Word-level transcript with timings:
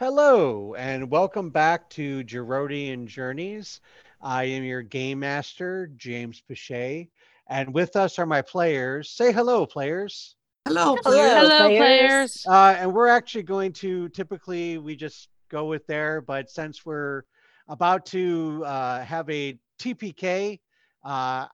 Hello, 0.00 0.74
and 0.78 1.10
welcome 1.10 1.50
back 1.50 1.90
to 1.90 2.24
Jerodian 2.24 3.04
Journeys. 3.04 3.82
I 4.22 4.44
am 4.44 4.64
your 4.64 4.80
game 4.80 5.18
master, 5.18 5.90
James 5.98 6.40
Pichet, 6.48 7.10
and 7.48 7.74
with 7.74 7.96
us 7.96 8.18
are 8.18 8.24
my 8.24 8.40
players. 8.40 9.10
Say 9.10 9.30
hello, 9.30 9.66
players. 9.66 10.36
Hello, 10.66 10.96
Hello, 10.96 11.02
players. 11.02 11.32
Hello, 11.34 11.58
players. 11.66 11.76
players. 11.76 12.46
Uh, 12.48 12.76
and 12.78 12.94
we're 12.94 13.08
actually 13.08 13.42
going 13.42 13.74
to 13.74 14.08
typically 14.08 14.78
we 14.78 14.96
just 14.96 15.28
go 15.50 15.66
with 15.66 15.86
there, 15.86 16.22
but 16.22 16.48
since 16.48 16.86
we're 16.86 17.24
about 17.68 18.06
to 18.06 18.64
uh, 18.64 19.04
have 19.04 19.28
a 19.28 19.58
TPK, 19.78 20.60
uh, 21.04 21.44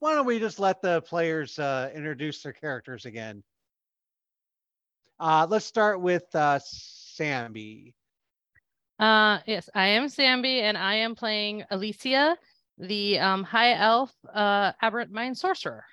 why 0.00 0.14
don't 0.16 0.26
we 0.26 0.40
just 0.40 0.58
let 0.58 0.82
the 0.82 1.02
players 1.02 1.56
uh, 1.56 1.92
introduce 1.94 2.42
their 2.42 2.52
characters 2.52 3.06
again? 3.06 3.44
Uh, 5.20 5.46
let's 5.48 5.66
start 5.66 6.00
with 6.00 6.24
Sammy. 7.12 7.94
Uh, 8.98 9.38
yes, 9.46 9.68
I 9.74 9.88
am 9.88 10.08
Sammy, 10.08 10.60
and 10.60 10.78
I 10.78 10.94
am 10.96 11.14
playing 11.14 11.64
Alessia, 11.70 12.36
the 12.78 13.18
um, 13.18 13.44
high 13.44 13.74
elf 13.74 14.12
uh, 14.32 14.72
aberrant 14.80 15.10
mind 15.10 15.36
sorcerer. 15.36 15.84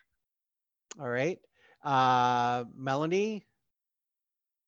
All 0.99 1.09
right. 1.09 1.39
Uh, 1.83 2.65
Melanie. 2.75 3.45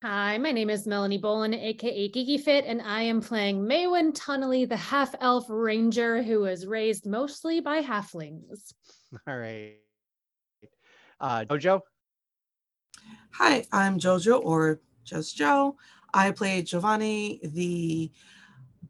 Hi, 0.04 0.40
my 0.40 0.52
name 0.52 0.72
is 0.72 0.88
Melanie 0.88 1.22
Bolin, 1.22 1.54
aka 1.54 2.10
Geeky 2.10 2.40
Fit, 2.42 2.66
and 2.66 2.82
I 2.82 3.04
am 3.04 3.22
playing 3.22 3.64
Maywen 3.64 4.14
Tunnelly, 4.14 4.68
the 4.68 4.78
half 4.78 5.14
elf 5.22 5.46
ranger 5.48 6.24
who 6.24 6.40
was 6.40 6.66
raised 6.66 7.06
mostly 7.06 7.60
by 7.60 7.82
halflings. 7.82 8.74
All 9.28 9.38
right. 9.38 9.76
Uh, 11.20 11.46
Jojo. 11.46 11.82
Hi, 13.34 13.64
I'm 13.72 14.00
Jojo 14.00 14.44
or 14.44 14.82
just 15.04 15.36
Joe. 15.36 15.76
I 16.14 16.32
play 16.32 16.62
Giovanni, 16.62 17.40
the 17.44 18.12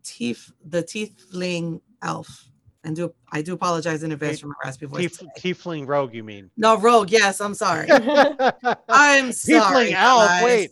teeth, 0.03 0.51
the 0.65 0.83
tiefling 0.83 1.81
elf. 2.01 2.47
And 2.83 2.95
do 2.95 3.13
I 3.31 3.43
do 3.43 3.53
apologize 3.53 4.01
in 4.01 4.11
advance 4.11 4.39
for 4.39 4.47
my 4.47 4.55
raspy 4.65 4.87
voice. 4.87 5.17
Tief- 5.17 5.29
Tiefling 5.59 5.87
Rogue, 5.87 6.15
you 6.15 6.23
mean? 6.23 6.49
no, 6.57 6.77
rogue. 6.79 7.11
Yes, 7.11 7.39
I'm 7.39 7.53
sorry. 7.53 7.87
I'm 8.89 9.31
sorry. 9.31 9.91
Tiefling 9.91 9.93
Elf. 9.93 10.27
guys. 10.27 10.43
Wait, 10.43 10.71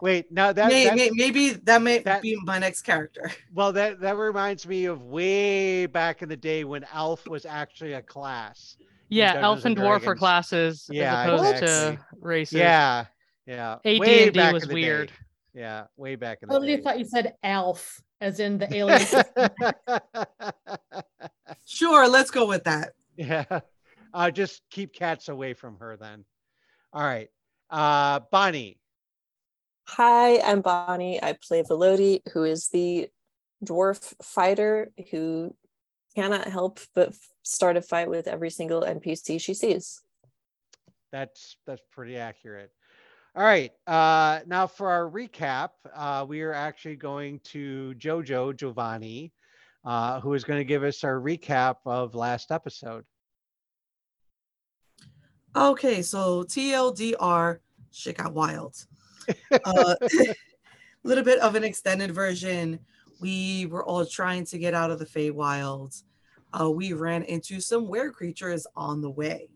wait. 0.00 0.30
Now 0.30 0.52
that, 0.52 0.68
May- 0.68 0.90
may- 0.94 1.10
maybe 1.12 1.50
that 1.50 1.82
may 1.82 1.98
that- 2.00 2.22
be 2.22 2.36
my 2.44 2.58
next 2.60 2.82
character. 2.82 3.32
well, 3.54 3.72
that 3.72 3.98
that 4.00 4.16
reminds 4.16 4.64
me 4.66 4.84
of 4.84 5.02
way 5.02 5.86
back 5.86 6.22
in 6.22 6.28
the 6.28 6.36
day 6.36 6.62
when 6.62 6.84
Elf 6.94 7.26
was 7.26 7.44
actually 7.44 7.94
a 7.94 8.02
class. 8.02 8.76
Yeah, 9.08 9.32
Dungeons 9.32 9.44
elf 9.44 9.64
and 9.64 9.76
and 9.78 9.86
dwarf 9.88 10.06
are 10.06 10.14
classes 10.14 10.86
Yeah, 10.88 11.22
as 11.22 11.26
opposed 11.26 11.62
exactly. 11.64 11.96
to 11.96 12.04
races. 12.20 12.58
Yeah, 12.60 13.06
yeah. 13.44 13.78
AD&D 13.84 14.52
was 14.52 14.68
weird. 14.68 15.08
Day. 15.08 15.14
Yeah, 15.54 15.86
way 15.96 16.14
back 16.16 16.38
in 16.42 16.48
I 16.50 16.54
the 16.54 16.58
totally 16.60 16.76
day. 16.76 16.82
thought 16.82 16.98
you 16.98 17.04
said 17.04 17.34
elf, 17.42 18.00
as 18.20 18.38
in 18.40 18.58
the 18.58 18.72
alien. 18.74 19.00
system. 19.00 19.48
Sure, 21.66 22.08
let's 22.08 22.30
go 22.30 22.46
with 22.46 22.64
that. 22.64 22.92
yeah. 23.16 23.44
Uh, 24.12 24.30
just 24.30 24.62
keep 24.70 24.92
cats 24.92 25.28
away 25.28 25.54
from 25.54 25.76
her 25.78 25.96
then. 25.96 26.24
All 26.92 27.02
right. 27.02 27.28
Uh, 27.70 28.20
Bonnie. 28.32 28.78
Hi, 29.86 30.38
I'm 30.40 30.60
Bonnie. 30.62 31.22
I 31.22 31.34
play 31.34 31.62
Velody, 31.62 32.20
who 32.32 32.44
is 32.44 32.68
the 32.68 33.08
dwarf 33.64 34.14
fighter 34.22 34.90
who 35.10 35.54
cannot 36.16 36.48
help 36.48 36.80
but 36.94 37.14
start 37.42 37.76
a 37.76 37.82
fight 37.82 38.08
with 38.10 38.26
every 38.26 38.50
single 38.50 38.82
NPC 38.82 39.40
she 39.40 39.54
sees. 39.54 40.00
That's 41.12 41.56
that's 41.66 41.82
pretty 41.92 42.16
accurate. 42.16 42.70
All 43.36 43.44
right. 43.44 43.70
Uh, 43.86 44.40
now 44.46 44.66
for 44.66 44.90
our 44.90 45.08
recap, 45.08 45.70
uh, 45.94 46.26
we 46.28 46.42
are 46.42 46.52
actually 46.52 46.96
going 46.96 47.38
to 47.44 47.94
Jojo 47.96 48.56
Giovanni, 48.56 49.32
uh, 49.84 50.20
who 50.20 50.34
is 50.34 50.42
going 50.42 50.58
to 50.58 50.64
give 50.64 50.82
us 50.82 51.04
our 51.04 51.20
recap 51.20 51.76
of 51.86 52.16
last 52.16 52.50
episode. 52.50 53.04
Okay, 55.54 56.02
so 56.02 56.42
TLDR, 56.44 57.58
shit 57.92 58.16
got 58.16 58.34
wild. 58.34 58.76
A 59.52 59.96
little 61.04 61.24
bit 61.24 61.38
of 61.38 61.54
an 61.54 61.62
extended 61.62 62.12
version. 62.12 62.80
We 63.20 63.66
were 63.66 63.84
all 63.84 64.06
trying 64.06 64.44
to 64.46 64.58
get 64.58 64.74
out 64.74 64.90
of 64.90 64.98
the 64.98 65.06
Feywild. 65.06 66.02
Uh, 66.52 66.70
we 66.70 66.94
ran 66.94 67.22
into 67.22 67.60
some 67.60 67.86
were 67.86 68.10
creatures 68.10 68.66
on 68.74 69.00
the 69.00 69.10
way, 69.10 69.50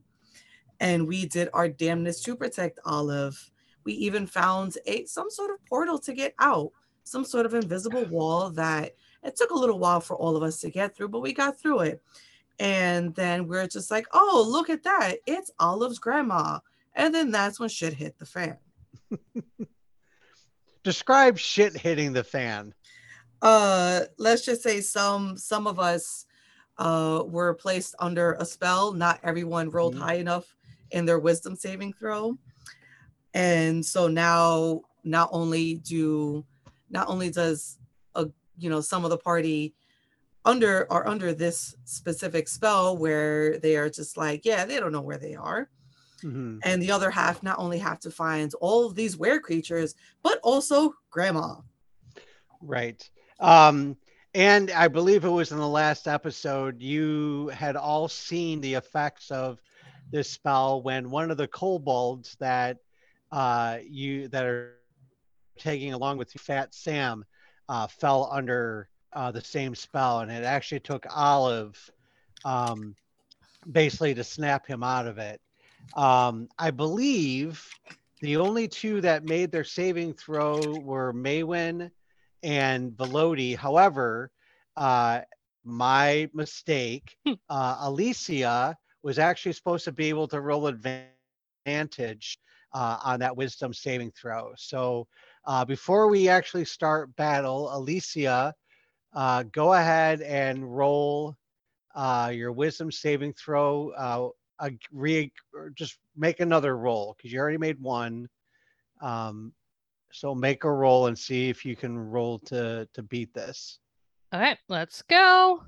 and 0.79 1.09
we 1.09 1.27
did 1.27 1.49
our 1.53 1.69
damnness 1.69 2.23
to 2.23 2.37
protect 2.37 2.79
Olive. 2.85 3.51
We 3.85 3.93
even 3.95 4.27
found 4.27 4.79
a 4.87 5.05
some 5.07 5.31
sort 5.31 5.51
of 5.51 5.65
portal 5.67 5.99
to 6.01 6.13
get 6.13 6.35
out, 6.39 6.71
some 7.05 7.25
sort 7.25 7.47
of 7.47 7.55
invisible 7.55 8.05
wall 8.07 8.51
that 8.51 8.95
it 9.23 9.37
took 9.37 9.51
a 9.51 9.59
little 9.59 9.79
while 9.79 10.01
for 10.01 10.17
all 10.17 10.37
of 10.37 10.43
us 10.43 10.61
to 10.61 10.71
get 10.71 10.95
through, 10.97 11.09
but 11.09 11.21
we 11.21 11.33
got 11.33 11.59
through 11.59 11.81
it. 11.81 12.03
And 12.59 13.15
then 13.15 13.47
we're 13.49 13.67
just 13.67 13.91
like, 13.91 14.07
oh, 14.13 14.47
look 14.49 14.71
at 14.71 14.85
that. 14.85 15.17
It's 15.27 15.51
Olive's 15.59 15.99
grandma. 15.99 16.61
And 16.95 17.15
then 17.15 17.31
that's 17.31 17.59
when 17.59 17.69
shit 17.69 17.93
hit 17.95 18.19
the 18.19 18.27
fan. 18.27 18.57
Describe 20.85 21.39
shit 21.39 21.77
hitting 21.77 22.13
the 22.13 22.25
fan. 22.25 22.75
Uh 23.43 24.03
let's 24.19 24.45
just 24.45 24.63
say 24.63 24.81
some 24.81 25.37
some 25.37 25.67
of 25.67 25.79
us 25.79 26.27
uh 26.79 27.23
were 27.27 27.55
placed 27.55 27.95
under 27.99 28.35
a 28.35 28.45
spell. 28.45 28.93
Not 28.93 29.21
everyone 29.23 29.71
rolled 29.71 29.95
Mhm. 29.97 30.01
high 30.01 30.15
enough 30.15 30.55
in 30.91 31.05
their 31.05 31.19
wisdom 31.19 31.57
saving 31.57 31.95
throw. 31.95 32.39
And 33.35 33.85
so 33.85 34.09
now 34.09 34.83
not 35.03 35.29
only 35.33 35.75
do 35.75 36.45
not 36.89 37.09
only 37.09 37.31
does 37.31 37.79
a 38.15 38.29
you 38.57 38.71
know 38.71 38.81
some 38.81 39.05
of 39.05 39.11
the 39.11 39.19
party 39.19 39.75
under 40.45 40.87
are 40.91 41.07
under 41.07 41.33
this 41.33 41.75
specific 41.85 42.49
spell 42.49 42.97
where 42.97 43.59
they 43.59 43.77
are 43.77 43.91
just 43.91 44.17
like, 44.17 44.45
yeah, 44.45 44.65
they 44.65 44.79
don't 44.79 44.93
know 44.93 45.01
where 45.01 45.19
they 45.19 45.35
are. 45.35 45.69
Mhm. 46.23 46.61
and 46.63 46.81
the 46.81 46.91
other 46.91 47.11
half 47.11 47.43
not 47.43 47.59
only 47.59 47.79
have 47.79 48.01
to 48.01 48.11
find 48.11 48.55
all 48.63 48.87
of 48.87 48.95
these 48.95 49.15
were 49.15 49.39
creatures, 49.39 49.95
but 50.23 50.39
also 50.43 50.95
grandma. 51.11 51.57
Right. 52.63 53.07
Um, 53.41 53.99
and 54.35 54.71
I 54.71 54.89
believe 54.89 55.25
it 55.25 55.29
was 55.29 55.53
in 55.53 55.59
the 55.59 55.69
last 55.69 56.09
episode, 56.09 56.81
you 56.81 57.49
had 57.49 57.77
all 57.77 58.09
seen 58.09 58.63
the 58.63 58.73
effects 58.73 59.31
of 59.31 59.61
this 60.11 60.31
spell 60.31 60.81
when 60.81 61.11
one 61.11 61.31
of 61.31 61.37
the 61.37 61.49
kobolds 61.49 62.37
that 62.41 62.79
uh, 63.35 63.79
you 63.85 64.29
that 64.29 64.47
are 64.47 64.77
taking 65.59 65.93
along 65.93 66.19
with 66.19 66.31
Fat 66.31 66.73
Sam 66.73 67.25
uh, 67.69 67.89
fell 67.89 68.29
under 68.31 68.89
uh, 69.13 69.33
the 69.33 69.41
same 69.41 69.75
spell, 69.75 70.21
and 70.21 70.31
it 70.31 70.45
actually 70.45 70.79
took 70.79 71.05
Olive 71.11 71.77
um, 72.45 72.95
basically 73.71 74.15
to 74.15 74.23
snap 74.23 74.67
him 74.69 74.85
out 74.85 75.09
of 75.09 75.19
it. 75.19 75.41
Um, 75.97 76.49
I 76.61 76.71
believe 76.71 77.69
the 78.21 78.37
only 78.37 78.69
two 78.69 79.01
that 79.01 79.25
made 79.25 79.51
their 79.51 79.65
saving 79.65 80.15
throw 80.15 80.61
were 80.79 81.13
Maywen 81.13 81.91
and 82.45 82.93
Velody. 82.93 83.57
However, 83.57 84.31
uh, 84.77 85.23
my 85.65 86.31
mistake, 86.33 87.17
uh, 87.27 87.89
Alessia 87.89 88.77
was 89.03 89.19
actually 89.19 89.55
supposed 89.55 89.85
to 89.87 89.93
be 89.93 90.09
able 90.09 90.29
to 90.29 90.41
roll 90.41 90.69
advantage 90.69 92.39
uh, 92.75 92.99
on 93.05 93.21
that 93.21 93.37
wisdom 93.37 93.73
saving 93.73 94.11
throw. 94.11 94.53
So 94.57 95.07
uh, 95.47 95.65
before 95.65 96.09
we 96.09 96.29
actually 96.29 96.65
start 96.65 97.15
battle, 97.17 97.71
Alessia, 97.73 98.53
uh, 99.15 99.45
go 99.45 99.73
ahead 99.73 100.21
and 100.21 100.77
roll 100.77 101.37
uh, 101.95 102.33
your 102.35 102.53
wisdom 102.53 102.91
saving 102.91 103.33
throw. 103.35 103.91
Uh, 103.91 104.29
a 104.61 104.71
re- 104.93 105.33
just 105.75 105.99
make 106.17 106.41
another 106.41 106.77
roll 106.77 107.15
because 107.17 107.33
you 107.33 107.41
already 107.41 107.59
made 107.59 107.81
one. 107.81 108.29
Um, 109.01 109.53
so 110.13 110.35
make 110.35 110.65
a 110.65 110.71
roll 110.71 111.07
and 111.07 111.19
see 111.19 111.49
if 111.49 111.65
you 111.65 111.75
can 111.75 111.99
roll 111.99 112.39
to 112.41 112.89
to 112.93 113.03
beat 113.03 113.35
this. 113.35 113.79
All 114.33 114.41
right, 114.41 114.59
let's 114.69 115.03
go. 115.03 115.63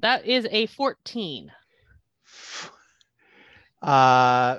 That 0.00 0.26
is 0.26 0.46
a 0.50 0.66
14. 0.66 1.50
Uh, 3.82 4.58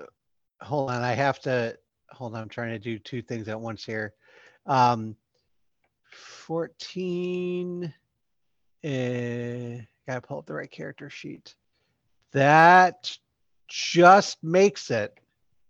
hold 0.62 0.89
on, 0.89 1.04
I 1.04 1.13
have 1.13 1.39
to 1.42 1.77
hold 2.09 2.36
on. 2.36 2.42
I'm 2.42 2.50
trying 2.50 2.71
to 2.71 2.80
do 2.80 3.00
two 3.00 3.21
things 3.21 3.48
at 3.48 3.59
once 3.59 3.86
here. 3.86 4.13
Um, 4.65 5.15
14. 6.12 7.94
Uh, 8.83 8.89
gotta 10.07 10.21
pull 10.21 10.39
up 10.39 10.45
the 10.45 10.54
right 10.54 10.71
character 10.71 11.09
sheet. 11.09 11.56
That 12.33 13.18
just 13.68 14.44
makes 14.44 14.92
it. 14.92 15.18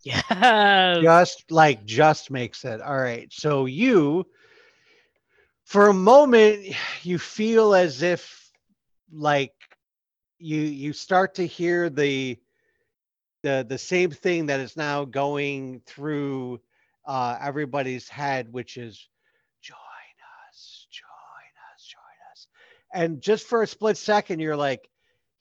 Yeah. 0.03 0.99
just 1.01 1.51
like 1.51 1.85
just 1.85 2.31
makes 2.31 2.63
it 2.63 2.79
all 2.81 2.95
right 2.95 3.27
so 3.33 3.65
you 3.65 4.25
for 5.65 5.87
a 5.87 5.93
moment 5.93 6.65
you 7.03 7.19
feel 7.19 7.75
as 7.75 8.01
if 8.03 8.51
like 9.11 9.53
you 10.39 10.61
you 10.61 10.93
start 10.93 11.35
to 11.35 11.45
hear 11.45 11.89
the 11.89 12.37
the 13.43 13.65
the 13.67 13.77
same 13.77 14.11
thing 14.11 14.47
that 14.47 14.59
is 14.59 14.75
now 14.75 15.05
going 15.05 15.81
through 15.85 16.59
uh 17.05 17.37
everybody's 17.41 18.09
head 18.09 18.51
which 18.51 18.77
is 18.77 19.07
join 19.61 19.77
us, 20.49 20.87
join 20.89 21.05
us, 21.75 21.85
join 21.85 22.31
us. 22.31 22.47
And 22.93 23.21
just 23.21 23.45
for 23.47 23.61
a 23.63 23.67
split 23.67 23.97
second, 23.97 24.39
you're 24.39 24.55
like, 24.57 24.89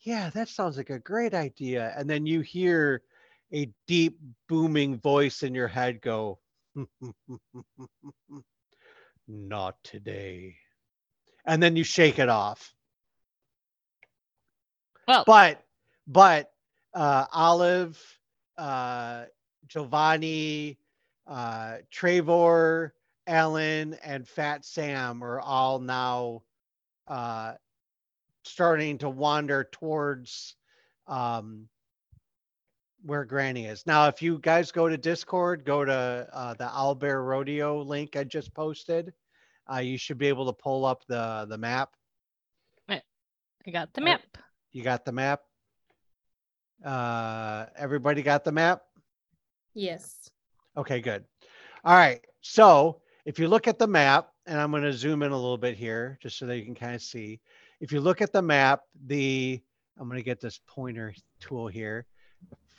yeah, 0.01 0.31
that 0.31 0.49
sounds 0.49 0.77
like 0.77 0.91
a 0.91 0.99
great 0.99 1.35
idea. 1.35 1.93
And 1.97 2.09
then 2.09 2.27
you 2.27 2.41
hear 2.41 3.03
a 3.53 3.71
deep 3.87 4.19
booming 4.49 4.99
voice 4.99 5.43
in 5.43 5.55
your 5.55 5.69
head 5.69 6.01
go, 6.01 6.39
not 9.29 9.77
today. 9.83 10.57
And 11.45 11.63
then 11.63 11.77
you 11.77 11.85
shake 11.85 12.19
it 12.19 12.29
off. 12.29 12.75
Well, 15.09 15.25
But, 15.27 15.65
but 16.07 16.53
uh, 16.97 17.27
Olive, 17.33 18.03
uh, 18.57 19.27
Giovanni, 19.69 20.79
uh, 21.27 21.77
Trevor, 21.91 22.95
Alan, 23.27 23.95
and 24.03 24.27
Fat 24.27 24.65
Sam 24.65 25.23
are 25.23 25.41
all 25.41 25.79
now 25.79 26.43
uh, 27.07 27.53
starting 28.45 28.99
to 28.99 29.11
wander 29.11 29.69
towards 29.73 30.57
um, 31.07 31.69
where 33.05 33.25
Granny 33.25 33.67
is. 33.67 33.87
Now, 33.87 34.09
if 34.09 34.23
you 34.23 34.39
guys 34.39 34.73
go 34.73 34.89
to 34.89 34.97
Discord, 34.97 35.65
go 35.65 35.85
to 35.85 36.29
uh, 36.33 36.55
the 36.55 36.65
Owlbear 36.65 37.25
Rodeo 37.25 37.83
link 37.83 38.17
I 38.17 38.25
just 38.25 38.55
posted. 38.55 39.13
Uh, 39.71 39.81
you 39.81 39.99
should 39.99 40.19
be 40.19 40.29
able 40.29 40.47
to 40.47 40.53
pull 40.53 40.87
up 40.87 41.05
the 41.07 41.47
the 41.49 41.59
map. 41.59 41.91
I 43.67 43.71
got 43.73 43.93
the 43.93 44.01
uh, 44.01 44.05
map. 44.05 44.23
You 44.73 44.83
got 44.83 45.05
the 45.05 45.13
map. 45.13 45.41
Uh, 46.85 47.67
everybody 47.77 48.23
got 48.23 48.45
the 48.45 48.53
map. 48.53 48.83
Yes. 49.75 50.31
Okay, 50.77 51.01
good. 51.01 51.25
All 51.85 51.95
right. 51.95 52.21
So 52.41 53.01
if 53.25 53.39
you 53.39 53.49
look 53.49 53.67
at 53.67 53.79
the 53.79 53.87
map, 53.87 54.31
and 54.47 54.61
I'm 54.61 54.71
going 54.71 54.85
to 54.85 54.93
zoom 54.93 55.23
in 55.23 55.33
a 55.33 55.37
little 55.37 55.59
bit 55.59 55.77
here 55.77 56.19
just 56.23 56.39
so 56.39 56.47
that 56.47 56.57
you 56.57 56.65
can 56.65 56.75
kind 56.75 56.95
of 56.95 57.03
see. 57.03 57.41
If 57.81 57.93
you 57.93 58.01
look 58.01 58.23
at 58.23 58.33
the 58.33 58.43
map, 58.43 58.83
the 59.07 59.61
I'm 59.99 60.09
going 60.09 60.19
to 60.19 60.25
get 60.25 60.41
this 60.41 60.61
pointer 60.67 61.15
tool 61.41 61.67
here. 61.67 62.07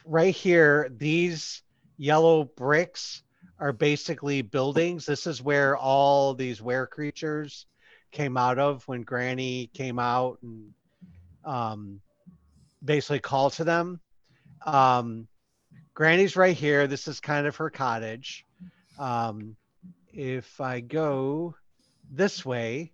Right 0.05 0.33
here, 0.33 0.89
these 0.95 1.63
yellow 1.97 2.45
bricks 2.45 3.23
are 3.59 3.73
basically 3.73 4.41
buildings. 4.41 5.05
This 5.05 5.27
is 5.27 5.41
where 5.41 5.75
all 5.75 6.33
these 6.33 6.61
were 6.61 6.87
creatures 6.87 7.65
came 8.11 8.37
out 8.37 8.59
of 8.59 8.87
when 8.87 9.03
Granny 9.03 9.69
came 9.73 9.99
out 9.99 10.39
and 10.41 10.71
um, 11.43 11.99
basically 12.83 13.19
call 13.19 13.49
to 13.51 13.63
them. 13.63 13.99
Um, 14.65 15.27
Granny's 15.93 16.35
right 16.35 16.55
here. 16.55 16.87
This 16.87 17.07
is 17.07 17.19
kind 17.19 17.47
of 17.47 17.55
her 17.55 17.69
cottage. 17.69 18.45
Um, 18.99 19.55
if 20.13 20.59
I 20.61 20.79
go 20.79 21.55
this 22.11 22.45
way, 22.45 22.93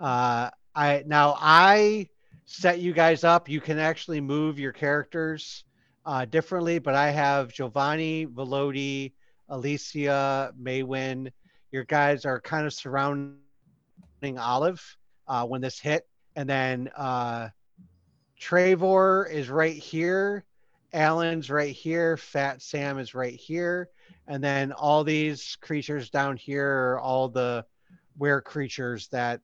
uh, 0.00 0.50
I 0.74 1.04
now 1.06 1.36
I 1.38 2.08
set 2.46 2.80
you 2.80 2.92
guys 2.92 3.24
up. 3.24 3.48
You 3.48 3.60
can 3.60 3.78
actually 3.78 4.20
move 4.20 4.58
your 4.58 4.72
characters 4.72 5.64
uh, 6.04 6.24
differently, 6.24 6.78
but 6.78 6.94
I 6.94 7.10
have 7.10 7.52
Giovanni, 7.52 8.26
Velodi, 8.26 9.12
Alessia, 9.50 10.52
Maywen. 10.60 11.30
Your 11.70 11.84
guys 11.84 12.24
are 12.24 12.40
kind 12.40 12.66
of 12.66 12.72
surrounding 12.72 13.38
Olive 14.38 14.96
uh, 15.28 15.46
when 15.46 15.60
this 15.60 15.78
hit, 15.78 16.06
and 16.36 16.48
then 16.48 16.90
uh, 16.96 17.48
Trevor 18.42 19.28
is 19.30 19.48
right 19.48 19.76
here. 19.76 20.44
Alan's 20.92 21.48
right 21.48 21.72
here. 21.72 22.16
Fat 22.16 22.60
Sam 22.60 22.98
is 22.98 23.14
right 23.14 23.36
here. 23.36 23.88
And 24.26 24.42
then 24.42 24.72
all 24.72 25.04
these 25.04 25.56
creatures 25.60 26.10
down 26.10 26.36
here 26.36 26.66
are 26.66 26.98
all 26.98 27.28
the 27.28 27.64
were 28.18 28.42
creatures 28.42 29.06
that 29.08 29.42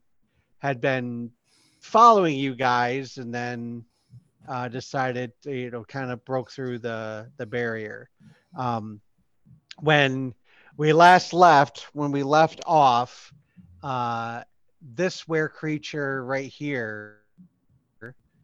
had 0.58 0.80
been 0.80 1.30
following 1.78 2.36
you 2.36 2.56
guys 2.56 3.18
and 3.18 3.32
then 3.32 3.84
uh, 4.48 4.66
decided 4.66 5.30
you 5.44 5.70
know, 5.70 5.84
kind 5.84 6.10
of 6.10 6.24
broke 6.24 6.50
through 6.50 6.80
the, 6.80 7.30
the 7.36 7.46
barrier. 7.46 8.10
Um, 8.56 9.00
when 9.78 10.34
we 10.76 10.92
last 10.92 11.32
left, 11.32 11.86
when 11.92 12.10
we 12.10 12.24
left 12.24 12.62
off, 12.66 13.32
uh, 13.80 14.42
this 14.82 15.28
were 15.28 15.48
creature 15.48 16.24
right 16.24 16.50
here 16.50 17.17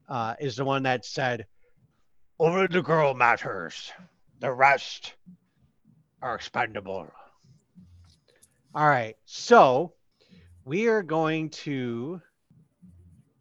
uh, 0.08 0.34
is 0.40 0.56
the 0.56 0.64
one 0.64 0.82
that 0.84 1.04
said, 1.04 1.46
only 2.38 2.66
the 2.66 2.82
girl 2.82 3.14
matters. 3.14 3.92
The 4.40 4.52
rest 4.52 5.14
are 6.20 6.34
expendable. 6.34 7.06
All 8.74 8.88
right. 8.88 9.16
So 9.24 9.94
we 10.64 10.88
are 10.88 11.02
going 11.02 11.50
to 11.50 12.20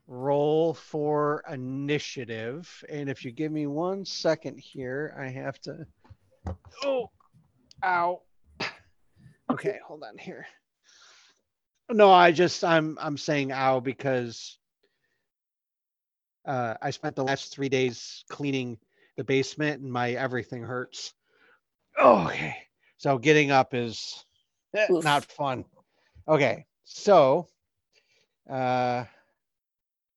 roll 0.08 0.74
for 0.74 1.44
initiative. 1.50 2.84
And 2.90 3.10
if 3.10 3.26
you 3.26 3.32
give 3.32 3.52
me 3.52 3.68
one 3.68 4.06
second 4.06 4.60
here, 4.60 5.16
I 5.20 5.30
have 5.30 5.60
to. 5.62 5.88
Oh, 6.84 7.10
ow. 7.84 8.22
Okay, 9.50 9.80
hold 9.86 10.04
on 10.04 10.18
here. 10.18 10.46
No, 11.92 12.12
I 12.12 12.32
just 12.32 12.64
I'm 12.64 12.98
I'm 13.02 13.18
saying 13.18 13.52
ow 13.52 13.80
because 13.80 14.58
uh, 16.46 16.76
I 16.82 16.90
spent 16.92 17.16
the 17.16 17.24
last 17.24 17.54
three 17.54 17.70
days 17.70 18.24
cleaning 18.30 18.78
the 19.18 19.24
basement 19.24 19.82
and 19.82 19.92
my 19.92 20.12
everything 20.12 20.64
hurts. 20.64 21.14
Oh, 22.00 22.26
okay. 22.28 22.56
So 22.98 23.18
getting 23.18 23.52
up 23.52 23.74
is 23.74 24.26
eh, 24.76 24.88
Oof. 24.90 25.04
not 25.04 25.26
fun. 25.26 25.66
Okay. 26.28 26.66
So 26.86 27.48
uh 28.50 29.04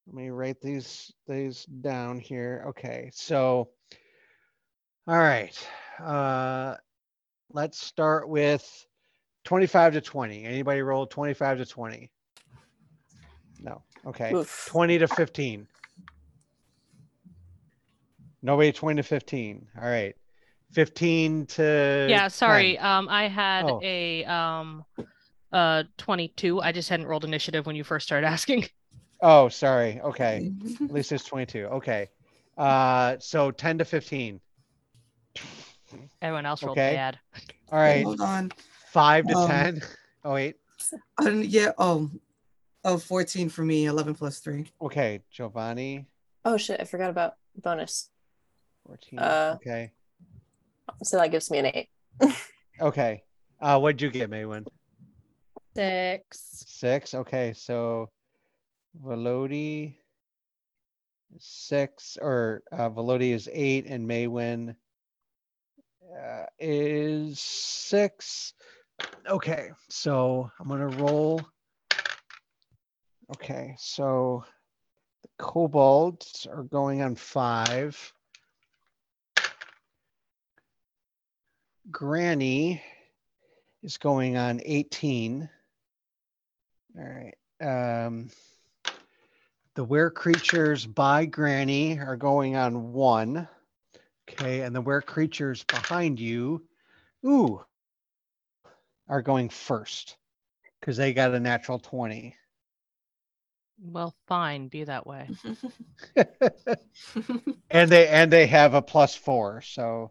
let 0.06 0.14
me 0.14 0.30
write 0.30 0.60
these 0.60 1.12
these 1.26 1.64
down 1.64 2.18
here. 2.18 2.64
Okay. 2.68 3.10
So 3.12 3.70
all 5.06 5.18
right. 5.18 5.68
Uh 6.00 6.76
let's 7.50 7.78
start 7.78 8.28
with 8.28 8.86
25 9.44 9.94
to 9.94 10.00
20. 10.00 10.44
Anybody 10.44 10.82
roll 10.82 11.06
25 11.06 11.58
to 11.58 11.66
20? 11.66 12.10
No. 13.60 13.82
Okay. 14.06 14.32
Oof. 14.32 14.66
20 14.68 14.98
to 14.98 15.08
15. 15.08 15.66
Nobody 18.46 18.70
20 18.70 19.02
to 19.02 19.02
15. 19.02 19.66
All 19.76 19.88
right. 19.88 20.14
15 20.70 21.46
to 21.46 22.06
yeah, 22.08 22.20
10. 22.22 22.30
sorry. 22.30 22.78
Um, 22.78 23.08
I 23.08 23.26
had 23.26 23.64
Oh. 23.68 23.80
a 23.82 24.24
um, 24.24 24.84
uh, 25.52 25.82
22. 25.98 26.60
I 26.62 26.70
just 26.70 26.88
hadn't 26.88 27.06
rolled 27.06 27.24
initiative 27.24 27.66
when 27.66 27.74
you 27.74 27.82
first 27.82 28.06
started 28.06 28.26
asking. 28.28 28.68
Oh, 29.20 29.48
sorry. 29.48 30.00
Okay. 30.00 30.52
At 30.80 30.92
least 30.92 31.10
it's 31.10 31.24
22. 31.24 31.64
Okay. 31.66 32.08
Uh 32.56 33.16
so 33.18 33.50
10 33.50 33.78
to 33.78 33.84
15. 33.84 34.40
Everyone 36.22 36.46
else 36.46 36.62
rolled 36.62 36.78
Okay. 36.78 36.94
bad. 36.94 37.18
All 37.72 37.78
right. 37.80 38.04
Hold 38.04 38.20
on. 38.20 38.52
5 38.92 39.26
to 39.26 39.34
Um, 39.36 39.48
10. 39.48 39.82
Oh 40.24 40.34
wait. 40.34 40.54
Um, 41.18 41.42
yeah. 41.42 41.72
Oh, 41.78 42.08
oh, 42.84 42.96
14 42.96 43.48
for 43.48 43.62
me. 43.62 43.86
11 43.86 44.14
plus 44.14 44.38
three. 44.38 44.70
Okay, 44.80 45.20
Giovanni 45.32 46.06
Oh 46.44 46.56
shit, 46.56 46.80
I 46.80 46.84
forgot 46.84 47.10
about 47.10 47.34
bonus. 47.60 48.08
14. 48.86 49.18
Uh, 49.18 49.52
okay. 49.56 49.92
So 51.02 51.18
that 51.18 51.30
gives 51.30 51.50
me 51.50 51.58
an 51.58 51.66
eight. 51.66 51.88
Okay. 52.78 53.22
Uh 53.58 53.78
what'd 53.78 54.02
you 54.02 54.10
get, 54.10 54.30
Maywen? 54.30 54.66
Six. 55.74 56.64
6. 56.66 57.14
Okay. 57.14 57.54
So 57.54 58.10
Velodi 59.02 59.94
is 61.34 61.42
6 61.42 62.18
or 62.20 62.62
uh 62.70 62.90
Velodi 62.90 63.32
is 63.32 63.48
8 63.50 63.86
and 63.86 64.06
Maywen 64.06 64.76
uh, 66.14 66.44
is 66.58 67.40
6. 67.40 68.52
Okay. 69.26 69.70
So 69.88 70.50
I'm 70.60 70.68
going 70.68 70.90
to 70.90 70.98
roll 70.98 71.40
Okay, 73.34 73.74
so 73.76 74.44
the 75.22 75.28
kobolds 75.38 76.46
are 76.48 76.62
going 76.62 77.02
on 77.02 77.16
five. 77.16 78.12
Granny 81.90 82.82
is 83.82 83.96
going 83.98 84.36
on 84.36 84.60
18. 84.64 85.48
All 86.98 87.04
right. 87.04 87.34
Um, 87.60 88.30
the 89.74 89.84
were 89.84 90.10
creatures 90.10 90.86
by 90.86 91.26
Granny 91.26 91.98
are 91.98 92.16
going 92.16 92.56
on 92.56 92.92
one. 92.92 93.48
Okay, 94.28 94.62
and 94.62 94.74
the 94.74 94.80
were 94.80 95.02
creatures 95.02 95.62
behind 95.64 96.18
you, 96.18 96.66
ooh, 97.24 97.64
are 99.08 99.22
going 99.22 99.48
first 99.48 100.16
because 100.80 100.96
they 100.96 101.12
got 101.12 101.34
a 101.34 101.38
natural 101.38 101.78
20. 101.78 102.34
Well, 103.80 104.14
fine, 104.26 104.68
be 104.68 104.84
that 104.84 105.06
way. 105.06 105.28
and 107.70 107.90
they 107.90 108.08
and 108.08 108.32
they 108.32 108.46
have 108.46 108.74
a 108.74 108.82
plus 108.82 109.14
four 109.14 109.60
so 109.60 110.10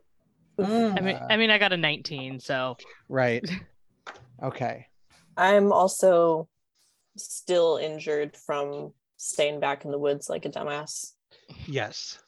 Mm. 0.57 0.97
I 0.97 1.01
mean, 1.01 1.15
Uh, 1.15 1.27
I 1.29 1.37
mean, 1.37 1.49
I 1.49 1.57
got 1.57 1.73
a 1.73 1.77
19, 1.77 2.39
so 2.39 2.77
right 3.09 3.43
okay 4.43 4.87
I'm 5.37 5.71
also 5.71 6.47
still 7.17 7.77
injured 7.77 8.35
from 8.35 8.93
staying 9.17 9.59
back 9.59 9.85
in 9.85 9.91
the 9.91 9.99
woods 9.99 10.29
like 10.29 10.45
a 10.45 10.49
dumbass. 10.49 11.13
Yes. 11.67 12.19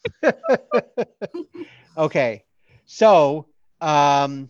okay. 1.98 2.44
So, 2.86 3.48
um, 3.82 4.50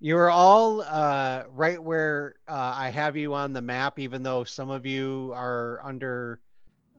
you're 0.00 0.30
all 0.30 0.82
uh, 0.82 1.44
right 1.50 1.82
where 1.82 2.34
uh, 2.46 2.74
I 2.76 2.90
have 2.90 3.16
you 3.16 3.34
on 3.34 3.52
the 3.52 3.62
map, 3.62 3.98
even 3.98 4.22
though 4.22 4.44
some 4.44 4.70
of 4.70 4.84
you 4.84 5.32
are 5.34 5.80
under 5.82 6.40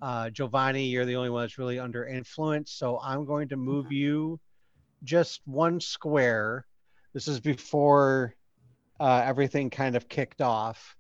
uh, 0.02 0.30
Giovanni. 0.30 0.86
You're 0.86 1.06
the 1.06 1.16
only 1.16 1.30
one 1.30 1.44
that's 1.44 1.58
really 1.58 1.80
under 1.80 2.06
influence. 2.06 2.72
So 2.72 3.00
I'm 3.04 3.26
going 3.26 3.50
to 3.50 3.58
move 3.58 3.92
you 3.92 4.40
just 5.06 5.42
one 5.46 5.80
square. 5.80 6.66
This 7.14 7.28
is 7.28 7.40
before 7.40 8.36
uh, 9.00 9.24
everything 9.26 9.70
kind 9.70 9.96
of 9.96 10.10
kicked 10.10 10.42
off. 10.42 10.96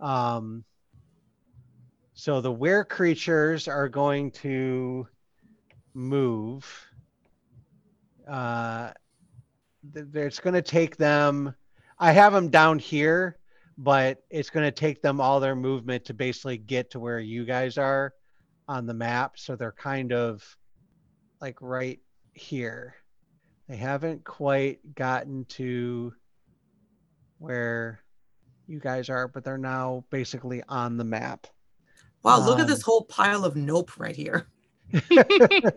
Um, 0.00 0.64
so 2.14 2.40
the 2.40 2.52
were 2.52 2.84
creatures 2.84 3.68
are 3.68 3.88
going 3.88 4.30
to 4.32 5.06
move. 5.94 6.66
Uh, 8.28 8.90
it's 9.94 10.40
going 10.40 10.54
to 10.54 10.62
take 10.62 10.96
them. 10.96 11.54
I 11.98 12.12
have 12.12 12.32
them 12.32 12.48
down 12.48 12.78
here, 12.78 13.38
but 13.76 14.22
it's 14.30 14.50
going 14.50 14.64
to 14.64 14.72
take 14.72 15.02
them 15.02 15.20
all 15.20 15.40
their 15.40 15.56
movement 15.56 16.04
to 16.06 16.14
basically 16.14 16.58
get 16.58 16.90
to 16.92 17.00
where 17.00 17.20
you 17.20 17.44
guys 17.44 17.78
are 17.78 18.14
on 18.68 18.86
the 18.86 18.94
map. 18.94 19.38
So 19.38 19.56
they're 19.56 19.72
kind 19.72 20.12
of 20.12 20.44
like 21.40 21.60
right 21.60 22.00
here. 22.34 22.94
They 23.72 23.78
haven't 23.78 24.22
quite 24.22 24.94
gotten 24.94 25.46
to 25.46 26.12
where 27.38 28.02
you 28.66 28.78
guys 28.78 29.08
are, 29.08 29.26
but 29.26 29.44
they're 29.44 29.56
now 29.56 30.04
basically 30.10 30.62
on 30.68 30.98
the 30.98 31.04
map. 31.04 31.46
Wow, 32.22 32.40
look 32.44 32.58
at 32.58 32.64
Um, 32.64 32.70
this 32.70 32.82
whole 32.82 33.04
pile 33.06 33.46
of 33.46 33.56
nope 33.56 33.98
right 33.98 34.14
here. 34.14 34.46
a 34.92 35.72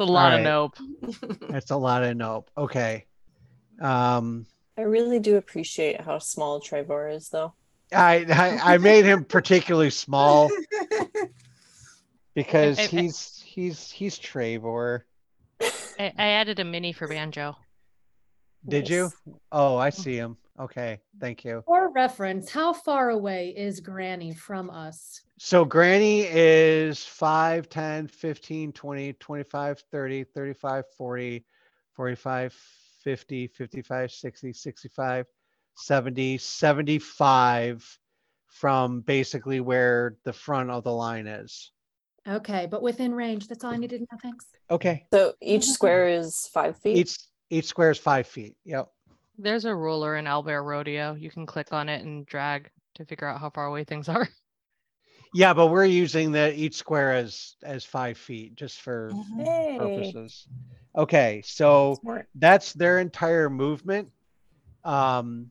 lot 0.00 0.32
Alright. 0.32 0.38
of 0.38 0.42
nope. 0.42 0.76
That's 1.50 1.70
a 1.70 1.76
lot 1.76 2.02
of 2.02 2.16
nope. 2.16 2.50
Okay. 2.56 3.04
Um, 3.78 4.46
I 4.78 4.80
really 4.84 5.18
do 5.20 5.36
appreciate 5.36 6.00
how 6.00 6.20
small 6.20 6.60
Trevor 6.60 7.10
is, 7.10 7.28
though. 7.28 7.52
I, 7.92 8.24
I 8.64 8.74
I 8.74 8.78
made 8.78 9.04
him 9.04 9.26
particularly 9.26 9.90
small 9.90 10.50
because 12.34 12.78
I- 12.78 12.84
I- 12.84 12.86
he's 12.86 13.42
he's 13.44 13.90
he's 13.90 14.16
Trevor. 14.16 15.04
I, 15.98 16.12
I 16.16 16.28
added 16.28 16.60
a 16.60 16.64
mini 16.64 16.92
for 16.92 17.08
Banjo. 17.08 17.56
Did 18.66 18.88
you? 18.88 19.10
Oh, 19.52 19.76
I 19.76 19.90
mm-hmm. 19.90 20.02
see 20.02 20.16
him. 20.16 20.36
Okay, 20.58 21.00
thank 21.20 21.44
you. 21.44 21.62
For 21.66 21.90
reference, 21.92 22.50
how 22.50 22.72
far 22.72 23.10
away 23.10 23.54
is 23.56 23.78
Granny 23.78 24.34
from 24.34 24.70
us? 24.70 25.22
So 25.38 25.64
Granny 25.64 26.22
is 26.22 27.04
5, 27.04 27.68
10, 27.68 28.08
15, 28.08 28.72
20, 28.72 29.12
25, 29.12 29.84
30, 29.92 30.24
35, 30.24 30.84
40, 30.96 31.44
45, 31.94 32.52
50, 33.04 33.46
55, 33.46 34.10
60, 34.10 34.52
65, 34.52 35.26
70, 35.76 36.38
75 36.38 37.98
from 38.48 39.00
basically 39.02 39.60
where 39.60 40.16
the 40.24 40.32
front 40.32 40.70
of 40.70 40.82
the 40.82 40.92
line 40.92 41.28
is. 41.28 41.70
Okay, 42.28 42.66
but 42.70 42.82
within 42.82 43.14
range. 43.14 43.48
That's 43.48 43.64
all 43.64 43.72
I 43.72 43.76
needed 43.76 43.98
to 44.00 44.06
know. 44.12 44.18
Thanks. 44.22 44.46
Okay. 44.70 45.06
So 45.12 45.32
each 45.40 45.64
square 45.64 46.08
is 46.08 46.48
five 46.52 46.76
feet. 46.78 46.96
Each 46.96 47.18
each 47.50 47.64
square 47.64 47.90
is 47.90 47.98
five 47.98 48.26
feet. 48.26 48.56
Yep. 48.64 48.88
There's 49.38 49.64
a 49.64 49.74
ruler 49.74 50.16
in 50.16 50.26
Owlbear 50.26 50.62
Rodeo. 50.62 51.14
You 51.14 51.30
can 51.30 51.46
click 51.46 51.72
on 51.72 51.88
it 51.88 52.04
and 52.04 52.26
drag 52.26 52.70
to 52.96 53.04
figure 53.06 53.26
out 53.26 53.40
how 53.40 53.48
far 53.50 53.66
away 53.66 53.84
things 53.84 54.08
are. 54.08 54.28
Yeah, 55.34 55.52
but 55.52 55.66
we're 55.66 55.84
using 55.84 56.32
the 56.32 56.58
each 56.58 56.74
square 56.74 57.12
as 57.12 57.56
as 57.62 57.84
five 57.84 58.16
feet 58.16 58.54
just 58.54 58.80
for 58.80 59.12
Hey. 59.36 59.76
purposes. 59.78 60.48
Okay, 60.96 61.42
so 61.44 61.98
Smart. 62.00 62.28
that's 62.34 62.72
their 62.72 62.98
entire 62.98 63.50
movement. 63.50 64.08
Um, 64.84 65.50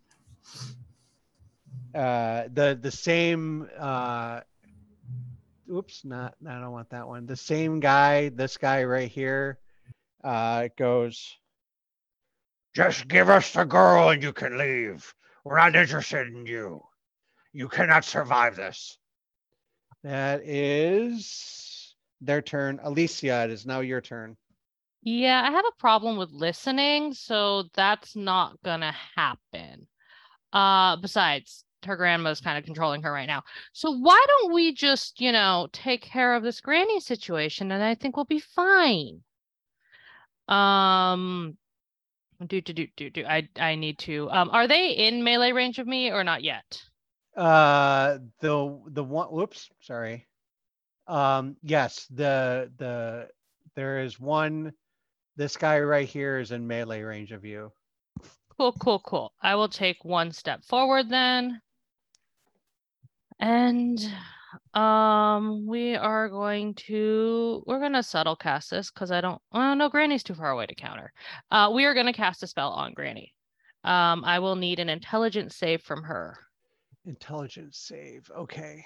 uh, 1.94 2.46
the 2.52 2.78
the 2.82 2.90
same. 2.90 3.70
Uh, 3.78 4.42
oops, 5.72 6.04
not. 6.06 6.36
I 6.48 6.60
don't 6.60 6.72
want 6.72 6.90
that 6.92 7.08
one. 7.08 7.26
The 7.26 7.36
same 7.36 7.80
guy. 7.80 8.30
This 8.30 8.58
guy 8.58 8.84
right 8.84 9.10
here. 9.10 9.60
Uh, 10.24 10.70
goes. 10.78 11.36
Just 12.76 13.08
give 13.08 13.30
us 13.30 13.54
the 13.54 13.64
girl 13.64 14.10
and 14.10 14.22
you 14.22 14.34
can 14.34 14.58
leave. 14.58 15.14
We're 15.44 15.58
not 15.58 15.76
interested 15.76 16.28
in 16.28 16.46
you. 16.46 16.84
You 17.54 17.70
cannot 17.70 18.06
survive 18.06 18.56
this. 18.56 18.98
That 20.04 20.42
is 20.44 21.96
their 22.22 22.42
turn. 22.42 22.80
Alessia, 22.84 23.46
it 23.46 23.52
is 23.52 23.66
now 23.66 23.80
your 23.80 24.02
turn. 24.02 24.38
Yeah, 25.02 25.42
I 25.44 25.52
have 25.52 25.66
a 25.66 25.80
problem 25.80 26.18
with 26.18 26.32
listening, 26.32 27.14
so 27.14 27.64
that's 27.74 28.16
not 28.16 28.62
gonna 28.64 28.94
happen. 29.16 29.88
Uh, 30.52 30.98
besides, 30.98 31.64
her 31.86 31.96
grandma's 31.96 32.42
kind 32.42 32.58
of 32.58 32.66
controlling 32.66 33.02
her 33.04 33.12
right 33.12 33.28
now. 33.28 33.44
So 33.74 33.92
why 33.92 34.24
don't 34.28 34.54
we 34.54 34.74
just, 34.74 35.22
you 35.22 35.32
know, 35.32 35.68
take 35.72 36.02
care 36.02 36.36
of 36.36 36.44
this 36.44 36.62
granny 36.62 37.00
situation 37.00 37.72
and 37.72 37.84
I 37.84 37.96
think 37.96 38.16
we'll 38.16 38.26
be 38.26 38.40
fine. 38.40 39.22
Um, 40.48 41.58
do 42.46 42.62
do 42.62 42.74
do 42.74 42.88
do 42.96 43.10
do. 43.10 43.26
I 43.26 43.48
I 43.60 43.76
need 43.76 43.98
to. 44.00 44.30
Um, 44.32 44.50
are 44.52 44.68
they 44.68 44.92
in 44.92 45.24
melee 45.24 45.52
range 45.52 45.80
of 45.80 45.88
me 45.88 46.12
or 46.12 46.24
not 46.24 46.44
yet? 46.44 46.82
Uh, 47.36 48.20
the 48.40 48.80
the 48.88 49.04
one. 49.04 49.28
Whoops, 49.28 49.70
sorry. 49.82 50.28
Um, 51.08 51.58
yes, 51.64 52.08
the 52.12 52.72
the 52.78 53.30
there 53.76 54.00
is 54.00 54.20
one. 54.20 54.74
This 55.36 55.58
guy 55.58 55.80
right 55.80 56.08
here 56.08 56.40
is 56.40 56.52
in 56.52 56.66
melee 56.66 57.02
range 57.02 57.32
of 57.32 57.46
you. 57.46 57.72
Cool, 58.58 58.74
cool, 58.74 59.00
cool. 59.00 59.34
I 59.42 59.54
will 59.56 59.70
take 59.70 60.04
one 60.04 60.32
step 60.32 60.64
forward 60.64 61.10
then. 61.10 61.62
And 63.40 64.00
um 64.74 65.68
we 65.68 65.96
are 65.96 66.30
going 66.30 66.74
to 66.74 67.64
we're 67.68 67.80
gonna 67.80 68.04
subtle 68.04 68.36
cast 68.36 68.72
this 68.72 68.90
because 68.90 69.12
I 69.12 69.22
don't 69.22 69.42
oh 69.52 69.74
no 69.74 69.90
Granny's 69.90 70.24
too 70.24 70.34
far 70.34 70.52
away 70.52 70.66
to 70.66 70.76
counter. 70.76 71.12
Uh 71.52 71.72
we 71.74 71.86
are 71.86 71.94
gonna 71.94 72.14
cast 72.14 72.44
a 72.44 72.48
spell 72.48 72.72
on 72.72 72.94
Granny. 72.94 73.34
Um 73.84 74.24
I 74.26 74.40
will 74.40 74.56
need 74.56 74.80
an 74.80 74.90
intelligence 74.90 75.56
save 75.56 75.82
from 75.82 76.04
her. 76.04 76.38
Intelligence 77.06 77.78
save. 77.78 78.32
Okay. 78.36 78.86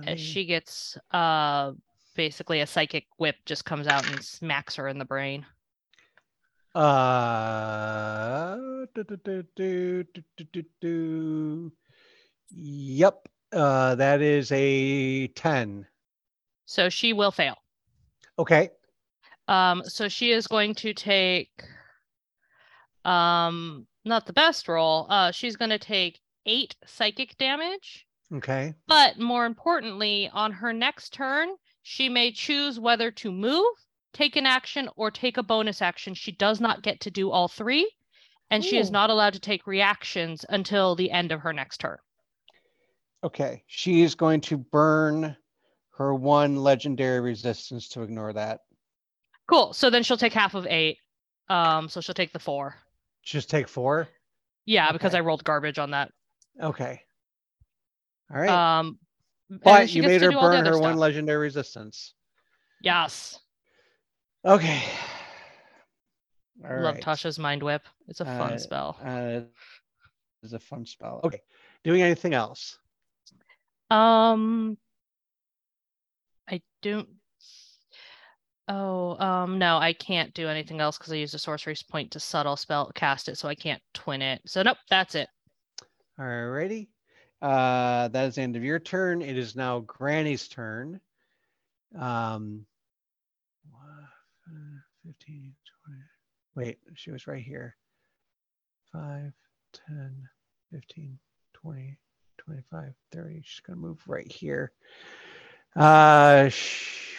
Me... 0.00 0.06
As 0.08 0.20
she 0.20 0.44
gets 0.44 0.98
uh 1.12 1.72
basically 2.14 2.60
a 2.60 2.66
psychic 2.66 3.06
whip 3.18 3.36
just 3.46 3.64
comes 3.64 3.86
out 3.86 4.06
and 4.10 4.22
smacks 4.22 4.74
her 4.76 4.88
in 4.88 4.98
the 4.98 5.04
brain. 5.04 5.46
Uh 6.74 8.56
do, 8.94 9.04
do, 9.04 10.62
do, 10.80 11.72
Yep. 12.50 13.28
Uh, 13.56 13.94
that 13.94 14.20
is 14.20 14.52
a 14.52 15.28
ten. 15.28 15.86
So 16.66 16.90
she 16.90 17.14
will 17.14 17.30
fail. 17.30 17.56
Okay. 18.38 18.68
Um, 19.48 19.82
so 19.86 20.08
she 20.08 20.30
is 20.30 20.46
going 20.46 20.74
to 20.74 20.92
take 20.92 21.50
um 23.04 23.86
not 24.04 24.26
the 24.26 24.32
best 24.32 24.68
roll. 24.68 25.06
Uh 25.08 25.30
she's 25.30 25.56
gonna 25.56 25.78
take 25.78 26.20
eight 26.44 26.74
psychic 26.86 27.36
damage, 27.38 28.06
Okay. 28.32 28.74
but 28.86 29.18
more 29.18 29.46
importantly, 29.46 30.28
on 30.32 30.52
her 30.52 30.72
next 30.72 31.12
turn, 31.14 31.48
she 31.82 32.08
may 32.08 32.32
choose 32.32 32.78
whether 32.78 33.10
to 33.12 33.32
move, 33.32 33.72
take 34.12 34.36
an 34.36 34.44
action, 34.46 34.88
or 34.96 35.10
take 35.10 35.38
a 35.38 35.42
bonus 35.42 35.80
action. 35.80 36.12
She 36.14 36.32
does 36.32 36.60
not 36.60 36.82
get 36.82 37.00
to 37.00 37.10
do 37.10 37.30
all 37.30 37.48
three, 37.48 37.90
and 38.50 38.62
she 38.64 38.76
is 38.78 38.90
not 38.90 39.08
allowed 39.10 39.32
to 39.32 39.40
take 39.40 39.66
reactions 39.66 40.44
until 40.48 40.94
the 40.94 41.10
end 41.10 41.32
of 41.32 41.40
her 41.40 41.52
next 41.52 41.78
turn. 41.78 41.96
Okay. 43.24 43.62
She 43.66 44.02
is 44.02 44.14
going 44.14 44.40
to 44.42 44.56
burn 44.56 45.36
her 45.96 46.14
one 46.14 46.56
legendary 46.56 47.20
resistance 47.20 47.88
to 47.90 48.02
ignore 48.02 48.32
that. 48.32 48.60
Cool. 49.48 49.72
So 49.72 49.90
then 49.90 50.02
she'll 50.02 50.16
take 50.16 50.32
half 50.32 50.54
of 50.54 50.66
eight. 50.66 50.98
Um, 51.48 51.88
so 51.88 52.00
she'll 52.00 52.14
take 52.14 52.32
the 52.32 52.38
four. 52.38 52.76
Just 53.24 53.48
take 53.48 53.68
four. 53.68 54.08
Yeah, 54.66 54.92
because 54.92 55.14
I 55.14 55.20
rolled 55.20 55.44
garbage 55.44 55.78
on 55.78 55.92
that. 55.92 56.10
Okay. 56.60 57.00
All 58.32 58.40
right. 58.40 58.50
Um, 58.78 58.98
but 59.62 59.92
you 59.94 60.02
made 60.02 60.22
her 60.22 60.30
do 60.30 60.38
all 60.38 60.50
the 60.50 60.56
burn 60.56 60.66
her 60.66 60.72
other 60.72 60.80
one 60.80 60.96
legendary 60.96 61.38
resistance. 61.38 62.14
Yes. 62.82 63.38
Okay. 64.44 64.82
All 66.64 66.80
Love 66.82 66.94
right. 66.96 67.02
Tasha's 67.04 67.38
mind 67.38 67.62
whip. 67.62 67.82
It's 68.08 68.20
a 68.20 68.24
fun 68.24 68.54
Uh, 68.54 68.58
spell. 68.58 68.96
Uh, 69.04 69.40
it's 70.42 70.52
a 70.52 70.58
fun 70.58 70.84
spell. 70.84 71.20
Okay. 71.22 71.40
Doing 71.84 72.02
anything 72.02 72.34
else? 72.34 72.78
Um, 73.90 74.76
I 76.48 76.60
don't. 76.82 77.08
Oh, 78.68 79.16
um, 79.24 79.58
no, 79.58 79.78
I 79.78 79.92
can't 79.92 80.34
do 80.34 80.48
anything 80.48 80.80
else 80.80 80.98
because 80.98 81.12
I 81.12 81.16
used 81.16 81.34
a 81.34 81.38
sorcery 81.38 81.76
point 81.88 82.10
to 82.12 82.20
subtle 82.20 82.56
spell 82.56 82.90
cast 82.94 83.28
it, 83.28 83.38
so 83.38 83.48
I 83.48 83.54
can't 83.54 83.82
twin 83.94 84.22
it. 84.22 84.42
So 84.44 84.62
nope, 84.62 84.78
that's 84.90 85.14
it. 85.14 85.28
Alrighty. 86.18 86.88
Uh, 87.40 88.08
that 88.08 88.28
is 88.28 88.34
the 88.36 88.42
end 88.42 88.56
of 88.56 88.64
your 88.64 88.78
turn. 88.78 89.22
It 89.22 89.36
is 89.36 89.54
now 89.54 89.80
Granny's 89.80 90.48
turn. 90.48 91.00
Um, 91.96 92.66
one, 93.70 94.08
uh, 94.48 94.80
15, 95.06 95.54
20. 95.86 96.00
Wait, 96.56 96.78
she 96.94 97.10
was 97.10 97.26
right 97.26 97.42
here. 97.42 97.76
5, 98.92 99.32
10, 99.88 100.28
15, 100.72 101.18
20, 101.52 101.98
25, 102.46 102.94
30. 103.12 103.42
She's 103.44 103.60
going 103.60 103.76
to 103.76 103.82
move 103.82 104.02
right 104.06 104.30
here. 104.30 104.72
Uh, 105.74 106.48
sh- 106.48 107.16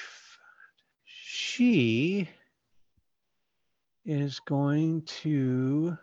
she 1.03 2.27
is 4.07 4.39
going 4.39 5.01
to 5.01 5.98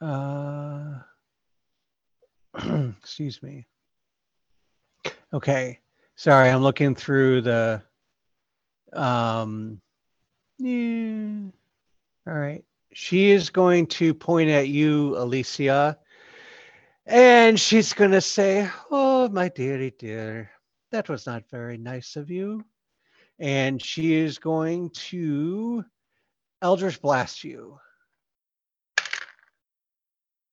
uh 0.00 0.94
excuse 2.98 3.42
me 3.42 3.66
okay 5.32 5.78
sorry 6.16 6.48
i'm 6.48 6.62
looking 6.62 6.94
through 6.94 7.42
the 7.42 7.82
um 8.94 9.80
yeah. 10.58 11.50
all 12.26 12.34
right 12.34 12.64
she 12.94 13.30
is 13.30 13.50
going 13.50 13.86
to 13.86 14.14
point 14.14 14.48
at 14.48 14.68
you 14.68 15.10
alessia 15.18 15.96
and 17.06 17.58
she's 17.58 17.92
going 17.92 18.10
to 18.10 18.20
say 18.20 18.68
oh 18.90 19.28
my 19.28 19.48
dearie 19.48 19.94
dear 19.98 20.50
that 20.90 21.08
was 21.08 21.26
not 21.26 21.48
very 21.50 21.76
nice 21.76 22.16
of 22.16 22.30
you 22.30 22.64
and 23.38 23.82
she 23.82 24.14
is 24.14 24.38
going 24.38 24.90
to 24.90 25.84
eldritch 26.62 27.00
blast 27.00 27.44
you 27.44 27.78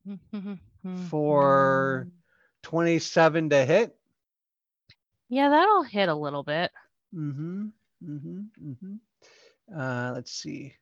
for 0.96 2.08
27 2.63 3.50
to 3.50 3.65
hit 3.65 3.96
Yeah, 5.29 5.50
that'll 5.50 5.84
hit 5.84 6.10
a 6.10 6.15
little 6.15 6.43
bit. 6.43 6.72
Mm-hmm. 7.15 7.67
Mm-hmm. 8.03 8.39
Mm-hmm. 8.63 9.77
Uh, 9.79 10.12
let's 10.13 10.31
see. 10.31 10.75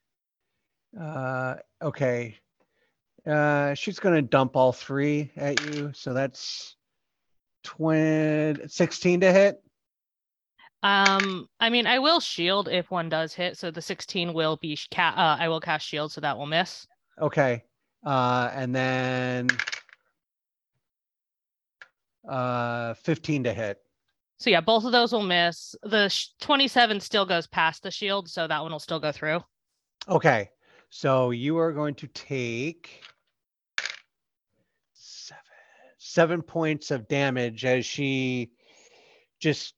Uh, 0.99 1.55
okay. 1.81 2.37
Uh, 3.25 3.73
she's 3.73 3.99
gonna 3.99 4.21
dump 4.21 4.55
all 4.55 4.71
three 4.71 5.31
at 5.35 5.63
you, 5.65 5.91
so 5.93 6.13
that's 6.13 6.75
20, 7.63 8.67
16 8.67 9.21
to 9.21 9.31
hit. 9.31 9.61
Um, 10.81 11.49
I 11.59 11.69
mean, 11.69 11.87
I 11.87 11.99
will 11.99 12.19
shield 12.19 12.69
if 12.69 12.89
one 12.89 13.09
does 13.09 13.33
hit, 13.33 13.57
so 13.57 13.69
the 13.69 13.81
16 13.81 14.33
will 14.33 14.57
be 14.57 14.77
ca- 14.91 15.13
uh, 15.15 15.41
I 15.41 15.49
will 15.49 15.59
cast 15.59 15.85
shield, 15.85 16.11
so 16.11 16.21
that 16.21 16.37
will 16.37 16.45
miss. 16.45 16.87
Okay. 17.19 17.63
Uh, 18.05 18.49
and 18.53 18.73
then 18.73 19.49
uh, 22.27 22.93
15 22.93 23.43
to 23.43 23.53
hit. 23.53 23.79
So 24.37 24.49
yeah, 24.49 24.61
both 24.61 24.85
of 24.85 24.93
those 24.93 25.11
will 25.11 25.23
miss. 25.23 25.75
The 25.83 26.07
sh- 26.07 26.29
27 26.39 27.01
still 27.01 27.25
goes 27.25 27.45
past 27.45 27.83
the 27.83 27.91
shield, 27.91 28.29
so 28.29 28.47
that 28.47 28.61
one 28.61 28.71
will 28.71 28.79
still 28.79 28.99
go 28.99 29.11
through. 29.11 29.43
Okay. 30.07 30.49
So 30.89 31.31
you 31.31 31.57
are 31.59 31.71
going 31.71 31.95
to 31.95 32.07
take 32.07 33.03
seven 34.93 35.43
seven 35.97 36.41
points 36.41 36.91
of 36.91 37.07
damage 37.07 37.63
as 37.63 37.85
she 37.85 38.51
just 39.39 39.75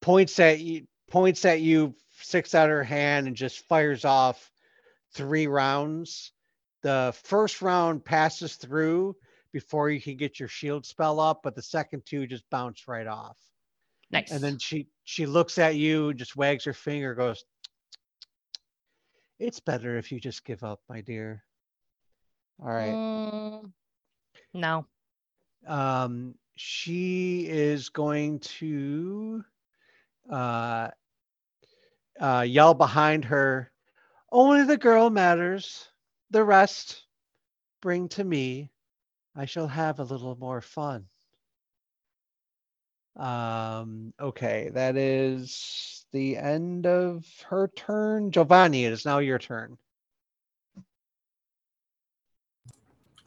points 0.00 0.38
at 0.40 0.60
you 0.60 0.86
points 1.08 1.44
at 1.44 1.60
you 1.60 1.94
sticks 2.18 2.54
out 2.54 2.68
her 2.68 2.82
hand 2.82 3.26
and 3.26 3.36
just 3.36 3.66
fires 3.68 4.04
off 4.04 4.50
three 5.14 5.46
rounds. 5.46 6.32
The 6.82 7.14
first 7.24 7.62
round 7.62 8.04
passes 8.04 8.56
through 8.56 9.16
before 9.52 9.90
you 9.90 10.00
can 10.00 10.16
get 10.16 10.40
your 10.40 10.48
shield 10.48 10.84
spell 10.84 11.20
up, 11.20 11.42
but 11.44 11.54
the 11.54 11.62
second 11.62 12.04
two 12.06 12.26
just 12.26 12.48
bounce 12.50 12.88
right 12.88 13.06
off. 13.06 13.36
Nice. 14.10 14.30
And 14.32 14.42
then 14.42 14.58
she 14.58 14.88
she 15.04 15.26
looks 15.26 15.58
at 15.58 15.76
you, 15.76 16.12
just 16.12 16.36
wags 16.36 16.64
her 16.64 16.72
finger, 16.72 17.14
goes, 17.14 17.44
"It's 19.42 19.60
better 19.60 19.96
if 19.98 20.12
you 20.12 20.20
just 20.20 20.44
give 20.44 20.62
up, 20.62 20.80
my 20.88 21.00
dear." 21.00 21.44
All 22.60 22.72
right. 22.72 22.94
Mm, 22.94 23.72
no. 24.54 24.86
Um, 25.66 26.34
she 26.54 27.46
is 27.48 27.88
going 27.88 28.38
to 28.40 29.44
uh, 30.30 30.90
uh, 32.20 32.44
yell 32.46 32.74
behind 32.74 33.24
her. 33.24 33.72
Only 34.30 34.64
the 34.64 34.76
girl 34.76 35.10
matters. 35.10 35.88
The 36.30 36.44
rest 36.44 37.04
bring 37.80 38.08
to 38.10 38.24
me. 38.24 38.70
I 39.34 39.46
shall 39.46 39.66
have 39.66 39.98
a 39.98 40.04
little 40.04 40.36
more 40.36 40.60
fun. 40.60 41.06
Um, 43.16 44.14
okay, 44.20 44.70
that 44.72 44.96
is 44.96 46.01
the 46.12 46.36
end 46.36 46.86
of 46.86 47.26
her 47.48 47.70
turn. 47.74 48.30
Giovanni, 48.30 48.84
it 48.84 48.92
is 48.92 49.04
now 49.04 49.18
your 49.18 49.38
turn. 49.38 49.78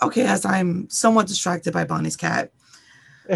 Okay, 0.02 0.24
as 0.26 0.45
I'm 0.45 0.89
somewhat 0.89 1.28
distracted 1.28 1.74
by 1.74 1.86
Bonnie's 1.86 2.17
cat. 2.17 2.52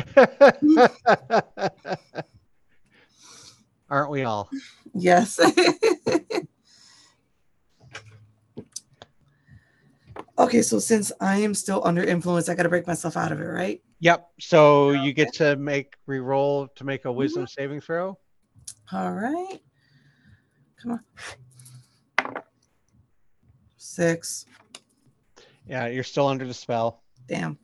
Aren't 3.90 4.12
we 4.12 4.24
all? 4.24 4.50
Yes. 4.94 5.40
okay, 10.38 10.62
so 10.62 10.80
since 10.80 11.12
I 11.20 11.38
am 11.38 11.56
still 11.56 11.82
under 11.86 12.04
influence, 12.04 12.50
I 12.50 12.56
got 12.56 12.64
to 12.64 12.70
break 12.70 12.86
myself 12.86 13.16
out 13.18 13.32
of 13.32 13.40
it, 13.40 13.46
right? 13.46 13.82
Yep. 14.02 14.30
So 14.40 14.92
you 14.92 15.14
get 15.14 15.34
to 15.36 15.56
make 15.56 15.96
re-roll 16.06 16.68
to 16.76 16.84
make 16.84 17.06
a 17.06 17.12
wisdom 17.12 17.44
mm-hmm. 17.44 17.62
saving 17.62 17.82
throw. 17.82 18.18
All 18.92 19.12
right. 19.12 19.60
Come 20.82 20.92
on. 20.94 21.04
Six. 23.78 24.46
Yeah, 25.68 25.88
you're 25.88 26.04
still 26.04 26.28
under 26.28 26.48
the 26.48 26.54
spell. 26.54 27.04
Damn. 27.28 27.60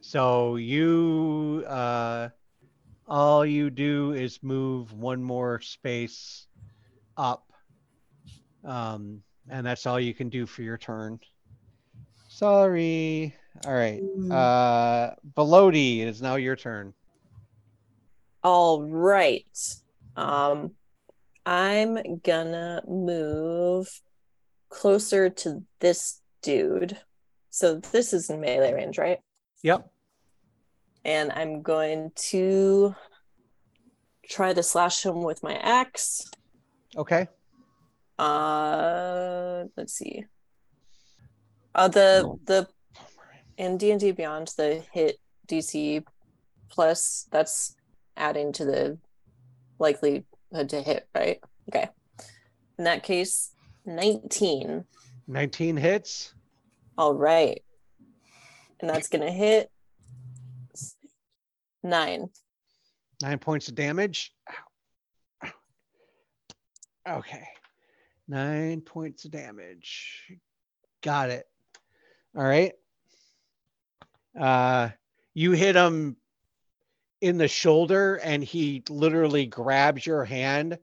So 0.00 0.56
you 0.56 1.64
uh 1.66 2.28
all 3.08 3.46
you 3.46 3.70
do 3.70 4.12
is 4.12 4.42
move 4.42 4.92
one 4.92 5.22
more 5.22 5.60
space 5.60 6.46
up. 7.16 7.50
Um 8.64 9.22
and 9.48 9.66
that's 9.66 9.86
all 9.86 9.98
you 9.98 10.12
can 10.12 10.28
do 10.28 10.44
for 10.44 10.62
your 10.62 10.76
turn. 10.76 11.20
Sorry. 12.28 13.34
All 13.64 13.74
right. 13.74 14.02
Mm. 14.02 14.30
Uh 14.30 15.14
Velody, 15.34 16.00
it 16.00 16.08
is 16.08 16.20
now 16.20 16.34
your 16.36 16.56
turn. 16.56 16.92
All 18.44 18.82
right. 18.82 19.46
Um, 20.16 20.72
I'm 21.44 22.18
gonna 22.24 22.82
move 22.88 23.88
closer 24.68 25.30
to 25.30 25.62
this 25.80 26.20
dude. 26.42 26.98
So 27.50 27.76
this 27.76 28.12
is 28.12 28.30
in 28.30 28.40
melee 28.40 28.72
range, 28.72 28.98
right? 28.98 29.20
Yep. 29.62 29.88
And 31.04 31.30
I'm 31.32 31.62
going 31.62 32.10
to 32.30 32.94
try 34.28 34.52
to 34.52 34.62
slash 34.62 35.04
him 35.04 35.22
with 35.22 35.42
my 35.42 35.54
axe. 35.54 36.28
Okay. 36.96 37.28
Uh, 38.18 39.64
let's 39.76 39.92
see. 39.92 40.24
Uh, 41.74 41.88
the 41.88 42.36
the 42.46 42.66
in 43.58 43.76
D 43.76 43.90
and 43.90 44.00
D 44.00 44.12
Beyond, 44.12 44.52
the 44.56 44.82
hit 44.92 45.18
DC 45.46 46.04
plus 46.68 47.28
that's 47.30 47.76
adding 48.16 48.52
to 48.52 48.64
the 48.64 48.98
likelihood 49.78 50.24
to 50.68 50.82
hit, 50.82 51.08
right? 51.14 51.40
Okay. 51.68 51.88
In 52.78 52.84
that 52.84 53.02
case, 53.02 53.52
nineteen. 53.84 54.84
19 55.28 55.76
hits. 55.76 56.32
All 56.96 57.14
right, 57.14 57.62
and 58.80 58.88
that's 58.88 59.08
gonna 59.08 59.30
hit 59.32 59.70
nine. 61.82 62.28
Nine 63.22 63.38
points 63.38 63.68
of 63.68 63.74
damage. 63.74 64.32
Ow. 65.42 65.48
Ow. 67.06 67.18
Okay. 67.18 67.48
Nine 68.28 68.80
points 68.82 69.24
of 69.24 69.30
damage. 69.30 70.32
Got 71.02 71.30
it. 71.30 71.46
All 72.36 72.44
right. 72.44 72.72
Uh 74.38 74.90
you 75.34 75.52
hit 75.52 75.76
him 75.76 76.16
in 77.20 77.38
the 77.38 77.48
shoulder 77.48 78.16
and 78.16 78.42
he 78.42 78.82
literally 78.88 79.46
grabs 79.46 80.06
your 80.06 80.24
hand, 80.24 80.78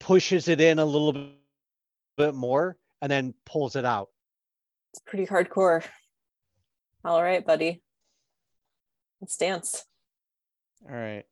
pushes 0.00 0.48
it 0.48 0.60
in 0.60 0.78
a 0.78 0.84
little 0.84 1.30
bit 2.16 2.34
more, 2.34 2.76
and 3.00 3.10
then 3.10 3.34
pulls 3.44 3.76
it 3.76 3.84
out. 3.84 4.10
It's 4.92 5.02
pretty 5.06 5.26
hardcore. 5.26 5.82
All 7.04 7.22
right, 7.22 7.44
buddy. 7.44 7.82
Let's 9.20 9.36
dance. 9.36 9.84
All 10.88 10.96
right. 10.96 11.24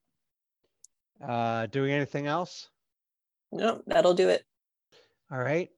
Uh 1.23 1.67
doing 1.67 1.93
anything 1.93 2.27
else? 2.27 2.69
Nope, 3.53 3.85
that'll 3.87 4.15
do 4.15 4.29
it. 4.31 4.45
All 5.31 5.39
right. 5.39 5.71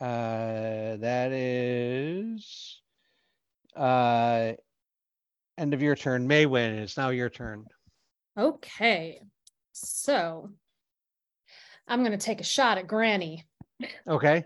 Uh, 0.00 0.96
that 0.96 1.32
is 1.32 2.80
uh, 3.74 4.52
End 5.58 5.74
of 5.74 5.82
your 5.82 5.96
turn. 5.96 6.28
Maywen. 6.28 6.78
it's 6.78 6.96
now 6.96 7.10
your 7.10 7.28
turn. 7.28 7.66
Okay. 8.38 9.20
So 9.72 10.50
I'm 11.88 12.00
going 12.00 12.12
to 12.12 12.24
take 12.24 12.40
a 12.40 12.44
shot 12.44 12.78
at 12.78 12.86
Granny. 12.86 13.44
Okay. 14.06 14.44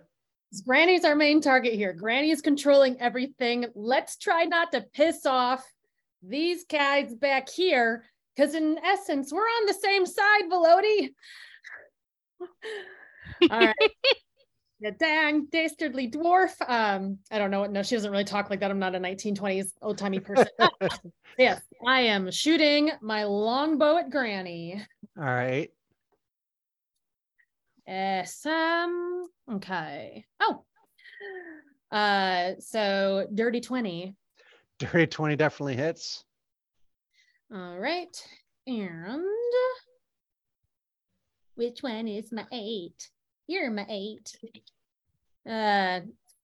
Granny's 0.67 1.05
our 1.05 1.15
main 1.15 1.43
target 1.43 1.75
here. 1.75 1.93
Granny 1.93 2.31
is 2.31 2.41
controlling 2.41 2.99
everything. 2.99 3.67
Let's 3.75 4.17
try 4.17 4.45
not 4.45 4.73
to 4.73 4.87
piss 4.95 5.27
off 5.27 5.63
these 6.23 6.65
guys 6.65 7.15
back 7.15 7.51
here, 7.51 8.05
because 8.35 8.55
in 8.55 8.79
essence, 8.79 9.33
we're 9.33 9.41
on 9.43 9.67
the 9.67 9.75
same 9.75 10.07
side, 10.07 10.45
Velody. 10.51 11.11
All 13.51 13.61
right. 13.61 13.75
The 14.83 14.91
dang 14.91 15.47
dastardly 15.47 16.11
dwarf. 16.11 16.61
Um, 16.69 17.19
I 17.31 17.39
don't 17.39 17.53
know 17.53 17.61
what. 17.61 17.71
No, 17.71 17.85
she 17.85 17.95
doesn't 17.95 18.11
really 18.11 18.25
talk 18.25 18.51
like 18.51 18.59
that. 18.61 18.71
I'm 18.71 18.81
not 18.81 18.97
a 18.97 18.99
1920s 18.99 19.71
old 19.81 19.97
timey 19.97 20.19
person. 20.19 20.49
yes, 21.39 21.63
I 21.87 22.01
am 22.01 22.33
shooting 22.33 22.91
my 23.01 23.23
longbow 23.23 23.99
at 23.99 24.11
Granny. 24.11 24.85
All 25.17 25.25
right. 25.25 25.71
Yes. 27.87 28.45
Um. 28.45 29.29
Okay. 29.53 30.25
Oh. 30.41 30.65
Uh. 31.93 32.55
So 32.59 33.29
dirty 33.33 33.61
twenty. 33.61 34.17
Dirty 34.81 35.07
20 35.07 35.37
definitely 35.37 35.77
hits. 35.77 36.25
All 37.55 37.79
right. 37.79 38.17
And 38.67 39.23
which 41.55 41.85
one 41.85 42.09
is 42.09 42.33
my 42.33 42.45
eight? 42.51 43.11
You're 43.53 43.71
my 43.71 43.85
eight. 43.91 44.35
Uh, 45.47 46.01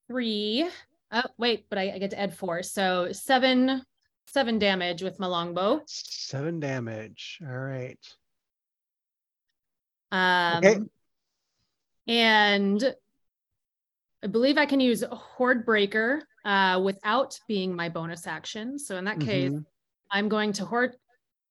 three. 0.08 0.68
Oh, 1.10 1.22
wait, 1.38 1.64
but 1.70 1.78
I, 1.78 1.92
I 1.92 1.98
get 1.98 2.10
to 2.10 2.20
add 2.20 2.34
four. 2.36 2.62
So 2.62 3.12
seven, 3.12 3.82
seven 4.26 4.58
damage 4.58 5.02
with 5.02 5.18
my 5.18 5.26
longbow. 5.26 5.80
Seven 5.86 6.60
damage. 6.60 7.38
All 7.42 7.56
right. 7.56 7.98
Um, 10.12 10.58
Okay. 10.58 10.80
and 12.08 12.94
I 14.22 14.26
believe 14.26 14.58
I 14.58 14.66
can 14.66 14.80
use 14.80 15.02
Horde 15.10 15.64
Breaker 15.64 16.22
uh, 16.44 16.78
without 16.84 17.40
being 17.48 17.74
my 17.74 17.88
bonus 17.88 18.26
action. 18.26 18.78
So 18.78 18.98
in 18.98 19.06
that 19.06 19.18
case, 19.20 19.50
Mhm. 19.50 19.64
I'm 20.10 20.28
going 20.28 20.52
to 20.54 20.66
Horde. 20.66 20.94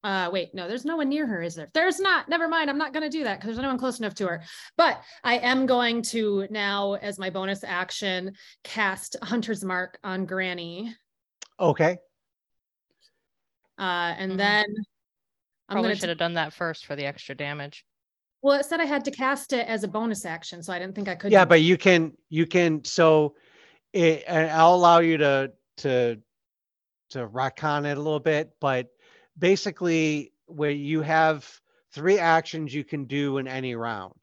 Uh, 0.04 0.30
wait, 0.32 0.54
no, 0.54 0.68
there's 0.68 0.86
no 0.86 0.96
one 0.98 1.10
near 1.10 1.26
her, 1.26 1.42
is 1.42 1.56
there? 1.56 1.70
There's 1.74 2.00
not. 2.00 2.30
Never 2.30 2.48
mind. 2.48 2.70
I'm 2.70 2.78
not 2.78 2.94
going 2.94 3.04
to 3.04 3.10
do 3.18 3.24
that 3.24 3.40
because 3.40 3.56
there's 3.56 3.64
no 3.64 3.68
one 3.70 3.80
close 3.80 4.00
enough 4.00 4.14
to 4.16 4.28
her. 4.28 4.44
But 4.78 5.02
I 5.24 5.38
am 5.40 5.66
going 5.66 6.02
to 6.04 6.48
now, 6.50 6.94
as 6.94 7.18
my 7.20 7.30
bonus 7.30 7.64
action, 7.64 8.34
cast 8.64 9.16
Hunter's 9.24 9.64
Mark 9.66 9.98
on 10.04 10.26
Granny. 10.26 10.96
Okay. 11.60 11.98
Uh, 13.80 14.14
and 14.18 14.34
Mhm. 14.34 14.38
then 14.38 14.66
I'm 15.70 15.74
Probably 15.76 15.90
going 15.90 15.96
should 15.98 16.02
to. 16.04 16.08
have 16.10 16.18
done 16.20 16.34
that 16.36 16.54
first 16.54 16.86
for 16.86 16.96
the 16.96 17.06
extra 17.06 17.36
damage. 17.36 17.86
Well, 18.42 18.60
it 18.60 18.66
said 18.66 18.80
I 18.80 18.86
had 18.86 19.04
to 19.06 19.12
cast 19.12 19.52
it 19.52 19.68
as 19.68 19.84
a 19.84 19.88
bonus 19.88 20.26
action, 20.26 20.62
so 20.64 20.72
I 20.72 20.80
didn't 20.80 20.96
think 20.96 21.08
I 21.10 21.16
could. 21.16 21.32
Yeah, 21.32 21.44
but 21.46 21.62
you 21.62 21.78
can 21.78 22.14
you 22.30 22.46
can 22.46 22.84
so 22.84 23.36
it, 23.94 24.24
and 24.28 24.50
I'll 24.52 24.76
allow 24.76 25.00
you 25.00 25.18
to 25.18 25.52
to 25.78 26.22
to 27.10 27.28
retcon 27.28 27.86
it 27.90 27.98
a 27.98 28.02
little 28.02 28.20
bit, 28.20 28.52
but 28.62 28.88
basically 29.38 30.34
where 30.46 30.72
you 30.72 31.02
have 31.02 31.50
three 31.92 32.20
actions 32.20 32.74
you 32.74 32.84
can 32.84 33.06
do 33.06 33.38
in 33.38 33.48
any 33.48 33.76
round. 33.76 34.14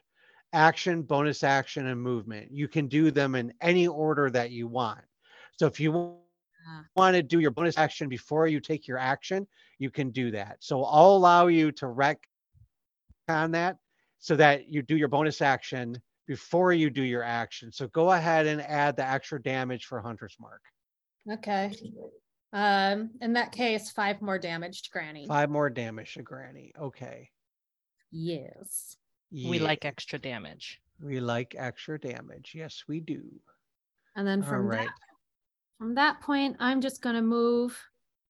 Action, 0.53 1.03
bonus 1.03 1.43
action, 1.43 1.87
and 1.87 2.01
movement. 2.01 2.51
You 2.53 2.69
can 2.69 2.87
do 2.87 3.11
them 3.11 3.35
in 3.35 3.53
any 3.61 3.87
order 3.89 4.31
that 4.31 4.51
you 4.51 4.69
want. 4.69 5.05
So 5.59 5.67
if 5.67 5.81
you 5.81 5.93
Ah. 6.67 6.85
want 6.97 7.15
to 7.15 7.23
do 7.23 7.41
your 7.41 7.51
bonus 7.51 7.77
action 7.77 8.09
before 8.09 8.47
you 8.47 8.61
take 8.61 8.89
your 8.89 8.99
action, 8.99 9.47
you 9.79 9.91
can 9.91 10.11
do 10.11 10.31
that. 10.31 10.57
So 10.61 10.85
I'll 10.85 11.17
allow 11.17 11.49
you 11.49 11.73
to 11.73 11.89
rec 11.89 12.19
on 13.29 13.51
that 13.53 13.77
so 14.19 14.37
that 14.37 14.73
you 14.73 14.83
do 14.83 14.97
your 14.97 15.09
bonus 15.09 15.43
action 15.43 16.01
before 16.27 16.73
you 16.73 16.89
do 16.89 17.03
your 17.03 17.23
action. 17.23 17.71
So 17.73 17.89
go 17.89 18.13
ahead 18.13 18.47
and 18.47 18.63
add 18.63 18.97
the 18.97 19.07
extra 19.07 19.43
damage 19.43 19.85
for 19.85 20.01
Hunter's 20.01 20.37
Mark. 20.41 20.63
Okay. 21.31 21.73
Um, 22.55 23.11
in 23.21 23.33
that 23.33 23.51
case, 23.51 23.91
five 23.91 24.23
more 24.23 24.39
damage 24.39 24.83
to 24.83 24.91
Granny. 24.91 25.27
Five 25.27 25.51
more 25.51 25.69
damage 25.69 26.15
to 26.15 26.23
Granny. 26.23 26.73
Okay. 26.81 27.29
Yes. 28.13 28.97
We 29.33 29.59
like 29.59 29.85
extra 29.85 30.21
damage. 30.21 30.81
we 31.03 31.19
like 31.19 31.57
extra 31.59 31.99
damage. 31.99 32.53
Yes, 32.55 32.85
we 32.87 33.01
do. 33.01 33.25
And 34.15 34.25
then 34.25 34.45
from 34.45 34.67
right. 34.69 34.87
that, 34.87 34.95
from 35.79 35.97
that 35.97 36.21
point, 36.21 36.57
I'm 36.61 36.81
just 36.81 37.03
gonna 37.03 37.23
move 37.23 37.77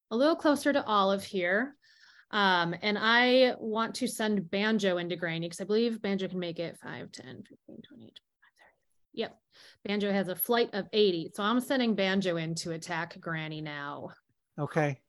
a 0.09 0.17
little 0.17 0.35
closer 0.35 0.73
to 0.73 0.83
Olive 0.85 1.23
here. 1.23 1.75
Um, 2.31 2.75
and 2.81 2.97
I 2.99 3.53
want 3.59 3.93
to 3.95 4.07
send 4.07 4.49
Banjo 4.49 4.97
into 4.97 5.15
Granny 5.15 5.47
because 5.47 5.61
I 5.61 5.65
believe 5.65 6.01
Banjo 6.01 6.27
can 6.27 6.39
make 6.39 6.57
it 6.57 6.77
5, 6.81 7.11
10, 7.11 7.43
15, 7.47 7.47
20, 7.67 7.81
25, 7.87 7.93
30. 7.93 8.13
Yep. 9.15 9.35
Banjo 9.85 10.11
has 10.11 10.27
a 10.27 10.35
flight 10.35 10.69
of 10.73 10.87
80. 10.91 11.31
So 11.33 11.43
I'm 11.43 11.59
sending 11.59 11.95
Banjo 11.95 12.37
in 12.37 12.55
to 12.55 12.71
attack 12.71 13.19
Granny 13.19 13.61
now. 13.61 14.09
Okay. 14.59 14.99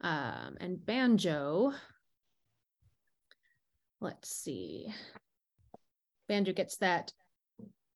Um, 0.00 0.56
and 0.60 0.84
Banjo, 0.84 1.72
let's 4.00 4.28
see. 4.28 4.92
Banjo 6.28 6.52
gets 6.52 6.76
that 6.78 7.12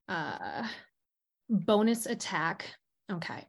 uh 0.09 0.67
bonus 1.51 2.07
attack. 2.07 2.65
Okay. 3.13 3.47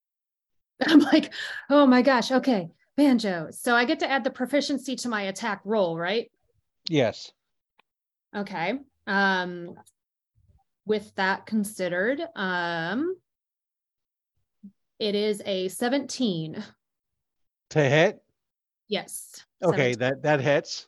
I'm 0.86 1.00
like, 1.00 1.34
oh 1.68 1.86
my 1.86 2.02
gosh, 2.02 2.32
okay, 2.32 2.70
Banjo. 2.96 3.48
So 3.50 3.74
I 3.74 3.84
get 3.84 4.00
to 4.00 4.10
add 4.10 4.24
the 4.24 4.30
proficiency 4.30 4.96
to 4.96 5.08
my 5.08 5.22
attack 5.22 5.60
roll, 5.64 5.98
right? 5.98 6.30
Yes. 6.88 7.30
Okay. 8.34 8.74
Um 9.06 9.74
with 10.84 11.14
that 11.16 11.46
considered, 11.46 12.20
um 12.36 13.16
it 14.98 15.14
is 15.16 15.42
a 15.46 15.66
17. 15.68 16.62
To 17.70 17.80
hit. 17.80 18.22
Yes. 18.88 19.44
Okay, 19.62 19.94
17. 19.94 19.98
that 19.98 20.22
that 20.22 20.40
hits. 20.40 20.86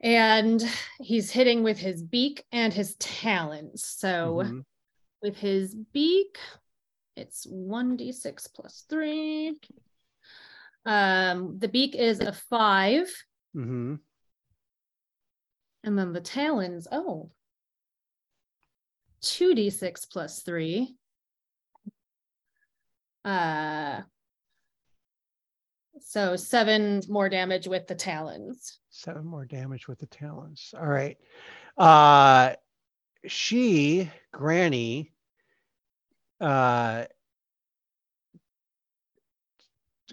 and 0.00 0.62
he's 1.00 1.30
hitting 1.30 1.62
with 1.62 1.78
his 1.78 2.02
beak 2.02 2.44
and 2.52 2.72
his 2.72 2.96
talons. 2.96 3.84
So 3.86 4.42
Mhm. 4.44 4.64
with 5.22 5.36
his 5.36 5.74
beak, 5.74 6.38
it's 7.16 7.46
1d6 7.46 8.46
plus 8.48 8.84
3. 8.88 9.58
Um 10.84 11.58
the 11.58 11.68
beak 11.68 11.94
is 11.94 12.20
a 12.20 12.32
5 12.32 13.08
Mm-hmm. 13.56 13.96
and 15.84 15.98
then 15.98 16.12
the 16.12 16.20
talons, 16.20 16.86
oh. 16.92 17.30
2d6 19.22 20.10
plus 20.10 20.42
3. 20.42 20.94
Uh 23.24 24.00
so 26.00 26.34
7 26.36 27.02
more 27.08 27.28
damage 27.28 27.68
with 27.68 27.86
the 27.86 27.94
talons. 27.94 28.78
Seven 28.90 29.24
more 29.24 29.46
damage 29.46 29.86
with 29.88 29.98
the 29.98 30.06
talons. 30.06 30.74
All 30.76 30.86
right. 30.86 31.16
Uh 31.76 32.54
she, 33.26 34.10
Granny, 34.32 35.12
uh 36.40 37.04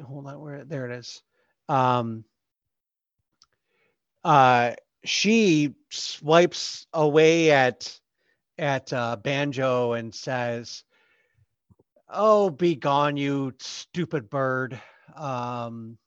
hold 0.01 0.27
on, 0.27 0.39
where 0.39 0.63
there 0.63 0.89
it 0.89 0.99
is. 0.99 1.21
Um 1.67 2.23
uh 4.23 4.73
she 5.03 5.75
swipes 5.89 6.85
away 6.93 7.51
at 7.51 7.99
at 8.59 8.91
uh, 8.93 9.15
Banjo 9.15 9.93
and 9.93 10.13
says, 10.13 10.83
"Oh, 12.09 12.49
be 12.49 12.75
gone, 12.75 13.17
you 13.17 13.53
stupid 13.59 14.29
bird." 14.29 14.79
Um, 15.15 15.97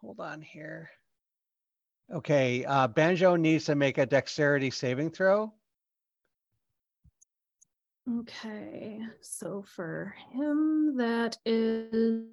hold 0.00 0.20
on 0.20 0.40
here. 0.40 0.90
Okay, 2.12 2.64
uh, 2.64 2.88
Banjo 2.88 3.36
needs 3.36 3.66
to 3.66 3.74
make 3.74 3.98
a 3.98 4.06
dexterity 4.06 4.70
saving 4.70 5.10
throw. 5.10 5.52
Okay, 8.18 9.00
so 9.20 9.62
for 9.62 10.14
him, 10.32 10.96
that 10.96 11.36
is. 11.44 12.24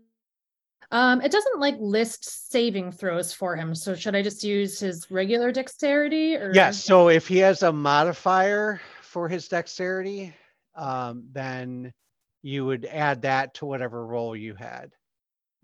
Um, 0.89 1.21
it 1.21 1.33
doesn't 1.33 1.59
like 1.59 1.75
list 1.79 2.49
saving 2.49 2.93
throws 2.93 3.33
for 3.33 3.57
him. 3.57 3.75
So 3.75 3.93
should 3.93 4.15
I 4.15 4.21
just 4.21 4.43
use 4.43 4.79
his 4.79 5.11
regular 5.11 5.51
dexterity 5.51 6.35
or? 6.35 6.51
Yes. 6.53 6.83
So 6.83 7.09
if 7.09 7.27
he 7.27 7.37
has 7.39 7.61
a 7.61 7.73
modifier 7.73 8.79
for 9.07 9.27
his 9.29 9.47
dexterity, 9.47 10.33
um, 10.75 11.27
then 11.31 11.93
you 12.41 12.65
would 12.65 12.85
add 12.85 13.21
that 13.23 13.55
to 13.55 13.65
whatever 13.65 14.05
roll 14.05 14.35
you 14.35 14.53
had. 14.53 14.93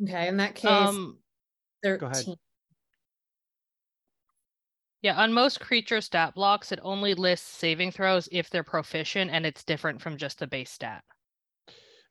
Okay, 0.02 0.28
in 0.28 0.38
that 0.38 0.56
case, 0.56 0.70
Um, 0.70 1.20
go 1.84 1.98
ahead. 2.02 2.26
yeah, 5.02 5.22
on 5.22 5.34
most 5.34 5.60
creature 5.60 6.02
stat 6.02 6.34
blocks, 6.34 6.72
it 6.72 6.80
only 6.82 7.14
lists 7.14 7.48
saving 7.48 7.92
throws 7.92 8.28
if 8.32 8.50
they're 8.50 8.64
proficient, 8.64 9.30
and 9.32 9.46
it's 9.46 9.64
different 9.64 10.02
from 10.02 10.18
just 10.18 10.40
the 10.40 10.48
base 10.48 10.72
stat. 10.72 11.04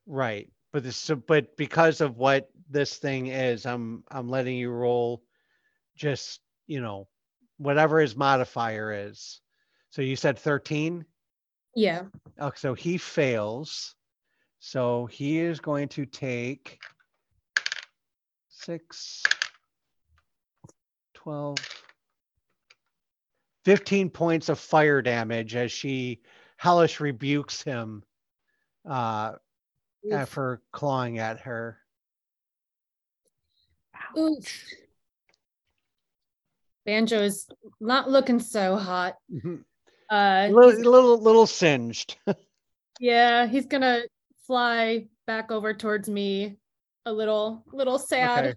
Right. 0.06 0.50
but 0.72 0.82
this, 0.82 0.96
so- 0.96 1.16
but 1.16 1.56
because 1.56 2.00
of 2.00 2.16
what 2.16 2.48
this 2.68 2.96
thing 2.96 3.26
is, 3.26 3.66
I'm, 3.66 4.04
I'm 4.10 4.28
letting 4.28 4.56
you 4.56 4.70
roll 4.70 5.22
just, 5.96 6.40
you 6.66 6.80
know, 6.80 7.08
whatever 7.58 8.00
his 8.00 8.16
modifier 8.16 9.08
is. 9.08 9.40
So 9.90 10.00
you 10.00 10.16
said 10.16 10.38
13? 10.38 11.04
Yeah. 11.74 12.02
Oh, 12.38 12.52
so 12.54 12.74
he 12.74 12.98
fails. 12.98 13.94
So 14.60 15.06
he 15.06 15.40
is 15.40 15.60
going 15.60 15.88
to 15.88 16.06
take 16.06 16.78
six, 18.48 19.22
12, 21.14 21.58
15 23.64 24.10
points 24.10 24.48
of 24.48 24.58
fire 24.58 25.02
damage 25.02 25.56
as 25.56 25.72
she 25.72 26.20
hellish 26.56 27.00
rebukes 27.00 27.62
him 27.62 28.04
uh, 28.88 29.32
Oof. 30.12 30.28
for 30.28 30.62
clawing 30.72 31.18
at 31.18 31.40
her. 31.40 31.78
Oof. 34.16 34.64
Banjo's 36.86 37.48
not 37.80 38.10
looking 38.10 38.40
so 38.40 38.76
hot. 38.76 39.16
Mhm. 39.32 39.64
Uh, 40.12 40.48
little, 40.50 40.78
little, 40.78 41.18
little 41.18 41.46
singed. 41.46 42.18
yeah, 43.00 43.46
he's 43.46 43.64
gonna 43.64 44.02
fly 44.46 45.06
back 45.26 45.50
over 45.50 45.72
towards 45.72 46.06
me, 46.06 46.58
a 47.06 47.12
little, 47.12 47.64
little 47.72 47.98
sad, 47.98 48.44
Okay. 48.44 48.54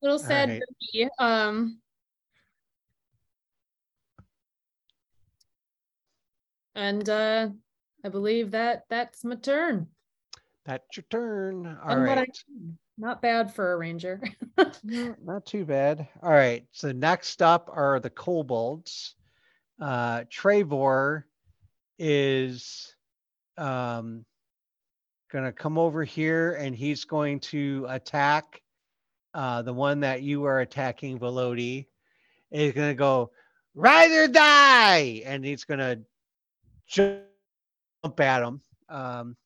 little 0.00 0.18
sad 0.18 0.48
Alright. 0.48 0.62
for 0.62 0.98
me. 0.98 1.08
Um, 1.18 1.80
and 6.74 7.06
uh, 7.10 7.48
I 8.02 8.08
believe 8.08 8.52
that 8.52 8.84
that's 8.88 9.22
my 9.22 9.34
turn. 9.34 9.88
That's 10.64 10.96
your 10.96 11.04
turn. 11.10 11.76
All 11.84 11.98
right. 11.98 12.34
Not 12.96 13.20
bad 13.20 13.52
for 13.52 13.72
a 13.72 13.76
ranger. 13.76 14.22
No, 14.82 15.14
not 15.22 15.44
too 15.44 15.66
bad. 15.66 16.08
All 16.22 16.30
right. 16.30 16.64
So 16.72 16.90
next 16.92 17.42
up 17.42 17.68
are 17.70 18.00
the 18.00 18.08
kobolds. 18.08 19.15
Uh, 19.80 20.24
Trevor 20.30 21.26
is 21.98 22.94
um, 23.58 24.24
gonna 25.30 25.52
come 25.52 25.78
over 25.78 26.04
here 26.04 26.54
and 26.54 26.74
he's 26.74 27.04
going 27.04 27.40
to 27.40 27.86
attack 27.88 28.62
uh, 29.34 29.60
the 29.62 29.72
one 29.72 30.00
that 30.00 30.22
you 30.22 30.44
are 30.44 30.60
attacking, 30.60 31.18
Velody. 31.18 31.86
He's 32.50 32.72
gonna 32.72 32.94
go 32.94 33.30
ride 33.74 34.10
or 34.10 34.28
die, 34.28 35.22
and 35.26 35.44
he's 35.44 35.64
gonna 35.64 35.98
jump 36.86 37.20
at 38.18 38.42
him. 38.42 38.60
Um, 38.88 39.36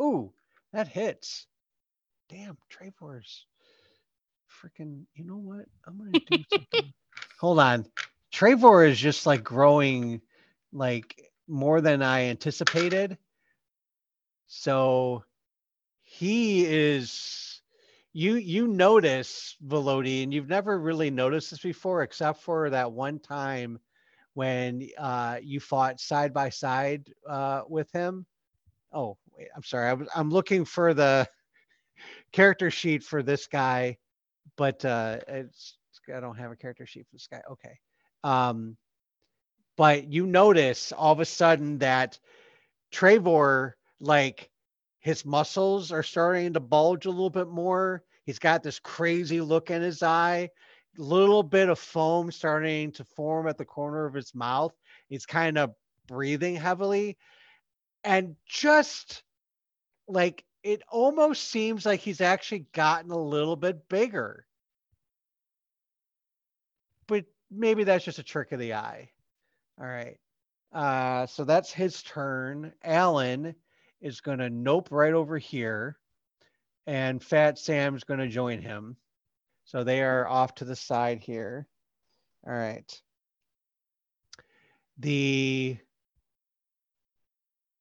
ooh, 0.00 0.32
that 0.72 0.88
hits. 0.88 1.46
Damn, 2.28 2.56
Trevor's 2.68 3.46
freaking. 4.50 5.04
You 5.14 5.24
know 5.24 5.36
what? 5.36 5.66
I'm 5.86 5.98
gonna 5.98 6.10
do 6.12 6.44
something. 6.52 6.92
Hold 7.40 7.60
on. 7.60 7.86
Trevor 8.34 8.84
is 8.84 8.98
just 8.98 9.26
like 9.26 9.44
growing 9.44 10.20
like 10.72 11.30
more 11.46 11.80
than 11.80 12.02
I 12.02 12.24
anticipated. 12.24 13.16
So 14.48 15.22
he 16.02 16.66
is 16.66 17.62
you 18.12 18.34
you 18.34 18.66
notice 18.66 19.54
Velody, 19.64 20.24
and 20.24 20.34
you've 20.34 20.48
never 20.48 20.80
really 20.80 21.12
noticed 21.12 21.52
this 21.52 21.60
before, 21.60 22.02
except 22.02 22.42
for 22.42 22.70
that 22.70 22.90
one 22.90 23.20
time 23.20 23.78
when 24.32 24.88
uh 24.98 25.38
you 25.40 25.60
fought 25.60 26.00
side 26.00 26.34
by 26.34 26.48
side 26.48 27.08
uh 27.30 27.62
with 27.68 27.92
him. 27.92 28.26
Oh, 28.92 29.16
wait, 29.38 29.46
I'm 29.54 29.62
sorry. 29.62 29.88
I 29.90 29.92
was 29.92 30.08
I'm 30.12 30.30
looking 30.30 30.64
for 30.64 30.92
the 30.92 31.28
character 32.32 32.72
sheet 32.72 33.04
for 33.04 33.22
this 33.22 33.46
guy, 33.46 33.96
but 34.56 34.84
uh 34.84 35.20
it's 35.28 35.78
I 36.12 36.18
don't 36.18 36.36
have 36.36 36.50
a 36.50 36.56
character 36.56 36.84
sheet 36.84 37.06
for 37.06 37.14
this 37.14 37.28
guy. 37.30 37.40
Okay. 37.48 37.78
Um 38.24 38.76
but 39.76 40.12
you 40.12 40.26
notice 40.26 40.92
all 40.92 41.12
of 41.12 41.20
a 41.20 41.24
sudden 41.24 41.78
that 41.78 42.18
Trevor 42.92 43.76
like 44.00 44.50
his 45.00 45.24
muscles 45.24 45.92
are 45.92 46.02
starting 46.02 46.54
to 46.54 46.60
bulge 46.60 47.06
a 47.06 47.10
little 47.10 47.30
bit 47.30 47.48
more. 47.48 48.04
He's 48.24 48.38
got 48.38 48.62
this 48.62 48.78
crazy 48.80 49.40
look 49.40 49.70
in 49.70 49.82
his 49.82 50.02
eye, 50.02 50.50
a 50.98 51.02
little 51.02 51.42
bit 51.42 51.68
of 51.68 51.78
foam 51.78 52.32
starting 52.32 52.92
to 52.92 53.04
form 53.04 53.48
at 53.48 53.58
the 53.58 53.64
corner 53.66 54.06
of 54.06 54.14
his 54.14 54.34
mouth. 54.34 54.74
He's 55.08 55.26
kind 55.26 55.58
of 55.58 55.74
breathing 56.06 56.56
heavily 56.56 57.16
and 58.04 58.36
just 58.46 59.22
like 60.08 60.44
it 60.62 60.82
almost 60.90 61.50
seems 61.50 61.86
like 61.86 62.00
he's 62.00 62.20
actually 62.20 62.66
gotten 62.72 63.10
a 63.10 63.18
little 63.18 63.56
bit 63.56 63.88
bigger. 63.88 64.46
Maybe 67.50 67.84
that's 67.84 68.04
just 68.04 68.18
a 68.18 68.24
trick 68.24 68.52
of 68.52 68.58
the 68.58 68.74
eye. 68.74 69.10
All 69.80 69.86
right. 69.86 70.18
Uh, 70.72 71.26
so 71.26 71.44
that's 71.44 71.72
his 71.72 72.02
turn. 72.02 72.72
Alan 72.82 73.54
is 74.00 74.20
going 74.20 74.38
to 74.38 74.50
nope 74.50 74.88
right 74.90 75.12
over 75.12 75.38
here, 75.38 75.96
and 76.86 77.22
Fat 77.22 77.58
Sam's 77.58 78.04
going 78.04 78.20
to 78.20 78.28
join 78.28 78.60
him. 78.60 78.96
So 79.64 79.84
they 79.84 80.02
are 80.02 80.28
off 80.28 80.56
to 80.56 80.64
the 80.64 80.76
side 80.76 81.20
here. 81.20 81.66
All 82.46 82.52
right. 82.52 83.00
The 84.98 85.78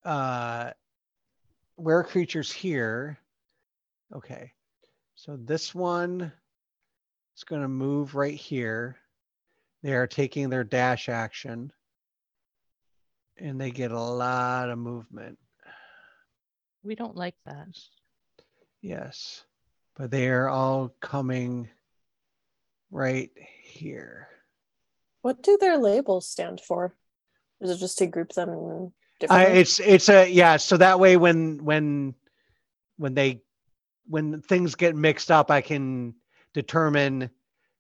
uh, 0.06 0.71
where 1.76 2.04
creatures 2.04 2.52
here. 2.52 3.17
Okay. 4.15 4.54
So 5.15 5.38
this 5.38 5.73
one 5.73 6.32
is 7.36 7.43
going 7.43 7.62
to 7.62 7.67
move 7.67 8.15
right 8.15 8.34
here. 8.34 8.97
They 9.84 9.93
are 9.93 10.08
taking 10.08 10.50
their 10.50 10.63
dash 10.63 11.10
action 11.10 11.72
and 13.38 13.60
they 13.60 13.69
get 13.69 13.91
a 13.91 14.00
lot 14.00 14.69
of 14.69 14.78
movement. 14.80 15.38
We 16.84 16.96
don't 16.96 17.17
like 17.17 17.36
that. 17.46 17.67
Yes. 18.82 19.43
But 19.96 20.10
they 20.10 20.30
are 20.30 20.48
all 20.48 20.93
coming 21.02 21.69
right 22.91 23.30
here. 23.62 24.30
What 25.22 25.43
do 25.43 25.58
their 25.60 25.78
labels 25.78 26.28
stand 26.28 26.62
for? 26.62 26.96
Is 27.60 27.69
it 27.69 27.78
just 27.78 27.98
to 28.00 28.08
group 28.08 28.34
them 28.34 28.50
Uh, 28.50 28.89
differently? 29.19 29.60
it's 29.60 29.80
it's 29.80 30.10
a 30.10 30.30
yeah, 30.30 30.58
so 30.58 30.78
that 30.78 31.00
way 31.00 31.15
when 31.17 31.63
when 31.63 32.13
when 32.98 33.13
they 33.13 33.41
when 34.08 34.41
things 34.41 34.76
get 34.76 34.96
mixed 34.96 35.32
up, 35.32 35.50
I 35.50 35.62
can 35.62 36.15
determine 36.54 37.30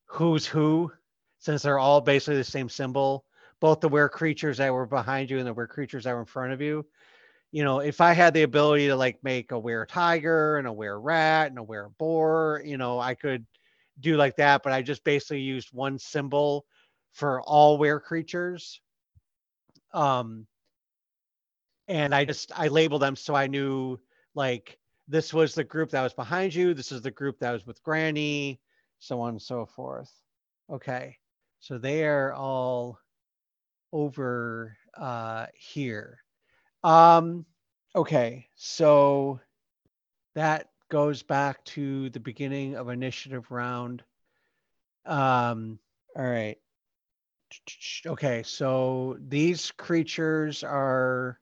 who's 0.05 0.45
who 0.45 0.91
since 1.43 1.61
they're 1.61 1.79
all 1.79 1.99
basically 1.99 2.37
the 2.37 2.43
same 2.43 2.69
symbol. 2.69 3.25
Both 3.59 3.81
the 3.81 3.89
were 3.89 4.07
creatures 4.07 4.57
that 4.57 4.73
were 4.73 4.85
behind 4.85 5.29
you 5.29 5.39
and 5.39 5.47
the 5.47 5.53
were 5.53 5.67
creatures 5.67 6.05
that 6.05 6.13
were 6.13 6.21
in 6.21 6.25
front 6.25 6.53
of 6.53 6.61
you. 6.61 6.85
You 7.51 7.65
know, 7.65 7.79
if 7.79 7.99
I 7.99 8.13
had 8.13 8.33
the 8.33 8.43
ability 8.43 8.87
to 8.87 8.95
like 8.95 9.21
make 9.23 9.51
a 9.51 9.59
were 9.59 9.85
tiger 9.85 10.57
and 10.57 10.67
a 10.67 10.73
were 10.73 10.99
rat 10.99 11.49
and 11.49 11.59
a 11.59 11.63
were 11.63 11.89
boar, 11.99 12.61
you 12.65 12.77
know, 12.77 12.97
I 12.97 13.13
could 13.13 13.45
do 13.99 14.15
like 14.15 14.37
that, 14.37 14.63
but 14.63 14.71
I 14.71 14.81
just 14.81 15.03
basically 15.03 15.41
used 15.41 15.69
one 15.73 15.99
symbol 15.99 16.65
for 17.11 17.41
all 17.41 17.77
were 17.77 17.99
creatures. 17.99 18.79
Um 19.93 20.47
and 21.89 22.15
I 22.15 22.23
just 22.23 22.57
I 22.57 22.69
labeled 22.69 23.01
them 23.01 23.17
so 23.17 23.35
I 23.35 23.47
knew 23.47 23.99
like 24.33 24.79
this 25.09 25.33
was 25.33 25.53
the 25.53 25.65
group 25.65 25.91
that 25.91 26.03
was 26.03 26.13
behind 26.13 26.55
you, 26.55 26.73
this 26.73 26.93
is 26.93 27.01
the 27.01 27.11
group 27.11 27.39
that 27.39 27.51
was 27.51 27.65
with 27.65 27.83
Granny, 27.83 28.61
so 28.99 29.19
on 29.19 29.31
and 29.31 29.41
so 29.41 29.65
forth. 29.65 30.09
Okay. 30.71 31.17
So 31.63 31.77
they 31.77 32.03
are 32.03 32.33
all 32.33 32.99
over 33.93 34.75
uh 34.97 35.45
here. 35.55 36.19
Um 36.83 37.45
okay. 37.95 38.49
So 38.55 39.39
that 40.35 40.67
goes 40.89 41.23
back 41.23 41.63
to 41.63 42.09
the 42.09 42.19
beginning 42.19 42.75
of 42.75 42.89
initiative 42.89 43.49
round. 43.49 44.03
Um 45.05 45.79
all 46.17 46.25
right. 46.25 46.57
Okay, 48.05 48.43
so 48.43 49.15
these 49.25 49.71
creatures 49.71 50.65
are 50.65 51.39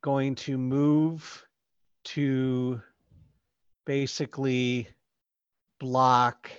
going 0.00 0.34
to 0.36 0.56
move 0.56 1.44
to 2.04 2.80
basically 3.84 4.88
block 5.78 6.50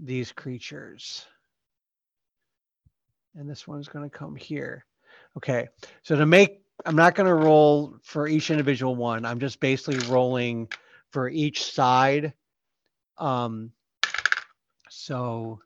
these 0.00 0.32
creatures. 0.32 1.26
And 3.36 3.48
this 3.48 3.66
one's 3.66 3.88
going 3.88 4.08
to 4.08 4.16
come 4.16 4.34
here. 4.36 4.84
Okay, 5.36 5.68
so 6.02 6.16
to 6.16 6.26
make, 6.26 6.62
I'm 6.84 6.96
not 6.96 7.14
going 7.14 7.28
to 7.28 7.34
roll 7.34 7.96
for 8.02 8.26
each 8.26 8.50
individual 8.50 8.96
one. 8.96 9.24
I'm 9.24 9.38
just 9.38 9.60
basically 9.60 9.98
rolling 10.08 10.68
for 11.10 11.28
each 11.28 11.64
side. 11.64 12.32
Um, 13.18 13.72
so, 14.88 15.60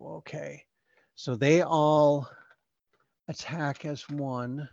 okay, 0.00 0.64
so 1.14 1.36
they 1.36 1.62
all 1.62 2.28
attack 3.28 3.84
as 3.84 4.08
one. 4.08 4.68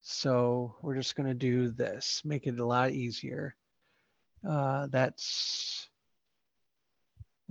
So 0.00 0.76
we're 0.82 0.96
just 0.96 1.16
going 1.16 1.28
to 1.28 1.34
do 1.34 1.68
this, 1.68 2.22
make 2.24 2.46
it 2.46 2.58
a 2.58 2.66
lot 2.66 2.90
easier. 2.90 3.54
Uh, 4.48 4.88
that's 4.90 5.88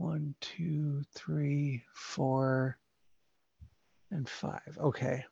one, 0.01 0.33
two, 0.41 1.03
three, 1.13 1.83
four, 1.93 2.75
and 4.09 4.27
five. 4.27 4.77
Okay. 4.79 5.23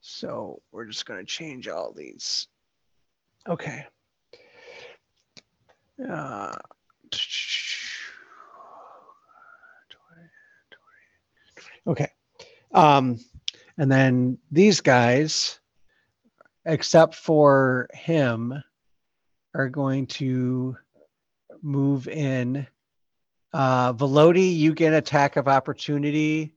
So 0.00 0.62
we're 0.70 0.84
just 0.84 1.06
going 1.06 1.18
to 1.18 1.26
change 1.26 1.66
all 1.66 1.92
these. 1.92 2.46
Okay. 3.48 3.84
Uh, 6.08 6.54
okay. 11.88 12.08
Um, 12.72 13.18
and 13.76 13.90
then 13.90 14.38
these 14.52 14.80
guys, 14.80 15.58
except 16.64 17.16
for 17.16 17.88
him, 17.92 18.62
are 19.52 19.68
going 19.68 20.06
to 20.06 20.76
move 21.60 22.06
in. 22.06 22.68
Uh, 23.54 23.92
Velody, 23.92 24.56
you 24.56 24.74
get 24.74 24.92
attack 24.92 25.36
of 25.36 25.46
opportunity 25.46 26.56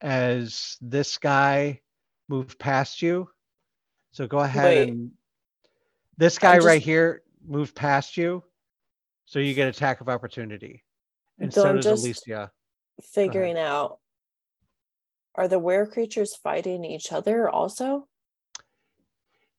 as 0.00 0.76
this 0.80 1.18
guy 1.18 1.80
moved 2.28 2.60
past 2.60 3.02
you. 3.02 3.28
So 4.12 4.28
go 4.28 4.38
ahead 4.38 4.64
Wait. 4.64 4.88
and 4.88 5.10
this 6.16 6.38
guy 6.38 6.54
just- 6.54 6.66
right 6.66 6.80
here 6.80 7.24
moved 7.44 7.74
past 7.74 8.16
you. 8.16 8.44
So 9.24 9.40
you 9.40 9.52
get 9.52 9.66
attack 9.66 10.00
of 10.00 10.08
opportunity. 10.08 10.84
And 11.40 11.52
So 11.52 11.62
so 11.62 11.74
does 11.74 12.04
just- 12.04 12.26
Alessia. 12.26 12.50
Figuring 13.02 13.58
out 13.58 13.98
are 15.34 15.48
the 15.48 15.58
were 15.58 15.86
creatures 15.86 16.36
fighting 16.36 16.84
each 16.84 17.12
other 17.12 17.48
also? 17.48 18.08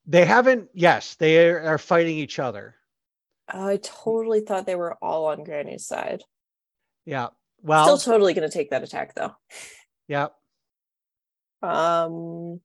They 0.06 0.26
haven't, 0.26 0.70
yes, 0.74 1.16
they 1.16 1.50
are, 1.50 1.62
are 1.62 1.78
fighting 1.78 2.18
each 2.18 2.40
other. 2.40 2.76
I 3.50 3.78
totally 3.84 4.42
thought 4.42 4.66
they 4.66 4.76
were 4.76 4.98
all 5.02 5.26
on 5.26 5.44
Granny's 5.44 5.86
side. 5.86 6.24
Yeah. 7.10 7.30
Well, 7.64 7.98
Still 7.98 8.14
totally 8.14 8.36
gonna 8.36 8.50
take 8.52 8.70
that 8.70 8.84
attack 8.84 9.16
though. 9.16 9.34
yeah. 10.08 10.28
Um 11.64 12.62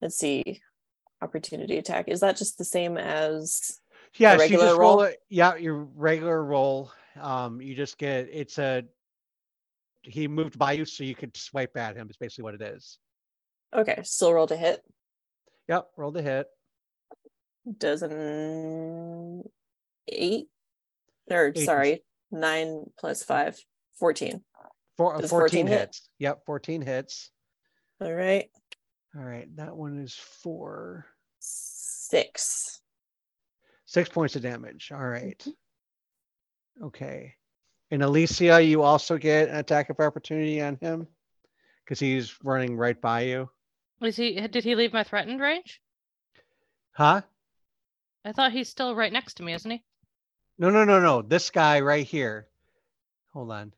let's 0.00 0.16
see. 0.16 0.60
Opportunity 1.20 1.76
attack. 1.78 2.08
Is 2.08 2.20
that 2.20 2.36
just 2.38 2.56
the 2.58 2.64
same 2.64 2.96
as 2.96 3.78
you 4.16 4.26
regular 4.28 4.64
just 4.66 4.78
roll 4.78 4.96
roll? 4.96 5.02
it. 5.02 5.18
Yeah, 5.28 5.56
your 5.56 5.76
regular 5.94 6.42
roll. 6.42 6.90
Um, 7.20 7.60
you 7.60 7.74
just 7.74 7.98
get 7.98 8.28
it's 8.32 8.58
a 8.58 8.84
he 10.02 10.26
moved 10.28 10.58
by 10.58 10.72
you, 10.72 10.84
so 10.86 11.04
you 11.04 11.14
could 11.14 11.36
swipe 11.36 11.76
at 11.76 11.96
him. 11.96 12.08
Is 12.08 12.16
basically 12.16 12.44
what 12.44 12.54
it 12.54 12.62
is. 12.62 12.98
okay, 13.74 14.00
still 14.04 14.32
roll 14.32 14.46
to 14.46 14.56
hit? 14.56 14.80
Yep, 15.68 15.88
roll 15.96 16.12
to 16.12 16.22
hit. 16.22 16.46
Does 17.78 18.02
an 18.02 19.42
eight 20.08 20.46
or 21.30 21.52
Eight. 21.54 21.64
sorry, 21.64 22.04
nine 22.30 22.84
plus 22.98 23.22
five, 23.22 23.58
14. 23.98 24.42
Four, 24.96 25.16
uh, 25.16 25.18
14 25.18 25.28
14 25.28 25.66
hit? 25.66 25.78
hits. 25.78 26.08
Yep, 26.18 26.46
14 26.46 26.82
hits. 26.82 27.30
All 28.00 28.12
right. 28.12 28.48
All 29.16 29.24
right, 29.24 29.48
that 29.56 29.74
one 29.74 29.98
is 29.98 30.14
four, 30.14 31.06
Six. 31.38 32.80
six 33.86 34.08
points 34.08 34.36
of 34.36 34.42
damage. 34.42 34.92
All 34.92 35.06
right. 35.06 35.38
Mm-hmm. 35.40 36.84
Okay. 36.86 37.34
And 37.90 38.02
Alessia, 38.02 38.66
you 38.66 38.82
also 38.82 39.16
get 39.16 39.48
an 39.48 39.56
attack 39.56 39.90
of 39.90 40.00
opportunity 40.00 40.60
on 40.60 40.76
him 40.80 41.06
because 41.84 41.98
he's 41.98 42.36
running 42.42 42.76
right 42.76 43.00
by 43.00 43.22
you. 43.22 43.48
Is 44.02 44.16
he? 44.16 44.34
Did 44.48 44.64
he 44.64 44.74
leave 44.74 44.92
my 44.92 45.04
threatened 45.04 45.40
range? 45.40 45.80
Huh? 46.92 47.22
I 48.24 48.32
thought 48.32 48.52
he's 48.52 48.68
still 48.68 48.94
right 48.94 49.12
next 49.12 49.34
to 49.34 49.42
me, 49.42 49.54
isn't 49.54 49.70
he? 49.70 49.82
No, 50.58 50.70
no, 50.70 50.84
no, 50.84 51.00
no. 51.00 51.22
This 51.22 51.50
guy 51.50 51.80
right 51.80 52.06
here. 52.06 52.48
Hold 53.32 53.50
on. 53.50 53.72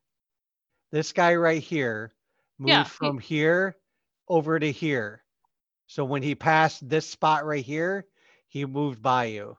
This 0.93 1.13
guy 1.13 1.35
right 1.35 1.63
here 1.63 2.13
moved 2.59 2.69
Yeah, 2.71 2.85
he- 2.85 2.89
from 2.91 3.19
here 3.19 3.77
over 4.29 4.59
to 4.59 4.71
here. 4.71 5.23
So 5.87 6.05
when 6.05 6.23
he 6.23 6.35
passed 6.35 6.87
this 6.89 7.09
spot 7.09 7.45
right 7.47 7.65
here, 7.65 8.07
he 8.49 8.65
moved 8.65 9.03
by 9.03 9.25
you. 9.27 9.57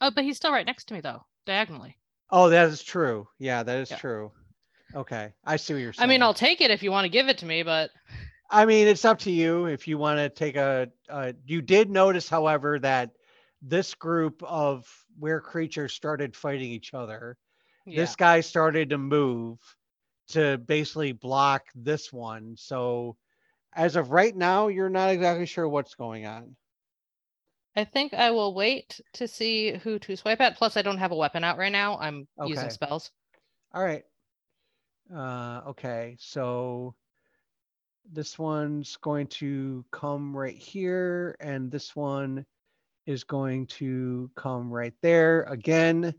Oh, 0.00 0.10
but 0.10 0.24
he's 0.24 0.36
still 0.36 0.52
right 0.52 0.66
next 0.66 0.86
to 0.88 0.94
me 0.94 1.00
though, 1.00 1.24
diagonally. 1.46 1.96
Oh, 2.30 2.48
that 2.50 2.68
is 2.68 2.82
true. 2.82 3.28
Yeah, 3.38 3.62
that 3.62 3.78
is 3.78 3.90
Yeah. 3.90 3.96
true. 3.98 4.32
Okay. 4.94 5.32
I 5.44 5.56
see 5.56 5.74
what 5.74 5.80
you're 5.82 5.92
saying. 5.92 6.04
I 6.04 6.08
mean, 6.08 6.22
I'll 6.22 6.34
take 6.34 6.60
it 6.60 6.70
if 6.70 6.82
you 6.82 6.90
want 6.90 7.04
to 7.04 7.08
give 7.10 7.28
it 7.28 7.38
to 7.38 7.46
me, 7.46 7.62
but 7.62 7.90
I 8.50 8.64
mean, 8.64 8.86
it's 8.88 9.04
up 9.04 9.18
to 9.20 9.30
you 9.30 9.66
if 9.66 9.86
you 9.88 9.98
want 9.98 10.18
to 10.18 10.28
take 10.28 10.56
a, 10.56 10.88
a. 11.08 11.34
You 11.44 11.60
did 11.62 11.90
notice, 11.90 12.28
however, 12.28 12.78
that 12.80 13.10
this 13.62 13.94
group 13.94 14.42
of 14.44 14.86
where 15.18 15.40
creatures 15.40 15.92
started 15.92 16.36
fighting 16.36 16.70
each 16.70 16.94
other. 16.94 17.36
yeah. 17.86 18.00
this 18.00 18.16
guy 18.16 18.40
started 18.40 18.90
to 18.90 18.98
move 18.98 19.58
to 20.28 20.58
basically 20.58 21.12
block 21.12 21.64
this 21.74 22.12
one. 22.12 22.56
So 22.56 23.16
as 23.74 23.96
of 23.96 24.10
right 24.10 24.34
now, 24.34 24.68
you're 24.68 24.88
not 24.88 25.10
exactly 25.10 25.46
sure 25.46 25.68
what's 25.68 25.94
going 25.94 26.26
on. 26.26 26.56
I 27.76 27.84
think 27.84 28.14
I 28.14 28.30
will 28.30 28.54
wait 28.54 29.00
to 29.14 29.28
see 29.28 29.76
who 29.76 29.98
to 29.98 30.16
swipe 30.16 30.40
at. 30.40 30.56
Plus, 30.56 30.78
I 30.78 30.82
don't 30.82 30.96
have 30.98 31.12
a 31.12 31.16
weapon 31.16 31.44
out 31.44 31.58
right 31.58 31.70
now. 31.70 31.98
I'm 31.98 32.26
using 32.46 32.70
spells. 32.70 33.10
All 33.74 33.84
right. 33.84 34.02
Uh, 35.14 35.60
okay. 35.68 36.16
So 36.18 36.94
this 38.10 38.38
one's 38.38 38.96
going 38.96 39.26
to 39.26 39.84
come 39.92 40.34
right 40.34 40.56
here, 40.56 41.36
and 41.38 41.70
this 41.70 41.94
one 41.94 42.46
is 43.06 43.24
going 43.24 43.66
to 43.66 44.30
come 44.34 44.70
right 44.70 44.94
there. 45.00 45.42
Again, 45.44 46.14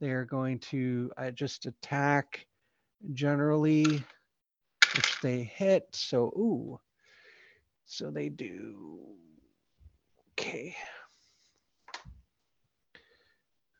they're 0.00 0.24
going 0.24 0.58
to 0.58 1.12
uh, 1.16 1.30
just 1.30 1.66
attack 1.66 2.46
generally, 3.12 4.02
which 4.94 5.20
they 5.22 5.42
hit. 5.42 5.88
So, 5.92 6.26
ooh. 6.36 6.80
So 7.84 8.10
they 8.10 8.28
do. 8.28 9.00
Okay. 10.32 10.74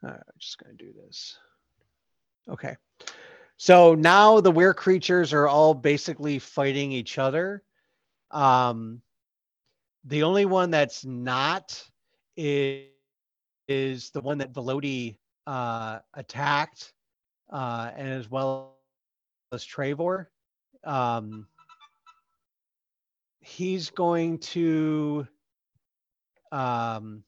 I'm 0.02 0.18
just 0.38 0.58
going 0.58 0.76
to 0.76 0.84
do 0.84 0.92
this. 0.92 1.38
Okay. 2.48 2.76
So 3.56 3.94
now 3.94 4.40
the 4.40 4.50
weird 4.50 4.76
creatures 4.76 5.32
are 5.32 5.46
all 5.46 5.74
basically 5.74 6.38
fighting 6.38 6.92
each 6.92 7.18
other. 7.18 7.62
Um, 8.30 9.02
the 10.04 10.22
only 10.22 10.46
one 10.46 10.70
that's 10.70 11.04
not 11.04 11.82
is, 12.36 12.86
is 13.68 14.10
the 14.10 14.20
one 14.20 14.38
that 14.38 14.52
Velody 14.52 15.16
uh, 15.46 15.98
attacked, 16.14 16.92
uh, 17.52 17.90
and 17.96 18.08
as 18.08 18.30
well 18.30 18.76
as 19.52 19.64
Trevor. 19.64 20.30
Um, 20.84 21.46
he's 23.40 23.90
going 23.90 24.38
to 24.38 25.26
um, 26.52 27.22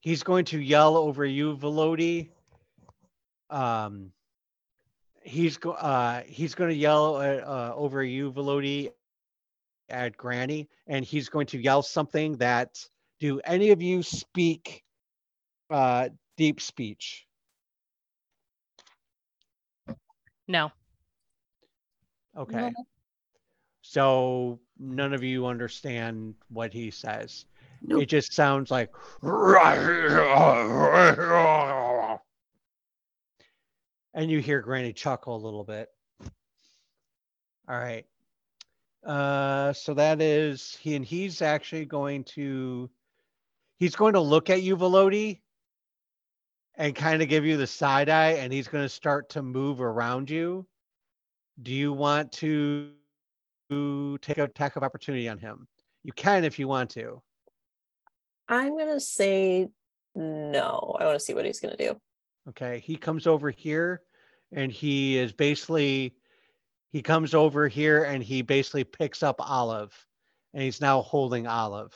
he's 0.00 0.22
going 0.22 0.44
to 0.46 0.58
yell 0.60 0.96
over 0.96 1.24
you, 1.24 1.56
Velody. 1.56 2.30
Um, 3.50 4.12
he's 5.22 5.56
go 5.58 5.72
uh 5.72 6.22
he's 6.26 6.54
going 6.54 6.70
to 6.70 6.76
yell 6.76 7.20
at, 7.20 7.44
uh, 7.44 7.72
over 7.74 8.02
you, 8.02 8.32
Velody, 8.32 8.90
at 9.90 10.16
Granny, 10.16 10.68
and 10.86 11.04
he's 11.04 11.28
going 11.28 11.46
to 11.48 11.58
yell 11.58 11.82
something 11.82 12.36
that 12.36 12.78
do 13.18 13.40
any 13.44 13.70
of 13.70 13.82
you 13.82 14.02
speak 14.02 14.82
uh 15.70 16.08
deep 16.36 16.60
speech? 16.60 17.26
No. 20.48 20.72
Okay. 22.36 22.72
So 23.82 24.60
none 24.78 25.12
of 25.12 25.22
you 25.22 25.46
understand 25.46 26.34
what 26.48 26.72
he 26.72 26.90
says. 26.90 27.44
Nope. 27.82 28.02
It 28.02 28.06
just 28.06 28.32
sounds 28.32 28.70
like 28.70 28.90
and 34.14 34.30
you 34.30 34.40
hear 34.40 34.60
Granny 34.60 34.92
chuckle 34.92 35.36
a 35.36 35.42
little 35.44 35.64
bit. 35.64 35.88
All 37.68 37.78
right. 37.78 38.04
Uh 39.04 39.72
so 39.72 39.94
that 39.94 40.20
is 40.20 40.76
he 40.80 40.94
and 40.94 41.04
he's 41.04 41.40
actually 41.40 41.86
going 41.86 42.24
to 42.24 42.90
he's 43.78 43.96
going 43.96 44.12
to 44.12 44.20
look 44.20 44.50
at 44.50 44.62
you, 44.62 44.76
Velody, 44.76 45.40
and 46.76 46.94
kind 46.94 47.22
of 47.22 47.28
give 47.28 47.44
you 47.44 47.56
the 47.56 47.66
side 47.66 48.08
eye, 48.08 48.32
and 48.32 48.52
he's 48.52 48.68
going 48.68 48.84
to 48.84 48.88
start 48.88 49.30
to 49.30 49.42
move 49.42 49.80
around 49.80 50.28
you. 50.28 50.66
Do 51.62 51.72
you 51.72 51.92
want 51.92 52.32
to 52.32 52.92
take 53.70 54.38
a 54.38 54.44
attack 54.44 54.76
of 54.76 54.82
opportunity 54.82 55.28
on 55.28 55.38
him? 55.38 55.66
You 56.02 56.12
can 56.12 56.44
if 56.44 56.58
you 56.58 56.68
want 56.68 56.90
to. 56.90 57.22
I'm 58.48 58.76
gonna 58.76 58.98
say 59.00 59.68
no. 60.14 60.96
I 60.98 61.04
want 61.04 61.18
to 61.18 61.24
see 61.24 61.34
what 61.34 61.44
he's 61.44 61.60
gonna 61.60 61.76
do. 61.76 62.00
Okay. 62.48 62.80
He 62.80 62.96
comes 62.96 63.26
over 63.26 63.50
here 63.50 64.02
and 64.52 64.72
he 64.72 65.18
is 65.18 65.32
basically 65.32 66.14
he 66.90 67.02
comes 67.02 67.34
over 67.34 67.68
here 67.68 68.04
and 68.04 68.22
he 68.22 68.42
basically 68.42 68.84
picks 68.84 69.22
up 69.22 69.36
Olive 69.38 69.94
and 70.52 70.62
he's 70.62 70.80
now 70.80 71.02
holding 71.02 71.46
Olive. 71.46 71.94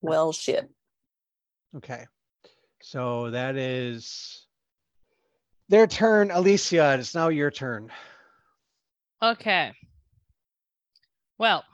Well, 0.00 0.32
shit. 0.32 0.68
Okay. 1.76 2.06
So 2.82 3.30
that 3.30 3.56
is 3.56 4.46
their 5.68 5.86
turn. 5.86 6.30
Alessia, 6.30 6.98
it's 6.98 7.14
now 7.14 7.28
your 7.28 7.50
turn. 7.50 7.90
Okay. 9.22 9.72
Well, 11.38 11.64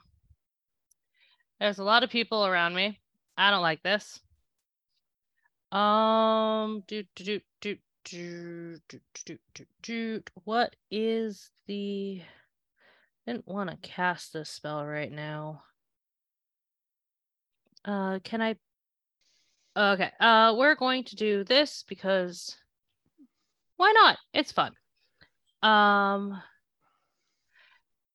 there's 1.60 1.78
a 1.78 1.84
lot 1.84 2.02
of 2.02 2.10
people 2.10 2.46
around 2.46 2.74
me. 2.74 2.98
I 3.36 3.50
don't 3.50 3.62
like 3.62 3.82
this. 3.82 4.20
Um, 5.72 6.84
do 6.86 7.04
do 7.14 7.24
do 7.24 7.40
do 7.60 7.76
do 8.04 8.78
do 8.88 9.00
do 9.24 9.38
do 9.54 9.64
do. 9.82 10.22
What 10.44 10.76
is 10.90 11.50
the? 11.66 12.22
Didn't 13.26 13.48
want 13.48 13.70
to 13.70 13.76
cast 13.76 14.32
this 14.32 14.50
spell 14.50 14.84
right 14.84 15.10
now. 15.10 15.62
Uh, 17.84 18.18
can 18.22 18.42
I? 18.42 18.56
Okay. 19.76 20.10
Uh, 20.20 20.54
we're 20.56 20.74
going 20.74 21.04
to 21.04 21.16
do 21.16 21.44
this 21.44 21.84
because 21.88 22.56
why 23.76 23.92
not? 23.92 24.18
It's 24.32 24.52
fun. 24.52 24.72
Um, 25.62 26.40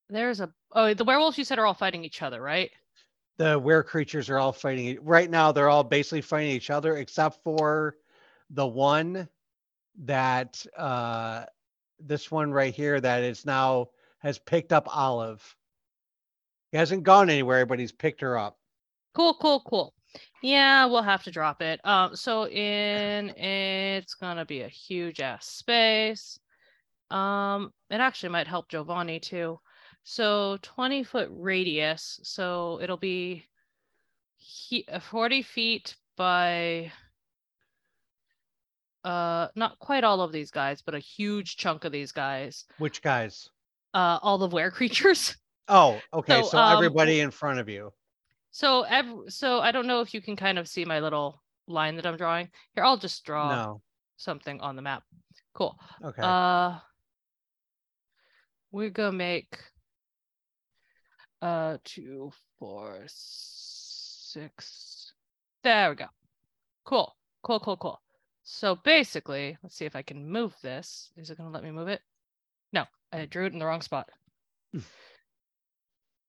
there's 0.10 0.40
a 0.40 0.52
oh 0.72 0.94
the 0.94 1.04
werewolves 1.04 1.38
you 1.38 1.44
said 1.44 1.60
are 1.60 1.66
all 1.66 1.74
fighting 1.74 2.04
each 2.04 2.22
other, 2.22 2.42
right? 2.42 2.72
The 3.38 3.58
were 3.58 3.84
creatures 3.84 4.30
are 4.30 4.38
all 4.38 4.52
fighting 4.52 4.98
right 5.02 5.30
now. 5.30 5.52
They're 5.52 5.70
all 5.70 5.84
basically 5.84 6.22
fighting 6.22 6.52
each 6.52 6.70
other, 6.70 6.98
except 6.98 7.44
for 7.44 7.96
the 8.50 8.68
one 8.68 9.28
that 10.04 10.66
uh 10.78 11.46
this 12.00 12.32
one 12.32 12.52
right 12.52 12.74
here 12.74 13.00
that 13.00 13.24
is 13.24 13.46
now 13.46 13.90
has 14.20 14.38
picked 14.38 14.74
up 14.74 14.88
Olive. 14.96 15.56
He 16.72 16.78
hasn't 16.78 17.04
gone 17.04 17.30
anywhere, 17.30 17.66
but 17.66 17.80
he's 17.80 17.92
picked 17.92 18.22
her 18.22 18.38
up. 18.38 18.58
Cool, 19.14 19.34
cool, 19.36 19.62
cool. 19.62 19.94
Yeah, 20.42 20.86
we'll 20.86 21.02
have 21.02 21.24
to 21.24 21.32
drop 21.32 21.62
it. 21.62 21.84
Um, 21.86 22.16
so 22.16 22.48
in 22.48 23.30
it's 23.30 24.16
gonna 24.16 24.46
be 24.46 24.62
a 24.62 24.68
huge 24.68 25.20
ass 25.20 25.46
space. 25.46 26.40
Um, 27.12 27.74
it 27.90 28.00
actually 28.00 28.30
might 28.30 28.48
help 28.48 28.70
Giovanni 28.70 29.20
too. 29.20 29.60
So 30.04 30.58
20 30.62 31.04
foot 31.04 31.30
radius. 31.32 32.20
So 32.24 32.80
it'll 32.82 32.98
be 32.98 33.46
he- 34.38 34.86
uh, 34.92 35.00
40 35.00 35.42
feet 35.42 35.96
by 36.16 36.92
uh 39.04 39.48
not 39.56 39.78
quite 39.80 40.04
all 40.04 40.22
of 40.22 40.32
these 40.32 40.52
guys, 40.52 40.82
but 40.82 40.96
a 40.96 41.00
huge 41.00 41.58
chunk 41.58 41.86
of 41.86 41.92
these 41.92 42.12
guys. 42.12 42.66
Which 42.78 43.02
guys? 43.02 43.50
Uh 43.94 44.20
all 44.22 44.42
of 44.44 44.54
were 44.54 44.72
creatures. 44.80 45.36
Oh, 45.68 46.00
okay. 46.14 46.42
So, 46.42 46.50
So, 46.50 46.58
um, 46.58 46.76
everybody 46.78 47.20
in 47.20 47.32
front 47.32 47.60
of 47.60 47.70
you. 47.70 47.92
So 48.52 48.84
ev- 48.84 49.26
so 49.30 49.60
I 49.60 49.72
don't 49.72 49.88
know 49.88 50.02
if 50.02 50.14
you 50.14 50.22
can 50.22 50.36
kind 50.36 50.58
of 50.58 50.68
see 50.68 50.84
my 50.86 51.00
little 51.00 51.42
line 51.68 51.96
that 51.98 52.06
I'm 52.06 52.18
drawing. 52.18 52.50
Here, 52.74 52.84
I'll 52.84 52.98
just 52.98 53.24
draw 53.24 53.50
No. 53.56 53.82
something 54.18 54.60
on 54.62 54.76
the 54.76 54.82
map. 54.82 55.04
Cool. 55.54 55.78
Okay. 56.04 56.22
Uh 56.24 56.80
we're 58.72 58.90
gonna 58.90 59.12
make 59.12 59.58
uh 61.42 61.78
two, 61.86 62.32
four, 62.60 63.04
six. 63.08 65.14
There 65.64 65.90
we 65.92 65.96
go. 65.96 66.06
Cool. 66.84 67.16
Cool, 67.44 67.60
cool, 67.60 67.78
cool. 67.78 68.02
So 68.52 68.76
basically, 68.76 69.56
let's 69.62 69.76
see 69.76 69.86
if 69.86 69.96
I 69.96 70.02
can 70.02 70.28
move 70.28 70.56
this. 70.64 71.12
Is 71.16 71.30
it 71.30 71.38
gonna 71.38 71.52
let 71.52 71.64
me 71.64 71.70
move 71.70 71.88
it? 71.88 72.02
No, 72.74 72.84
I 73.14 73.26
drew 73.26 73.46
it 73.46 73.54
in 73.54 73.60
the 73.60 73.66
wrong 73.66 73.84
spot. 73.84 74.10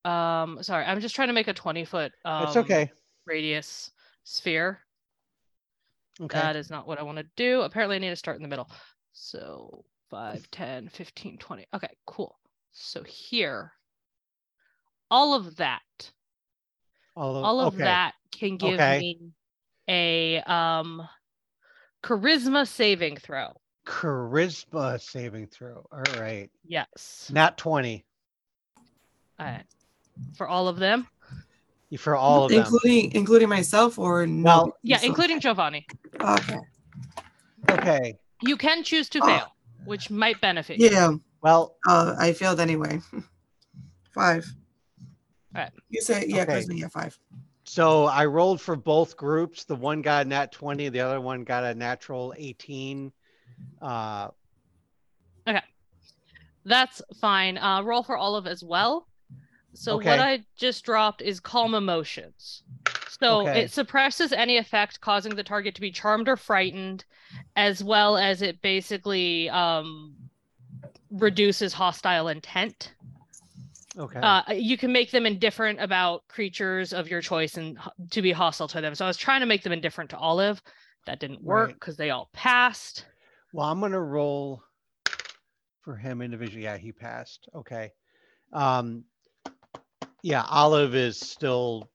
um, 0.05 0.61
sorry, 0.61 0.85
I'm 0.85 1.01
just 1.01 1.15
trying 1.15 1.29
to 1.29 1.33
make 1.33 1.47
a 1.47 1.53
20 1.53 1.83
foot 1.83 2.11
um 2.23 2.43
it's 2.43 2.57
okay. 2.57 2.91
radius 3.25 3.89
sphere. 4.23 4.81
Okay. 6.21 6.37
That 6.37 6.55
is 6.55 6.69
not 6.69 6.85
what 6.85 6.99
I 6.99 7.03
want 7.03 7.17
to 7.17 7.25
do. 7.35 7.61
Apparently, 7.61 7.95
I 7.95 7.99
need 7.99 8.09
to 8.09 8.15
start 8.15 8.37
in 8.37 8.43
the 8.43 8.49
middle. 8.49 8.69
So 9.13 9.83
5, 10.11 10.51
10, 10.51 10.89
15, 10.89 11.39
20. 11.39 11.65
Okay, 11.73 11.89
cool. 12.05 12.37
So 12.71 13.01
here, 13.01 13.71
all 15.09 15.33
of 15.33 15.55
that, 15.55 15.81
all 17.15 17.35
of, 17.35 17.43
all 17.43 17.59
of 17.61 17.73
okay. 17.73 17.85
that 17.85 18.13
can 18.31 18.57
give 18.57 18.75
Okay. 18.75 18.99
me 18.99 19.31
a 19.89 20.39
um 20.41 21.01
charisma 22.03 22.67
saving 22.67 23.17
throw. 23.17 23.53
Charisma 23.85 24.99
saving 25.01 25.47
throw. 25.47 25.85
All 25.91 26.03
right. 26.19 26.49
Yes. 26.65 27.29
Not 27.33 27.57
20 27.57 28.05
All 29.39 29.45
right. 29.45 29.63
For 30.35 30.47
all 30.47 30.67
of 30.67 30.77
them. 30.77 31.07
for 31.97 32.15
all 32.15 32.45
of 32.45 32.51
them. 32.51 32.59
including 32.59 33.11
including 33.13 33.49
myself 33.49 33.97
or 33.99 34.25
no? 34.27 34.43
Well, 34.43 34.77
Yeah, 34.83 34.97
So- 34.97 35.07
including 35.07 35.39
Giovanni. 35.39 35.85
Okay. 36.19 36.57
Okay. 37.69 38.17
You 38.41 38.57
can 38.57 38.83
choose 38.83 39.09
to 39.09 39.19
Oh. 39.21 39.25
fail, 39.25 39.55
which 39.85 40.09
might 40.09 40.39
benefit 40.41 40.79
you. 40.79 40.89
Yeah. 40.89 41.13
Well, 41.41 41.75
Uh, 41.87 42.15
I 42.19 42.33
failed 42.33 42.59
anyway. 42.59 42.99
five. 44.13 44.45
Alright. 45.55 45.71
You 45.89 46.01
say 46.01 46.25
yeah, 46.27 46.43
Okay. 46.43 46.53
Charisma, 46.61 46.77
yeah, 46.79 46.87
five. 46.87 47.17
So 47.71 48.03
I 48.03 48.25
rolled 48.25 48.59
for 48.59 48.75
both 48.75 49.15
groups. 49.15 49.63
The 49.63 49.77
one 49.77 50.01
got 50.01 50.25
a 50.25 50.29
nat 50.29 50.51
20, 50.51 50.89
the 50.89 50.99
other 50.99 51.21
one 51.21 51.45
got 51.45 51.63
a 51.63 51.73
natural 51.73 52.33
18. 52.37 53.13
Uh, 53.81 54.27
okay. 55.47 55.61
That's 56.65 57.01
fine. 57.21 57.57
Uh, 57.57 57.81
roll 57.83 58.03
for 58.03 58.17
olive 58.17 58.45
as 58.45 58.61
well. 58.61 59.07
So 59.73 59.95
what 59.95 60.19
I 60.19 60.43
just 60.57 60.83
dropped 60.83 61.21
is 61.21 61.39
calm 61.39 61.73
emotions. 61.73 62.63
So 63.07 63.47
Okay. 63.47 63.61
it 63.61 63.71
suppresses 63.71 64.33
any 64.33 64.57
effect 64.57 64.99
causing 64.99 65.33
the 65.35 65.43
target 65.43 65.73
to 65.75 65.81
be 65.81 65.91
charmed 65.91 66.27
or 66.27 66.35
frightened, 66.35 67.05
as 67.55 67.81
well 67.81 68.17
as 68.17 68.41
it 68.41 68.61
basically 68.61 69.49
um, 69.49 70.17
reduces 71.09 71.71
hostile 71.71 72.27
intent. 72.27 72.91
Okay. 73.97 74.19
Uh, 74.19 74.41
you 74.53 74.77
can 74.77 74.91
make 74.91 75.11
them 75.11 75.25
indifferent 75.25 75.79
about 75.81 76.27
creatures 76.27 76.93
of 76.93 77.09
your 77.09 77.21
choice 77.21 77.57
and 77.57 77.77
to 78.11 78.21
be 78.21 78.31
hostile 78.31 78.67
to 78.69 78.81
them. 78.81 78.95
So 78.95 79.05
I 79.05 79.07
was 79.07 79.17
trying 79.17 79.39
to 79.41 79.45
make 79.45 79.63
them 79.63 79.73
indifferent 79.73 80.09
to 80.11 80.17
Olive. 80.17 80.61
That 81.07 81.19
didn't 81.19 81.41
work 81.43 81.67
Right. 81.67 81.73
because 81.75 81.97
they 81.97 82.09
all 82.11 82.29
passed. 82.33 83.05
well, 83.53 83.67
I'm 83.67 83.79
going 83.79 83.91
to 83.91 83.99
roll 83.99 84.63
for 85.81 85.95
him 85.95 86.21
individually. 86.21 86.63
Yeah, 86.63 86.77
he 86.77 86.91
passed. 86.91 87.49
Okay. 87.55 87.91
Um, 88.53 89.03
yeah, 90.21 90.43
Olive 90.47 90.93
is 90.95 91.19
still. 91.19 91.89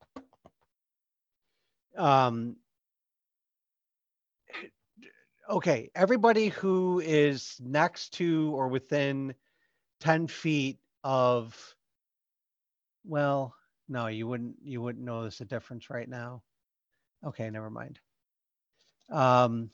Um, 1.97 2.57
okay, 5.49 5.91
everybody 5.95 6.49
who 6.49 7.01
is 7.01 7.57
next 7.63 8.15
to 8.15 8.53
or 8.55 8.69
within 8.69 9.35
10 10.01 10.27
feet 10.27 10.79
of 11.05 11.57
well, 13.07 13.55
no, 13.89 14.07
you 14.09 14.27
wouldn't 14.27 14.57
you 14.63 14.83
wouldn't 14.83 15.05
notice 15.05 15.41
a 15.41 15.45
difference 15.45 15.91
right 15.91 16.09
now. 16.09 16.43
Okay, 17.25 17.51
never 17.51 17.71
mind. 17.71 18.01
Um 19.11 19.71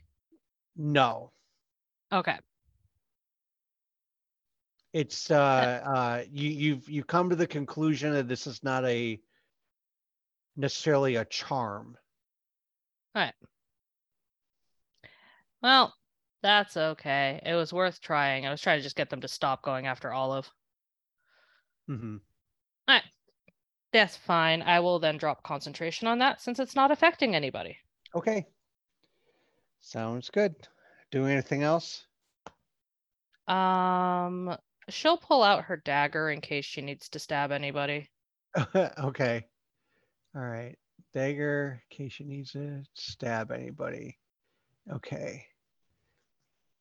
no. 0.76 1.32
Okay. 2.12 2.38
It's 4.92 5.30
uh 5.30 5.80
uh 5.84 6.22
you 6.30 6.48
you've 6.50 6.88
you 6.88 7.04
come 7.04 7.30
to 7.30 7.36
the 7.36 7.46
conclusion 7.46 8.12
that 8.12 8.28
this 8.28 8.46
is 8.46 8.62
not 8.62 8.84
a 8.84 9.20
necessarily 10.56 11.16
a 11.16 11.24
charm. 11.24 11.96
All 13.14 13.22
right. 13.22 13.34
Well, 15.62 15.94
that's 16.42 16.76
okay. 16.76 17.40
It 17.44 17.54
was 17.54 17.72
worth 17.72 18.00
trying. 18.00 18.46
I 18.46 18.50
was 18.50 18.60
trying 18.60 18.78
to 18.78 18.82
just 18.82 18.96
get 18.96 19.08
them 19.08 19.22
to 19.22 19.28
stop 19.28 19.62
going 19.62 19.86
after 19.86 20.12
Olive. 20.12 20.50
Mm-hmm. 21.88 22.16
All 22.88 22.94
right. 22.94 23.02
That's 23.92 24.16
fine. 24.16 24.62
I 24.62 24.80
will 24.80 24.98
then 24.98 25.16
drop 25.16 25.42
concentration 25.42 26.08
on 26.08 26.18
that 26.18 26.40
since 26.40 26.58
it's 26.58 26.74
not 26.74 26.90
affecting 26.90 27.34
anybody. 27.34 27.78
Okay. 28.14 28.46
Sounds 29.80 30.30
good. 30.30 30.54
Doing 31.10 31.32
anything 31.32 31.62
else? 31.62 32.06
Um, 33.46 34.56
she'll 34.88 35.16
pull 35.16 35.42
out 35.42 35.64
her 35.64 35.76
dagger 35.76 36.30
in 36.30 36.40
case 36.40 36.64
she 36.64 36.82
needs 36.82 37.08
to 37.10 37.18
stab 37.18 37.52
anybody. 37.52 38.10
okay. 38.74 39.44
All 40.36 40.42
right. 40.42 40.76
Dagger, 41.12 41.80
in 41.90 41.96
case 41.96 42.12
she 42.12 42.24
needs 42.24 42.52
to 42.52 42.82
stab 42.94 43.52
anybody. 43.52 44.18
Okay. 44.92 45.46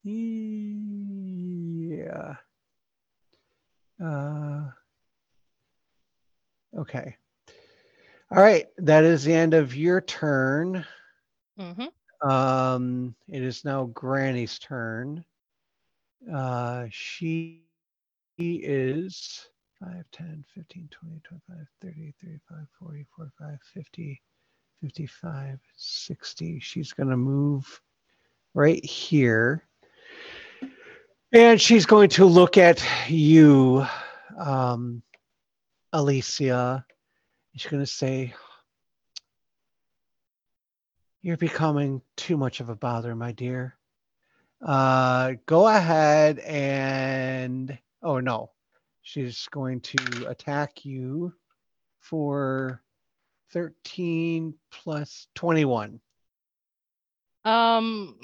Yeah. 0.04 0.86
Uh, 4.04 4.64
okay. 6.78 7.16
All 8.32 8.42
right. 8.42 8.66
That 8.80 9.04
is 9.04 9.24
the 9.24 9.34
end 9.34 9.54
of 9.54 9.76
your 9.76 10.02
turn. 10.02 10.84
Mm-hmm. 11.60 12.28
Um, 12.28 13.16
it 13.30 13.44
is 13.44 13.64
now 13.64 13.86
Granny's 13.86 14.58
turn. 14.58 15.24
Uh, 16.34 16.86
she 16.90 17.62
is 18.40 19.48
5, 19.84 20.06
10, 20.14 20.46
15, 20.56 20.90
20, 20.92 21.22
25, 21.24 21.68
30, 21.82 22.14
35, 22.24 22.68
40, 22.80 23.06
45, 23.16 23.60
50, 23.74 24.22
55, 24.82 25.60
60. 25.76 26.60
She's 26.60 26.94
going 26.94 27.10
to 27.10 27.18
move 27.18 27.82
right 28.54 28.84
here. 28.86 29.64
And 31.34 31.60
she's 31.60 31.86
going 31.86 32.10
to 32.10 32.26
look 32.26 32.58
at 32.58 32.86
you, 33.10 33.86
um, 34.38 35.02
Alessia. 35.94 36.86
She's 37.56 37.70
going 37.70 37.84
to 37.84 37.88
say, 37.88 38.34
You're 41.22 41.38
becoming 41.38 42.02
too 42.16 42.38
much 42.38 42.60
of 42.60 42.70
a 42.70 42.76
bother, 42.76 43.16
my 43.16 43.32
dear. 43.32 43.76
Uh, 44.62 45.34
go 45.46 45.68
ahead 45.68 46.40
and, 46.40 47.78
oh 48.02 48.20
no, 48.20 48.53
she's 49.04 49.48
going 49.52 49.80
to 49.82 50.28
attack 50.28 50.84
you 50.86 51.34
for 52.00 52.82
13 53.52 54.54
plus 54.72 55.28
21. 55.36 56.00
Um, 57.46 58.18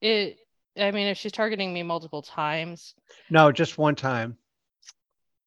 it. 0.00 0.38
I 0.78 0.92
mean, 0.92 1.08
if 1.08 1.18
she's 1.18 1.32
targeting 1.32 1.72
me 1.72 1.82
multiple 1.82 2.22
times, 2.22 2.94
No, 3.30 3.50
just 3.50 3.78
one 3.78 3.96
time. 3.96 4.38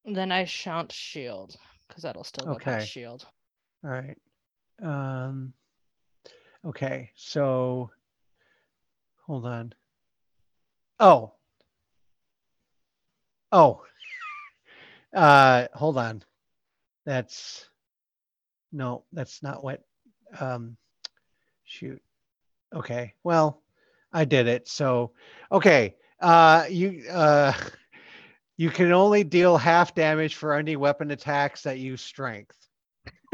then 0.04 0.32
I 0.32 0.43
shan't 0.43 0.91
shield 0.91 1.56
because 1.88 2.04
that'll 2.04 2.26
still 2.26 2.45
go 2.45 2.52
Okay. 2.54 2.72
past 2.72 2.89
shield. 2.89 3.26
All 3.84 3.89
right. 3.89 4.18
Um, 4.84 5.54
okay, 6.66 7.12
so 7.16 7.91
hold 9.26 9.45
on. 9.45 9.74
Oh. 10.99 11.32
Oh. 13.54 13.84
Uh, 15.14 15.68
hold 15.74 15.97
on. 15.97 16.24
That's 17.05 17.68
no, 18.72 19.03
that's 19.12 19.43
not 19.43 19.64
what. 19.64 19.82
Um, 20.39 20.78
shoot. 21.66 22.01
Okay. 22.74 23.14
Well, 23.24 23.62
I 24.14 24.26
did 24.26 24.47
it. 24.47 24.68
So, 24.68 25.12
okay. 25.51 25.95
Uh, 26.20 26.66
you 26.70 27.03
uh, 27.09 27.53
you 28.57 28.70
can 28.70 28.91
only 28.91 29.24
deal 29.24 29.57
half 29.57 29.95
damage 29.95 30.36
for 30.36 30.53
any 30.53 30.76
weapon 30.76 31.12
attacks 31.12 31.64
that 31.64 31.80
use 31.80 32.01
strength. 32.01 32.55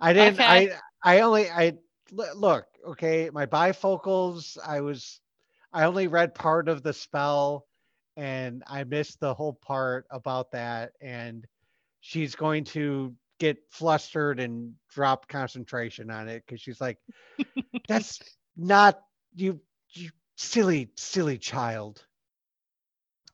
I 0.00 0.12
didn't. 0.12 0.34
Okay. 0.34 0.72
I 1.02 1.16
I 1.16 1.20
only 1.20 1.50
I 1.50 1.74
look. 2.12 2.66
Okay, 2.86 3.30
my 3.32 3.46
bifocals. 3.46 4.56
I 4.64 4.80
was. 4.80 5.20
I 5.72 5.84
only 5.84 6.08
read 6.08 6.34
part 6.34 6.68
of 6.68 6.82
the 6.82 6.92
spell, 6.92 7.66
and 8.16 8.62
I 8.66 8.84
missed 8.84 9.20
the 9.20 9.34
whole 9.34 9.54
part 9.54 10.06
about 10.10 10.52
that. 10.52 10.92
And 11.00 11.46
she's 12.00 12.34
going 12.34 12.64
to 12.64 13.14
get 13.38 13.58
flustered 13.70 14.40
and 14.40 14.74
drop 14.90 15.28
concentration 15.28 16.10
on 16.10 16.28
it 16.28 16.42
because 16.46 16.60
she's 16.60 16.80
like, 16.80 16.98
"That's 17.88 18.20
not 18.56 19.00
you, 19.34 19.60
you 19.92 20.10
silly, 20.36 20.90
silly 20.96 21.38
child." 21.38 22.04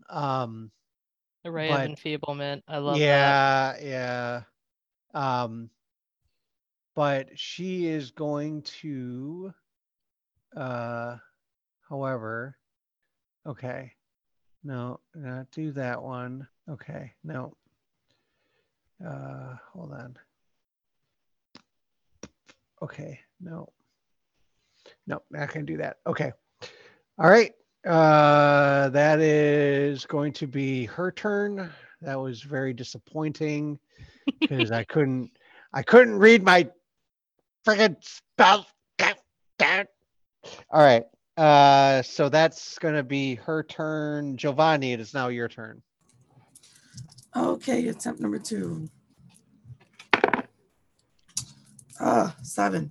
Um. 0.09 0.71
The 1.45 1.53
ray 1.53 1.69
But- 1.69 1.81
of 1.85 1.91
enfeeblement. 1.91 2.65
I 2.67 2.79
love 2.79 2.99
that. 2.99 3.01
yeah, 3.01 3.75
yeah. 3.81 4.43
Um, 5.15 5.71
but 6.97 7.39
she 7.39 7.87
is 7.87 8.11
going 8.11 8.63
to, 8.81 9.53
uh, 10.57 11.17
however, 11.89 12.57
okay, 13.47 13.93
no, 14.67 14.99
not 15.15 15.49
do 15.53 15.71
that 15.73 16.03
one. 16.03 16.49
Okay, 16.69 17.13
no. 17.23 17.57
Uh, 19.05 19.55
hold 19.73 19.93
on. 19.93 20.17
Okay, 22.83 23.21
no. 23.41 23.69
No, 25.07 25.23
not 25.31 25.53
gonna 25.53 25.65
do 25.65 25.77
that. 25.77 25.99
Okay. 26.05 26.33
All 27.19 27.31
right. 27.31 27.53
Uh, 27.87 28.89
that 28.89 29.21
is 29.21 30.05
going 30.05 30.33
to 30.33 30.49
be 30.49 30.87
her 30.87 31.13
turn. 31.13 31.71
That 32.03 32.19
was 32.19 32.43
very 32.43 32.73
disappointing 32.73 33.79
because 34.41 34.73
I 34.73 34.83
couldn't, 34.83 35.31
I 35.73 35.83
couldn't 35.83 36.19
read 36.19 36.43
my 36.43 36.69
friggin' 37.65 37.97
spell. 38.03 38.67
God 38.99 39.15
damn 39.59 39.81
it. 39.83 39.89
All 40.71 40.83
right. 40.83 41.05
Uh, 41.37 42.01
so 42.03 42.29
that's 42.29 42.79
gonna 42.79 43.03
be 43.03 43.35
her 43.35 43.63
turn. 43.63 44.37
Giovanni, 44.37 44.93
it 44.93 45.01
is 45.01 45.13
now 45.13 45.29
your 45.29 45.49
turn. 45.49 45.83
Okay, 47.35 47.87
attempt 47.89 48.21
number 48.21 48.39
two. 48.39 48.89
Ah, 52.01 52.35
seven. 52.43 52.91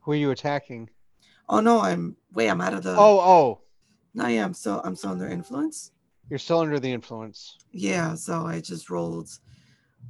Who 0.00 0.12
are 0.12 0.16
you 0.16 0.30
attacking? 0.30 0.88
Oh 1.48 1.60
no, 1.60 1.80
I'm 1.80 2.16
wait, 2.32 2.48
I'm 2.48 2.60
out 2.62 2.72
of 2.72 2.82
the 2.82 2.94
Oh, 2.96 3.20
oh, 3.20 3.60
no, 4.14 4.26
yeah, 4.28 4.44
I'm 4.44 4.54
still 4.54 4.80
I'm 4.84 4.96
still 4.96 5.10
under 5.10 5.28
influence. 5.28 5.90
you're 6.30 6.38
still 6.38 6.60
under 6.60 6.80
the 6.80 6.90
influence. 6.90 7.58
Yeah, 7.70 8.14
so 8.14 8.46
I 8.46 8.60
just 8.60 8.88
rolled 8.88 9.28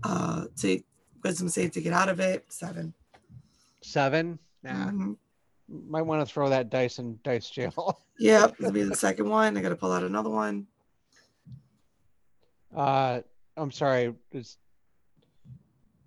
uh 0.05 0.45
to 0.61 0.81
wisdom 1.25 1.49
save 1.49 1.73
to 1.73 1.81
get 1.81 1.93
out 1.93 2.09
of 2.09 2.21
it. 2.21 2.45
Seven. 2.53 2.95
Seven. 3.83 4.39
Nah, 4.63 4.91
Mhm. 4.91 5.17
Might 5.89 6.03
want 6.03 6.27
to 6.27 6.33
throw 6.33 6.49
that 6.49 6.71
dice 6.71 6.99
in 6.99 7.19
dice 7.23 7.51
jail. 7.51 7.99
Yep, 8.21 8.59
that'll 8.59 8.73
be 8.73 8.85
the 8.85 8.95
second 8.95 9.29
one. 9.29 9.57
I 9.57 9.61
gotta 9.61 9.75
pull 9.75 9.91
out 9.91 10.05
another 10.05 10.31
one. 10.31 10.69
Uh, 12.75 13.23
I'm 13.57 13.73
sorry. 13.73 14.15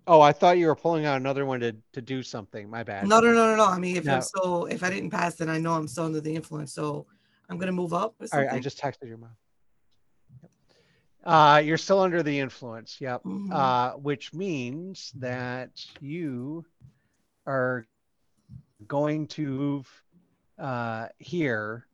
Oh, 0.06 0.22
I 0.22 0.32
thought 0.32 0.56
you 0.56 0.68
were 0.68 0.74
pulling 0.74 1.04
out 1.04 1.18
another 1.18 1.44
one 1.44 1.60
to 1.60 1.76
to 1.92 2.00
do 2.00 2.22
something. 2.22 2.70
My 2.70 2.82
bad. 2.82 3.06
No, 3.06 3.20
no, 3.20 3.32
no, 3.34 3.50
no, 3.50 3.56
no. 3.56 3.66
I 3.66 3.78
mean, 3.78 3.96
if 3.98 4.06
No. 4.06 4.14
I'm 4.14 4.22
still, 4.22 4.64
if 4.66 4.82
I 4.82 4.88
didn't 4.88 5.10
pass, 5.10 5.34
then 5.34 5.50
I 5.50 5.58
know 5.58 5.74
I'm 5.74 5.86
still 5.86 6.04
under 6.04 6.22
the 6.22 6.34
influence. 6.34 6.72
So 6.72 7.06
I'm 7.50 7.58
gonna 7.58 7.72
move 7.72 7.92
up. 7.92 8.14
All 8.32 8.38
right, 8.40 8.50
I 8.50 8.58
just 8.58 8.78
texted 8.80 9.06
your 9.06 9.18
mom. 9.18 9.36
Uh, 11.24 11.58
you're 11.58 11.76
still 11.76 12.00
under 12.00 12.22
the 12.22 12.38
influence. 12.38 13.02
Yep. 13.02 13.22
Mhm. 13.24 13.52
Uh, 13.52 13.98
which 13.98 14.32
means 14.32 15.12
that 15.16 15.72
you 16.00 16.64
are 17.46 17.86
going 18.86 19.26
to 19.28 19.46
move 19.46 20.02
uh, 20.58 21.08
here, 21.18 21.86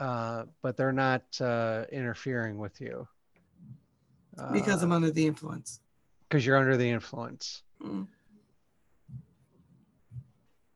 uh, 0.00 0.44
but 0.62 0.76
they're 0.76 0.92
not 0.92 1.22
uh, 1.40 1.84
interfering 1.92 2.58
with 2.58 2.80
you 2.80 3.06
because 4.52 4.82
I'm 4.82 4.92
under 4.92 5.10
the 5.10 5.26
influence. 5.26 5.80
because 6.28 6.44
you're 6.44 6.56
under 6.58 6.76
the 6.76 6.88
influence. 6.90 7.62
Mm. 7.82 8.06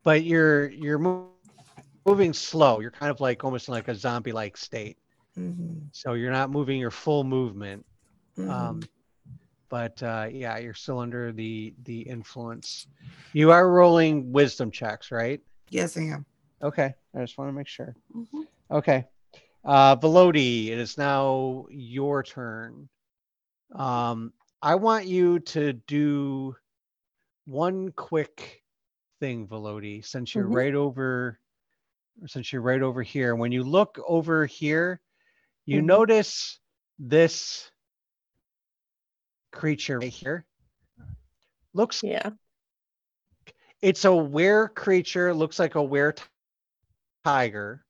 But 0.03 0.23
you're 0.23 0.69
you're 0.69 0.97
mo- 0.97 1.29
moving 2.05 2.33
slow. 2.33 2.79
You're 2.79 2.89
kind 2.91 3.11
of 3.11 3.19
like 3.21 3.43
almost 3.43 3.67
in 3.67 3.73
like 3.73 3.87
a 3.87 3.95
zombie-like 3.95 4.57
state. 4.57 4.97
Mhm, 5.37 5.87
So 5.91 6.13
you're 6.13 6.31
not 6.31 6.49
moving 6.49 6.79
your 6.79 6.91
full 6.91 7.23
movement. 7.23 7.85
mhm. 8.37 8.49
um 8.49 8.81
but 9.71 10.03
uh 10.03 10.27
yeah 10.29 10.57
you're 10.59 10.75
still 10.75 10.99
under 10.99 11.31
the 11.31 11.73
the 11.83 12.01
influence 12.01 12.85
you 13.33 13.49
are 13.51 13.71
rolling 13.71 14.31
wisdom 14.31 14.69
checks 14.69 15.09
right 15.09 15.41
yes, 15.69 15.97
I 15.97 16.01
am. 16.01 16.25
okay 16.61 16.93
i 17.15 17.19
just 17.21 17.37
want 17.39 17.47
to 17.49 17.53
make 17.53 17.67
sure 17.67 17.95
Mhm. 18.15 18.45
okay 18.69 19.05
uh 19.63 19.95
velody 19.95 20.67
it 20.67 20.77
is 20.77 20.97
now 20.97 21.65
your 21.71 22.21
turn 22.21 22.89
um 23.73 24.33
i 24.61 24.75
want 24.75 25.05
you 25.07 25.39
to 25.39 25.73
do 25.73 26.55
one 27.45 27.91
quick 27.93 28.61
thing 29.19 29.47
velody 29.47 30.05
since 30.05 30.35
you're 30.35 30.47
Mhm. 30.47 30.53
right 30.55 30.75
over 30.75 31.39
since 32.27 32.51
you're 32.51 32.61
right 32.61 32.81
over 32.81 33.01
here 33.01 33.35
when 33.35 33.51
you 33.53 33.63
look 33.63 33.97
over 34.05 34.45
here 34.45 34.99
you 35.65 35.79
Mhm. 35.81 35.85
notice 35.85 36.59
this 36.99 37.70
creature 39.51 39.99
right 39.99 40.11
here 40.11 40.45
looks 41.73 42.01
Yeah. 42.03 42.31
it's 43.81 44.05
a 44.05 44.15
were 44.15 44.69
creature 44.69 45.33
looks 45.33 45.59
like 45.59 45.75
a 45.75 45.83
were 45.83 46.15
tiger 47.23 47.83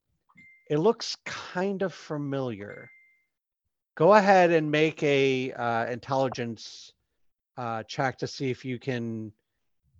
it 0.70 0.78
looks 0.78 1.18
kind 1.26 1.82
of 1.82 1.94
familiar 1.94 2.90
go 3.96 4.14
ahead 4.14 4.52
and 4.52 4.72
make 4.72 5.02
a 5.04 5.52
uh, 5.54 5.86
intelligence 5.88 6.94
uh, 7.58 7.84
check 7.84 8.18
to 8.18 8.28
see 8.28 8.50
if 8.50 8.66
you 8.66 8.80
can 8.80 9.32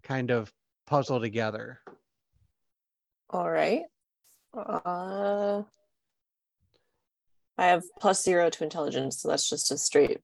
kind 0.04 0.32
of 0.32 0.52
puzzle 0.88 1.20
together 1.20 1.80
All 3.34 3.50
right. 3.50 3.84
Uh, 4.54 5.64
I 7.58 7.66
have 7.66 7.84
plus 8.00 8.22
zero 8.24 8.50
to 8.50 8.64
intelligence, 8.64 9.22
so 9.22 9.30
that's 9.30 9.50
just 9.50 9.72
a 9.72 9.78
straight 9.78 10.20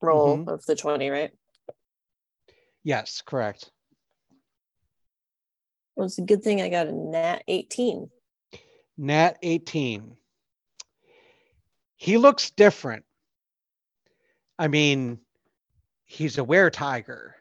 roll 0.00 0.38
Mhm. 0.38 0.48
of 0.48 0.64
the 0.66 0.76
20, 0.76 1.08
right? 1.10 1.32
yes 2.82 3.22
correct 3.22 3.70
Well, 5.96 6.06
it's 6.06 6.18
a 6.18 6.22
good 6.22 6.42
thing 6.42 6.60
I 6.60 6.68
got 6.68 6.88
a 6.88 6.92
nat 6.92 7.42
18. 7.48 8.10
Nat 8.98 9.38
18. 9.42 10.16
He 11.96 12.18
looks 12.18 12.50
different. 12.50 13.04
I 14.58 14.68
mean, 14.68 15.20
he's 16.04 16.36
a 16.38 16.44
were 16.44 16.70
tiger, 16.70 17.34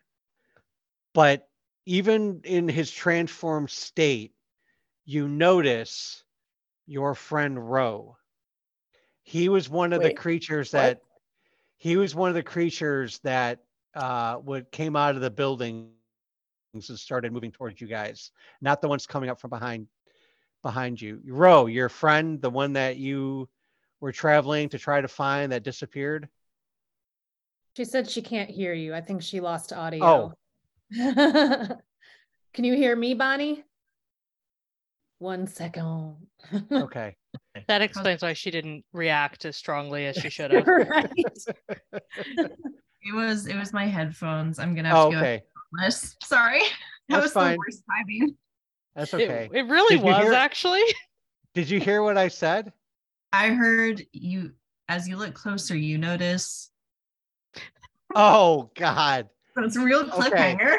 but 1.14 1.50
even 1.86 2.42
in 2.46 2.68
his 2.70 2.90
transformed 2.92 3.70
state, 3.70 4.34
you 5.04 5.28
notice 5.28 6.24
your 6.88 7.14
friend 7.14 7.70
Roe. 7.70 8.18
He 9.24 9.50
was 9.50 9.70
one 9.70 9.92
of 9.92 10.02
the 10.02 10.10
Wait, 10.10 10.18
creatures 10.18 10.72
what? 10.72 10.80
that 10.80 11.02
he 11.86 11.98
was 11.98 12.16
one 12.16 12.30
of 12.30 12.36
the 12.36 12.42
creatures 12.42 13.20
that 13.20 13.60
uh 13.94 14.40
would 14.44 14.72
came 14.72 14.96
out 14.96 15.14
of 15.14 15.22
the 15.22 15.30
buildings 15.30 15.92
and 16.74 16.84
started 16.84 17.32
moving 17.32 17.52
towards 17.52 17.80
you 17.80 17.86
guys, 17.86 18.32
not 18.60 18.82
the 18.82 18.88
ones 18.88 19.06
coming 19.06 19.30
up 19.30 19.40
from 19.40 19.52
behind 19.52 19.86
behind 20.64 21.00
you. 21.00 21.22
Ro, 21.28 21.68
your 21.68 21.90
friend, 21.90 22.42
the 22.42 22.50
one 22.50 22.74
that 22.74 22.98
you 22.98 23.48
were 24.02 24.12
traveling 24.12 24.68
to 24.70 24.80
try 24.80 25.00
to 25.00 25.08
find 25.08 25.52
that 25.52 25.62
disappeared. 25.62 26.28
She 27.78 27.86
said 27.86 28.10
she 28.10 28.24
can't 28.24 28.50
hear 28.50 28.74
you. 28.74 28.96
I 28.96 29.02
think 29.02 29.22
she 29.22 29.40
lost 29.40 29.72
audio. 29.72 30.04
Oh. 30.04 30.34
audio. 31.00 31.78
Can 32.56 32.64
you 32.64 32.74
hear 32.74 32.96
me, 32.96 33.14
Bonnie? 33.14 33.64
One 35.20 35.48
second. 35.48 36.16
Okay. 36.72 37.16
That 37.68 37.82
explains 37.82 38.22
why 38.22 38.34
she 38.34 38.52
didn't 38.52 38.84
react 38.94 39.46
as 39.46 39.56
strongly 39.58 40.06
as 40.08 40.16
she 40.18 40.30
should 40.30 40.52
have. 40.54 40.68
right. 40.68 41.10
It 43.08 43.14
was 43.14 43.46
it 43.48 43.56
was 43.56 43.72
my 43.72 43.86
headphones. 43.86 44.58
I'm 44.58 44.74
gonna 44.76 44.90
have 44.90 44.98
Oh, 44.98 45.10
to 45.12 45.16
go 45.16 45.20
okay. 45.20 45.44
less. 45.80 46.16
Sorry. 46.24 46.60
That 46.62 47.18
That's 47.18 47.24
was 47.26 47.32
fine. 47.34 47.52
the 47.54 47.58
worst 47.60 47.84
timing. 47.90 48.36
That's 48.96 49.14
okay. 49.14 49.48
It, 49.54 49.68
really 49.68 49.98
Did 49.98 50.04
was 50.06 50.24
hear- 50.24 50.34
actually. 50.34 50.82
Did 51.54 51.70
you 51.70 51.80
hear 51.80 52.02
what 52.02 52.18
I 52.18 52.30
said? 52.30 52.74
I 53.32 53.50
heard 53.50 54.04
you 54.12 54.54
as 54.90 55.08
you 55.08 55.18
look 55.18 55.34
closer, 55.36 55.76
you 55.78 55.98
notice 56.00 56.72
Oh 58.16 58.72
God. 58.76 59.30
that's 59.56 59.76
a 59.76 59.82
real 59.82 60.02
Okay. 60.12 60.56
cliffhanger. 60.58 60.78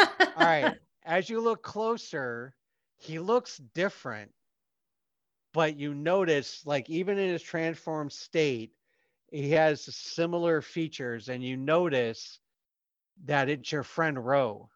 All 0.00 0.44
right. 0.44 0.74
As 1.04 1.30
you 1.30 1.40
look 1.40 1.62
closer, 1.62 2.54
he 3.04 3.18
looks 3.18 3.58
different. 3.74 4.32
But 5.52 5.76
you 5.76 5.94
notice, 5.94 6.66
like, 6.66 6.90
even 6.90 7.18
in 7.18 7.28
his 7.28 7.42
transformed 7.42 8.12
state, 8.12 8.72
he 9.30 9.50
has 9.52 9.82
similar 9.82 10.60
features, 10.60 11.28
and 11.28 11.42
you 11.42 11.56
notice 11.56 12.40
that 13.26 13.48
it's 13.48 13.70
your 13.70 13.82
friend 13.82 14.24
Ro. 14.24 14.68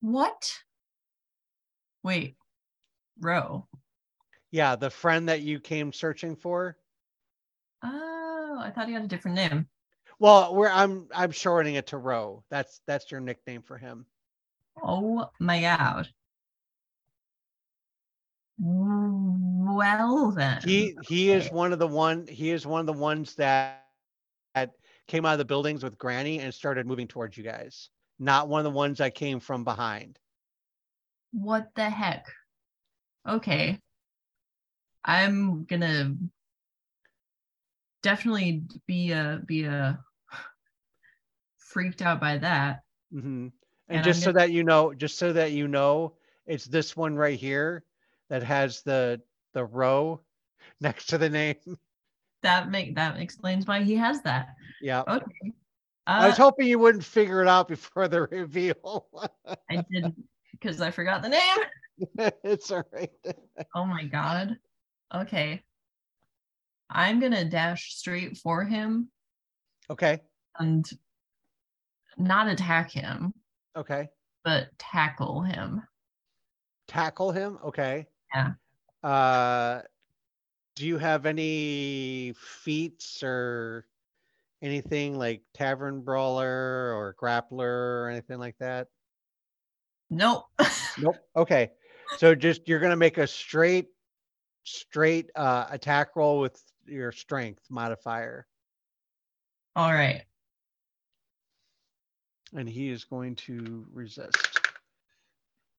What? 0.00 0.52
Wait. 2.02 2.36
Row. 3.20 3.66
Yeah, 4.50 4.76
the 4.76 4.90
friend 4.90 5.28
that 5.28 5.42
you 5.42 5.60
came 5.60 5.92
searching 5.92 6.36
for. 6.36 6.76
Oh, 7.84 8.60
I 8.60 8.70
thought 8.70 8.88
he 8.88 8.94
had 8.94 9.04
a 9.04 9.08
different 9.08 9.36
name. 9.36 9.68
Well, 10.18 10.54
we're 10.54 10.68
I'm 10.68 11.08
I'm 11.14 11.30
shortening 11.30 11.76
it 11.76 11.88
to 11.88 11.98
Ro. 11.98 12.44
That's 12.50 12.80
that's 12.86 13.10
your 13.10 13.20
nickname 13.20 13.62
for 13.62 13.78
him. 13.78 14.06
Oh 14.82 15.30
my 15.40 15.60
god. 15.60 16.08
Well 18.64 20.30
then. 20.30 20.60
He 20.62 20.94
he 21.00 21.30
is 21.30 21.50
one 21.50 21.72
of 21.72 21.78
the 21.78 21.86
one 21.88 22.26
he 22.28 22.50
is 22.50 22.66
one 22.66 22.80
of 22.80 22.86
the 22.86 22.92
ones 22.92 23.34
that 23.36 23.84
that 24.54 24.70
came 25.06 25.24
out 25.26 25.32
of 25.32 25.38
the 25.38 25.44
buildings 25.44 25.82
with 25.82 25.98
Granny 25.98 26.38
and 26.38 26.54
started 26.54 26.86
moving 26.86 27.08
towards 27.08 27.36
you 27.36 27.42
guys. 27.42 27.90
Not 28.18 28.48
one 28.48 28.60
of 28.60 28.64
the 28.64 28.70
ones 28.70 28.98
that 28.98 29.14
came 29.14 29.40
from 29.40 29.64
behind. 29.64 30.18
What 31.32 31.74
the 31.74 31.90
heck? 31.90 32.26
Okay. 33.28 33.80
I'm 35.04 35.64
gonna 35.64 36.14
definitely 38.02 38.62
be 38.86 39.10
a 39.12 39.40
be 39.44 39.64
a 39.64 39.98
freaked 41.58 42.02
out 42.02 42.20
by 42.20 42.38
that. 42.38 42.82
hmm 43.10 43.48
And, 43.88 43.96
And 43.96 44.04
just 44.04 44.18
I'm 44.18 44.24
so 44.24 44.32
that 44.32 44.50
you 44.52 44.62
know, 44.62 44.94
just 44.94 45.18
so 45.18 45.32
that 45.32 45.52
you 45.52 45.66
know, 45.66 46.14
it's 46.46 46.66
this 46.66 46.96
one 46.96 47.16
right 47.16 47.38
here 47.38 47.82
that 48.32 48.42
has 48.42 48.80
the 48.80 49.20
the 49.52 49.62
row 49.62 50.22
next 50.80 51.06
to 51.08 51.18
the 51.18 51.28
name. 51.28 51.56
That 52.42 52.70
make 52.70 52.94
that 52.96 53.20
explains 53.20 53.66
why 53.66 53.82
he 53.82 53.94
has 53.96 54.22
that. 54.22 54.54
Yeah. 54.80 55.02
Okay. 55.06 55.52
I 56.06 56.26
was 56.28 56.38
Uh, 56.38 56.44
hoping 56.44 56.66
you 56.66 56.78
wouldn't 56.78 57.04
figure 57.04 57.42
it 57.42 57.46
out 57.46 57.68
before 57.68 58.08
the 58.08 58.22
reveal. 58.32 59.06
I 59.70 59.84
didn't 59.92 60.16
because 60.50 60.80
I 60.80 60.90
forgot 60.90 61.20
the 61.20 61.28
name. 61.28 62.34
it's 62.42 62.70
all 62.70 62.84
right. 62.90 63.10
Oh 63.74 63.84
my 63.84 64.04
god. 64.04 64.56
Okay. 65.14 65.62
I'm 66.88 67.20
gonna 67.20 67.44
dash 67.44 67.94
straight 67.96 68.38
for 68.38 68.64
him 68.64 69.10
Okay. 69.90 70.20
and 70.58 70.88
not 72.16 72.48
attack 72.48 72.90
him, 72.90 73.34
Okay. 73.76 74.08
but 74.42 74.68
tackle 74.78 75.42
him. 75.42 75.82
Tackle 76.88 77.32
him. 77.32 77.58
Okay. 77.64 78.06
Yeah. 78.34 78.52
Uh, 79.02 79.82
do 80.74 80.86
you 80.86 80.98
have 80.98 81.26
any 81.26 82.34
feats 82.36 83.22
or 83.22 83.86
anything 84.62 85.18
like 85.18 85.42
tavern 85.54 86.02
brawler 86.02 86.94
or 86.94 87.14
grappler 87.20 88.04
or 88.04 88.08
anything 88.10 88.38
like 88.38 88.56
that? 88.58 88.88
Nope. 90.10 90.44
Nope. 90.98 91.16
Okay. 91.34 91.70
So 92.18 92.34
just 92.34 92.68
you're 92.68 92.80
gonna 92.80 92.96
make 92.96 93.16
a 93.16 93.26
straight, 93.26 93.86
straight 94.64 95.30
uh, 95.34 95.66
attack 95.70 96.14
roll 96.16 96.38
with 96.38 96.62
your 96.86 97.12
strength 97.12 97.62
modifier, 97.70 98.46
All 99.74 99.92
right. 99.92 100.22
and 102.54 102.68
he 102.68 102.90
is 102.90 103.04
going 103.04 103.36
to 103.36 103.86
resist. 103.92 104.60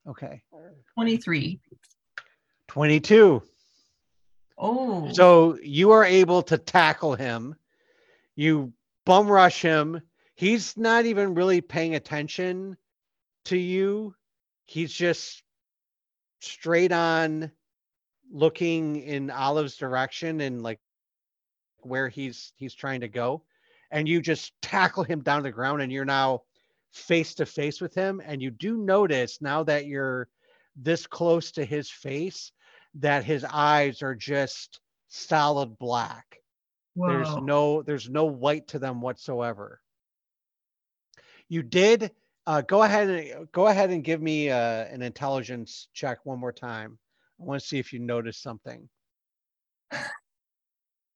Okay. 0.08 0.41
23. 0.95 1.60
Twenty-two. 2.74 3.43
Oh. 4.57 5.11
So 5.11 5.59
you 5.61 5.91
are 5.91 6.03
able 6.03 6.41
to 6.41 6.57
tackle 6.57 7.13
him. 7.13 7.55
You 8.36 8.74
bum 9.05 9.28
rush 9.28 9.61
him. 9.61 10.01
He's 10.34 10.76
not 10.76 11.05
even 11.05 11.36
really 11.36 11.61
paying 11.61 11.93
attention 11.93 12.76
to 13.45 13.57
you. 13.57 14.15
He's 14.65 14.91
just 14.91 15.43
straight 16.39 16.91
on 16.91 17.51
looking 18.32 18.95
in 18.95 19.30
Olive's 19.30 19.78
direction 19.78 20.41
and 20.41 20.63
like 20.63 20.80
where 21.82 22.09
he's 22.09 22.53
he's 22.55 22.74
trying 22.74 23.01
to 23.01 23.07
go. 23.07 23.43
And 23.91 24.09
you 24.09 24.19
just 24.19 24.51
tackle 24.63 25.03
him 25.03 25.21
down 25.21 25.38
to 25.38 25.43
the 25.43 25.51
ground 25.51 25.84
and 25.84 25.91
you're 25.91 26.05
now 26.05 26.41
face 26.91 27.36
to 27.36 27.45
face 27.45 27.80
with 27.80 27.93
him. 27.93 28.19
And 28.26 28.41
you 28.41 28.49
do 28.49 28.78
notice 28.78 29.43
now 29.43 29.61
that 29.61 29.86
you're 29.86 30.28
this 30.76 31.05
close 31.05 31.51
to 31.51 31.63
his 31.63 31.88
face 31.88 32.51
that 32.96 33.24
his 33.24 33.46
eyes 33.50 34.02
are 34.02 34.16
just 34.16 34.80
solid 35.10 35.78
black. 35.78 36.38
There's 36.96 37.36
no 37.38 37.82
there's 37.82 38.08
no 38.10 38.26
white 38.26 38.68
to 38.70 38.80
them 38.80 39.02
whatsoever. 39.02 39.82
You 41.50 41.64
did 41.64 42.12
uh, 42.46 42.62
go 42.62 42.84
ahead 42.84 43.10
and 43.10 43.52
go 43.52 43.68
ahead 43.68 43.89
and 43.89 44.04
give 44.04 44.22
me 44.22 44.50
uh, 44.50 44.86
an 44.86 45.02
intelligence 45.02 45.88
check 45.94 46.20
one 46.24 46.39
more 46.39 46.52
time. 46.52 47.00
I 47.39 47.46
want 47.46 47.62
to 47.62 47.68
see 47.68 47.80
if 47.80 47.94
you 47.94 48.00
noticed 48.00 48.44
something. 48.44 48.88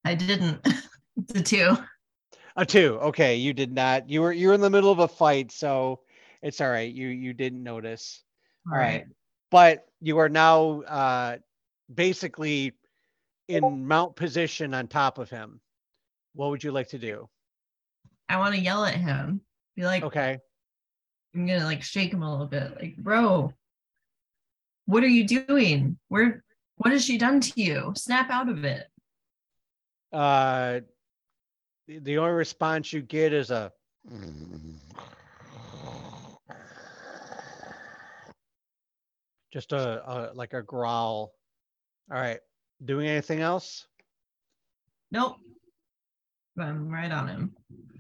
I 0.06 0.16
didn't. 0.16 0.66
it's 1.18 1.40
a 1.40 1.44
two. 1.44 1.78
A 2.56 2.66
two. 2.66 2.98
Okay, 3.02 3.36
you 3.36 3.54
did 3.54 3.72
not. 3.72 4.10
You 4.10 4.22
were 4.22 4.32
you 4.32 4.48
were 4.48 4.54
in 4.54 4.62
the 4.62 4.70
middle 4.70 4.92
of 4.92 5.00
a 5.00 5.08
fight, 5.08 5.52
so 5.52 6.00
it's 6.42 6.60
all 6.60 6.70
right. 6.70 6.92
You 6.92 7.10
you 7.10 7.34
didn't 7.34 7.62
notice. 7.62 8.24
All 8.72 8.78
right. 8.78 9.06
But 9.52 9.86
you 10.02 10.18
are 10.18 10.30
now 10.30 10.82
uh, 10.82 11.38
basically 11.94 12.74
in 13.48 13.88
mount 13.88 14.16
position 14.16 14.74
on 14.74 14.88
top 14.88 15.18
of 15.18 15.30
him. 15.30 15.62
What 16.34 16.50
would 16.50 16.64
you 16.64 16.72
like 16.72 16.90
to 16.90 16.98
do? 17.00 17.30
I 18.30 18.38
want 18.38 18.56
to 18.56 18.62
yell 18.62 18.84
at 18.86 18.96
him. 18.96 19.42
Be 19.76 19.84
like, 19.84 20.04
Okay. 20.04 20.38
I'm 21.36 21.46
gonna 21.46 21.66
like 21.66 21.84
shake 21.84 22.12
him 22.12 22.24
a 22.24 22.32
little 22.32 22.48
bit. 22.48 22.76
Like, 22.80 22.98
bro, 22.98 23.54
what 24.86 25.04
are 25.04 25.08
you 25.08 25.26
doing? 25.28 25.98
Where 26.08 26.44
what 26.78 26.92
has 26.92 27.04
she 27.06 27.18
done 27.18 27.40
to 27.42 27.62
you? 27.62 27.94
Snap 27.96 28.30
out 28.30 28.50
of 28.50 28.64
it. 28.66 28.88
uh 30.12 30.80
the, 31.88 32.00
the 32.00 32.18
only 32.18 32.34
response 32.34 32.92
you 32.92 33.02
get 33.02 33.34
is 33.34 33.50
a 33.52 33.72
just 39.52 39.72
a, 39.72 40.04
a 40.10 40.34
like 40.34 40.54
a 40.54 40.62
growl 40.62 41.32
all 42.12 42.20
right 42.20 42.40
doing 42.86 43.08
anything 43.08 43.40
else 43.42 43.88
Nope. 45.10 45.38
I'm 46.60 46.90
right 46.90 47.12
on 47.12 47.28
him. 47.30 47.56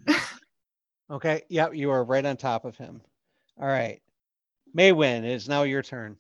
okay 1.11 1.41
yep 1.49 1.73
you 1.73 1.89
are 1.91 2.03
right 2.03 2.25
on 2.25 2.37
top 2.37 2.65
of 2.65 2.77
him 2.77 3.01
all 3.61 3.67
right 3.67 4.01
Maywen, 4.77 5.19
it 5.19 5.31
is 5.31 5.47
now 5.49 5.63
your 5.63 5.81
turn. 5.81 6.17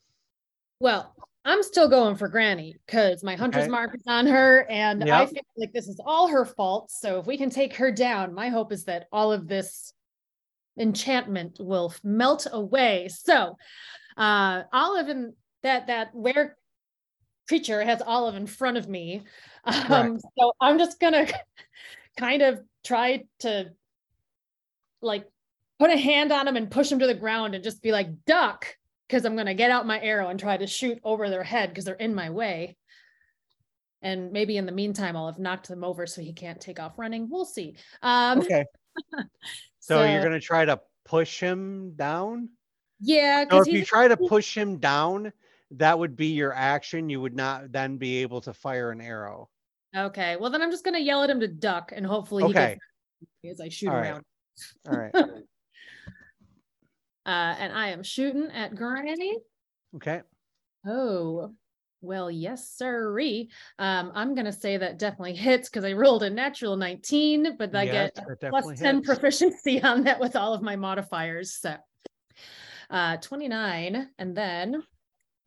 Well, 0.79 1.13
I'm 1.45 1.61
still 1.61 1.87
going 1.87 2.15
for 2.15 2.27
Granny 2.27 2.77
because 2.85 3.23
my 3.23 3.35
hunter's 3.35 3.63
Okay. 3.63 3.71
mark 3.71 3.93
is 3.93 4.03
on 4.07 4.25
her, 4.25 4.65
and 4.69 5.03
I 5.03 5.25
feel 5.27 5.41
like 5.57 5.73
this 5.73 5.87
is 5.87 5.99
all 6.03 6.27
her 6.29 6.43
fault. 6.45 6.89
So 6.89 7.19
if 7.19 7.27
we 7.27 7.37
can 7.37 7.49
take 7.51 7.75
her 7.75 7.91
down, 7.91 8.33
my 8.33 8.49
hope 8.49 8.71
is 8.71 8.85
that 8.85 9.07
all 9.11 9.31
of 9.31 9.47
this 9.47 9.93
enchantment 10.79 11.57
will 11.59 11.93
melt 12.03 12.47
away. 12.51 13.09
So, 13.09 13.57
uh, 14.15 14.63
Olive 14.73 15.09
and 15.09 15.33
that 15.61 15.87
that 15.87 16.15
where 16.15 16.57
creature 17.47 17.83
has 17.83 18.01
Olive 18.01 18.35
in 18.35 18.47
front 18.47 18.77
of 18.77 18.87
me. 18.87 19.23
Um, 19.65 20.19
so 20.37 20.53
I'm 20.61 20.77
just 20.77 20.99
gonna 20.99 21.27
kind 22.17 22.41
of 22.41 22.61
try 22.85 23.25
to 23.39 23.71
like 25.01 25.25
put 25.79 25.89
a 25.89 25.97
hand 25.97 26.31
on 26.31 26.47
him 26.47 26.55
and 26.55 26.71
push 26.71 26.91
him 26.91 26.99
to 26.99 27.07
the 27.07 27.13
ground 27.13 27.53
and 27.53 27.63
just 27.63 27.81
be 27.81 27.91
like 27.91 28.25
duck 28.25 28.65
because 29.07 29.25
I'm 29.25 29.35
gonna 29.35 29.53
get 29.53 29.71
out 29.71 29.85
my 29.85 29.99
arrow 29.99 30.29
and 30.29 30.39
try 30.39 30.57
to 30.57 30.67
shoot 30.67 30.99
over 31.03 31.29
their 31.29 31.43
head 31.43 31.69
because 31.69 31.85
they're 31.85 31.95
in 31.95 32.15
my 32.15 32.29
way. 32.29 32.77
And 34.01 34.31
maybe 34.31 34.57
in 34.57 34.65
the 34.65 34.71
meantime, 34.71 35.17
I'll 35.17 35.25
have 35.25 35.39
knocked 35.39 35.67
them 35.67 35.83
over 35.83 36.05
so 36.05 36.21
he 36.21 36.31
can't 36.31 36.61
take 36.61 36.79
off 36.79 36.97
running. 36.97 37.27
We'll 37.29 37.45
see. 37.45 37.75
Um, 38.01 38.39
Okay. 38.39 38.65
So, 39.79 40.03
you're 40.03 40.21
gonna 40.21 40.41
try 40.41 40.65
to 40.65 40.81
push 41.05 41.39
him 41.39 41.93
down? 41.95 42.49
yeah, 42.99 43.45
So 43.49 43.61
if 43.61 43.67
you 43.67 43.85
try 43.85 44.09
to 44.09 44.17
push 44.17 44.53
him 44.55 44.79
down, 44.79 45.31
that 45.71 45.97
would 45.99 46.15
be 46.15 46.27
your 46.27 46.53
action. 46.53 47.09
You 47.09 47.21
would 47.21 47.35
not 47.35 47.71
then 47.71 47.97
be 47.97 48.17
able 48.17 48.41
to 48.41 48.53
fire 48.53 48.91
an 48.91 49.01
arrow. 49.01 49.49
okay. 49.95 50.37
Well, 50.37 50.49
then 50.51 50.61
I'm 50.61 50.71
just 50.71 50.83
gonna 50.85 50.99
yell 50.99 51.23
at 51.23 51.29
him 51.29 51.39
to 51.41 51.47
duck, 51.47 51.91
and 51.95 52.05
hopefully 52.05 52.43
he 52.45 52.49
Okay. 52.51 52.79
gets 53.43 53.59
as 53.59 53.61
I 53.61 53.69
shoot 53.69 53.89
All 53.89 53.95
right. 53.95 54.11
around. 54.11 54.23
All 54.87 54.95
right. 54.97 55.13
Uh, 57.25 57.55
and 57.59 57.73
I 57.73 57.89
am 57.89 58.03
shooting 58.03 58.49
at 58.53 58.73
Granny. 58.73 59.35
Okay. 59.97 60.21
Oh, 60.85 61.53
well, 61.99 62.31
yes, 62.31 62.69
sirree. 62.69 63.49
Um, 63.79 64.13
I'm 64.15 64.33
gonna 64.33 64.53
say 64.53 64.77
that 64.77 64.97
definitely 64.97 65.35
hits 65.35 65.67
because 65.67 65.83
I 65.83 65.91
rolled 65.91 66.23
a 66.23 66.29
natural 66.29 66.77
19, 66.77 67.57
but 67.57 67.75
I 67.75 67.85
Yes, 67.85 68.11
get 68.13 68.25
plus 68.25 68.39
definitely 68.39 68.75
10 68.77 68.95
hits. 68.97 69.05
proficiency 69.07 69.83
on 69.83 70.05
that 70.05 70.21
with 70.21 70.37
all 70.37 70.53
of 70.53 70.61
my 70.61 70.77
modifiers. 70.77 71.53
So 71.55 71.75
uh 72.89 73.17
29. 73.17 74.09
And 74.17 74.37
then 74.37 74.83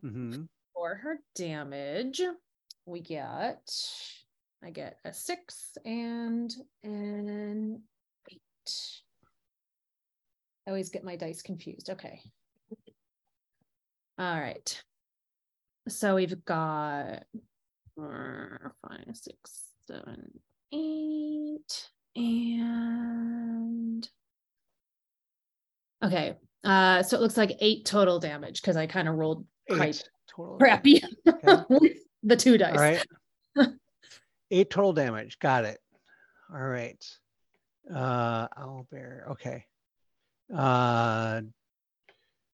hmm 0.01 0.43
for 0.75 0.95
her 0.95 1.19
damage, 1.35 2.23
we 2.87 3.01
get 3.01 3.71
I 4.65 4.71
get 4.71 4.97
a 5.05 5.13
six 5.13 5.77
and 5.85 6.53
an 6.83 7.83
eight. 8.31 8.41
I 10.67 10.71
always 10.71 10.91
get 10.91 11.05
my 11.05 11.17
dice 11.17 11.43
confused. 11.43 11.91
Okay. 11.91 12.21
All 14.19 14.41
right. 14.41 14.83
So 15.89 16.15
we've 16.15 16.45
got 16.45 17.25
five, 17.97 19.15
six, 19.15 19.69
seven, 19.87 20.31
eight, 20.73 21.89
and 22.17 24.09
okay. 26.05 26.37
Uh, 26.63 27.03
so 27.03 27.17
it 27.17 27.21
looks 27.21 27.39
like 27.39 27.57
eight 27.61 27.87
total 27.87 28.19
damage 28.19 28.61
because 28.61 28.77
I 28.77 28.87
kind 28.87 29.09
of 29.09 29.15
rolled 29.15 29.47
quite 29.77 30.03
total. 30.29 30.59
crappy 30.59 31.03
Okay. 31.27 31.65
with 31.69 31.99
the 32.23 32.37
two 32.37 32.59
dice. 32.59 32.77
All 32.77 32.83
right. 32.83 33.07
Eight 34.51 34.71
total 34.71 34.93
damage. 34.93 35.39
Got 35.39 35.65
it. 35.65 35.79
All 36.53 36.61
right. 36.61 37.05
Uh 37.93 38.49
owlbear. 38.49 39.31
Okay. 39.33 39.65
Uh 40.55 41.43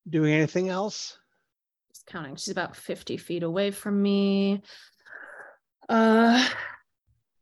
doing 0.09 0.33
anything 0.33 0.69
else? 0.69 1.19
Just 1.91 2.07
counting. 2.07 2.37
She's 2.37 2.53
about 2.53 2.77
50 2.77 3.17
feet 3.17 3.43
away 3.43 3.71
from 3.71 4.01
me. 4.01 4.63
Uh 5.89 6.47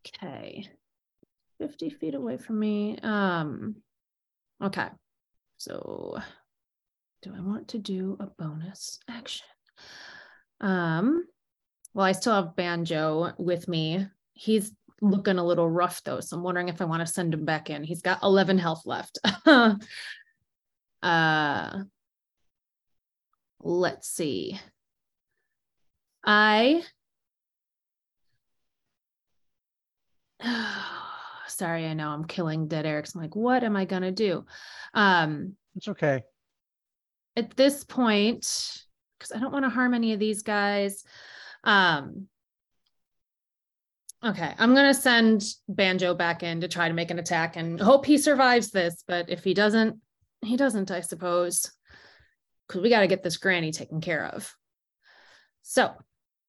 okay. 0.06 0.68
50 1.58 1.90
feet 1.90 2.14
away 2.14 2.36
from 2.36 2.58
me. 2.58 2.98
Um 3.02 3.76
okay. 4.62 4.88
So 5.58 6.18
do 7.22 7.32
I 7.34 7.40
want 7.40 7.68
to 7.68 7.78
do 7.78 8.16
a 8.20 8.26
bonus 8.26 8.98
action? 9.08 9.46
Um 10.60 11.26
well, 11.94 12.06
I 12.06 12.12
still 12.12 12.34
have 12.34 12.56
Banjo 12.56 13.34
with 13.38 13.68
me. 13.68 14.06
He's 14.32 14.72
looking 15.00 15.38
a 15.38 15.44
little 15.44 15.70
rough 15.70 16.02
though, 16.02 16.20
so 16.20 16.36
I'm 16.36 16.42
wondering 16.42 16.68
if 16.68 16.80
I 16.80 16.86
want 16.86 17.06
to 17.06 17.12
send 17.12 17.34
him 17.34 17.44
back 17.44 17.70
in. 17.70 17.84
He's 17.84 18.02
got 18.02 18.22
11 18.22 18.58
health 18.58 18.82
left. 18.84 19.18
uh 21.02 21.78
let's 23.60 24.08
see. 24.08 24.58
I 26.24 26.82
sorry, 31.48 31.86
I 31.86 31.94
know 31.94 32.10
I'm 32.10 32.24
killing 32.24 32.68
dead 32.68 32.86
Eric's. 32.86 33.14
I'm 33.14 33.20
like, 33.22 33.36
what 33.36 33.62
am 33.62 33.76
I 33.76 33.84
gonna 33.84 34.12
do? 34.12 34.44
Um 34.94 35.56
It's 35.76 35.88
okay. 35.88 36.24
at 37.36 37.56
this 37.56 37.84
point, 37.84 38.84
because 39.18 39.32
I 39.32 39.40
don't 39.40 39.52
want 39.52 39.64
to 39.64 39.70
harm 39.70 39.94
any 39.94 40.12
of 40.12 40.20
these 40.20 40.42
guys. 40.42 41.04
Um 41.62 42.28
okay, 44.22 44.54
I'm 44.58 44.74
gonna 44.74 44.94
send 44.94 45.44
Banjo 45.68 46.14
back 46.14 46.42
in 46.42 46.60
to 46.60 46.68
try 46.68 46.88
to 46.88 46.94
make 46.94 47.10
an 47.10 47.18
attack 47.18 47.56
and 47.56 47.80
hope 47.80 48.06
he 48.06 48.18
survives 48.18 48.70
this, 48.70 49.04
but 49.06 49.30
if 49.30 49.44
he 49.44 49.54
doesn't, 49.54 50.00
he 50.44 50.56
doesn't, 50.56 50.90
I 50.90 51.00
suppose. 51.00 51.70
Because 52.66 52.82
we 52.82 52.90
got 52.90 53.00
to 53.00 53.06
get 53.06 53.22
this 53.22 53.36
granny 53.36 53.72
taken 53.72 54.00
care 54.00 54.24
of. 54.24 54.54
So, 55.62 55.92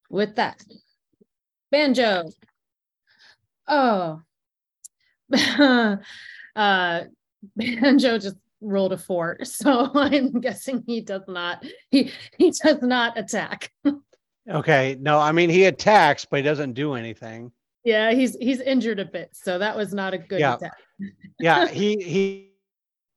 with 0.10 0.36
that, 0.36 0.64
Banjo. 1.72 2.30
Oh. 3.68 4.22
uh 6.56 7.02
Banjo 7.56 8.18
just 8.18 8.38
rolled 8.66 8.94
a 8.94 8.98
four, 8.98 9.38
so 9.44 9.92
I'm 9.94 10.40
guessing 10.42 10.84
he 10.86 11.02
does 11.02 11.24
not 11.28 11.64
he 11.92 12.12
he 12.38 12.52
does 12.52 12.82
not 12.82 13.18
attack. 13.18 13.72
Okay. 14.50 14.98
No, 15.00 15.20
I 15.20 15.32
mean 15.32 15.50
he 15.50 15.66
attacks, 15.66 16.26
but 16.26 16.38
he 16.38 16.44
doesn't 16.44 16.74
do 16.74 16.94
anything. 16.94 17.52
Yeah, 17.84 18.12
he's 18.12 18.36
he's 18.36 18.62
injured 18.62 19.00
a 19.00 19.06
bit, 19.06 19.30
so 19.34 19.60
that 19.60 19.76
was 19.78 19.94
not 19.94 20.14
a 20.14 20.18
good 20.18 20.40
Yeah. 20.40 20.56
attack. 20.56 20.74
Yeah, 21.40 21.68
he 21.68 22.02
he 22.02 22.52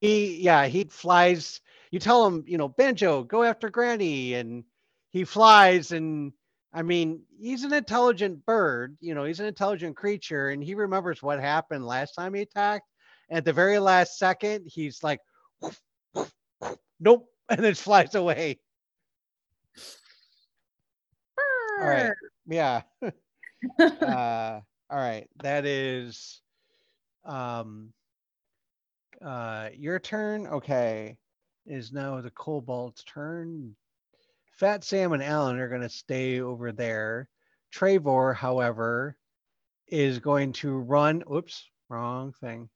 he 0.00 0.36
yeah, 0.42 0.66
he 0.66 0.84
flies. 0.84 1.60
You 1.90 1.98
tell 1.98 2.26
him, 2.26 2.44
you 2.46 2.58
know, 2.58 2.68
Banjo, 2.68 3.22
go 3.22 3.42
after 3.44 3.70
Granny, 3.70 4.34
and 4.34 4.64
he 5.10 5.24
flies 5.24 5.92
and 5.92 6.32
I 6.72 6.82
mean, 6.82 7.22
he's 7.40 7.64
an 7.64 7.72
intelligent 7.72 8.44
bird, 8.44 8.98
you 9.00 9.14
know, 9.14 9.24
he's 9.24 9.40
an 9.40 9.46
intelligent 9.46 9.96
creature, 9.96 10.50
and 10.50 10.62
he 10.62 10.74
remembers 10.74 11.22
what 11.22 11.40
happened 11.40 11.86
last 11.86 12.12
time 12.12 12.34
he 12.34 12.42
attacked. 12.42 12.84
At 13.30 13.44
the 13.44 13.52
very 13.52 13.78
last 13.78 14.18
second, 14.18 14.64
he's 14.66 15.02
like, 15.02 15.20
nope, 17.00 17.28
and 17.48 17.64
then 17.64 17.74
flies 17.74 18.14
away. 18.14 18.58
All 21.80 21.86
right. 21.86 22.12
Yeah. 22.46 22.82
uh, 23.80 24.60
all 24.90 24.98
right. 24.98 25.28
That 25.42 25.64
is 25.64 26.40
um 27.24 27.92
uh 29.24 29.70
your 29.74 29.98
turn. 29.98 30.46
Okay. 30.46 31.16
Is 31.66 31.92
now 31.92 32.20
the 32.20 32.30
kobold's 32.30 33.04
turn. 33.04 33.76
Fat 34.52 34.82
Sam 34.82 35.12
and 35.12 35.22
Alan 35.22 35.58
are 35.58 35.68
gonna 35.68 35.88
stay 35.88 36.40
over 36.40 36.72
there. 36.72 37.28
Trevor, 37.70 38.32
however, 38.34 39.16
is 39.88 40.18
going 40.18 40.52
to 40.54 40.78
run. 40.78 41.22
Oops, 41.30 41.70
wrong 41.88 42.32
thing. 42.40 42.68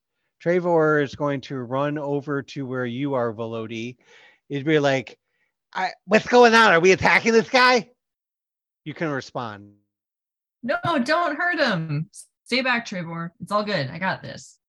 Trevor 0.43 0.99
is 0.99 1.15
going 1.15 1.39
to 1.39 1.55
run 1.55 1.97
over 1.97 2.43
to 2.43 2.65
where 2.65 2.85
you 2.85 3.13
are, 3.13 3.31
Velody. 3.31 3.95
He'd 4.49 4.65
be 4.65 4.77
like, 4.77 5.17
I, 5.73 5.91
what's 6.03 6.27
going 6.27 6.53
on? 6.53 6.73
Are 6.73 6.81
we 6.81 6.91
attacking 6.91 7.31
this 7.31 7.49
guy? 7.49 7.91
You 8.83 8.93
can 8.93 9.07
respond. 9.07 9.71
No, 10.61 10.75
don't 11.01 11.37
hurt 11.37 11.61
him. 11.61 12.09
Stay 12.43 12.61
back, 12.61 12.85
Trevor. 12.85 13.31
It's 13.39 13.53
all 13.53 13.63
good. 13.63 13.89
I 13.89 13.97
got 13.99 14.21
this. 14.21 14.59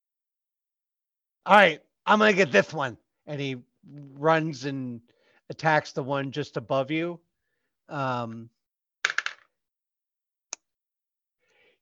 All 1.44 1.56
right, 1.56 1.80
I'm 2.06 2.20
gonna 2.20 2.34
get 2.34 2.52
this 2.52 2.72
one. 2.72 2.96
And 3.26 3.40
he 3.40 3.56
runs 4.12 4.66
and 4.66 5.00
attacks 5.50 5.90
the 5.90 6.04
one 6.04 6.30
just 6.30 6.56
above 6.56 6.92
you. 6.92 7.18
Um, 7.88 8.48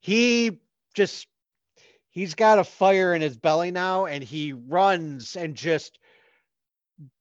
he 0.01 0.61
just 0.95 1.27
he's 2.13 2.35
got 2.35 2.61
a 2.61 2.65
fire 2.65 3.15
in 3.15 3.23
his 3.23 3.37
belly 3.37 3.73
now, 3.73 4.07
and 4.07 4.23
he 4.23 4.53
runs 4.53 5.35
and 5.35 5.57
just 5.57 5.99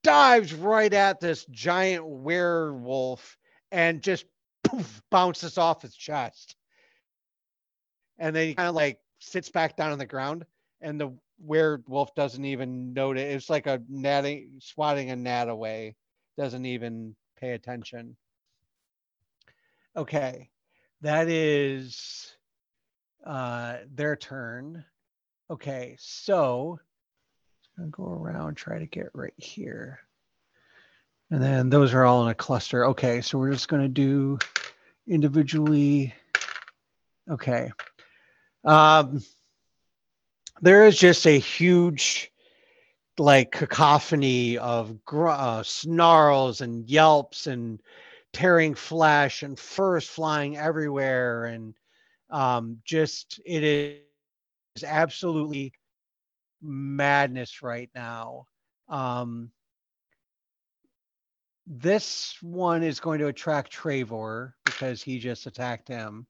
dives 0.03 0.53
right 0.53 0.93
at 0.93 1.19
this 1.19 1.45
giant 1.45 2.05
werewolf 2.05 3.37
and 3.71 4.03
just 4.03 4.25
poof, 4.63 5.01
bounces 5.09 5.57
off 5.57 5.81
his 5.81 5.95
chest. 5.95 6.55
And 8.19 8.35
then 8.35 8.49
he 8.49 8.53
kind 8.53 8.69
of 8.69 8.75
like 8.75 8.99
sits 9.19 9.49
back 9.49 9.75
down 9.75 9.91
on 9.91 9.97
the 9.97 10.05
ground, 10.05 10.45
and 10.81 10.99
the 10.99 11.17
werewolf 11.39 12.13
doesn't 12.13 12.45
even 12.45 12.93
notice. 12.93 13.23
It's 13.23 13.49
like 13.49 13.65
a 13.65 13.81
natting, 13.89 14.61
swatting 14.61 15.09
a 15.09 15.15
gnat 15.15 15.49
away 15.49 15.95
doesn't 16.37 16.65
even 16.65 17.15
pay 17.39 17.53
attention. 17.53 18.15
Okay, 19.95 20.49
that 21.01 21.27
is 21.27 22.35
uh, 23.25 23.77
their 23.93 24.15
turn. 24.15 24.85
Okay, 25.49 25.95
so 25.99 26.79
I'm 27.77 27.89
gonna 27.89 27.91
go 27.91 28.13
around, 28.13 28.55
try 28.55 28.79
to 28.79 28.85
get 28.85 29.09
right 29.13 29.33
here. 29.37 29.99
And 31.29 31.41
then 31.41 31.69
those 31.69 31.93
are 31.93 32.03
all 32.03 32.23
in 32.23 32.29
a 32.29 32.35
cluster. 32.35 32.85
Okay, 32.87 33.21
so 33.21 33.37
we're 33.37 33.51
just 33.51 33.67
gonna 33.67 33.87
do 33.87 34.37
individually. 35.07 36.13
Okay. 37.29 37.71
Um, 38.63 39.21
there 40.61 40.85
is 40.85 40.97
just 40.97 41.25
a 41.25 41.39
huge 41.39 42.31
like 43.17 43.51
cacophony 43.51 44.57
of 44.57 45.03
gr- 45.05 45.29
uh, 45.29 45.63
snarls 45.63 46.61
and 46.61 46.89
yelps 46.89 47.47
and 47.47 47.81
tearing 48.33 48.73
flesh 48.73 49.43
and 49.43 49.59
furs 49.59 50.07
flying 50.07 50.57
everywhere 50.57 51.45
and 51.45 51.73
um, 52.31 52.77
just 52.85 53.39
it 53.45 53.63
is 53.63 54.83
absolutely 54.83 55.73
madness 56.61 57.61
right 57.61 57.89
now. 57.93 58.47
Um, 58.89 59.51
this 61.67 62.35
one 62.41 62.83
is 62.83 62.99
going 62.99 63.19
to 63.19 63.27
attract 63.27 63.71
Trevor 63.71 64.55
because 64.65 65.01
he 65.01 65.19
just 65.19 65.45
attacked 65.45 65.87
him. 65.87 66.25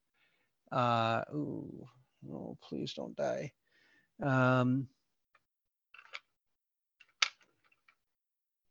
Uh 0.72 1.24
ooh, 1.34 1.88
oh 2.32 2.58
please 2.62 2.94
don't 2.94 3.16
die. 3.16 3.52
Um 4.24 4.88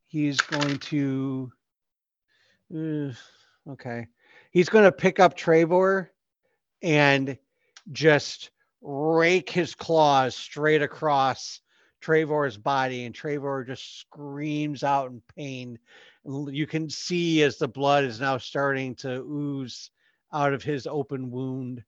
he's 0.07 0.41
going 0.41 0.77
to 0.79 1.51
uh, 2.73 3.11
okay. 3.69 4.07
He's 4.51 4.69
going 4.69 4.85
to 4.85 4.91
pick 4.91 5.19
up 5.19 5.35
Trevor 5.35 6.11
and 6.81 7.37
just 7.91 8.51
rake 8.81 9.49
his 9.49 9.75
claws 9.75 10.35
straight 10.35 10.81
across 10.81 11.61
Trevor's 11.99 12.57
body 12.57 13.05
and 13.05 13.13
Trevor 13.13 13.63
just 13.63 13.99
screams 13.99 14.83
out 14.83 15.11
in 15.11 15.21
pain 15.35 15.79
you 16.23 16.67
can 16.67 16.89
see 16.89 17.41
as 17.41 17.57
the 17.57 17.67
blood 17.67 18.03
is 18.03 18.19
now 18.19 18.37
starting 18.37 18.93
to 18.93 19.21
ooze 19.21 19.89
out 20.33 20.53
of 20.53 20.63
his 20.63 20.85
open 20.85 21.31
wound 21.31 21.83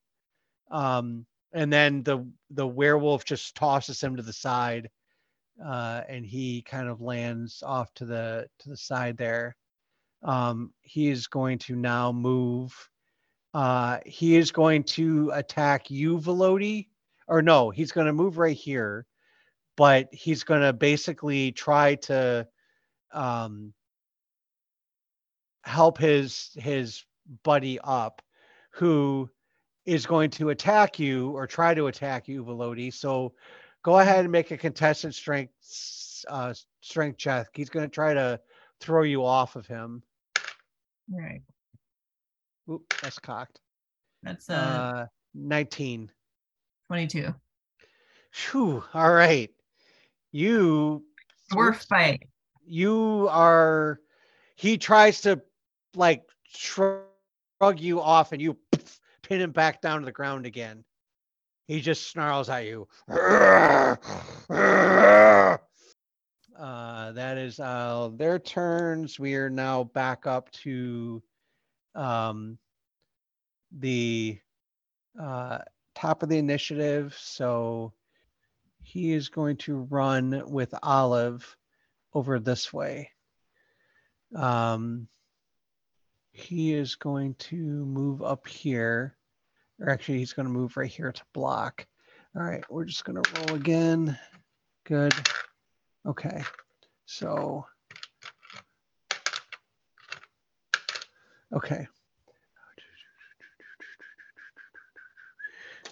um 0.70 1.24
and 1.52 1.72
then 1.72 2.02
the 2.02 2.26
the 2.50 2.66
werewolf 2.66 3.24
just 3.24 3.54
tosses 3.54 4.00
him 4.00 4.16
to 4.16 4.22
the 4.22 4.32
side 4.32 4.90
uh, 5.62 6.02
and 6.08 6.24
he 6.26 6.62
kind 6.62 6.88
of 6.88 7.00
lands 7.00 7.62
off 7.64 7.92
to 7.94 8.04
the 8.04 8.46
to 8.58 8.68
the 8.68 8.76
side 8.76 9.16
there. 9.16 9.56
Um, 10.22 10.72
he 10.80 11.08
is 11.10 11.26
going 11.26 11.58
to 11.60 11.76
now 11.76 12.12
move. 12.12 12.74
Uh, 13.54 14.00
he 14.04 14.36
is 14.36 14.50
going 14.50 14.82
to 14.82 15.30
attack 15.32 15.88
you, 15.88 16.18
Velody, 16.18 16.88
or 17.28 17.40
no, 17.40 17.70
he's 17.70 17.92
going 17.92 18.08
to 18.08 18.12
move 18.12 18.36
right 18.36 18.56
here, 18.56 19.06
but 19.76 20.12
he's 20.12 20.42
going 20.42 20.60
to 20.60 20.72
basically 20.72 21.52
try 21.52 21.94
to 21.94 22.46
um, 23.12 23.72
help 25.62 25.98
his 25.98 26.50
his 26.56 27.04
buddy 27.44 27.78
up, 27.84 28.20
who 28.70 29.30
is 29.86 30.04
going 30.04 30.30
to 30.30 30.50
attack 30.50 30.98
you 30.98 31.30
or 31.30 31.46
try 31.46 31.74
to 31.74 31.86
attack 31.86 32.26
you, 32.26 32.44
Velody. 32.44 32.92
So 32.92 33.34
go 33.84 34.00
ahead 34.00 34.24
and 34.24 34.32
make 34.32 34.50
a 34.50 34.56
contested 34.56 35.14
strength 35.14 35.52
uh, 36.28 36.54
strength 36.80 37.18
check. 37.18 37.48
He's 37.54 37.70
going 37.70 37.86
to 37.86 37.94
try 37.94 38.14
to 38.14 38.40
throw 38.80 39.04
you 39.04 39.24
off 39.24 39.54
of 39.54 39.66
him. 39.66 40.02
Right. 41.08 41.42
Oop, 42.70 42.94
that's 43.02 43.18
cocked. 43.18 43.60
That's 44.22 44.48
uh, 44.48 44.54
Uh, 44.54 45.06
19. 45.34 46.10
22. 46.86 47.34
Phew, 48.32 48.82
all 48.94 49.12
right. 49.12 49.50
You 50.32 51.04
Dwarf 51.52 51.86
fight. 51.86 52.22
you 52.66 53.28
are 53.30 54.00
he 54.56 54.78
tries 54.78 55.20
to 55.22 55.40
like 55.94 56.24
shrug 56.48 57.04
you 57.08 58.00
off 58.00 58.32
and 58.32 58.42
you 58.42 58.52
pin 59.22 59.40
him 59.40 59.52
back 59.52 59.80
down 59.80 60.00
to 60.00 60.06
the 60.06 60.12
ground 60.12 60.46
again. 60.46 60.84
He 61.66 61.80
just 61.80 62.10
snarls 62.10 62.48
at 62.48 62.66
you. 62.66 62.88
Uh, 66.56 67.10
that 67.12 67.36
is 67.36 67.58
uh, 67.58 68.10
their 68.14 68.38
turns. 68.38 69.18
We 69.18 69.34
are 69.34 69.50
now 69.50 69.84
back 69.84 70.26
up 70.26 70.50
to 70.52 71.22
um, 71.94 72.58
the 73.72 74.38
uh, 75.20 75.58
top 75.94 76.22
of 76.22 76.28
the 76.28 76.38
initiative. 76.38 77.16
So 77.18 77.92
he 78.82 79.12
is 79.12 79.28
going 79.28 79.56
to 79.58 79.86
run 79.90 80.42
with 80.46 80.74
Olive 80.82 81.56
over 82.12 82.38
this 82.38 82.72
way. 82.72 83.10
Um, 84.34 85.08
he 86.32 86.74
is 86.74 86.96
going 86.96 87.34
to 87.34 87.56
move 87.56 88.22
up 88.22 88.48
here, 88.48 89.16
or 89.80 89.88
actually, 89.88 90.18
he's 90.18 90.32
going 90.32 90.46
to 90.46 90.52
move 90.52 90.76
right 90.76 90.90
here 90.90 91.12
to 91.12 91.22
block. 91.32 91.86
All 92.36 92.42
right, 92.42 92.64
we're 92.68 92.84
just 92.84 93.04
going 93.04 93.22
to 93.22 93.30
roll 93.40 93.56
again. 93.56 94.18
Good. 94.84 95.14
Okay, 96.06 96.42
so. 97.06 97.66
Okay. 101.54 101.86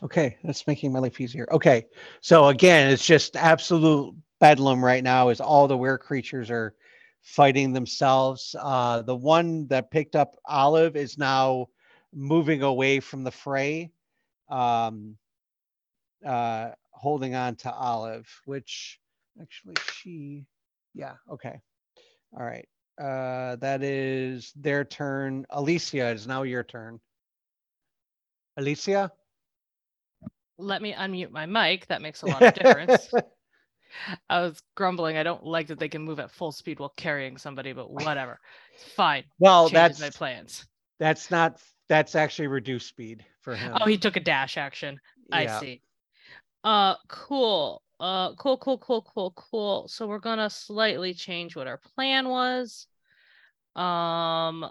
Okay, 0.03 0.37
that's 0.43 0.67
making 0.67 0.93
my 0.93 0.99
life 0.99 1.21
easier. 1.21 1.47
Okay, 1.53 1.87
so 2.21 2.49
again, 2.49 2.91
it's 2.91 3.07
just 3.07 3.37
absolute 3.37 4.15
bedlam 4.41 4.85
right 4.85 5.05
now. 5.05 5.29
Is 5.29 5.41
all 5.41 5.69
the 5.69 5.77
weird 5.77 6.01
creatures 6.01 6.51
are 6.51 6.75
fighting 7.23 7.73
themselves. 7.73 8.57
Uh, 8.59 9.03
the 9.03 9.15
one 9.15 9.69
that 9.69 9.93
picked 9.93 10.17
up 10.17 10.35
Olive 10.45 10.97
is 10.97 11.19
now 11.19 11.69
moving 12.13 12.63
away 12.63 12.99
from 12.99 13.23
the 13.23 13.31
fray, 13.31 13.93
um, 14.49 15.17
uh, 16.27 16.71
holding 16.91 17.37
on 17.37 17.55
to 17.57 17.73
Olive, 17.73 18.29
which 18.45 18.99
actually 19.41 19.77
she, 19.95 20.47
yeah, 20.95 21.15
okay, 21.31 21.61
all 22.37 22.45
right. 22.45 22.69
Uh, 23.01 23.57
that 23.57 23.83
is 23.83 24.53
their 24.55 24.85
turn. 24.85 25.47
Alessia, 25.51 26.11
it 26.11 26.17
is 26.17 26.27
now 26.27 26.43
your 26.43 26.63
turn. 26.63 27.01
Alessia. 28.59 29.11
Let 30.59 30.83
me 30.83 30.93
unmute 30.93 31.31
my 31.31 31.47
mic. 31.47 31.87
That 31.87 32.03
makes 32.03 32.23
a 32.23 32.27
lot 32.27 32.43
of 32.43 32.55
difference. 32.55 33.11
I 34.31 34.41
was 34.41 34.63
grumbling. 34.75 35.17
I 35.17 35.23
don't 35.23 35.45
like 35.45 35.69
that 35.69 35.79
they 35.79 35.89
can 35.89 36.03
move 36.03 36.21
at 36.21 36.31
full 36.31 36.53
speed 36.53 36.79
while 36.79 36.93
carrying 36.97 37.37
somebody, 37.37 37.73
but 37.73 37.91
whatever. 37.91 38.39
Fine. 38.97 39.25
well, 39.39 39.69
Changes 39.69 39.99
that's 39.99 40.01
my 40.01 40.11
plans. 40.11 40.67
that's 40.99 41.31
not 41.31 41.61
that's 41.89 42.15
actually 42.15 42.49
reduced 42.49 42.89
speed 42.89 43.25
for 43.41 43.55
him. 43.55 43.77
Oh, 43.81 43.87
he 43.87 43.99
took 43.99 44.17
a 44.17 44.21
dash 44.21 44.57
action. 44.57 44.99
I 45.31 45.47
see. 45.61 45.83
Uh 46.65 46.95
cool. 47.09 47.83
Uh 48.03 48.35
cool, 48.35 48.59
cool, 48.59 48.79
cool, 48.79 49.03
cool, 49.03 49.33
cool. 49.37 49.87
So 49.87 50.09
we're 50.09 50.19
gonna 50.19 50.51
slightly 50.51 51.15
change 51.15 51.55
what 51.55 51.69
our 51.69 51.79
plan 51.79 52.29
was. 52.29 52.89
Um 53.77 54.69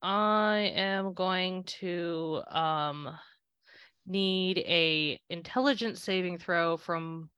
I 0.00 0.72
am 0.76 1.14
going 1.14 1.64
to 1.64 2.42
um 2.48 3.18
need 4.06 4.58
a 4.58 5.20
intelligence 5.30 6.00
saving 6.00 6.38
throw 6.38 6.76
from 6.76 7.28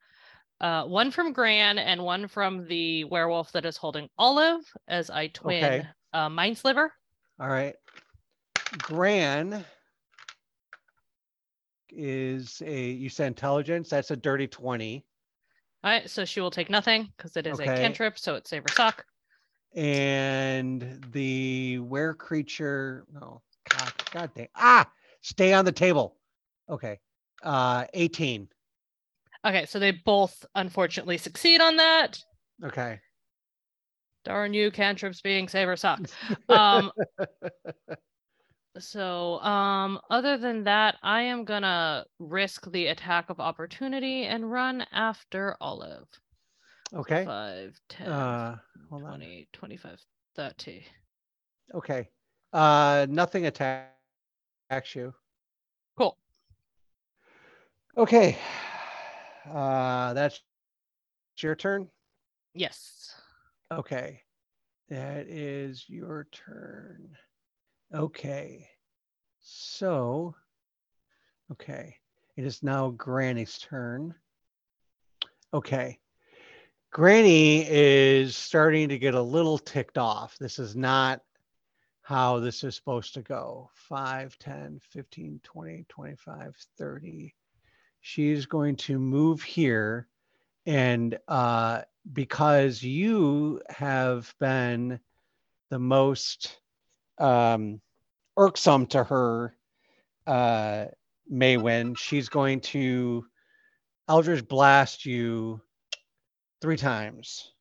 uh 0.61 0.85
one 0.85 1.11
from 1.11 1.32
Gran 1.32 1.78
and 1.78 2.05
one 2.05 2.28
from 2.28 2.66
the 2.66 3.05
werewolf 3.05 3.53
that 3.53 3.64
is 3.64 3.78
holding 3.78 4.11
Olive 4.18 4.70
as 4.87 5.09
I 5.09 5.28
twin 5.28 5.62
Okay. 5.62 5.89
uh 6.12 6.28
mind 6.28 6.59
sliver. 6.59 6.93
All 7.41 7.49
right. 7.49 7.76
Gran 8.82 9.64
is 11.97 12.62
a 12.64 12.90
you 12.90 13.09
said 13.09 13.28
intelligence. 13.28 13.90
That's 13.90 14.11
a 14.11 14.16
dirty 14.16 14.47
20. 14.47 15.05
All 15.82 15.90
right, 15.90 16.09
so 16.09 16.24
she 16.24 16.40
will 16.40 16.51
take 16.51 16.70
nothing 16.70 17.12
because 17.16 17.36
it 17.36 17.47
is 17.47 17.61
a 17.61 17.64
cantrip, 17.64 18.18
so 18.18 18.36
it's 18.36 18.49
save 18.49 18.64
or 18.64 18.72
suck. 18.72 19.05
And 19.74 21.05
the 21.12 21.78
were 21.80 22.14
creature, 22.14 23.05
no, 23.12 23.42
God, 23.68 23.92
God 24.11 24.30
dang. 24.34 24.49
Ah, 24.55 24.90
stay 25.20 25.53
on 25.53 25.64
the 25.64 25.72
table. 25.72 26.16
Okay. 26.70 27.01
Uh 27.42 27.84
18. 27.92 28.49
Okay, 29.47 29.66
so 29.66 29.78
they 29.78 29.90
both 29.90 30.47
unfortunately 30.55 31.18
succeed 31.18 31.61
on 31.61 31.76
that. 31.76 32.22
Okay. 32.64 33.01
Darn 34.24 34.55
you, 34.55 34.70
cantrips 34.70 35.20
being 35.20 35.49
save 35.49 35.68
or 35.68 35.76
suck. 35.76 36.01
Um, 36.49 36.90
so 38.79 39.41
um, 39.41 40.01
other 40.11 40.37
than 40.37 40.64
that, 40.64 40.97
I 41.03 41.22
am 41.22 41.45
gonna 41.45 42.05
risk 42.18 42.70
the 42.70 42.87
attack 42.89 43.31
of 43.31 43.41
opportunity 43.41 44.25
and 44.25 44.51
run 44.51 44.85
after 44.93 45.57
Olive. 45.61 46.09
okay. 46.95 47.25
5, 47.25 47.81
10, 47.89 48.09
Uh 48.09 48.57
hold 48.91 49.03
on. 49.05 49.09
20, 49.11 49.49
25, 49.53 50.01
30. 50.37 50.85
Okay. 51.75 52.09
Uh, 52.53 53.07
nothing 53.09 53.47
attacks 53.47 54.95
you. 54.95 55.12
Cool. 55.97 56.16
Okay. 57.97 58.37
Uh, 59.53 60.12
that's 60.14 60.41
your 61.39 61.55
turn. 61.55 61.89
Yes. 62.55 63.14
Okay. 63.72 64.20
That 64.89 65.27
is 65.29 65.85
your 65.89 66.29
turn. 66.33 67.16
Okay. 67.95 68.68
So, 69.40 70.34
okay. 71.53 71.97
It 72.36 72.45
is 72.45 72.61
now 72.61 72.90
Granny's 72.90 73.57
turn. 73.59 74.16
Okay. 75.53 76.01
Granny 76.90 77.64
is 77.68 78.36
starting 78.36 78.88
to 78.88 78.99
get 78.99 79.14
a 79.14 79.22
little 79.22 79.59
ticked 79.59 79.97
off. 79.97 80.36
This 80.38 80.59
is 80.59 80.74
not 80.74 81.20
how 82.03 82.40
this 82.40 82.64
is 82.64 82.74
supposed 82.74 83.14
to 83.14 83.22
go. 83.22 83.70
5, 83.74 84.38
10, 84.38 84.80
15, 84.90 85.40
20, 85.45 85.86
25, 85.88 86.57
30. 86.76 87.34
She's 88.01 88.47
going 88.47 88.74
to 88.76 88.99
move 88.99 89.40
here. 89.40 90.09
And 90.66 91.16
uh, 91.28 91.82
because 92.12 92.82
you 92.82 93.62
have 93.68 94.34
been 94.40 94.99
the 95.70 95.78
most 95.78 96.59
um, 97.18 97.80
irksome 98.37 98.87
to 98.87 99.05
her, 99.05 99.57
uh, 100.26 100.87
Maywen, 101.32 101.97
she's 101.97 102.28
going 102.28 102.61
to 102.61 103.24
Eldritch 104.09 104.47
Blast 104.47 105.07
you 105.07 105.61
three 106.61 106.76
times. 106.76 107.53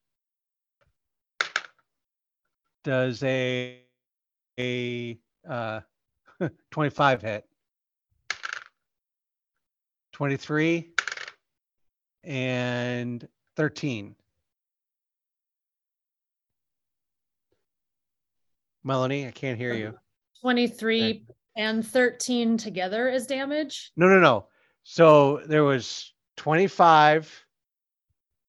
Does 2.83 3.23
a 3.23 3.79
a 4.59 5.17
uh, 5.49 5.79
25 6.71 7.21
hit? 7.21 7.45
23 10.11 10.91
and 12.23 13.27
13. 13.55 14.15
Melanie, 18.83 19.27
I 19.27 19.31
can't 19.31 19.57
hear 19.57 19.73
you. 19.73 19.97
23 20.43 21.23
and 21.55 21.87
13 21.87 22.57
together 22.57 23.07
is 23.07 23.25
damage. 23.25 23.93
No, 23.95 24.07
no, 24.07 24.19
no. 24.19 24.47
So 24.83 25.41
there 25.47 25.63
was 25.63 26.13
25, 26.35 27.45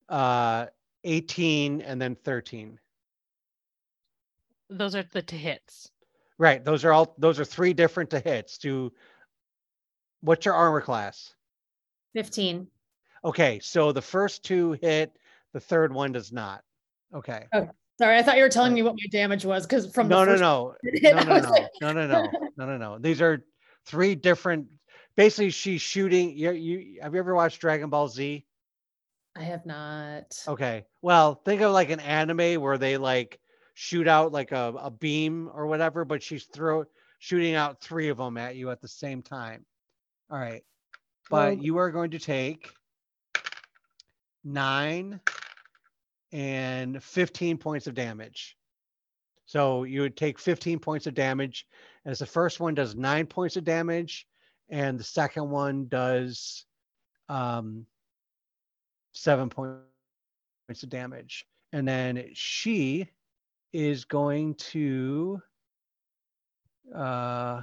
uh, 0.08 0.66
18, 1.04 1.82
and 1.82 2.02
then 2.02 2.16
13. 2.16 2.80
Those 4.70 4.96
are 4.96 5.04
the 5.12 5.22
to 5.22 5.36
hits. 5.36 5.92
Right. 6.36 6.64
Those 6.64 6.84
are 6.84 6.92
all, 6.92 7.14
those 7.16 7.38
are 7.38 7.44
three 7.44 7.72
different 7.72 8.10
to 8.10 8.18
hits. 8.18 8.58
To 8.58 8.92
what's 10.20 10.44
your 10.44 10.54
armor 10.54 10.80
class? 10.80 11.32
15. 12.14 12.66
Okay. 13.24 13.60
So 13.60 13.92
the 13.92 14.02
first 14.02 14.44
two 14.44 14.72
hit, 14.82 15.16
the 15.52 15.60
third 15.60 15.94
one 15.94 16.10
does 16.10 16.32
not. 16.32 16.64
Okay. 17.14 17.46
Sorry, 17.98 18.18
I 18.18 18.22
thought 18.22 18.36
you 18.36 18.42
were 18.42 18.48
telling 18.48 18.74
me 18.74 18.82
what 18.82 18.94
my 18.94 19.06
damage 19.10 19.44
was 19.44 19.66
because 19.66 19.92
from 19.92 20.08
the 20.08 20.14
no, 20.16 20.24
no, 20.24 20.36
no, 20.36 20.74
hit, 20.82 21.14
no, 21.14 21.22
no, 21.22 21.38
no, 21.40 21.50
like- 21.50 21.70
no, 21.80 21.92
no, 21.92 22.06
no, 22.06 22.30
no, 22.56 22.66
no, 22.66 22.76
no. 22.76 22.98
These 22.98 23.20
are 23.22 23.44
three 23.86 24.14
different. 24.14 24.66
Basically, 25.16 25.50
she's 25.50 25.80
shooting. 25.80 26.36
You, 26.36 26.50
you 26.52 26.98
have 27.02 27.14
you 27.14 27.20
ever 27.20 27.34
watched 27.34 27.60
Dragon 27.60 27.90
Ball 27.90 28.08
Z? 28.08 28.44
I 29.36 29.42
have 29.42 29.64
not. 29.64 30.42
Okay. 30.48 30.84
Well, 31.02 31.40
think 31.44 31.60
of 31.60 31.72
like 31.72 31.90
an 31.90 32.00
anime 32.00 32.60
where 32.60 32.78
they 32.78 32.96
like 32.96 33.38
shoot 33.74 34.08
out 34.08 34.32
like 34.32 34.52
a, 34.52 34.72
a 34.78 34.90
beam 34.90 35.48
or 35.52 35.66
whatever, 35.66 36.04
but 36.04 36.22
she's 36.22 36.44
throw 36.44 36.84
shooting 37.20 37.54
out 37.54 37.80
three 37.80 38.08
of 38.08 38.16
them 38.18 38.36
at 38.36 38.56
you 38.56 38.70
at 38.70 38.80
the 38.80 38.88
same 38.88 39.22
time. 39.22 39.64
All 40.30 40.38
right. 40.38 40.62
But 41.30 41.56
Well- 41.56 41.64
you 41.64 41.76
are 41.78 41.90
going 41.90 42.10
to 42.12 42.18
take 42.18 42.70
nine 44.44 45.20
and 46.34 47.00
15 47.00 47.56
points 47.58 47.86
of 47.86 47.94
damage. 47.94 48.56
So 49.46 49.84
you 49.84 50.00
would 50.00 50.16
take 50.16 50.38
15 50.38 50.80
points 50.80 51.06
of 51.06 51.14
damage 51.14 51.66
as 52.04 52.18
the 52.18 52.26
first 52.26 52.58
one 52.58 52.74
does 52.74 52.96
nine 52.96 53.26
points 53.26 53.56
of 53.56 53.62
damage, 53.64 54.26
and 54.68 54.98
the 54.98 55.04
second 55.04 55.48
one 55.48 55.86
does 55.86 56.66
um, 57.28 57.86
seven 59.12 59.48
points 59.48 60.82
of 60.82 60.88
damage. 60.88 61.46
And 61.72 61.86
then 61.86 62.30
she 62.32 63.08
is 63.72 64.04
going 64.04 64.54
to 64.56 65.40
uh, 66.92 67.62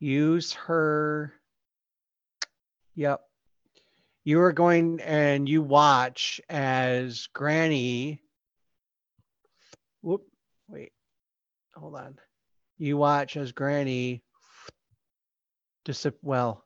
use 0.00 0.52
her. 0.52 1.32
Yep. 2.94 3.22
You 4.24 4.40
are 4.42 4.52
going 4.52 5.00
and 5.00 5.48
you 5.48 5.62
watch 5.62 6.40
as 6.48 7.26
Granny. 7.32 8.22
Whoop. 10.00 10.22
Wait. 10.68 10.92
Hold 11.74 11.96
on. 11.96 12.18
You 12.78 12.96
watch 12.96 13.36
as 13.36 13.52
Granny. 13.52 14.22
Disap- 15.84 16.14
well, 16.22 16.64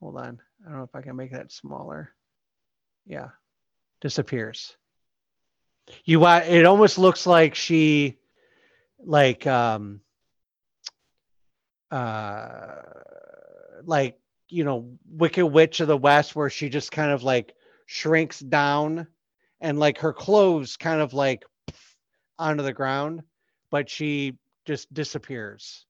hold 0.00 0.18
on. 0.18 0.40
I 0.62 0.68
don't 0.68 0.78
know 0.78 0.84
if 0.84 0.94
I 0.94 1.00
can 1.00 1.16
make 1.16 1.32
that 1.32 1.52
smaller. 1.52 2.10
Yeah. 3.06 3.28
Disappears. 4.02 4.76
You 6.04 6.20
wa- 6.20 6.42
it 6.46 6.66
almost 6.66 6.98
looks 6.98 7.26
like 7.26 7.54
she 7.54 8.18
like 8.98 9.46
um 9.46 10.00
uh 11.90 12.76
like 13.84 14.18
you 14.50 14.64
know 14.64 14.90
wicked 15.08 15.46
witch 15.46 15.80
of 15.80 15.88
the 15.88 15.96
west 15.96 16.36
where 16.36 16.50
she 16.50 16.68
just 16.68 16.92
kind 16.92 17.10
of 17.10 17.22
like 17.22 17.54
shrinks 17.86 18.40
down 18.40 19.06
and 19.60 19.78
like 19.78 19.98
her 19.98 20.12
clothes 20.12 20.76
kind 20.76 21.00
of 21.00 21.12
like 21.12 21.44
onto 22.38 22.62
the 22.62 22.72
ground 22.72 23.22
but 23.70 23.88
she 23.88 24.34
just 24.64 24.92
disappears 24.92 25.86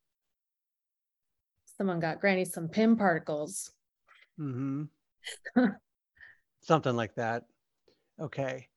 Someone 1.80 1.98
got 1.98 2.20
Granny 2.20 2.44
some 2.44 2.68
Pym 2.68 2.94
particles. 2.94 3.70
hmm 4.36 4.82
Something 6.60 6.94
like 6.94 7.14
that. 7.14 7.44
Okay. 8.20 8.68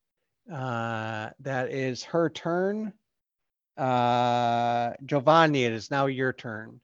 Uh, 0.50 1.32
that 1.42 1.72
is 1.72 2.04
her 2.04 2.30
turn. 2.30 2.94
Uh, 3.78 4.94
Giovanni, 5.06 5.66
it 5.66 5.74
is 5.74 5.92
now 5.92 6.06
your 6.06 6.32
turn. 6.32 6.80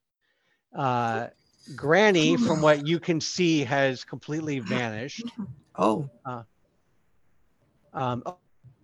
Uh, 0.76 1.28
Granny, 1.76 2.36
from 2.47 2.61
what 2.61 2.88
you 2.88 2.99
can 2.99 3.22
see, 3.22 3.63
has 3.63 4.03
completely 4.03 4.59
vanished. 4.59 5.24
Oh, 5.82 6.09
Uh, 6.26 6.43
Um, 7.93 8.22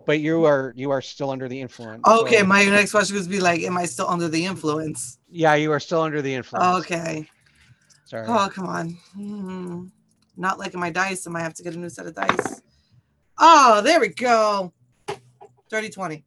but 0.05 0.19
you 0.21 0.45
are 0.45 0.71
you 0.77 0.91
are 0.91 1.01
still 1.01 1.29
under 1.29 1.49
the 1.49 1.59
influence. 1.59 2.03
okay. 2.07 2.39
so- 2.39 2.45
My 2.45 2.63
next 2.65 2.91
question 2.91 3.17
was 3.17 3.27
be 3.27 3.41
like, 3.41 3.61
am 3.63 3.75
I 3.77 3.86
still 3.86 4.07
under 4.07 4.29
the 4.29 4.45
influence? 4.45 5.17
yeah, 5.29 5.55
you 5.55 5.71
are 5.73 5.79
still 5.81 6.01
under 6.01 6.21
the 6.21 6.33
influence. 6.33 6.86
Okay. 6.86 7.27
Sorry. 8.05 8.25
Oh, 8.29 8.47
come 8.53 8.67
on. 8.67 8.89
Hmm. 9.13 9.88
Not 10.38 10.57
liking 10.57 10.79
my 10.79 10.89
dice. 10.89 11.27
I 11.27 11.31
might 11.31 11.41
have 11.41 11.53
to 11.55 11.63
get 11.63 11.73
a 11.75 11.77
new 11.79 11.89
set 11.89 12.05
of 12.05 12.15
dice. 12.15 12.61
Oh, 13.39 13.81
there 13.81 13.99
we 13.99 14.09
go. 14.09 14.71
30 15.69 15.89
20. 15.89 16.23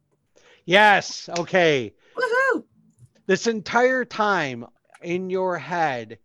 Yes. 0.65 1.29
Okay. 1.39 1.93
Woohoo. 2.15 2.63
this 3.25 3.47
entire 3.47 4.05
time 4.05 4.65
in 5.01 5.29
your 5.31 5.57
head 5.57 6.19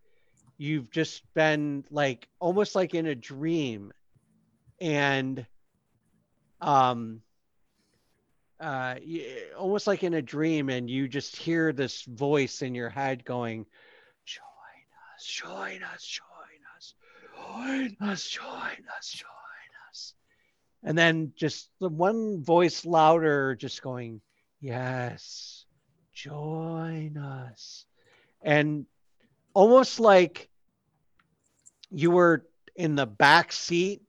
you've 0.57 0.91
just 0.91 1.21
been 1.33 1.83
like 1.91 2.27
almost 2.39 2.75
like 2.75 2.93
in 2.93 3.05
a 3.05 3.15
dream. 3.15 3.91
And 4.79 5.45
um 6.61 7.21
uh 8.59 8.95
almost 9.57 9.87
like 9.87 10.03
in 10.03 10.13
a 10.13 10.21
dream 10.21 10.69
and 10.69 10.89
you 10.89 11.07
just 11.07 11.35
hear 11.35 11.73
this 11.73 12.03
voice 12.03 12.61
in 12.61 12.73
your 12.73 12.89
head 12.89 13.25
going 13.25 13.65
join 14.25 14.45
us 15.15 15.25
join 15.25 15.83
us 15.83 16.03
join 16.03 16.59
us 16.75 16.95
join 17.35 18.09
us 18.09 18.27
join 18.29 18.85
us 18.97 19.11
join 19.11 19.89
us. 19.89 20.13
And 20.83 20.97
then 20.97 21.33
just 21.35 21.69
the 21.79 21.89
one 21.89 22.43
voice 22.43 22.85
louder 22.85 23.55
just 23.55 23.81
going 23.81 24.21
yes 24.61 25.65
join 26.15 27.17
us. 27.17 27.85
And 28.41 28.85
almost 29.55 29.99
like 29.99 30.47
you 31.89 32.11
were 32.11 32.45
in 32.75 32.95
the 32.95 33.07
back 33.07 33.51
seat 33.51 34.03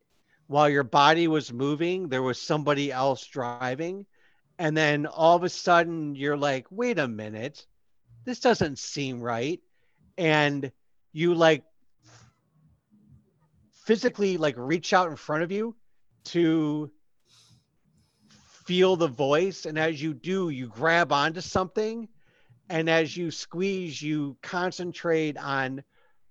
while 0.48 0.68
your 0.68 0.84
body 0.84 1.26
was 1.26 1.50
moving 1.52 2.08
there 2.08 2.22
was 2.22 2.40
somebody 2.40 2.92
else 2.92 3.26
driving 3.26 4.04
and 4.58 4.76
then 4.76 5.06
all 5.06 5.36
of 5.36 5.42
a 5.44 5.48
sudden 5.48 6.14
you're 6.14 6.36
like 6.36 6.66
wait 6.70 6.98
a 6.98 7.08
minute. 7.08 7.66
This 8.24 8.40
doesn't 8.40 8.78
seem 8.78 9.20
right. 9.20 9.60
And 10.18 10.72
you 11.12 11.34
like 11.34 11.64
physically 13.84 14.36
like 14.36 14.54
reach 14.56 14.92
out 14.92 15.08
in 15.08 15.16
front 15.16 15.42
of 15.42 15.52
you 15.52 15.76
to 16.24 16.90
feel 18.64 18.96
the 18.96 19.06
voice, 19.06 19.64
and 19.64 19.78
as 19.78 20.02
you 20.02 20.12
do, 20.12 20.48
you 20.48 20.66
grab 20.66 21.12
onto 21.12 21.40
something, 21.40 22.08
and 22.68 22.90
as 22.90 23.16
you 23.16 23.30
squeeze, 23.30 24.00
you 24.00 24.36
concentrate 24.42 25.36
on 25.36 25.82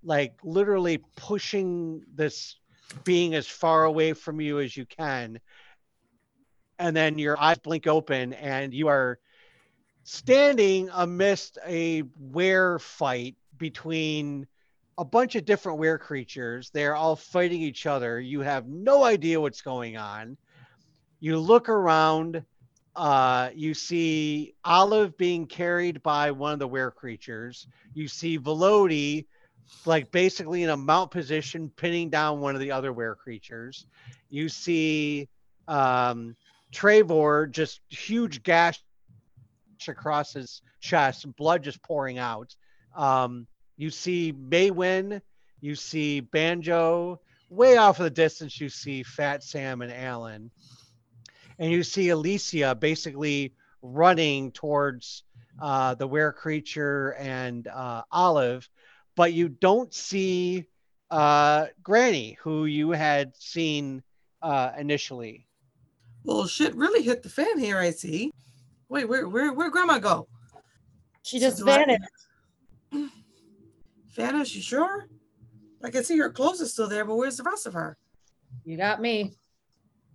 like 0.04 0.38
literally 0.44 1.00
pushing 1.16 2.04
this 2.14 2.58
being 3.04 3.34
as 3.34 3.48
far 3.48 3.86
away 3.86 4.14
from 4.14 4.40
you 4.40 4.60
as 4.60 4.76
you 4.76 4.86
can. 4.86 5.40
And 6.78 6.96
then 6.96 7.18
your 7.18 7.40
eyes 7.40 7.58
blink 7.58 7.88
open, 7.88 8.34
and 8.34 8.74
you 8.74 8.90
are 8.90 9.18
standing 10.04 10.90
amidst 10.94 11.58
a 11.66 12.04
were 12.20 12.80
fight 12.80 13.36
between 13.58 14.46
a 14.98 15.06
bunch 15.06 15.36
of 15.36 15.46
different 15.46 15.80
were 15.80 15.98
creatures. 15.98 16.70
They're 16.70 16.96
all 16.96 17.16
fighting 17.16 17.62
each 17.62 17.86
other. 17.86 18.20
You 18.20 18.42
have 18.42 18.68
no 18.68 19.04
idea 19.04 19.42
what's 19.42 19.62
going 19.62 19.98
on. 19.98 20.38
You 21.20 21.40
look 21.40 21.70
around. 21.70 22.44
Uh, 22.96 23.50
you 23.54 23.74
see 23.74 24.54
Olive 24.64 25.18
being 25.18 25.48
carried 25.48 26.02
by 26.02 26.32
one 26.32 26.54
of 26.54 26.60
the 26.60 26.68
were 26.68 26.92
creatures. 26.92 27.68
You 27.94 28.08
see 28.08 28.40
Velody, 28.40 29.26
like 29.86 30.12
basically 30.12 30.64
in 30.64 30.70
a 30.70 30.78
mount 30.78 31.12
position, 31.12 31.70
pinning 31.76 32.10
down 32.10 32.40
one 32.40 32.56
of 32.56 32.62
the 32.62 32.72
other 32.72 32.94
were 32.94 33.16
creatures. 33.16 33.86
You 34.30 34.48
see 34.48 35.28
um, 35.68 36.36
Trevor 36.72 37.48
just 37.48 37.82
huge 37.90 38.44
gash 38.44 38.82
across 39.88 40.34
his 40.34 40.62
chest, 40.80 41.36
blood 41.36 41.64
just 41.64 41.82
pouring 41.82 42.18
out. 42.18 42.56
Um, 42.96 43.46
you 43.78 43.90
see 43.90 44.32
Maywen, 44.34 45.22
you 45.60 45.76
see 45.76 46.22
Banjo, 46.22 47.20
way 47.50 47.78
off 47.78 48.00
in 48.00 48.06
the 48.06 48.10
distance, 48.10 48.60
you 48.60 48.70
see 48.70 49.04
Fat 49.04 49.44
Sam 49.44 49.82
and 49.82 49.92
Alan. 49.92 50.50
And 51.60 51.72
you 51.72 51.84
see 51.84 52.08
Alessia 52.08 52.80
basically 52.80 53.54
running 53.82 54.52
towards 54.52 55.24
uh, 55.62 55.96
the 55.96 56.08
were 56.08 56.34
creature 56.34 57.14
and 57.14 57.68
uh, 57.68 58.04
Olive, 58.12 58.68
but 59.16 59.34
you 59.34 59.48
don't 59.50 59.94
see 59.94 60.66
uh, 61.10 61.68
Granny, 61.82 62.38
who 62.42 62.66
you 62.66 62.92
had 62.92 63.36
seen 63.38 64.04
uh, 64.42 64.72
initially. 64.78 65.48
Well, 66.24 66.48
shit 66.48 66.76
really 66.76 67.04
hit 67.04 67.24
the 67.24 67.30
fan 67.30 67.58
here. 67.60 67.78
I 67.78 67.92
see. 67.92 68.32
Wait, 68.90 69.06
where 69.08 69.28
where 69.30 69.54
where 69.54 69.70
Grandma 69.70 70.00
go? 70.00 70.28
She 71.24 71.40
just 71.40 71.60
Do 71.60 71.70
I- 71.70 73.10
vanished. 74.16 74.56
You 74.56 74.62
sure? 74.62 75.08
I 75.84 75.92
can 75.92 76.04
see 76.04 76.18
her 76.18 76.32
clothes 76.32 76.62
are 76.62 76.66
still 76.66 76.90
there, 76.90 77.06
but 77.06 77.16
where's 77.16 77.38
the 77.38 77.44
rest 77.44 77.66
of 77.68 77.74
her? 77.74 77.98
You 78.64 78.78
got 78.78 79.02
me. 79.02 79.36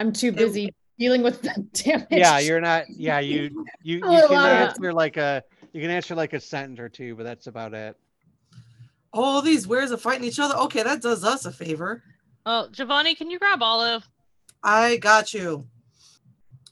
I'm 0.01 0.13
too 0.13 0.33
busy 0.33 0.71
dealing 1.01 1.23
with 1.23 1.41
the 1.43 1.67
damage. 1.73 2.07
Yeah, 2.11 2.39
you're 2.39 2.61
not. 2.61 2.89
Yeah, 2.91 3.19
you 3.19 3.65
you, 3.83 3.97
you 3.99 4.05
A 4.05 4.29
can 4.29 4.37
answer 4.37 4.93
like 4.93 5.17
a 5.17 5.43
you 5.73 5.81
can 5.81 5.91
answer 5.91 6.15
like 6.15 6.35
a 6.35 6.41
sentence 6.41 6.79
or 6.79 6.89
two, 6.89 7.17
but 7.17 7.25
that's 7.25 7.49
about 7.49 7.75
it. 7.75 7.97
All 9.13 9.43
these 9.43 9.67
wares 9.67 9.91
are 9.91 9.97
fighting 9.97 10.25
each 10.25 10.39
other. 10.39 10.55
Okay, 10.55 10.85
that 10.85 11.03
does 11.03 11.25
us 11.25 11.45
a 11.45 11.51
favor. 11.51 12.03
Oh, 12.47 12.69
Giovanni, 12.71 13.17
can 13.17 13.31
you 13.31 13.39
grab 13.39 13.61
Olive? 13.63 14.09
I 14.63 14.99
got 14.99 15.35
you. 15.35 15.67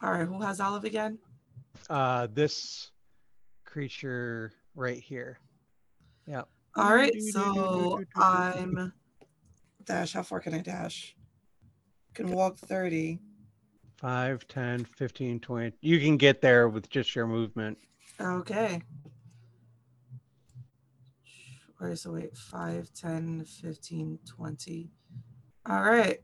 All 0.03 0.13
right, 0.13 0.27
who 0.27 0.41
has 0.41 0.61
Olive 0.61 0.85
again? 0.85 1.19
Uh, 1.91 2.29
this 2.33 2.91
creature 3.65 4.53
right 4.77 4.99
here. 4.99 5.39
Yeah. 6.27 6.43
All 6.77 6.95
right, 6.95 7.21
so 7.21 8.01
I'm 8.15 8.93
dash. 9.85 10.13
How 10.13 10.23
far 10.23 10.39
can 10.39 10.55
I 10.55 10.61
dash? 10.61 11.17
Can 12.15 12.31
walk 12.31 12.57
30. 12.59 13.19
5, 13.99 14.47
10, 14.47 14.85
15, 14.85 15.41
20. 15.41 15.77
You 15.81 15.99
can 15.99 16.17
get 16.17 16.41
there 16.41 16.69
with 16.69 16.89
just 16.89 17.17
your 17.17 17.27
movement. 17.27 17.79
Okay. 18.21 18.81
Wait, 21.81 21.99
so 21.99 22.13
wait, 22.13 22.37
5, 22.37 22.93
10, 22.93 23.45
15, 23.45 24.19
20. 24.25 24.91
All 25.67 25.83
right. 25.83 26.21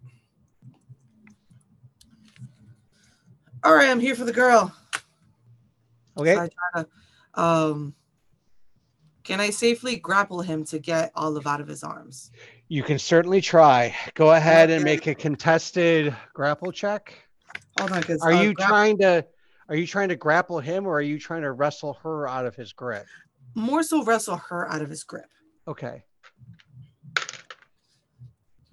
All 3.64 3.74
right, 3.74 3.88
I'm 3.88 4.00
here 4.00 4.14
for 4.14 4.24
the 4.24 4.32
girl. 4.32 4.72
Okay. 6.16 6.34
So 6.34 6.48
I 6.74 6.82
to, 6.82 6.88
um, 7.34 7.94
can 9.24 9.40
I 9.40 9.50
safely 9.50 9.96
grapple 9.96 10.42
him 10.42 10.64
to 10.66 10.78
get 10.78 11.10
Olive 11.16 11.46
out 11.46 11.60
of 11.60 11.66
his 11.66 11.82
arms? 11.82 12.30
You 12.68 12.84
can 12.84 12.98
certainly 12.98 13.40
try. 13.40 13.96
Go 14.14 14.32
ahead 14.32 14.70
and 14.70 14.84
make 14.84 15.06
a 15.08 15.14
contested 15.14 16.14
grapple 16.34 16.70
check. 16.70 17.23
Hold 17.78 17.92
on, 17.92 18.00
because 18.00 18.22
Are 18.22 18.32
you 18.32 18.54
trying 18.54 18.98
to 18.98 19.24
are 19.68 19.76
you 19.76 19.86
trying 19.86 20.10
to 20.10 20.16
grapple 20.16 20.60
him 20.60 20.86
or 20.86 20.98
are 20.98 21.02
you 21.02 21.18
trying 21.18 21.42
to 21.42 21.52
wrestle 21.52 21.94
her 22.02 22.28
out 22.28 22.46
of 22.46 22.54
his 22.54 22.72
grip? 22.72 23.06
more 23.56 23.82
so 23.84 24.02
wrestle 24.02 24.36
her 24.36 24.68
out 24.70 24.82
of 24.82 24.90
his 24.90 25.04
grip? 25.04 25.30
Okay. 25.68 26.02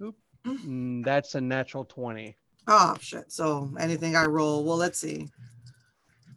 Oop. 0.02 0.16
Mm, 0.46 1.04
That's 1.04 1.34
a 1.34 1.40
natural 1.40 1.84
20. 1.84 2.36
Oh 2.68 2.96
shit. 3.00 3.30
So 3.32 3.72
anything 3.78 4.16
I 4.16 4.26
roll, 4.26 4.64
well, 4.64 4.76
let's 4.76 4.98
see. 4.98 5.28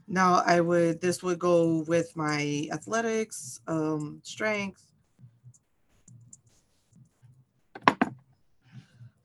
Now 0.08 0.44
I 0.46 0.62
would 0.62 1.02
this 1.02 1.24
would 1.24 1.40
go 1.40 1.84
with 1.88 2.16
my 2.16 2.68
athletics, 2.72 3.60
um, 3.68 4.22
strength. 4.24 4.86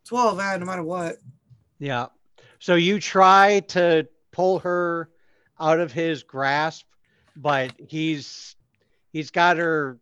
12 0.04 0.40
out 0.40 0.60
no 0.60 0.66
matter 0.66 0.82
what. 0.82 1.16
Yeah. 1.78 2.06
So 2.60 2.74
you 2.74 3.00
try 3.00 3.60
to 3.68 4.06
pull 4.32 4.60
her 4.60 5.10
out 5.58 5.80
of 5.80 5.92
his 5.92 6.22
grasp, 6.22 6.84
but 7.34 7.72
he's 7.88 8.54
he's 9.12 9.30
got 9.30 9.56
her 9.56 9.98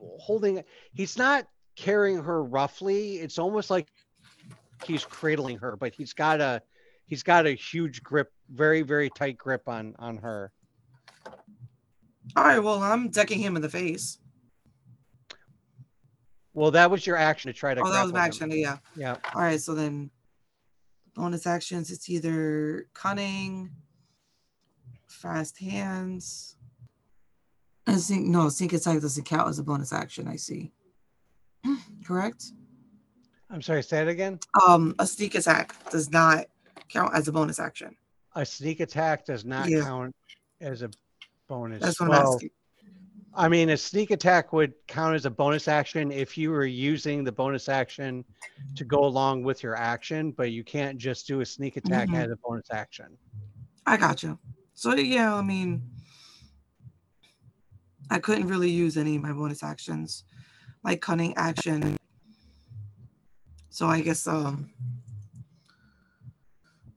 holding 0.00 0.64
he's 0.92 1.16
not 1.18 1.46
carrying 1.76 2.22
her 2.24 2.42
roughly. 2.42 3.18
It's 3.18 3.38
almost 3.38 3.70
like 3.70 3.88
he's 4.84 5.04
cradling 5.04 5.58
her, 5.58 5.76
but 5.76 5.94
he's 5.94 6.14
got 6.14 6.40
a 6.40 6.62
he's 7.06 7.22
got 7.22 7.46
a 7.46 7.52
huge 7.52 8.02
grip, 8.02 8.32
very 8.50 8.80
very 8.80 9.10
tight 9.10 9.36
grip 9.36 9.68
on 9.68 9.94
on 9.98 10.16
her. 10.16 10.50
All 12.34 12.44
right, 12.44 12.58
well, 12.58 12.82
I'm 12.82 13.10
decking 13.10 13.40
him 13.40 13.56
in 13.56 13.62
the 13.62 13.68
face. 13.68 14.18
Well, 16.54 16.70
that 16.72 16.90
was 16.90 17.06
your 17.06 17.16
action 17.16 17.52
to 17.52 17.58
try 17.58 17.74
to 17.74 17.82
Oh, 17.82 17.92
that 17.92 18.02
was 18.02 18.12
my 18.12 18.20
him. 18.20 18.24
action. 18.24 18.50
Yeah. 18.52 18.78
Yeah. 18.96 19.16
All 19.34 19.42
right, 19.42 19.60
so 19.60 19.74
then 19.74 20.10
bonus 21.18 21.46
actions, 21.48 21.90
it's 21.90 22.08
either 22.08 22.86
cunning, 22.94 23.70
fast 25.08 25.58
hands. 25.58 26.56
I 27.88 27.96
think 27.96 28.26
no, 28.26 28.48
sneak 28.50 28.72
attack 28.72 29.00
doesn't 29.00 29.24
count 29.24 29.48
as 29.48 29.58
a 29.58 29.64
bonus 29.64 29.92
action, 29.92 30.28
I 30.28 30.36
see. 30.36 30.72
Correct? 32.06 32.44
I'm 33.50 33.62
sorry, 33.62 33.82
say 33.82 34.02
it 34.02 34.08
again. 34.08 34.38
Um, 34.66 34.94
a 35.00 35.06
sneak 35.06 35.34
attack 35.34 35.74
does 35.90 36.10
not 36.10 36.46
count 36.88 37.14
as 37.14 37.26
a 37.26 37.32
bonus 37.32 37.58
action. 37.58 37.96
A 38.36 38.46
sneak 38.46 38.78
attack 38.80 39.24
does 39.24 39.44
not 39.44 39.68
Yeah. 39.68 39.82
count 39.82 40.14
as 40.60 40.82
a 40.82 40.90
bonus. 41.48 41.82
That's 41.82 41.98
what 41.98 42.06
I'm 42.06 42.10
Well, 42.12 42.34
asking. 42.34 42.50
I 43.38 43.48
mean, 43.48 43.70
a 43.70 43.76
sneak 43.76 44.10
attack 44.10 44.52
would 44.52 44.74
count 44.88 45.14
as 45.14 45.24
a 45.24 45.30
bonus 45.30 45.68
action 45.68 46.10
if 46.10 46.36
you 46.36 46.50
were 46.50 46.66
using 46.66 47.22
the 47.22 47.30
bonus 47.30 47.68
action 47.68 48.24
to 48.74 48.84
go 48.84 49.04
along 49.04 49.44
with 49.44 49.62
your 49.62 49.76
action, 49.76 50.32
but 50.32 50.50
you 50.50 50.64
can't 50.64 50.98
just 50.98 51.28
do 51.28 51.40
a 51.40 51.46
sneak 51.46 51.76
attack 51.76 52.08
Mhm. 52.08 52.16
as 52.16 52.30
a 52.32 52.36
bonus 52.42 52.66
action. 52.72 53.16
I 53.86 53.96
got 53.96 54.24
you. 54.24 54.40
So 54.74 54.96
yeah, 54.96 55.32
I 55.36 55.42
mean, 55.42 55.88
I 58.10 58.18
couldn't 58.18 58.48
really 58.48 58.70
use 58.70 58.96
any 58.96 59.14
of 59.14 59.22
my 59.22 59.32
bonus 59.32 59.62
actions, 59.62 60.24
like 60.82 61.00
cunning 61.00 61.36
action. 61.36 61.96
So 63.70 63.86
I 63.86 64.00
guess 64.00 64.26
um. 64.26 64.72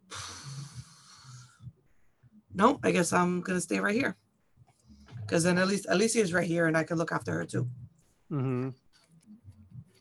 Nope, 2.54 2.80
I 2.84 2.92
guess 2.92 3.14
I'm 3.14 3.42
gonna 3.42 3.62
stay 3.62 3.80
right 3.80 3.96
here. 3.96 4.18
Because 5.32 5.46
then 5.46 5.58
at 5.58 5.68
least 5.70 5.88
Alessia 5.88 6.20
is 6.20 6.34
right 6.34 6.46
here 6.46 6.68
and 6.68 6.76
I 6.76 6.84
can 6.84 6.98
look 6.98 7.14
after 7.14 7.32
her 7.32 7.46
too. 7.46 7.66
hmm 8.28 8.72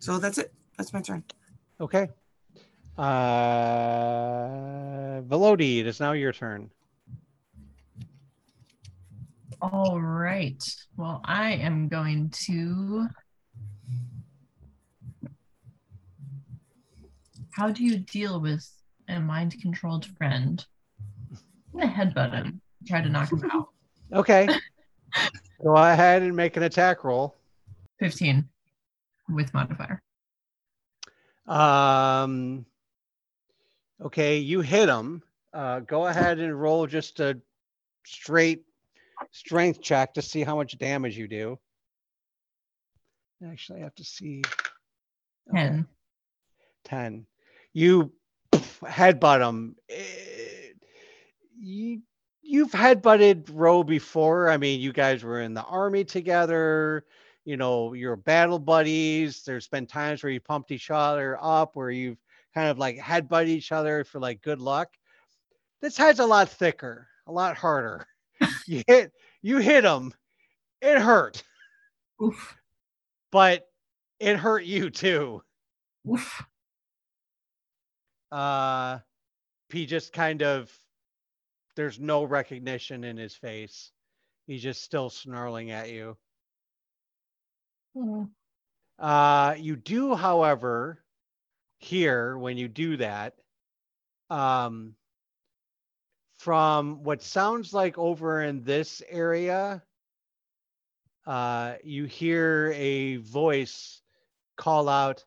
So 0.01 0.19
that's 0.19 0.39
it. 0.39 0.53
That's 0.77 0.93
my 0.93 1.01
turn. 1.01 1.23
Okay. 1.81 2.09
Uh, 2.99 4.49
Velody, 5.23 5.79
it 5.79 5.87
is 5.87 6.01
now 6.01 6.11
your 6.11 6.33
turn. 6.33 6.69
All 9.63 10.01
right. 10.01 10.61
Well, 10.97 11.21
I 11.25 11.53
am 11.53 11.87
going 11.87 12.31
to. 12.47 13.07
How 17.53 17.71
do 17.71 17.85
you 17.85 17.99
deal 17.99 18.41
with 18.41 18.69
a 19.09 19.21
mind 19.21 19.55
controlled 19.63 20.07
friend? 20.19 20.67
I'm 21.73 21.79
gonna 21.79 21.93
headbutt 21.93 22.35
him, 22.35 22.61
try 22.85 23.01
to 23.01 23.09
knock 23.09 23.31
him 23.31 23.49
out. 23.53 23.69
Okay. 24.13 24.49
go 25.63 25.77
ahead 25.77 26.23
and 26.23 26.35
make 26.37 26.57
an 26.57 26.63
attack 26.63 27.05
roll. 27.05 27.37
15 27.99 28.49
with 29.29 29.53
modifier. 29.55 30.03
Um, 31.47 32.65
okay, 34.01 34.39
you 34.39 34.61
hit 34.61 34.89
him. 34.89 35.23
Uh, 35.53 35.81
go 35.81 36.07
ahead 36.07 36.39
and 36.39 36.59
roll 36.61 36.87
just 36.87 37.21
a 37.21 37.39
straight 38.07 38.63
strength 39.33 39.83
check 39.83 40.15
to 40.15 40.23
see 40.23 40.43
how 40.43 40.57
much 40.57 40.79
damage 40.79 41.19
you 41.19 41.29
do. 41.29 41.59
Actually, 43.47 43.81
I 43.81 43.85
have 43.85 43.95
to 43.97 44.05
see. 44.05 44.43
Okay. 45.51 45.67
10. 45.67 45.87
10. 46.85 47.27
You 47.73 48.13
headbutt 48.53 49.47
him. 49.47 49.77
Eh, 49.89 50.73
You, 51.59 52.03
you've 52.43 52.73
headbutted 52.73 53.49
Roe 53.53 53.83
before. 53.83 54.51
I 54.51 54.57
mean, 54.57 54.81
you 54.81 54.93
guys 54.93 55.23
were 55.23 55.41
in 55.41 55.55
the 55.55 55.63
army 55.65 56.05
together. 56.05 57.05
You 57.45 57.57
know, 57.57 57.95
you're 57.95 58.17
battle 58.17 58.59
buddies. 58.59 59.43
There's 59.43 59.69
been 59.69 59.87
times 59.87 60.23
where 60.23 60.33
you 60.33 60.41
pumped 60.41 60.71
each 60.71 60.91
other 60.91 61.39
up, 61.41 61.75
where 61.75 61.91
you've 61.91 62.19
kind 62.55 62.69
of 62.69 62.79
like 62.79 62.99
headbutt 62.99 63.47
each 63.47 63.73
other 63.73 64.05
for 64.05 64.21
like 64.21 64.43
good 64.43 64.61
luck. 64.61 64.89
This 65.81 65.97
head's 65.97 66.19
a 66.19 66.27
lot 66.27 66.49
thicker, 66.49 67.09
a 67.27 67.33
lot 67.33 67.57
harder. 67.57 68.07
you 68.67 68.83
hit, 68.87 69.13
you 69.43 69.59
hit 69.59 69.85
him. 69.85 70.13
It 70.83 70.99
hurt, 70.99 71.43
Oof. 72.23 72.57
but 73.31 73.67
it 74.19 74.37
hurt 74.37 74.65
you 74.65 74.91
too. 74.91 75.43
Oof. 76.11 76.43
uh 78.33 78.99
he 79.71 79.87
just 79.87 80.13
kind 80.13 80.43
of 80.43 80.73
there's 81.81 81.99
no 81.99 82.25
recognition 82.25 83.05
in 83.05 83.17
his 83.17 83.35
face. 83.35 83.91
He's 84.47 84.63
just 84.63 84.83
still 84.83 85.09
snarling 85.09 85.71
at 85.71 85.89
you. 85.89 86.19
Oh. 87.97 88.29
uh 88.99 89.55
you 89.59 89.77
do 89.77 90.15
however 90.15 91.03
hear 91.79 92.37
when 92.37 92.59
you 92.59 92.69
do 92.69 92.99
that 92.99 93.35
um 94.29 94.95
from 96.39 97.03
what 97.03 97.23
sounds 97.23 97.73
like 97.73 97.97
over 97.99 98.43
in 98.43 98.63
this 98.63 99.03
area 99.09 99.83
uh 101.27 101.75
you 101.83 102.05
hear 102.05 102.73
a 102.77 103.17
voice 103.17 104.03
call 104.57 104.89
out 104.89 105.25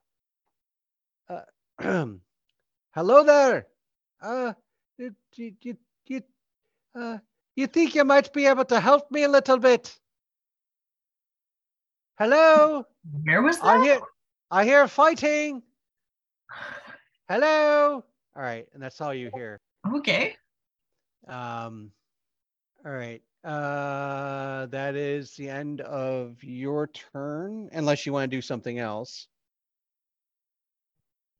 uh, 1.29 1.41
hello 2.91 3.23
there! 3.23 3.67
Uh 4.21 4.53
you, 4.97 5.15
you, 5.35 5.77
you, 6.07 6.21
uh, 6.95 7.17
you 7.55 7.67
think 7.67 7.95
you 7.95 8.03
might 8.03 8.31
be 8.33 8.45
able 8.45 8.65
to 8.65 8.79
help 8.79 9.11
me 9.11 9.23
a 9.23 9.29
little 9.29 9.57
bit? 9.57 9.95
Hello? 12.17 12.85
Where 13.23 13.41
was 13.41 13.59
that? 13.59 13.65
i 13.65 13.83
hear 13.83 14.01
i 14.51 14.63
hear 14.63 14.87
fighting. 14.87 15.63
Hello? 17.27 18.03
All 18.35 18.41
right 18.43 18.67
and 18.73 18.81
that's 18.81 19.01
all 19.01 19.13
you 19.13 19.31
hear. 19.33 19.59
Okay. 19.95 20.35
um 21.27 21.91
all 22.85 22.91
right 22.91 23.21
uh 23.43 24.65
that 24.67 24.95
is 24.95 25.35
the 25.35 25.49
end 25.49 25.81
of 25.81 26.43
your 26.43 26.87
turn 26.87 27.69
unless 27.73 28.05
you 28.05 28.13
want 28.13 28.29
to 28.29 28.37
do 28.37 28.41
something 28.41 28.79
else. 28.79 29.27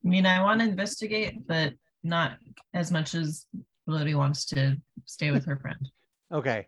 I 0.06 0.10
mean, 0.10 0.26
I 0.26 0.42
want 0.42 0.60
to 0.60 0.68
investigate, 0.68 1.48
but 1.48 1.74
not 2.04 2.38
as 2.74 2.92
much 2.92 3.16
as 3.16 3.46
Lily 3.88 4.16
wants 4.16 4.46
to 4.46 4.78
stay 5.06 5.32
with 5.32 5.46
her 5.46 5.58
friend. 5.58 5.90
Okay. 6.32 6.68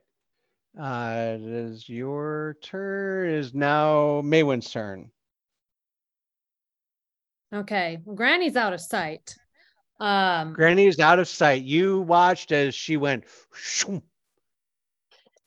Uh, 0.79 1.35
it 1.35 1.41
is 1.41 1.87
your 1.87 2.57
turn. 2.61 3.29
It 3.29 3.35
is 3.35 3.53
now 3.53 4.21
Maywen's 4.23 4.69
turn. 4.69 5.09
Okay. 7.53 7.99
well, 8.03 8.15
Granny's 8.15 8.57
out 8.57 8.73
of 8.73 8.81
sight. 8.81 9.35
Um, 9.99 10.51
Granny 10.53 10.87
is 10.87 10.99
out 10.99 11.19
of 11.19 11.27
sight. 11.27 11.63
You 11.63 12.01
watched 12.01 12.51
as 12.51 12.75
she 12.75 12.97
went, 12.97 13.23
shoom, 13.53 14.01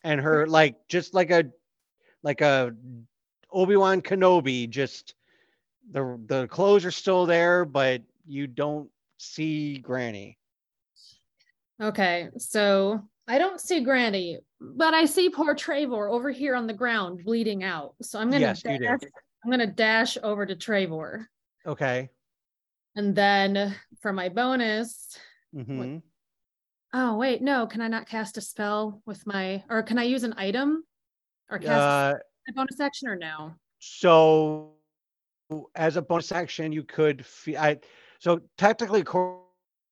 and 0.02 0.20
her 0.20 0.46
like 0.48 0.88
just 0.88 1.12
like 1.12 1.30
a 1.30 1.44
like 2.22 2.40
a 2.40 2.74
Obi 3.52 3.76
Wan 3.76 4.00
Kenobi. 4.00 4.70
Just 4.70 5.14
the 5.90 6.18
the 6.26 6.46
clothes 6.48 6.86
are 6.86 6.90
still 6.90 7.26
there, 7.26 7.66
but 7.66 8.02
you 8.26 8.46
don't 8.46 8.88
see 9.18 9.76
Granny. 9.76 10.37
Okay. 11.80 12.28
So 12.38 13.02
I 13.26 13.38
don't 13.38 13.60
see 13.60 13.80
Granny, 13.80 14.38
but 14.60 14.94
I 14.94 15.04
see 15.04 15.30
poor 15.30 15.54
Trevor 15.54 16.08
over 16.08 16.30
here 16.30 16.54
on 16.54 16.66
the 16.66 16.72
ground 16.72 17.24
bleeding 17.24 17.62
out. 17.64 17.94
So 18.02 18.18
I'm 18.18 18.30
gonna 18.30 18.40
Yes, 18.40 18.62
dash, 18.62 19.00
I'm 19.44 19.50
gonna 19.50 19.66
dash 19.66 20.16
over 20.22 20.46
to 20.46 20.56
Trevor. 20.56 21.28
Okay. 21.66 22.10
And 22.96 23.14
then 23.14 23.74
for 24.00 24.12
my 24.12 24.28
bonus, 24.28 25.16
hmm 25.52 25.98
oh 26.94 27.16
wait, 27.16 27.42
no, 27.42 27.66
can 27.66 27.80
I 27.80 27.88
not 27.88 28.08
cast 28.08 28.38
a 28.38 28.40
spell 28.40 29.02
with 29.06 29.26
my 29.26 29.62
or 29.68 29.82
can 29.82 29.98
I 29.98 30.04
use 30.04 30.24
an 30.24 30.34
item? 30.36 30.84
Or 31.50 31.58
cast 31.58 31.70
Uh, 31.70 32.18
a 32.48 32.52
bonus 32.52 32.80
action 32.80 33.08
or 33.08 33.16
no? 33.16 33.54
So, 33.78 34.72
as 35.74 35.96
a 35.96 36.02
bonus 36.02 36.32
action, 36.32 36.72
you 36.72 36.82
could. 36.82 37.24
Fe- 37.24 37.56
I 37.56 37.78
so 38.18 38.40
technically, 38.56 39.00
according 39.00 39.44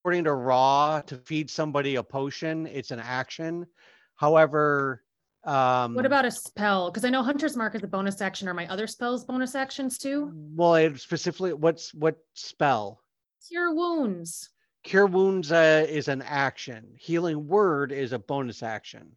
to 0.07 0.33
Raw, 0.35 1.01
to 1.07 1.17
feed 1.17 1.51
somebody 1.51 1.97
a 1.97 2.03
potion, 2.03 2.67
it's 2.69 2.93
an 2.93 3.01
action. 3.01 3.67
However, 4.15 5.03
um, 5.45 5.95
What 5.95 6.07
about 6.07 6.25
a 6.25 6.31
spell? 6.31 6.91
Because 6.91 7.05
I 7.05 7.11
know 7.11 7.23
Hunter's 7.23 7.57
Mark 7.57 7.75
is 7.75 7.83
a 7.83 7.89
bonus 7.89 8.21
action. 8.21 8.49
Are 8.49 8.55
my 8.55 8.69
other 8.69 8.87
spells 8.87 9.25
bonus 9.25 9.55
actions 9.55 9.99
too? 9.99 10.31
Well, 10.55 10.77
it 10.77 10.99
specifically, 11.01 11.53
what's 11.55 11.93
what 11.93 12.17
spell? 12.35 13.03
Cure 13.49 13.75
wounds. 13.75 14.51
Cure 14.85 15.07
wounds 15.07 15.51
uh, 15.51 15.87
is 15.89 16.07
an 16.09 16.23
action. 16.23 16.87
Healing 16.97 17.47
word 17.49 17.91
is 17.91 18.13
a 18.13 18.19
bonus 18.19 18.63
action. 18.63 19.11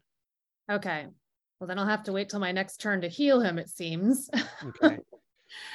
Okay. 0.70 1.06
Well, 1.60 1.68
then 1.68 1.78
I'll 1.78 1.86
have 1.86 2.04
to 2.04 2.12
wait 2.12 2.28
till 2.28 2.40
my 2.40 2.50
next 2.52 2.78
turn 2.80 3.00
to 3.02 3.08
heal 3.08 3.40
him, 3.40 3.58
it 3.58 3.68
seems. 3.68 4.28
Okay. 4.64 4.98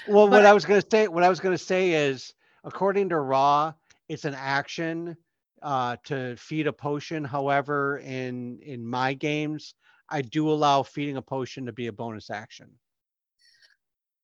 well, 0.07 0.27
But 0.27 0.31
what 0.31 0.45
I- 0.45 0.49
I 0.49 0.53
was 0.53 0.65
gonna 0.65 0.83
say, 0.89 1.07
what 1.07 1.23
I 1.23 1.29
was 1.29 1.39
gonna 1.39 1.57
say 1.57 1.91
is, 2.09 2.33
according 2.65 3.09
to 3.09 3.19
Raw, 3.19 3.73
it's 4.09 4.25
an 4.25 4.35
action 4.35 5.15
uh, 5.61 5.97
to 6.05 6.35
feed 6.37 6.67
a 6.67 6.73
potion. 6.73 7.23
However, 7.23 7.97
in 7.99 8.59
in 8.61 8.85
my 8.85 9.13
games, 9.13 9.75
I 10.09 10.21
do 10.21 10.49
allow 10.49 10.83
feeding 10.83 11.17
a 11.17 11.21
potion 11.21 11.65
to 11.65 11.73
be 11.73 11.87
a 11.87 11.93
bonus 11.93 12.29
action. 12.29 12.69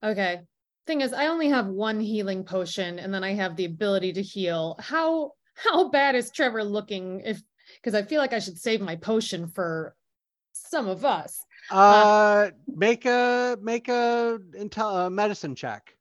okay. 0.03 0.41
Thing 0.87 1.01
is, 1.01 1.13
I 1.13 1.27
only 1.27 1.49
have 1.49 1.67
one 1.67 1.99
healing 1.99 2.43
potion 2.43 2.97
and 2.97 3.13
then 3.13 3.23
I 3.23 3.33
have 3.33 3.55
the 3.55 3.65
ability 3.65 4.13
to 4.13 4.21
heal. 4.21 4.75
How 4.79 5.33
how 5.53 5.89
bad 5.89 6.15
is 6.15 6.31
Trevor 6.31 6.63
looking 6.63 7.21
if 7.23 7.41
because 7.75 7.95
I 7.95 8.03
feel 8.03 8.19
like 8.19 8.33
I 8.33 8.39
should 8.39 8.57
save 8.57 8.81
my 8.81 8.95
potion 8.95 9.47
for 9.47 9.95
some 10.53 10.87
of 10.87 11.05
us. 11.05 11.39
Uh, 11.69 12.49
make 12.67 13.05
a 13.05 13.57
make 13.61 13.87
a 13.87 14.39
intel 14.57 15.05
uh, 15.05 15.09
medicine 15.09 15.55
check. 15.55 15.95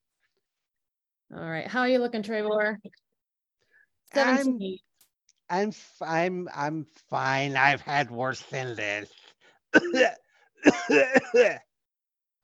All 1.35 1.49
right. 1.49 1.67
How 1.67 1.81
are 1.81 1.89
you 1.89 1.99
looking, 1.99 2.23
Trevor? 2.23 2.81
I'm- 4.27 4.45
I'm 5.49 5.69
f- 5.71 6.03
I'm 6.03 6.49
I'm 6.55 6.87
fine. 7.09 7.57
I've 7.57 7.81
had 7.81 8.11
worse 8.11 8.41
than 8.43 8.77
this. 8.77 9.11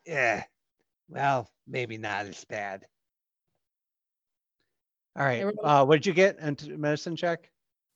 yeah. 0.06 0.44
Well, 1.08 1.48
maybe 1.68 1.98
not 1.98 2.26
as 2.26 2.44
bad. 2.44 2.84
All 5.16 5.24
right. 5.24 5.44
Uh, 5.62 5.84
what 5.84 5.96
did 5.96 6.06
you 6.06 6.12
get? 6.14 6.38
Into 6.40 6.76
medicine 6.76 7.14
check? 7.16 7.50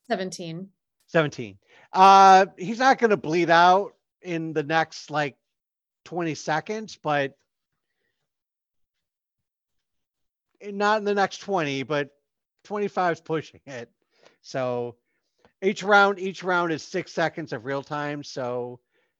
17. 0.07 0.69
17. 1.07 1.57
Uh, 1.93 2.45
he's 2.57 2.79
not 2.79 2.97
going 2.97 3.09
to 3.11 3.17
bleed 3.17 3.49
out 3.49 3.93
in 4.21 4.53
the 4.53 4.63
next 4.63 5.11
like 5.11 5.35
20 6.05 6.35
seconds, 6.35 6.97
but 7.01 7.35
eh, 10.61 10.71
not 10.71 10.99
in 10.99 11.03
the 11.03 11.13
next 11.13 11.39
20, 11.39 11.83
but 11.83 12.09
25 12.63 13.13
is 13.13 13.21
pushing 13.21 13.61
it. 13.65 13.89
So 14.41 14.95
each 15.61 15.83
round, 15.83 16.19
each 16.19 16.43
round 16.43 16.71
is 16.71 16.83
six 16.83 17.11
seconds 17.11 17.53
of 17.53 17.65
real 17.65 17.83
time. 17.83 18.23
So 18.23 18.79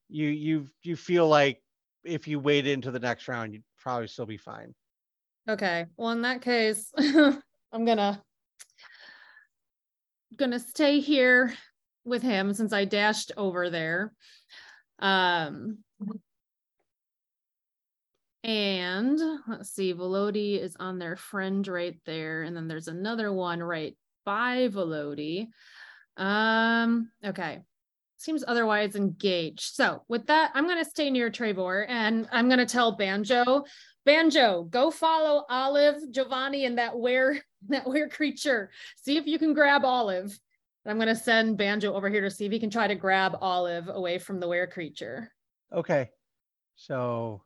you 0.10 0.28
you 0.28 0.68
you 0.84 0.96
feel 0.96 1.28
like 1.28 1.62
if 2.04 2.28
you 2.28 2.40
wait 2.40 2.68
into 2.68 2.92
the 2.92 3.00
next 3.00 3.28
round, 3.28 3.54
you'd 3.54 3.64
probably 3.78 4.08
still 4.08 4.26
be 4.26 4.38
fine. 4.38 4.74
Okay. 5.50 5.86
Well, 5.98 6.12
in 6.12 6.22
that 6.24 6.42
case, 6.42 6.92
I'm 6.98 7.86
gonna 7.86 8.22
gonna 10.38 10.60
stay 10.60 11.00
here 11.00 11.54
with 12.04 12.22
him 12.22 12.54
since 12.54 12.74
I 12.74 12.86
dashed 12.86 13.32
over 13.38 13.70
there. 13.70 14.14
Um 15.00 15.80
and 18.44 19.20
let's 19.48 19.70
see, 19.70 19.94
Velody 19.94 20.60
is 20.60 20.76
on 20.80 21.00
their 21.00 21.16
friend 21.16 21.68
right 21.68 22.00
there, 22.06 22.44
and 22.44 22.56
then 22.56 22.68
there's 22.68 22.88
another 22.88 23.32
one 23.32 23.62
right 23.62 23.96
by 24.26 24.68
Velody. 24.70 25.48
Um, 26.18 27.12
okay. 27.24 27.62
Seems 28.18 28.44
otherwise 28.48 28.96
engaged. 28.96 29.74
So 29.74 30.04
with 30.08 30.28
that, 30.28 30.52
I'm 30.54 30.68
gonna 30.68 30.86
stay 30.86 31.10
near 31.10 31.32
Trevor 31.32 31.86
and 31.86 32.28
I'm 32.32 32.50
gonna 32.50 32.68
tell 32.68 32.92
Banjo 32.92 33.66
Banjo, 34.06 34.64
go 34.64 34.90
follow 34.90 35.46
Olive, 35.50 35.98
Giovanni, 36.12 36.66
and 36.66 36.78
that 36.78 36.98
were 36.98 37.38
that 37.70 37.88
weird 37.88 38.12
creature. 38.12 38.72
See 38.98 39.18
if 39.18 39.28
you 39.28 39.38
can 39.38 39.54
grab 39.54 39.86
Olive. 39.86 40.38
I'm 40.86 40.98
gonna 40.98 41.16
send 41.16 41.58
Banjo 41.58 41.94
over 41.94 42.10
here 42.10 42.22
to 42.22 42.32
see 42.32 42.46
if 42.46 42.52
he 42.52 42.60
can 42.60 42.72
try 42.72 42.88
to 42.88 42.96
grab 42.96 43.38
Olive 43.42 43.88
away 43.88 44.18
from 44.18 44.40
the 44.40 44.48
weird 44.48 44.72
creature. 44.72 45.32
Okay. 45.72 46.10
So, 46.76 47.44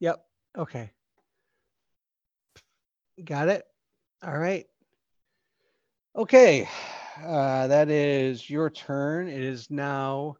yep. 0.00 0.24
Okay. 0.58 0.90
Got 3.24 3.48
it. 3.48 3.64
All 4.22 4.36
right. 4.36 4.66
Okay. 6.16 6.68
Uh, 7.22 7.66
that 7.68 7.88
is 7.90 8.48
your 8.48 8.70
turn. 8.70 9.28
It 9.28 9.42
is 9.42 9.70
now 9.70 10.36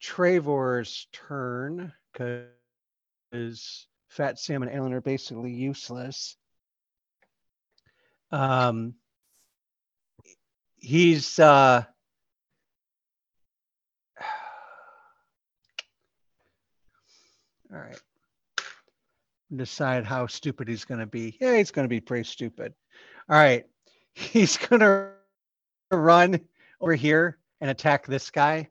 Trevor's 0.00 1.08
turn 1.12 1.92
because 2.12 3.86
Fat 4.08 4.38
Sam 4.38 4.62
and 4.62 4.70
Alan 4.70 4.92
are 4.92 5.00
basically 5.00 5.52
useless. 5.52 6.36
Um, 8.30 8.94
he's 10.76 11.38
uh, 11.38 11.84
all 17.72 17.78
right. 17.78 18.00
Decide 19.54 20.04
how 20.04 20.26
stupid 20.26 20.68
he's 20.68 20.84
going 20.84 21.00
to 21.00 21.06
be. 21.06 21.36
Yeah, 21.40 21.56
he's 21.56 21.70
going 21.70 21.84
to 21.84 21.88
be 21.88 22.00
pretty 22.00 22.24
stupid. 22.24 22.74
All 23.28 23.36
right. 23.36 23.64
He's 24.14 24.56
going 24.56 24.80
to 24.80 25.10
run 25.90 26.40
over 26.80 26.94
here 26.94 27.38
and 27.60 27.70
attack 27.70 28.06
this 28.06 28.30
guy 28.30 28.70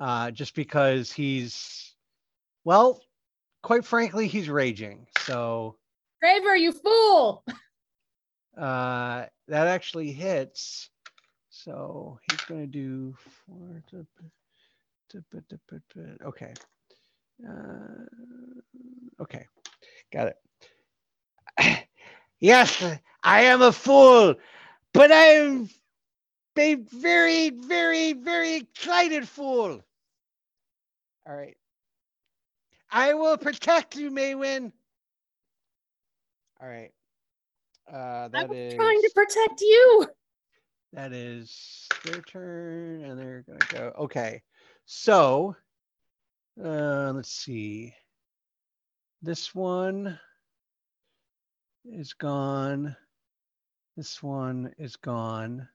uh, 0.00 0.30
just 0.30 0.54
because 0.54 1.12
he's, 1.12 1.94
well, 2.64 3.02
quite 3.62 3.84
frankly, 3.84 4.28
he's 4.28 4.48
raging. 4.48 5.06
So 5.20 5.76
Trevor, 6.20 6.56
you 6.56 6.72
fool! 6.72 7.44
uh, 8.58 9.26
that 9.46 9.66
actually 9.66 10.12
hits. 10.12 10.90
So 11.50 12.18
he's 12.30 12.40
going 12.42 12.60
to 12.60 12.66
do 12.66 13.14
four. 13.46 13.82
Okay. 16.24 16.54
Uh, 17.48 18.04
okay. 19.20 19.46
Got 20.12 20.34
it. 21.58 21.86
yes, 22.40 22.82
I 23.22 23.42
am 23.42 23.62
a 23.62 23.72
fool, 23.72 24.34
but 24.92 25.10
I'm 25.12 25.68
a 26.58 26.74
very, 26.74 27.50
very, 27.50 28.12
very 28.14 28.56
excited 28.56 29.28
fool. 29.28 29.82
All 31.26 31.36
right. 31.36 31.56
I 32.90 33.14
will 33.14 33.36
protect 33.36 33.96
you, 33.96 34.10
Maywen. 34.10 34.72
All 36.60 36.68
right. 36.68 36.90
Uh, 37.92 37.96
I 37.96 38.28
that 38.28 38.48
was 38.48 38.58
is 38.58 38.74
trying 38.74 39.00
to 39.02 39.10
protect 39.14 39.60
you. 39.60 40.06
that 40.92 41.12
is 41.12 41.86
their 42.04 42.22
turn, 42.22 43.04
and 43.04 43.18
they're 43.18 43.44
gonna 43.46 43.58
go. 43.68 43.92
Okay, 44.04 44.42
so 44.86 45.54
uh, 46.62 47.12
let's 47.14 47.30
see. 47.30 47.94
This 49.20 49.52
one 49.52 50.18
is 51.84 52.12
gone. 52.12 52.96
This 53.96 54.22
one 54.22 54.72
is 54.78 54.94
gone. 54.94 55.68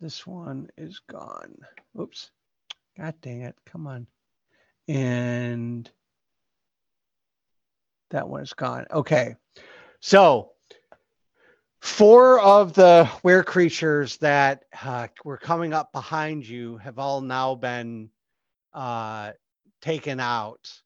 This 0.00 0.26
one 0.26 0.68
is 0.76 1.00
gone. 1.08 1.56
Oops. 1.98 2.30
God 2.98 3.14
dang 3.22 3.42
it. 3.42 3.56
Come 3.64 3.86
on. 3.86 4.06
And 4.86 5.90
that 8.10 8.28
one 8.28 8.42
is 8.42 8.52
gone. 8.52 8.84
Okay. 8.92 9.36
So 10.00 10.50
four 11.80 12.38
of 12.38 12.74
the 12.74 13.08
were 13.22 13.42
creatures 13.42 14.18
that 14.18 14.64
uh, 14.84 15.08
were 15.24 15.38
coming 15.38 15.72
up 15.72 15.90
behind 15.92 16.46
you 16.46 16.76
have 16.78 16.98
all 16.98 17.22
now 17.22 17.54
been 17.54 18.10
uh, 18.74 19.32
taken 19.80 20.20
out. 20.20 20.81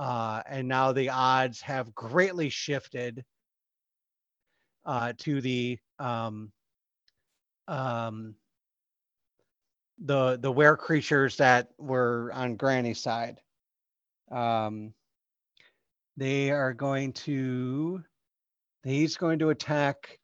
Uh, 0.00 0.42
and 0.48 0.66
now 0.66 0.92
the 0.92 1.10
odds 1.10 1.60
have 1.60 1.94
greatly 1.94 2.48
shifted 2.48 3.22
uh, 4.86 5.12
to 5.18 5.42
the 5.42 5.78
um, 5.98 6.50
um, 7.68 8.34
the 10.02 10.38
the 10.40 10.50
were 10.50 10.74
creatures 10.78 11.36
that 11.36 11.68
were 11.76 12.30
on 12.32 12.56
Granny's 12.56 12.98
side. 12.98 13.42
Um, 14.30 14.94
they 16.16 16.50
are 16.50 16.72
going 16.72 17.12
to. 17.12 18.02
He's 18.82 19.18
going 19.18 19.40
to 19.40 19.50
attack 19.50 20.18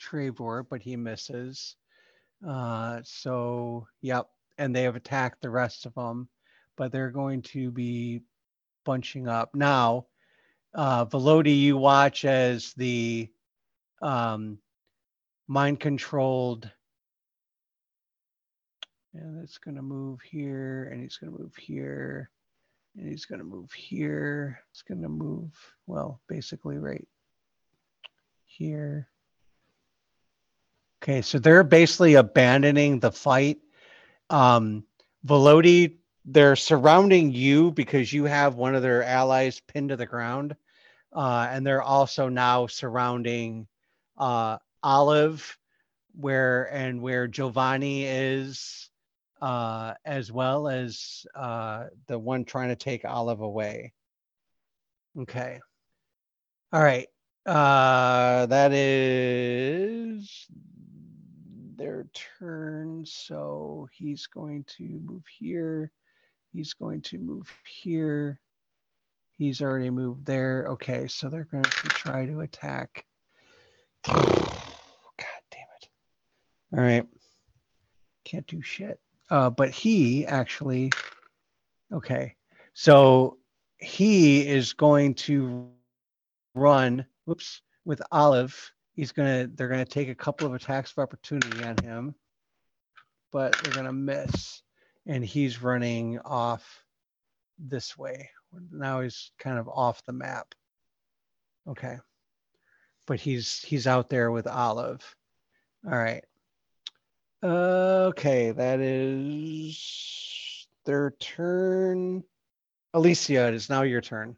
Trevor, 0.00 0.66
but 0.68 0.82
he 0.82 0.96
misses. 0.96 1.76
Uh, 2.44 3.00
so, 3.04 3.86
yep. 4.02 4.26
And 4.58 4.74
they 4.74 4.82
have 4.82 4.96
attacked 4.96 5.40
the 5.40 5.50
rest 5.50 5.86
of 5.86 5.94
them, 5.94 6.28
but 6.76 6.92
they're 6.92 7.10
going 7.10 7.42
to 7.42 7.70
be 7.70 8.22
bunching 8.84 9.28
up. 9.28 9.54
Now, 9.54 10.06
uh, 10.74 11.06
Velody, 11.06 11.58
you 11.58 11.76
watch 11.76 12.24
as 12.24 12.72
the 12.74 13.28
um, 14.02 14.58
mind 15.48 15.80
controlled. 15.80 16.70
And 19.14 19.42
it's 19.42 19.56
going 19.58 19.76
to 19.76 19.82
move 19.82 20.20
here, 20.20 20.90
and 20.92 21.02
he's 21.02 21.16
going 21.16 21.32
to 21.32 21.38
move 21.38 21.56
here, 21.56 22.30
and 22.96 23.08
he's 23.08 23.24
going 23.24 23.38
to 23.38 23.46
move 23.46 23.72
here. 23.72 24.60
It's 24.70 24.82
going 24.82 25.00
to 25.00 25.08
move, 25.08 25.52
well, 25.86 26.20
basically 26.28 26.76
right 26.76 27.08
here. 28.44 29.08
Okay, 31.02 31.22
so 31.22 31.38
they're 31.38 31.64
basically 31.64 32.14
abandoning 32.14 33.00
the 33.00 33.12
fight. 33.12 33.58
Um, 34.28 34.84
Velody, 35.26 35.96
they're 36.26 36.56
surrounding 36.56 37.32
you 37.32 37.70
because 37.70 38.12
you 38.12 38.24
have 38.24 38.56
one 38.56 38.74
of 38.74 38.82
their 38.82 39.04
allies 39.04 39.60
pinned 39.68 39.90
to 39.90 39.96
the 39.96 40.06
ground. 40.06 40.56
Uh, 41.12 41.46
and 41.50 41.64
they're 41.64 41.82
also 41.82 42.28
now 42.28 42.66
surrounding 42.66 43.66
uh, 44.18 44.58
Olive, 44.82 45.56
where 46.18 46.64
and 46.74 47.00
where 47.00 47.28
Giovanni 47.28 48.04
is, 48.04 48.90
uh, 49.40 49.94
as 50.04 50.32
well 50.32 50.68
as 50.68 51.24
uh, 51.34 51.84
the 52.06 52.18
one 52.18 52.44
trying 52.44 52.68
to 52.70 52.76
take 52.76 53.04
Olive 53.04 53.40
away. 53.40 53.92
Okay. 55.18 55.60
All 56.72 56.82
right. 56.82 57.06
Uh, 57.46 58.46
that 58.46 58.72
is 58.72 60.46
their 61.76 62.08
turn. 62.38 63.04
So 63.06 63.88
he's 63.92 64.26
going 64.26 64.64
to 64.76 64.82
move 64.82 65.24
here. 65.38 65.92
He's 66.56 66.72
going 66.72 67.02
to 67.02 67.18
move 67.18 67.52
here. 67.66 68.40
He's 69.36 69.60
already 69.60 69.90
moved 69.90 70.24
there. 70.24 70.64
Okay, 70.70 71.06
so 71.06 71.28
they're 71.28 71.44
going 71.44 71.64
to 71.64 71.88
try 71.88 72.24
to 72.24 72.40
attack. 72.40 73.04
God 74.06 74.24
damn 75.50 75.66
it. 75.82 75.88
All 76.72 76.80
right. 76.80 77.06
Can't 78.24 78.46
do 78.46 78.62
shit. 78.62 78.98
Uh, 79.28 79.50
but 79.50 79.68
he 79.68 80.24
actually, 80.24 80.92
okay. 81.92 82.36
So 82.72 83.36
he 83.76 84.48
is 84.48 84.72
going 84.72 85.12
to 85.14 85.68
run, 86.54 87.04
whoops, 87.26 87.60
with 87.84 88.00
Olive. 88.10 88.72
He's 88.94 89.12
gonna, 89.12 89.46
they're 89.46 89.68
gonna 89.68 89.84
take 89.84 90.08
a 90.08 90.14
couple 90.14 90.46
of 90.46 90.54
attacks 90.54 90.92
of 90.92 91.02
opportunity 91.02 91.62
on 91.64 91.76
him, 91.84 92.14
but 93.30 93.52
they're 93.58 93.74
gonna 93.74 93.92
miss. 93.92 94.62
And 95.06 95.24
he's 95.24 95.62
running 95.62 96.18
off 96.20 96.84
this 97.58 97.96
way. 97.96 98.30
Now 98.72 99.00
he's 99.00 99.30
kind 99.38 99.58
of 99.58 99.68
off 99.68 100.04
the 100.04 100.12
map. 100.12 100.54
Okay. 101.68 101.98
But 103.06 103.20
he's 103.20 103.60
he's 103.60 103.86
out 103.86 104.10
there 104.10 104.30
with 104.30 104.46
Olive. 104.46 105.16
All 105.84 105.96
right. 105.96 106.24
Okay, 107.42 108.50
that 108.50 108.80
is 108.80 110.66
their 110.84 111.12
turn. 111.20 112.24
Alessia, 112.94 113.48
it 113.48 113.54
is 113.54 113.68
now 113.68 113.82
your 113.82 114.00
turn. 114.00 114.36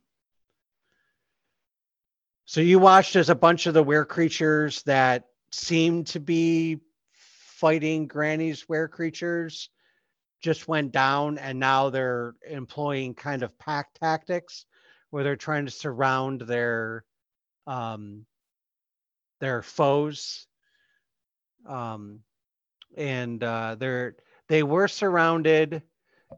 So 2.44 2.60
you 2.60 2.78
watched 2.78 3.14
as 3.16 3.30
a 3.30 3.34
bunch 3.34 3.66
of 3.66 3.74
the 3.74 3.82
were 3.82 4.04
creatures 4.04 4.82
that 4.82 5.26
seemed 5.52 6.08
to 6.08 6.20
be 6.20 6.80
fighting 7.12 8.06
Granny's 8.06 8.68
were 8.68 8.88
creatures 8.88 9.70
just 10.40 10.68
went 10.68 10.92
down 10.92 11.38
and 11.38 11.58
now 11.58 11.90
they're 11.90 12.34
employing 12.48 13.14
kind 13.14 13.42
of 13.42 13.58
pack 13.58 13.88
tactics 13.94 14.66
where 15.10 15.24
they're 15.24 15.36
trying 15.36 15.64
to 15.64 15.70
surround 15.70 16.42
their 16.42 17.04
um 17.66 18.24
their 19.40 19.62
foes. 19.62 20.46
Um 21.66 22.20
and 22.96 23.42
uh 23.42 23.76
they're 23.78 24.16
they 24.48 24.62
were 24.62 24.88
surrounded 24.88 25.82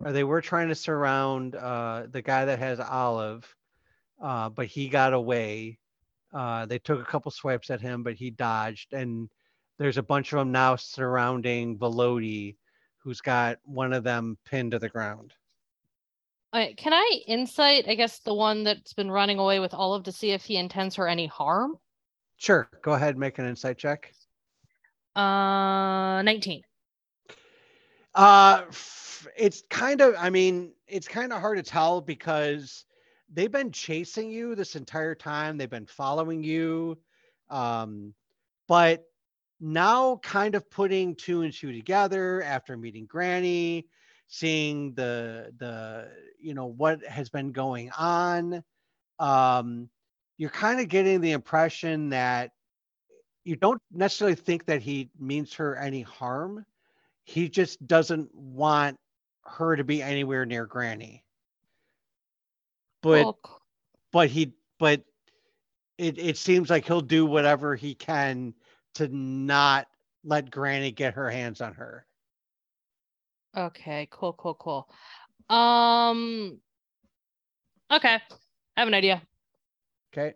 or 0.00 0.12
they 0.12 0.24
were 0.24 0.40
trying 0.40 0.68
to 0.68 0.74
surround 0.74 1.54
uh 1.54 2.06
the 2.10 2.22
guy 2.22 2.46
that 2.46 2.58
has 2.58 2.80
olive 2.80 3.54
uh 4.22 4.48
but 4.48 4.66
he 4.66 4.88
got 4.88 5.12
away. 5.12 5.78
Uh 6.32 6.66
they 6.66 6.78
took 6.78 7.00
a 7.00 7.10
couple 7.10 7.30
swipes 7.30 7.70
at 7.70 7.80
him 7.80 8.02
but 8.02 8.14
he 8.14 8.30
dodged 8.30 8.92
and 8.92 9.28
there's 9.78 9.98
a 9.98 10.02
bunch 10.02 10.32
of 10.32 10.38
them 10.38 10.52
now 10.52 10.76
surrounding 10.76 11.78
Velody, 11.78 12.56
who's 13.02 13.20
got 13.20 13.58
one 13.64 13.92
of 13.92 14.04
them 14.04 14.38
pinned 14.44 14.72
to 14.72 14.78
the 14.78 14.88
ground. 14.88 15.34
Alright, 16.54 16.76
can 16.76 16.92
I 16.92 17.20
insight, 17.26 17.88
I 17.88 17.94
guess, 17.94 18.18
the 18.20 18.34
one 18.34 18.64
that's 18.64 18.92
been 18.92 19.10
running 19.10 19.38
away 19.38 19.60
with 19.60 19.72
Olive 19.72 20.04
to 20.04 20.12
see 20.12 20.32
if 20.32 20.42
he 20.42 20.56
intends 20.56 20.96
her 20.96 21.06
any 21.06 21.26
harm? 21.26 21.76
Sure, 22.36 22.68
go 22.82 22.92
ahead, 22.92 23.16
make 23.16 23.38
an 23.38 23.46
insight 23.46 23.78
check. 23.78 24.12
Uh, 25.14 26.22
19. 26.22 26.62
Uh, 28.14 28.62
it's 29.36 29.62
kind 29.70 30.00
of, 30.00 30.14
I 30.18 30.30
mean, 30.30 30.72
it's 30.88 31.06
kind 31.06 31.32
of 31.32 31.40
hard 31.40 31.58
to 31.58 31.62
tell 31.62 32.00
because 32.00 32.84
they've 33.32 33.50
been 33.50 33.70
chasing 33.70 34.30
you 34.30 34.54
this 34.54 34.74
entire 34.74 35.14
time. 35.14 35.56
They've 35.56 35.70
been 35.70 35.86
following 35.86 36.42
you. 36.42 36.98
Um, 37.48 38.14
but 38.66 39.09
now 39.60 40.16
kind 40.22 40.54
of 40.54 40.68
putting 40.70 41.14
two 41.14 41.42
and 41.42 41.52
two 41.52 41.72
together 41.72 42.42
after 42.42 42.76
meeting 42.76 43.06
Granny, 43.06 43.86
seeing 44.28 44.94
the, 44.94 45.52
the, 45.58 46.08
you 46.40 46.54
know, 46.54 46.66
what 46.66 47.04
has 47.04 47.28
been 47.28 47.52
going 47.52 47.90
on. 47.96 48.64
Um, 49.18 49.90
you're 50.38 50.50
kind 50.50 50.80
of 50.80 50.88
getting 50.88 51.20
the 51.20 51.32
impression 51.32 52.08
that 52.10 52.52
you 53.44 53.56
don't 53.56 53.82
necessarily 53.92 54.34
think 54.34 54.66
that 54.66 54.82
he 54.82 55.10
means 55.18 55.54
her 55.54 55.76
any 55.76 56.02
harm 56.02 56.64
he 57.24 57.48
just 57.48 57.86
doesn't 57.86 58.34
want 58.34 58.98
her 59.44 59.76
to 59.76 59.84
be 59.84 60.02
anywhere 60.02 60.46
near 60.46 60.66
granny 60.66 61.24
but 63.02 63.34
but 64.12 64.28
he 64.28 64.52
but 64.78 65.02
it, 65.98 66.18
it 66.18 66.36
seems 66.36 66.70
like 66.70 66.86
he'll 66.86 67.00
do 67.00 67.26
whatever 67.26 67.74
he 67.76 67.94
can 67.94 68.54
to 68.94 69.08
not 69.08 69.86
let 70.24 70.50
granny 70.50 70.90
get 70.90 71.14
her 71.14 71.30
hands 71.30 71.60
on 71.60 71.74
her 71.74 72.04
Okay, 73.56 74.06
cool, 74.10 74.32
cool, 74.34 74.54
cool. 74.54 74.88
Um, 75.48 76.58
okay, 77.90 78.18
I 78.76 78.80
have 78.80 78.88
an 78.88 78.94
idea. 78.94 79.22
okay 80.12 80.34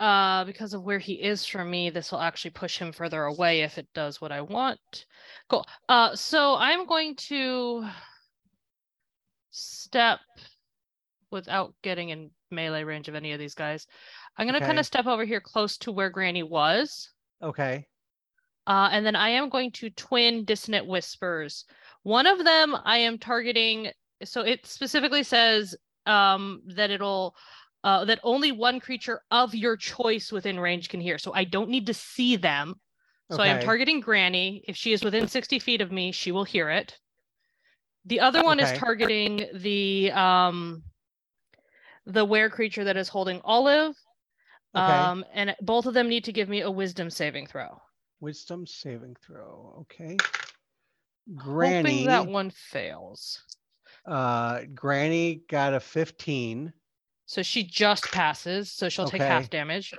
Uh, 0.00 0.44
because 0.44 0.74
of 0.74 0.82
where 0.82 0.98
he 0.98 1.14
is 1.14 1.46
from 1.46 1.70
me, 1.70 1.90
this 1.90 2.10
will 2.10 2.20
actually 2.20 2.50
push 2.50 2.78
him 2.78 2.92
further 2.92 3.24
away 3.24 3.60
if 3.60 3.78
it 3.78 3.86
does 3.94 4.20
what 4.20 4.32
I 4.32 4.40
want. 4.40 5.06
Cool. 5.48 5.64
Uh, 5.88 6.16
so 6.16 6.56
I'm 6.56 6.86
going 6.86 7.14
to 7.16 7.88
step 9.50 10.18
without 11.30 11.74
getting 11.82 12.08
in 12.08 12.30
melee 12.50 12.82
range 12.82 13.08
of 13.08 13.14
any 13.14 13.32
of 13.32 13.38
these 13.38 13.54
guys. 13.54 13.86
I'm 14.36 14.46
gonna 14.46 14.60
kind 14.60 14.80
of 14.80 14.86
step 14.86 15.06
over 15.06 15.24
here 15.24 15.40
close 15.40 15.76
to 15.78 15.92
where 15.92 16.10
Granny 16.10 16.42
was. 16.42 17.13
Okay 17.44 17.86
Uh, 18.66 18.88
and 18.92 19.04
then 19.04 19.14
I 19.16 19.28
am 19.28 19.50
going 19.50 19.70
to 19.72 19.90
twin 19.90 20.44
dissonant 20.44 20.86
whispers. 20.86 21.66
One 22.02 22.26
of 22.26 22.44
them 22.44 22.74
I 22.84 22.98
am 22.98 23.18
targeting. 23.18 23.90
So 24.24 24.40
it 24.40 24.64
specifically 24.64 25.22
says 25.22 25.76
um, 26.06 26.62
that 26.74 26.90
it'll 26.90 27.34
uh, 27.82 28.06
that 28.06 28.20
only 28.22 28.52
one 28.52 28.80
creature 28.80 29.20
of 29.30 29.54
your 29.54 29.76
choice 29.76 30.32
within 30.32 30.58
range 30.58 30.88
can 30.88 31.00
hear. 31.00 31.18
So 31.18 31.34
I 31.34 31.44
don't 31.44 31.68
need 31.68 31.86
to 31.88 31.94
see 31.94 32.36
them. 32.36 32.80
So 33.30 33.42
I 33.42 33.48
am 33.48 33.60
targeting 33.60 34.00
Granny. 34.00 34.64
If 34.66 34.76
she 34.76 34.92
is 34.92 35.04
within 35.04 35.28
60 35.28 35.58
feet 35.58 35.80
of 35.82 35.92
me, 35.92 36.12
she 36.12 36.32
will 36.32 36.44
hear 36.44 36.70
it. 36.70 36.96
The 38.06 38.20
other 38.20 38.42
one 38.42 38.60
is 38.60 38.70
targeting 38.78 39.46
the 39.54 40.12
um 40.12 40.82
the 42.06 42.24
were 42.24 42.48
creature 42.50 42.84
that 42.84 42.96
is 42.96 43.08
holding 43.08 43.40
Olive. 43.44 43.94
Okay. 44.76 44.82
Um, 44.82 45.24
and 45.32 45.54
both 45.60 45.86
of 45.86 45.94
them 45.94 46.08
need 46.08 46.24
to 46.24 46.32
give 46.32 46.48
me 46.48 46.62
a 46.62 46.70
wisdom 46.70 47.08
saving 47.10 47.46
throw. 47.46 47.80
wisdom 48.20 48.66
saving 48.66 49.16
throw 49.24 49.74
okay 49.82 50.16
Granny. 51.34 51.90
Hoping 51.90 52.06
that 52.06 52.26
one 52.26 52.50
fails. 52.50 53.42
uh 54.06 54.62
granny 54.74 55.42
got 55.48 55.74
a 55.74 55.80
15 55.80 56.72
So 57.26 57.42
she 57.42 57.62
just 57.64 58.10
passes, 58.12 58.70
so 58.72 58.88
she'll 58.88 59.08
take 59.08 59.22
half 59.22 59.48
damage. 59.50 59.94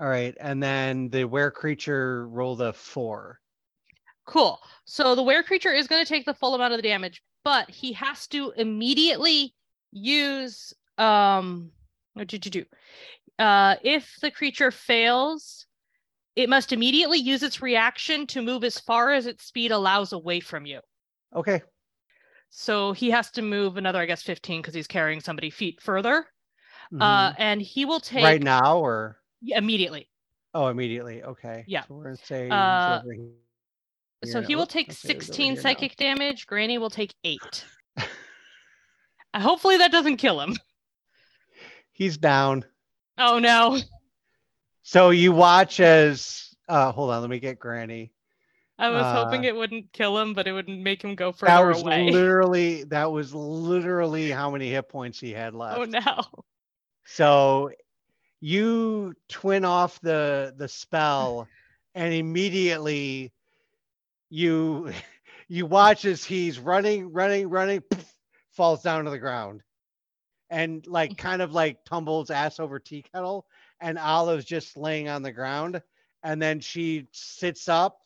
all 0.00 0.08
right 0.08 0.36
and 0.40 0.62
then 0.62 1.08
the 1.10 1.24
were 1.24 1.50
creature 1.50 2.28
rolled 2.28 2.60
a 2.60 2.72
four 2.72 3.38
Cool. 4.24 4.60
So 4.84 5.16
the 5.16 5.22
were 5.22 5.42
creature 5.42 5.72
is 5.72 5.88
going 5.88 6.04
to 6.04 6.08
take 6.08 6.26
the 6.26 6.32
full 6.34 6.54
amount 6.54 6.72
of 6.72 6.78
the 6.78 6.88
damage, 6.88 7.24
but 7.42 7.68
he 7.68 7.92
has 7.94 8.28
to 8.28 8.52
immediately 8.56 9.52
use 9.90 10.72
um 10.96 11.72
what 12.14 12.28
did 12.28 12.44
you 12.44 12.50
do? 12.50 12.64
Uh 13.38 13.76
if 13.82 14.16
the 14.20 14.30
creature 14.30 14.70
fails, 14.70 15.66
it 16.36 16.48
must 16.48 16.72
immediately 16.72 17.18
use 17.18 17.42
its 17.42 17.60
reaction 17.62 18.26
to 18.28 18.42
move 18.42 18.64
as 18.64 18.78
far 18.78 19.12
as 19.12 19.26
its 19.26 19.44
speed 19.44 19.70
allows 19.72 20.12
away 20.12 20.40
from 20.40 20.66
you. 20.66 20.80
okay 21.34 21.62
So 22.50 22.92
he 22.92 23.10
has 23.10 23.30
to 23.32 23.42
move 23.42 23.76
another, 23.76 24.00
I 24.00 24.06
guess, 24.06 24.22
15 24.22 24.60
because 24.60 24.74
he's 24.74 24.86
carrying 24.86 25.20
somebody 25.20 25.50
feet 25.50 25.80
further. 25.80 26.26
mhm. 26.92 27.00
Uh 27.00 27.32
and 27.38 27.60
he 27.62 27.84
will 27.84 28.00
take 28.00 28.24
right 28.24 28.42
now 28.42 28.78
or 28.78 29.18
immediately. 29.42 30.08
Oh, 30.54 30.68
immediately. 30.68 31.22
Okay. 31.22 31.64
Yeah. 31.66 31.84
So 31.86 31.94
we're 31.94 32.04
gonna 32.04 32.16
say 32.16 32.48
Uh. 32.50 33.02
So 34.24 34.40
he 34.40 34.54
will 34.54 34.66
take 34.66 34.86
okay, 34.88 34.94
16 34.94 35.44
here 35.46 35.54
now. 35.56 35.62
psychic 35.62 35.96
damage. 35.96 36.46
Granny 36.46 36.78
will 36.78 36.90
take 36.90 37.14
eight. 37.24 37.64
Uh, 37.96 38.04
Hopefully 39.40 39.78
that 39.78 39.90
doesn't 39.90 40.18
kill 40.18 40.40
him. 40.40 40.56
He's 41.92 42.16
down. 42.18 42.64
Oh 43.18 43.38
no. 43.38 43.78
So 44.82 45.10
you 45.10 45.32
watch 45.32 45.80
as 45.80 46.54
uh 46.68 46.92
hold 46.92 47.10
on, 47.10 47.20
let 47.20 47.30
me 47.30 47.38
get 47.38 47.58
Granny. 47.58 48.12
I 48.78 48.88
was 48.90 49.04
hoping 49.04 49.44
Uh, 49.44 49.48
it 49.48 49.54
wouldn't 49.56 49.92
kill 49.92 50.18
him, 50.18 50.34
but 50.34 50.46
it 50.48 50.52
wouldn't 50.52 50.80
make 50.80 51.02
him 51.02 51.14
go 51.14 51.30
That 51.32 51.38
further 51.38 51.68
was 51.68 51.82
away. 51.82 52.10
literally 52.10 52.84
that 52.84 53.12
was 53.12 53.34
literally 53.34 54.30
how 54.30 54.50
many 54.50 54.70
hit 54.70 54.88
points 54.88 55.20
he 55.20 55.30
had 55.32 55.54
left. 55.54 55.78
Oh 55.78 55.84
no. 55.84 56.24
So 57.04 57.70
you 58.40 59.14
twin 59.28 59.64
off 59.64 60.00
the 60.00 60.52
the 60.56 60.68
spell 60.68 61.46
and 61.94 62.12
immediately 62.12 63.32
you 64.30 64.92
you 65.48 65.66
watch 65.66 66.04
as 66.04 66.24
he's 66.24 66.58
running 66.58 67.12
running 67.12 67.48
running 67.48 67.82
falls 68.52 68.82
down 68.82 69.04
to 69.04 69.10
the 69.10 69.18
ground 69.18 69.62
and 70.52 70.86
like 70.86 71.10
mm-hmm. 71.10 71.28
kind 71.28 71.42
of 71.42 71.52
like 71.52 71.84
tumbles 71.84 72.30
ass 72.30 72.60
over 72.60 72.78
tea 72.78 73.02
kettle 73.12 73.46
and 73.80 73.98
olive's 73.98 74.44
just 74.44 74.76
laying 74.76 75.08
on 75.08 75.22
the 75.22 75.32
ground 75.32 75.82
and 76.22 76.40
then 76.40 76.60
she 76.60 77.08
sits 77.10 77.68
up 77.68 77.98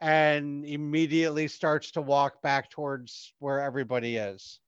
and 0.00 0.64
immediately 0.64 1.46
starts 1.46 1.92
to 1.92 2.02
walk 2.02 2.42
back 2.42 2.70
towards 2.70 3.34
where 3.38 3.60
everybody 3.60 4.16
is 4.16 4.58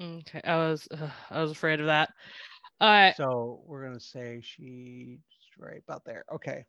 Okay, 0.00 0.40
I 0.44 0.56
was 0.56 0.88
ugh, 0.90 1.10
I 1.30 1.40
was 1.40 1.52
afraid 1.52 1.80
of 1.80 1.86
that. 1.86 2.10
All 2.80 2.90
right. 2.90 3.14
So 3.16 3.62
we're 3.66 3.84
gonna 3.84 4.00
say 4.00 4.40
she's 4.42 5.18
right 5.58 5.82
about 5.86 6.04
there. 6.04 6.24
Okay. 6.32 6.64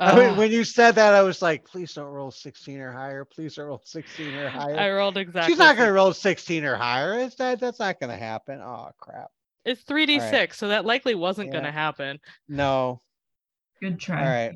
I 0.00 0.16
mean, 0.18 0.36
when 0.36 0.50
you 0.50 0.64
said 0.64 0.94
that, 0.96 1.14
I 1.14 1.22
was 1.22 1.40
like, 1.42 1.64
please 1.64 1.94
don't 1.94 2.06
roll 2.12 2.30
16 2.30 2.78
or 2.80 2.92
higher. 2.92 3.24
Please 3.24 3.54
don't 3.54 3.66
roll 3.66 3.82
16 3.84 4.34
or 4.34 4.48
higher. 4.50 4.76
I 4.78 4.90
rolled 4.92 5.16
exactly. 5.16 5.50
She's 5.52 5.58
not 5.58 5.76
gonna 5.76 5.92
roll 5.92 6.12
16 6.12 6.64
or 6.64 6.76
higher. 6.76 7.18
It's 7.20 7.34
that 7.36 7.60
that's 7.60 7.78
not 7.78 7.98
gonna 8.00 8.16
happen. 8.16 8.60
Oh 8.60 8.90
crap. 8.98 9.30
It's 9.64 9.82
3d6, 9.84 10.54
so 10.54 10.68
that 10.68 10.84
likely 10.84 11.14
wasn't 11.14 11.48
Yeah. 11.48 11.54
gonna 11.60 11.72
happen. 11.72 12.18
No. 12.48 13.00
Good 13.80 13.98
try. 13.98 14.20
All 14.20 14.24
right. 14.28 14.54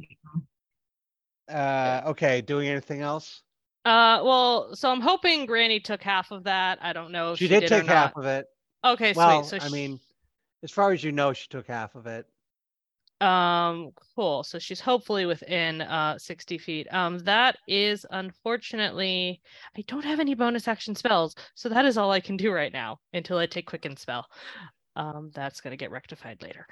Uh 1.49 2.03
okay, 2.11 2.41
doing 2.41 2.69
anything 2.69 3.01
else? 3.01 3.43
Uh 3.85 4.21
well, 4.23 4.75
so 4.75 4.91
I'm 4.91 5.01
hoping 5.01 5.47
Granny 5.47 5.81
took 5.81 6.03
half 6.03 6.31
of 6.31 6.45
that. 6.45 6.79
I 6.83 6.93
don't 6.93 7.11
know 7.13 7.33
if 7.33 7.39
She 7.39 7.47
she, 7.47 7.49
did 7.49 7.65
or 7.65 7.69
take 7.69 7.87
half 7.87 8.15
not. 8.15 8.21
of 8.25 8.27
it. 8.27 8.47
Okay, 8.85 9.13
Well, 9.17 9.43
sweet. 9.45 9.61
So 9.61 9.67
I 9.67 9.69
sh- 9.69 9.73
mean, 9.73 10.01
as 10.63 10.71
far 10.71 10.93
as 10.93 11.03
you 11.03 11.13
know, 11.13 11.33
she 11.33 11.47
took 11.49 11.67
half 11.67 11.95
of 11.97 12.07
it. 12.07 12.27
Um, 13.21 13.91
cool. 14.17 14.43
So 14.45 14.59
she's 14.59 14.81
hopefully 14.81 15.27
within 15.27 15.83
uh 15.83 16.19
60 16.19 16.57
feet. 16.59 16.87
Um, 16.93 17.19
that 17.21 17.57
is 17.69 18.07
unfortunately, 18.11 19.43
I 19.77 19.83
don't 19.87 20.05
have 20.05 20.21
any 20.21 20.35
bonus 20.35 20.67
action 20.69 20.95
spells, 20.95 21.35
so 21.55 21.69
that 21.69 21.85
is 21.85 21.99
all 21.99 22.11
I 22.11 22.21
can 22.21 22.37
do 22.37 22.51
right 22.51 22.73
now 22.73 22.99
until 23.13 23.37
I 23.39 23.47
take 23.47 23.67
quicken 23.67 23.97
spell. 23.97 24.27
Um, 24.97 25.31
that's 25.35 25.61
gonna 25.61 25.77
get 25.77 25.91
rectified 25.91 26.43
later. 26.43 26.67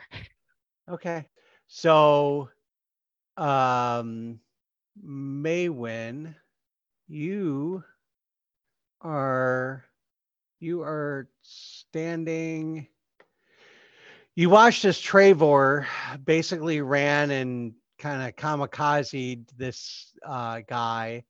Okay. 0.89 1.29
So 1.67 2.49
um 3.37 4.41
Maywen, 5.05 6.35
you 7.09 7.85
are 9.01 9.85
you 10.61 10.83
are 10.83 11.29
standing 11.43 12.89
you 14.39 14.49
watched 14.49 14.85
as 14.85 15.01
Trevor 15.01 15.89
basically 16.25 16.81
ran 16.81 17.33
and 17.33 17.73
kind 17.99 18.23
of 18.23 18.37
kamikaze 18.37 19.45
this 19.57 20.13
uh, 20.25 20.61
guy. 20.69 21.25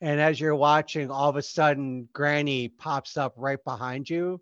And 0.00 0.20
as 0.20 0.38
you're 0.38 0.54
watching, 0.54 1.10
all 1.10 1.28
of 1.28 1.34
a 1.34 1.42
sudden, 1.42 2.08
Granny 2.12 2.68
pops 2.68 3.16
up 3.16 3.34
right 3.36 3.58
behind 3.64 4.08
you 4.08 4.40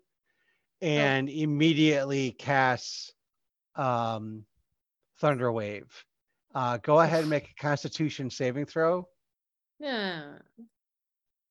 and 0.79 1.27
immediately 1.27 2.33
casts 2.33 3.11
um, 3.75 4.45
thunder 5.17 5.51
wave. 5.51 5.91
Uh, 6.53 6.77
go 6.83 6.99
ahead 6.99 7.21
and 7.21 7.31
make 7.31 7.49
a 7.49 7.59
Constitution 7.59 8.29
saving 8.29 8.67
throw. 8.67 9.07
Yeah. 9.79 10.33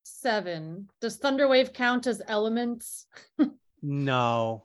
Seven. 0.03 0.87
Does 1.01 1.19
Thunderwave 1.19 1.73
count 1.73 2.07
as 2.07 2.21
elements? 2.25 3.05
No. 3.85 4.63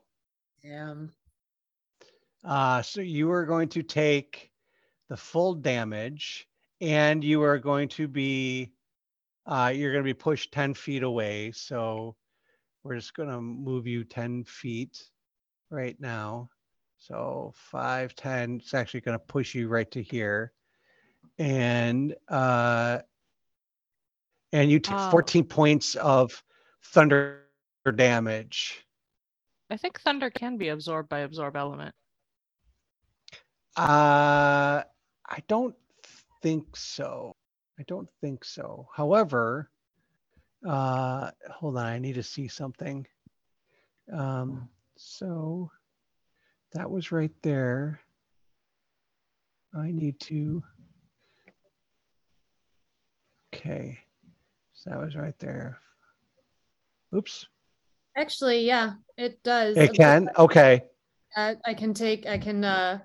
Damn. 0.62 1.10
Uh, 2.48 2.80
so 2.80 3.02
you 3.02 3.30
are 3.30 3.44
going 3.44 3.68
to 3.68 3.82
take 3.82 4.50
the 5.10 5.16
full 5.16 5.52
damage, 5.52 6.48
and 6.80 7.22
you 7.22 7.42
are 7.42 7.58
going 7.58 7.88
to 7.88 8.08
be, 8.08 8.72
uh, 9.44 9.70
you're 9.74 9.92
going 9.92 10.02
to 10.02 10.08
be 10.08 10.14
pushed 10.14 10.50
ten 10.50 10.72
feet 10.72 11.02
away. 11.02 11.52
So 11.52 12.16
we're 12.82 12.96
just 12.96 13.12
going 13.12 13.28
to 13.28 13.40
move 13.42 13.86
you 13.86 14.02
ten 14.02 14.44
feet 14.44 15.10
right 15.68 16.00
now. 16.00 16.48
So 16.96 17.52
five, 17.54 18.14
ten. 18.14 18.56
It's 18.56 18.72
actually 18.72 19.02
going 19.02 19.18
to 19.18 19.24
push 19.26 19.54
you 19.54 19.68
right 19.68 19.90
to 19.90 20.02
here, 20.02 20.52
and 21.38 22.14
uh, 22.28 23.00
and 24.54 24.70
you 24.70 24.78
take 24.78 24.96
Oh. 24.96 25.10
fourteen 25.10 25.44
points 25.44 25.96
of 25.96 26.42
thunder 26.82 27.42
damage. 27.94 28.86
I 29.68 29.76
think 29.76 30.00
thunder 30.00 30.30
can 30.30 30.56
be 30.56 30.68
absorbed 30.68 31.10
by 31.10 31.20
absorb 31.20 31.54
element. 31.54 31.94
Uh, 33.78 34.82
I 35.28 35.38
don't 35.46 35.76
think 36.42 36.76
so. 36.76 37.36
I 37.78 37.84
don't 37.86 38.08
think 38.20 38.44
so. 38.44 38.88
However, 38.92 39.70
uh, 40.66 41.30
hold 41.48 41.76
on, 41.76 41.86
I 41.86 41.98
need 42.00 42.14
to 42.16 42.22
see 42.24 42.48
something. 42.48 43.06
Um, 44.12 44.68
so 44.96 45.70
that 46.72 46.90
was 46.90 47.12
right 47.12 47.30
there. 47.42 48.00
I 49.72 49.92
need 49.92 50.18
to. 50.20 50.60
Okay, 53.54 53.96
so 54.74 54.90
that 54.90 54.98
was 54.98 55.14
right 55.14 55.38
there. 55.38 55.78
Oops, 57.14 57.46
Actually, 58.16 58.66
yeah, 58.66 58.94
it 59.16 59.40
does. 59.44 59.76
it 59.76 59.94
can. 59.94 60.28
Okay, 60.36 60.82
Uh, 61.36 61.54
I 61.64 61.74
can 61.74 61.94
take. 61.94 62.26
I 62.26 62.38
can. 62.38 62.64
uh 62.64 62.98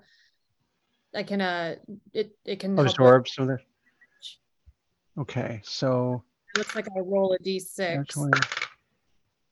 I 1.14 1.22
can. 1.22 1.40
uh 1.40 1.76
It. 2.12 2.36
It 2.44 2.60
can. 2.60 2.76
help 2.76 2.88
absorb 2.88 3.28
some 3.28 3.48
of 3.48 3.58
the. 3.58 5.20
Okay, 5.20 5.60
so. 5.64 6.24
It 6.54 6.58
looks 6.58 6.74
like 6.74 6.86
I 6.88 7.00
roll 7.00 7.32
a 7.32 7.38
Yeah, 7.42 7.58
d6. 7.58 8.08
20. 8.08 8.40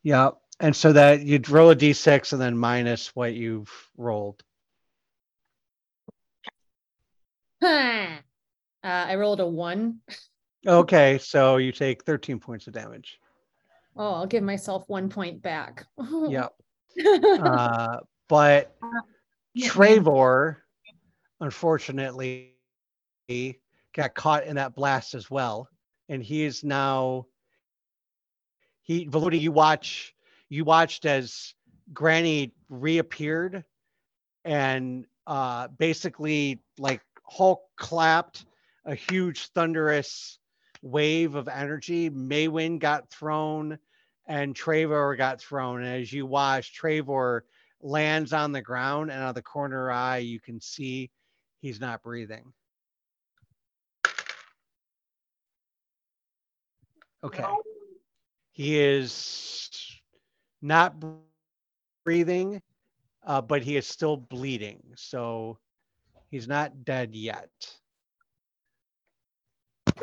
Yeah, 0.03 0.31
and 0.61 0.75
so 0.75 0.93
that 0.93 1.23
you'd 1.23 1.49
roll 1.49 1.71
a 1.71 1.77
d6 1.77 2.33
and 2.33 2.41
then 2.41 2.57
minus 2.57 3.15
what 3.15 3.35
you've 3.35 3.71
rolled. 3.97 4.43
uh, 7.63 8.19
I 8.83 9.15
rolled 9.15 9.41
a 9.41 9.47
one. 9.47 10.01
Okay, 10.67 11.19
so 11.19 11.57
you 11.57 11.73
take 11.73 12.05
13 12.05 12.39
points 12.39 12.67
of 12.67 12.73
damage. 12.73 13.21
Oh, 13.97 14.15
I'll 14.15 14.27
give 14.27 14.43
myself 14.43 14.89
one 14.89 15.09
point 15.09 15.43
back. 15.43 15.87
Yep. 16.29 16.53
Uh, 17.41 17.99
but 18.29 18.77
Yeah, 19.55 19.69
Trevor, 19.69 20.62
unfortunately, 21.43 22.55
he 23.27 23.59
got 23.95 24.15
caught 24.15 24.47
in 24.47 24.57
that 24.57 24.75
blast 24.75 25.15
as 25.15 25.31
well, 25.31 25.69
and 26.09 26.23
he 26.23 26.45
is 26.45 26.65
now. 26.65 27.27
He, 28.85 29.07
Velody, 29.07 29.41
you 29.41 29.53
watch, 29.53 30.15
you 30.49 30.65
watched 30.65 31.05
as 31.05 31.55
Granny 31.93 32.53
reappeared, 32.69 33.65
and 34.45 35.05
uh, 35.27 35.69
basically 35.69 36.61
like 36.79 37.01
Hulk 37.25 37.63
clapped 37.77 38.47
a 38.85 38.95
huge 38.95 39.49
thunderous 39.49 40.39
wave 40.83 41.35
of 41.35 41.49
energy. 41.49 42.09
Maywen 42.11 42.79
got 42.79 43.11
thrown, 43.11 43.79
and 44.27 44.55
Trevor 44.55 45.17
got 45.17 45.41
thrown. 45.41 45.83
And 45.83 46.03
as 46.03 46.13
you 46.13 46.25
watch, 46.27 46.73
Trevor 46.73 47.45
lands 47.81 48.33
on 48.33 48.53
the 48.53 48.63
ground, 48.63 49.11
and 49.11 49.21
out 49.23 49.31
of 49.31 49.35
the 49.35 49.43
corner 49.43 49.91
eye, 49.91 50.19
you 50.19 50.41
can 50.41 50.61
see 50.61 51.11
he's 51.63 51.81
not 51.81 52.03
breathing. 52.03 52.53
Okay. 57.25 57.45
He 58.51 58.79
is 58.79 59.71
not 60.61 60.97
breathing, 62.05 62.61
uh, 63.25 63.41
but 63.41 63.63
he 63.63 63.77
is 63.77 63.87
still 63.87 64.17
bleeding. 64.17 64.83
So 64.97 65.59
he's 66.31 66.49
not 66.49 66.85
dead 66.85 67.15
yet. 67.15 67.51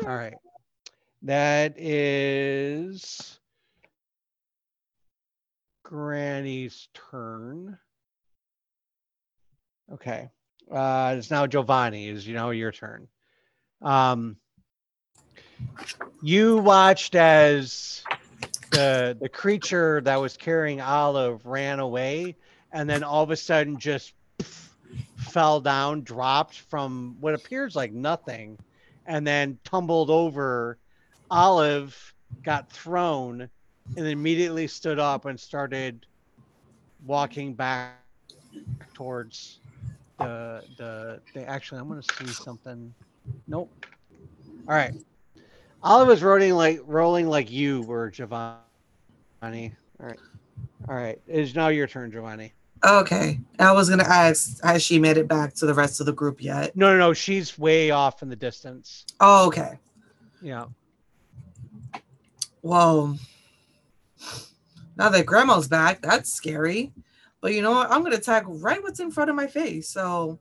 All 0.06 0.16
right. 0.16 0.34
That 1.22 1.74
is 1.78 3.38
Granny's 5.84 6.88
turn. 6.94 7.78
Okay. 9.92 10.30
Uh, 10.70 11.16
it's 11.18 11.30
now 11.30 11.46
Giovanni. 11.46 12.08
Is 12.08 12.26
you 12.26 12.34
know 12.34 12.50
your 12.50 12.72
turn. 12.72 13.08
Um, 13.82 14.36
you 16.22 16.58
watched 16.58 17.14
as 17.14 18.02
the 18.70 19.16
the 19.20 19.28
creature 19.28 20.00
that 20.02 20.16
was 20.16 20.36
carrying 20.36 20.80
Olive 20.80 21.44
ran 21.44 21.80
away, 21.80 22.36
and 22.72 22.88
then 22.88 23.02
all 23.02 23.22
of 23.22 23.30
a 23.30 23.36
sudden 23.36 23.78
just 23.78 24.12
fell 25.16 25.60
down, 25.60 26.02
dropped 26.02 26.58
from 26.60 27.16
what 27.20 27.34
appears 27.34 27.74
like 27.74 27.92
nothing, 27.92 28.58
and 29.06 29.26
then 29.26 29.58
tumbled 29.64 30.10
over. 30.10 30.78
Olive 31.30 32.14
got 32.42 32.70
thrown, 32.72 33.48
and 33.96 34.06
immediately 34.06 34.66
stood 34.66 34.98
up 34.98 35.24
and 35.26 35.38
started 35.38 36.06
walking 37.06 37.54
back 37.54 37.94
towards 38.94 39.59
the 40.20 40.64
the. 40.76 41.20
the 41.34 41.48
actually, 41.48 41.80
I'm 41.80 41.88
gonna 41.88 42.02
see 42.02 42.26
something. 42.28 42.94
Nope. 43.48 43.70
All 44.68 44.74
right. 44.74 44.94
Olive 45.82 46.08
was 46.08 46.22
rolling 46.22 46.54
like 46.54 46.80
rolling 46.84 47.28
like 47.28 47.50
you 47.50 47.82
were, 47.82 48.10
Giovanni. 48.10 48.60
All 49.42 49.72
right. 50.00 50.18
All 50.88 50.94
right. 50.94 51.20
It 51.26 51.40
is 51.40 51.54
now 51.54 51.68
your 51.68 51.86
turn, 51.86 52.12
Giovanni. 52.12 52.52
Okay. 52.84 53.40
I 53.58 53.72
was 53.72 53.90
gonna 53.90 54.04
ask, 54.04 54.62
has 54.62 54.82
she 54.82 54.98
made 54.98 55.16
it 55.16 55.28
back 55.28 55.54
to 55.54 55.66
the 55.66 55.74
rest 55.74 56.00
of 56.00 56.06
the 56.06 56.12
group 56.12 56.42
yet? 56.42 56.76
No, 56.76 56.92
no, 56.92 56.98
no. 56.98 57.12
She's 57.12 57.58
way 57.58 57.90
off 57.90 58.22
in 58.22 58.28
the 58.28 58.36
distance. 58.36 59.04
Oh, 59.20 59.46
okay. 59.48 59.78
Yeah. 60.40 60.66
Well, 62.62 63.18
now 64.96 65.08
that 65.08 65.26
grandma's 65.26 65.68
back, 65.68 66.02
that's 66.02 66.32
scary. 66.32 66.92
But 67.40 67.54
you 67.54 67.62
know 67.62 67.70
what? 67.72 67.90
I'm 67.90 68.02
gonna 68.02 68.16
attack 68.16 68.44
right 68.46 68.82
what's 68.82 69.00
in 69.00 69.10
front 69.10 69.30
of 69.30 69.36
my 69.36 69.46
face. 69.46 69.88
So 69.88 70.38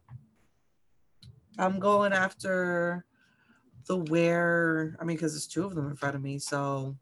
I'm 1.58 1.80
going 1.80 2.14
after 2.14 3.06
the 3.88 3.98
where. 3.98 4.96
I 5.00 5.04
mean, 5.06 5.16
because 5.18 5.34
there's 5.34 5.48
two 5.48 5.66
of 5.66 5.76
them 5.76 5.90
in 5.90 5.96
front 5.96 6.16
of 6.16 6.22
me. 6.22 6.40
So 6.40 6.96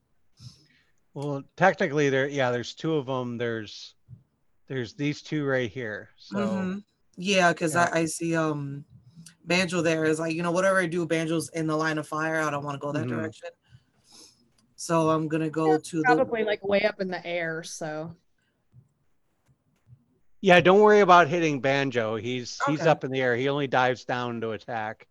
Well, 1.13 1.43
technically, 1.55 2.09
there. 2.09 2.27
Yeah, 2.27 2.51
there's 2.51 2.75
two 2.75 2.93
of 2.95 3.07
them. 3.07 3.37
There's, 3.39 3.95
there's 4.67 4.93
these 4.93 5.21
two 5.23 5.45
right 5.45 5.69
here. 5.69 6.09
So 6.17 6.37
Mhm. 6.37 6.83
yeah, 7.15 7.51
because 7.53 7.73
Yeah. 7.73 7.89
I, 7.91 8.01
I 8.01 8.05
see 8.05 8.35
um 8.35 8.85
Banjo 9.45 9.81
there 9.81 10.05
is 10.05 10.19
like, 10.19 10.35
you 10.35 10.43
know, 10.43 10.51
whatever 10.51 10.77
I 10.79 10.85
do, 10.85 11.07
Banjo's 11.07 11.49
in 11.55 11.65
the 11.65 11.75
line 11.75 11.97
of 11.97 12.07
fire. 12.07 12.39
I 12.41 12.51
don't 12.51 12.63
want 12.63 12.75
to 12.75 12.85
go 12.85 12.91
that 12.91 13.07
Mhm. 13.07 13.09
direction. 13.09 13.49
So 14.75 15.09
I'm 15.09 15.27
gonna 15.27 15.49
go 15.49 15.79
to 15.79 15.97
the 15.97 16.03
Probably 16.03 16.43
like 16.43 16.63
way 16.63 16.83
up 16.83 17.01
in 17.01 17.07
the 17.07 17.25
air. 17.25 17.63
So 17.63 18.15
yeah, 20.41 20.59
don't 20.61 20.81
worry 20.81 20.99
about 20.99 21.27
hitting 21.27 21.59
Banjo. 21.59 22.15
He's 22.15 22.59
he's 22.67 22.85
up 22.85 23.03
in 23.03 23.11
the 23.11 23.21
air. 23.21 23.35
He 23.35 23.49
only 23.49 23.67
dives 23.67 24.05
down 24.05 24.41
to 24.41 24.51
attack. 24.51 25.07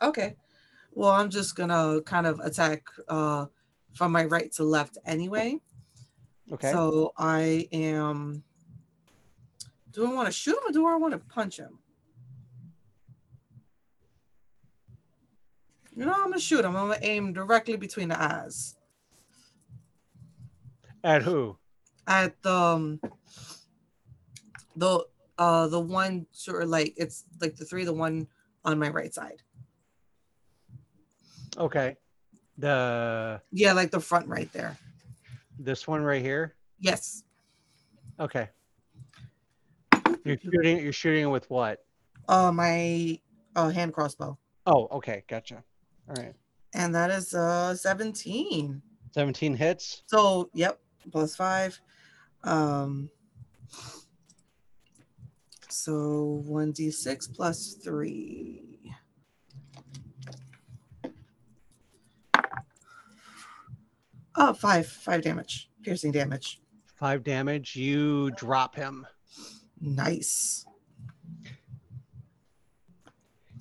Okay. 0.00 0.36
Well, 0.92 1.10
I'm 1.10 1.30
just 1.30 1.56
gonna 1.56 2.00
kind 2.02 2.26
of 2.26 2.40
attack 2.40 2.84
uh 3.08 3.46
from 3.94 4.12
my 4.12 4.24
right 4.24 4.50
to 4.52 4.64
left 4.64 4.98
anyway. 5.04 5.58
Okay. 6.52 6.70
So 6.70 7.12
I 7.18 7.68
am 7.72 8.44
do 9.92 10.06
I 10.06 10.12
want 10.12 10.26
to 10.26 10.32
shoot 10.32 10.56
him 10.56 10.68
or 10.68 10.72
do 10.72 10.86
I 10.86 10.96
want 10.96 11.12
to 11.12 11.18
punch 11.18 11.58
him? 11.58 11.78
You 15.96 16.04
know, 16.04 16.12
I'm 16.12 16.24
gonna 16.24 16.38
shoot 16.38 16.64
him. 16.64 16.76
I'm 16.76 16.88
gonna 16.88 16.98
aim 17.00 17.32
directly 17.32 17.76
between 17.76 18.08
the 18.08 18.22
eyes. 18.22 18.76
At 21.02 21.22
who? 21.22 21.56
At 22.06 22.40
the 22.42 22.52
um, 22.52 23.00
the 24.76 25.04
uh 25.38 25.66
the 25.68 25.80
one 25.80 26.26
sort 26.32 26.62
of 26.62 26.68
like 26.68 26.94
it's 26.96 27.24
like 27.40 27.56
the 27.56 27.64
three, 27.64 27.84
the 27.84 27.92
one 27.92 28.26
on 28.64 28.78
my 28.78 28.88
right 28.90 29.12
side. 29.12 29.42
Okay. 31.58 31.96
The 32.58 33.40
Yeah, 33.50 33.72
like 33.72 33.90
the 33.90 34.00
front 34.00 34.28
right 34.28 34.52
there. 34.52 34.76
this 35.58 35.86
one 35.88 36.02
right 36.02 36.22
here. 36.22 36.54
Yes. 36.80 37.22
Okay. 38.20 38.48
You're 40.24 40.38
shooting. 40.38 40.78
You're 40.82 40.92
shooting 40.92 41.30
with 41.30 41.48
what? 41.50 41.84
Uh, 42.28 42.50
my 42.50 43.18
uh, 43.54 43.68
hand 43.70 43.92
crossbow, 43.94 44.36
Oh, 44.66 44.88
okay, 44.90 45.22
gotcha. 45.28 45.62
All 46.08 46.14
right. 46.16 46.34
and 46.74 46.92
that 46.94 47.10
is 47.10 47.32
uh 47.34 47.74
17. 47.74 48.82
17 49.12 49.54
hits. 49.56 50.02
So, 50.06 50.50
yep, 50.52 50.80
plus 51.12 51.36
five. 51.36 51.80
Um, 52.44 53.08
so 55.76 56.42
1d6 56.48 57.34
plus 57.34 57.74
three. 57.74 58.62
Oh, 64.34 64.52
five, 64.52 64.86
five 64.86 65.22
damage, 65.22 65.70
piercing 65.82 66.12
damage. 66.12 66.60
Five 66.94 67.24
damage. 67.24 67.76
You 67.76 68.30
drop 68.32 68.74
him. 68.74 69.06
Nice. 69.80 70.66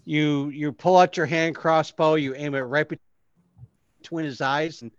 You 0.06 0.50
you 0.50 0.72
pull 0.72 0.98
out 0.98 1.18
your 1.18 1.26
hand 1.26 1.56
crossbow, 1.56 2.16
you 2.16 2.36
aim 2.36 2.56
it 2.56 2.60
right 2.60 2.88
between 4.02 4.26
his 4.26 4.42
eyes, 4.42 4.82
and 4.82 4.92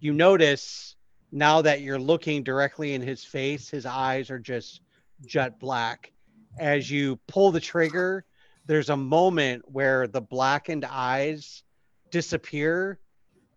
you 0.00 0.12
notice 0.12 0.96
now 1.30 1.62
that 1.62 1.80
you're 1.80 1.98
looking 1.98 2.42
directly 2.42 2.94
in 2.94 3.00
his 3.00 3.24
face, 3.24 3.68
his 3.70 3.86
eyes 3.86 4.30
are 4.30 4.38
just 4.38 4.82
jet 5.24 5.58
black. 5.58 6.12
As 6.58 6.90
you 6.90 7.16
pull 7.28 7.50
the 7.50 7.60
trigger, 7.60 8.24
there's 8.66 8.90
a 8.90 8.96
moment 8.96 9.64
where 9.66 10.06
the 10.06 10.20
blackened 10.20 10.84
eyes 10.84 11.62
disappear 12.10 13.00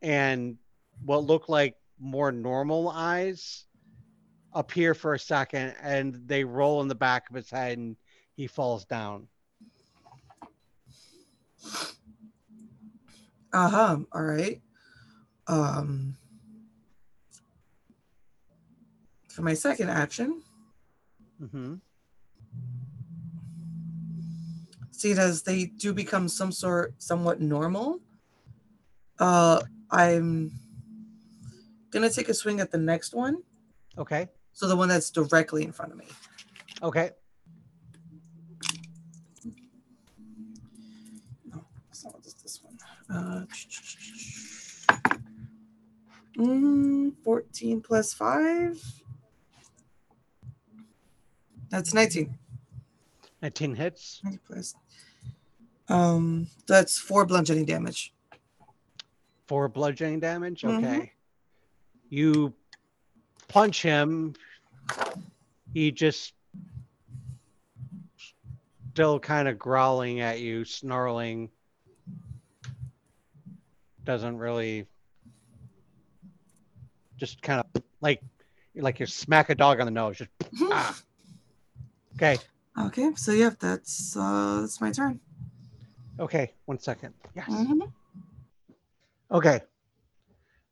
and 0.01 0.57
what 1.03 1.23
look 1.23 1.49
like 1.49 1.76
more 1.99 2.31
normal 2.31 2.89
eyes 2.89 3.65
appear 4.53 4.93
for 4.93 5.13
a 5.13 5.19
second 5.19 5.76
and 5.81 6.15
they 6.26 6.43
roll 6.43 6.81
in 6.81 6.88
the 6.88 6.95
back 6.95 7.30
of 7.30 7.35
his 7.35 7.49
head 7.49 7.77
and 7.77 7.97
he 8.35 8.47
falls 8.47 8.85
down. 8.85 9.27
Uh-huh. 13.53 13.97
All 14.11 14.22
right. 14.22 14.61
Um 15.47 16.15
for 19.30 19.41
my 19.41 19.53
second 19.53 19.89
action, 19.89 20.41
hmm 21.51 21.76
see 24.99 25.11
it 25.11 25.17
as 25.17 25.43
they 25.43 25.65
do 25.65 25.93
become 25.93 26.27
some 26.27 26.51
sort 26.51 26.93
somewhat 26.97 27.41
normal. 27.41 27.99
Uh 29.19 29.61
I'm 29.91 30.51
gonna 31.91 32.09
take 32.09 32.30
a 32.30 32.34
swing 32.34 32.59
at 32.59 32.72
the 32.72 32.77
next 32.77 33.13
one. 33.13 33.43
Okay. 33.97 34.27
So 34.53 34.67
the 34.67 34.76
one 34.76 34.88
that's 34.89 35.09
directly 35.09 35.63
in 35.63 35.72
front 35.72 35.91
of 35.91 35.97
me. 35.97 36.05
Okay. 36.81 37.11
No, 41.45 41.65
it's 41.89 42.05
not 42.05 42.22
just 42.23 42.41
this 42.41 42.61
one. 42.63 42.77
Uh, 43.09 43.45
mm, 46.38 47.13
14 47.23 47.81
plus 47.81 48.13
5. 48.13 48.81
That's 51.69 51.93
19. 51.93 52.38
19 53.41 53.76
hits. 53.76 54.19
20 54.22 54.39
plus. 54.47 54.76
Um, 55.88 56.48
that's 56.68 56.98
four 56.98 57.26
bludgeoning 57.26 57.66
damage. 57.66 58.14
Four 59.48 59.68
bludgeoning 59.70 60.20
damage. 60.20 60.62
Mhm. 60.62 60.78
Okay. 60.78 61.12
You 62.10 62.53
punch 63.48 63.82
him. 63.82 64.34
He 65.74 65.91
just 65.91 66.34
still 68.91 69.20
kind 69.20 69.48
of 69.48 69.60
growling 69.60 70.22
at 70.22 70.40
you, 70.40 70.64
snarling. 70.66 71.49
Doesn't 74.03 74.38
really 74.38 74.88
just 77.18 77.41
kind 77.41 77.60
of 77.76 77.84
like 78.02 78.22
like 78.76 78.99
you 78.99 79.06
smack 79.06 79.49
a 79.49 79.56
dog 79.56 79.80
on 79.80 79.86
the 79.86 79.91
nose. 79.91 80.18
Just 80.18 80.30
ah. 80.72 80.98
Okay. 82.16 82.38
Okay, 82.78 83.12
so 83.16 83.32
yeah, 83.32 83.52
that's 83.60 84.16
uh 84.18 84.62
that's 84.62 84.80
my 84.82 84.91
turn. 84.91 85.20
Okay. 86.19 86.53
One 86.65 86.79
second. 86.79 87.13
Yes. 87.35 87.49
Mhm. 87.49 87.91
Okay. 89.31 89.61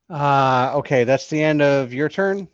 Uh, 0.08 0.72
okay, 0.76 1.04
that's 1.04 1.28
the 1.28 1.42
end 1.42 1.62
of 1.62 1.92
your 1.92 2.08
turn. 2.08 2.46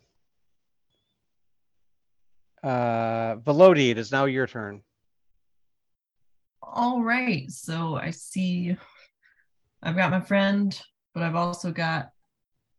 Uh, 2.63 3.35
Velody, 3.37 3.89
it 3.89 3.97
is 3.97 4.11
now 4.11 4.25
your 4.25 4.47
turn. 4.47 4.81
All 6.61 7.03
right. 7.03 7.49
So 7.51 7.95
I 7.95 8.11
see 8.11 8.77
I've 9.83 9.95
got 9.95 10.11
my 10.11 10.21
friend, 10.21 10.79
but 11.13 11.23
I've 11.23 11.35
also 11.35 11.71
got 11.71 12.11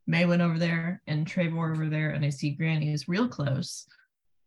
Maywen 0.09 0.41
over 0.41 0.59
there 0.59 1.03
and 1.07 1.27
Trevor 1.27 1.73
over 1.73 1.89
there, 1.89 2.11
and 2.11 2.25
I 2.25 2.31
see 2.31 2.51
Granny 2.51 2.93
is 2.93 3.09
real 3.09 3.29
close. 3.29 3.87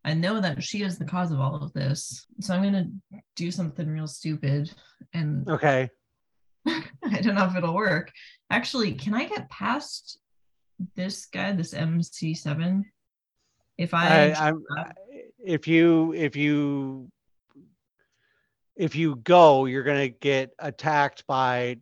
I 0.06 0.14
know 0.14 0.40
that 0.40 0.64
she 0.64 0.84
is 0.84 0.99
the 0.99 1.06
cause 1.06 1.32
of 1.32 1.40
all 1.40 1.56
of 1.56 1.73
this. 1.73 2.27
So 2.40 2.53
I'm 2.53 2.61
gonna 2.61 2.90
do 3.36 3.49
something 3.49 3.90
real 3.90 4.07
stupid. 4.07 4.72
And 5.14 5.49
Okay. 5.49 5.90
I 6.68 7.22
don't 7.22 7.34
know 7.34 7.48
if 7.48 7.56
it'll 7.56 7.73
work. 7.73 8.11
Actually, 8.52 8.94
can 8.94 9.15
I 9.15 9.26
get 9.26 9.49
past 9.49 10.19
this 10.95 11.26
guy, 11.26 11.53
this 11.53 11.73
MC7? 11.73 12.84
If 13.80 13.95
I, 13.95 14.32
I, 14.32 14.48
I'm, 14.48 14.64
if 15.44 15.68
you 15.68 16.14
if 16.14 16.36
you 16.36 17.11
if 18.76 18.95
you 18.95 19.15
go, 19.15 19.65
you're 19.65 19.84
gonna 19.84 20.10
get 20.10 20.52
attacked 20.60 21.26
by 21.26 21.77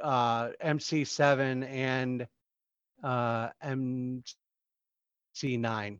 uh, 0.00 0.50
MC7 0.64 1.68
and 1.68 2.28
uh, 3.02 3.48
MC9. 3.64 5.98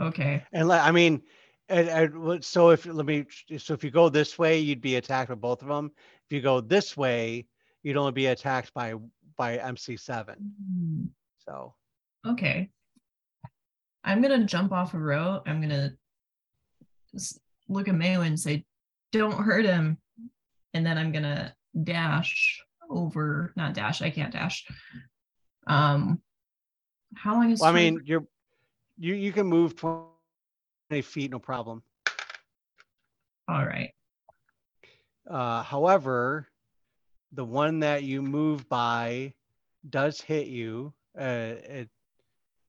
Okay. 0.00 0.44
And 0.52 0.72
I 0.72 0.90
mean, 0.90 1.22
and, 1.68 1.88
and 1.88 2.44
so 2.44 2.70
if 2.70 2.86
let 2.86 3.06
me 3.06 3.26
so 3.58 3.74
if 3.74 3.84
you 3.84 3.90
go 3.90 4.08
this 4.08 4.38
way, 4.38 4.58
you'd 4.58 4.80
be 4.80 4.96
attacked 4.96 5.28
by 5.28 5.34
both 5.34 5.62
of 5.62 5.68
them. 5.68 5.90
If 6.28 6.34
you 6.34 6.40
go 6.40 6.60
this 6.60 6.96
way, 6.96 7.46
you'd 7.82 7.96
only 7.96 8.12
be 8.12 8.26
attacked 8.26 8.72
by 8.74 8.94
by 9.36 9.58
MC7. 9.58 10.34
Hmm, 10.36 11.04
So 11.38 11.74
Okay. 12.26 12.70
I'm 14.04 14.22
gonna 14.22 14.44
jump 14.44 14.72
off 14.72 14.94
a 14.94 14.98
row. 14.98 15.42
I'm 15.46 15.60
gonna 15.60 15.92
look 17.68 17.88
at 17.88 17.94
Mayo 17.94 18.22
and 18.22 18.38
say, 18.38 18.64
"Don't 19.12 19.42
hurt 19.44 19.64
him," 19.66 19.98
and 20.74 20.86
then 20.86 20.96
I'm 20.96 21.12
gonna 21.12 21.54
dash 21.84 22.62
over. 22.88 23.52
Not 23.56 23.74
dash. 23.74 24.00
I 24.00 24.10
can't 24.10 24.32
dash. 24.32 24.66
Um, 25.66 26.22
how 27.14 27.34
long 27.34 27.50
is? 27.50 27.60
well, 27.60 27.70
I 27.70 27.74
mean, 27.74 28.00
you're 28.04 28.26
you 28.98 29.14
you 29.14 29.32
can 29.32 29.46
move 29.46 29.76
20 29.76 31.02
feet, 31.02 31.30
no 31.30 31.38
problem. 31.38 31.82
all 33.48 33.64
right. 33.64 33.92
Uh, 35.28 35.62
however, 35.62 36.48
the 37.32 37.44
one 37.44 37.80
that 37.80 38.02
you 38.02 38.22
move 38.22 38.68
by 38.68 39.32
does 39.90 40.20
hit 40.20 40.46
you. 40.46 40.92
Uh, 41.18 41.54
it, 41.64 41.88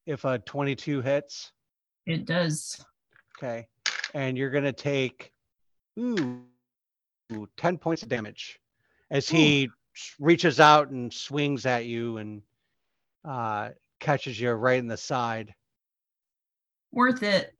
if 0.05 0.25
a 0.25 0.39
22 0.39 1.01
hits, 1.01 1.51
It 2.05 2.25
does. 2.25 2.83
okay, 3.37 3.67
and 4.13 4.37
you're 4.37 4.49
gonna 4.49 4.73
take 4.73 5.31
ooh, 5.99 6.43
ooh 7.33 7.47
10 7.57 7.77
points 7.77 8.01
of 8.03 8.09
damage 8.09 8.59
as 9.11 9.29
he 9.29 9.69
s- 9.95 10.15
reaches 10.19 10.59
out 10.59 10.89
and 10.89 11.13
swings 11.13 11.65
at 11.65 11.85
you 11.85 12.17
and 12.17 12.41
uh, 13.23 13.69
catches 13.99 14.39
you 14.39 14.51
right 14.51 14.79
in 14.79 14.87
the 14.87 14.97
side. 14.97 15.53
Worth 16.91 17.23
it. 17.23 17.53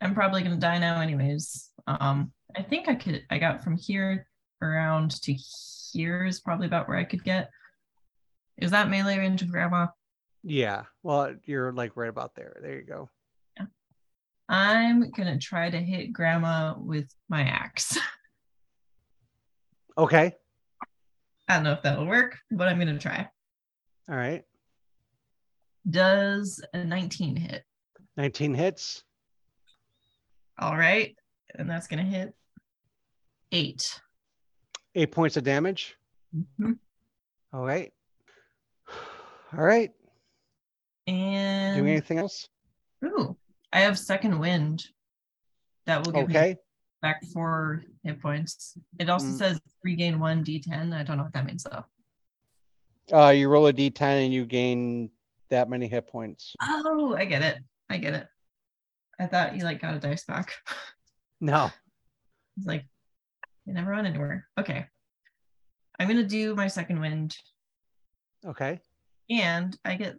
I'm 0.00 0.14
probably 0.14 0.42
gonna 0.42 0.56
die 0.56 0.78
now, 0.78 1.00
anyways. 1.00 1.70
Um, 1.86 2.32
I 2.56 2.62
think 2.62 2.88
I 2.88 2.94
could. 2.94 3.24
I 3.30 3.38
got 3.38 3.64
from 3.64 3.76
here 3.76 4.26
around 4.62 5.10
to 5.22 5.32
here 5.32 6.24
is 6.24 6.40
probably 6.40 6.66
about 6.66 6.88
where 6.88 6.98
I 6.98 7.04
could 7.04 7.24
get. 7.24 7.50
Is 8.58 8.70
that 8.72 8.90
melee 8.90 9.18
range 9.18 9.42
of 9.42 9.50
grandma? 9.50 9.86
Yeah, 10.44 10.84
well, 11.02 11.34
you're 11.44 11.72
like 11.72 11.96
right 11.96 12.08
about 12.08 12.34
there. 12.34 12.56
There 12.62 12.76
you 12.76 12.84
go. 12.84 13.10
Yeah. 13.58 13.66
I'm 14.48 15.10
gonna 15.10 15.38
try 15.38 15.70
to 15.70 15.78
hit 15.78 16.12
grandma 16.12 16.74
with 16.78 17.12
my 17.28 17.42
axe. 17.42 17.98
Okay, 19.96 20.32
I 21.48 21.54
don't 21.54 21.64
know 21.64 21.72
if 21.72 21.82
that'll 21.82 22.06
work, 22.06 22.38
but 22.52 22.68
I'm 22.68 22.78
gonna 22.78 23.00
try. 23.00 23.28
all 24.08 24.14
right. 24.14 24.44
Does 25.90 26.64
a 26.72 26.84
19 26.84 27.34
hit? 27.34 27.64
19 28.18 28.52
hits. 28.52 29.04
All 30.58 30.76
right, 30.76 31.16
and 31.54 31.70
that's 31.70 31.86
gonna 31.86 32.02
hit 32.02 32.34
eight. 33.52 34.00
Eight 34.96 35.12
points 35.12 35.36
of 35.36 35.44
damage. 35.44 35.96
Mhm. 36.34 36.78
All 37.52 37.64
right. 37.64 37.92
All 39.52 39.64
right. 39.64 39.92
And 41.06 41.76
Doing 41.76 41.90
anything 41.92 42.18
else? 42.18 42.48
ooh, 43.04 43.36
I 43.72 43.80
have 43.80 43.96
second 43.96 44.40
wind. 44.40 44.84
That 45.86 46.04
will 46.04 46.12
give 46.12 46.28
me 46.28 46.34
Okay. 46.36 46.56
back 47.00 47.22
four 47.32 47.84
hit 48.02 48.20
points. 48.20 48.76
It 48.98 49.08
also 49.08 49.28
Mm. 49.28 49.38
says 49.38 49.60
regain 49.84 50.18
one 50.18 50.42
d10. 50.44 50.92
I 50.92 51.04
don't 51.04 51.16
know 51.18 51.22
what 51.22 51.32
that 51.34 51.46
means 51.46 51.62
though. 51.62 51.84
Uh, 53.16 53.30
you 53.30 53.48
roll 53.48 53.68
a 53.68 53.72
d10 53.72 54.24
and 54.24 54.34
you 54.34 54.44
gain 54.44 55.10
that 55.50 55.70
many 55.70 55.86
hit 55.86 56.08
points. 56.08 56.56
Oh, 56.60 57.14
I 57.16 57.24
get 57.24 57.42
it. 57.42 57.62
I 57.90 57.98
get 57.98 58.14
it. 58.14 58.26
I 59.20 59.26
thought 59.26 59.56
you 59.56 59.64
like 59.64 59.80
got 59.80 59.94
a 59.94 59.98
dice 60.00 60.24
back. 60.24 60.52
No. 61.40 61.70
It's 62.56 62.66
like 62.66 62.84
you 63.64 63.72
never 63.72 63.92
run 63.92 64.06
anywhere. 64.06 64.48
Okay. 64.58 64.86
I'm 65.96 66.08
gonna 66.08 66.24
do 66.24 66.56
my 66.56 66.66
second 66.66 66.98
wind 67.00 67.36
Okay. 68.44 68.80
and 69.30 69.78
I 69.84 69.94
get 69.94 70.16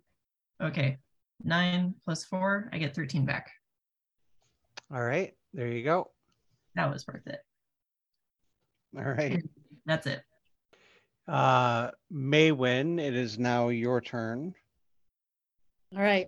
okay. 0.64 0.98
Nine 1.44 1.96
plus 2.06 2.24
four, 2.24 2.70
I 2.72 2.78
get 2.78 2.96
13 2.96 3.26
back. 3.26 3.50
All 4.94 5.02
right. 5.04 5.34
There 5.54 5.68
you 5.68 5.84
go. 5.84 6.10
That 6.76 6.90
was 6.90 7.06
worth 7.06 7.28
it. 7.28 7.41
All 8.98 9.04
right. 9.04 9.44
That's 9.86 10.08
it. 10.08 10.22
Uh, 11.28 11.91
Maywen, 12.14 12.98
it 12.98 13.14
is 13.14 13.38
now 13.38 13.68
your 13.68 14.00
turn. 14.00 14.54
All 15.96 16.02
right. 16.02 16.28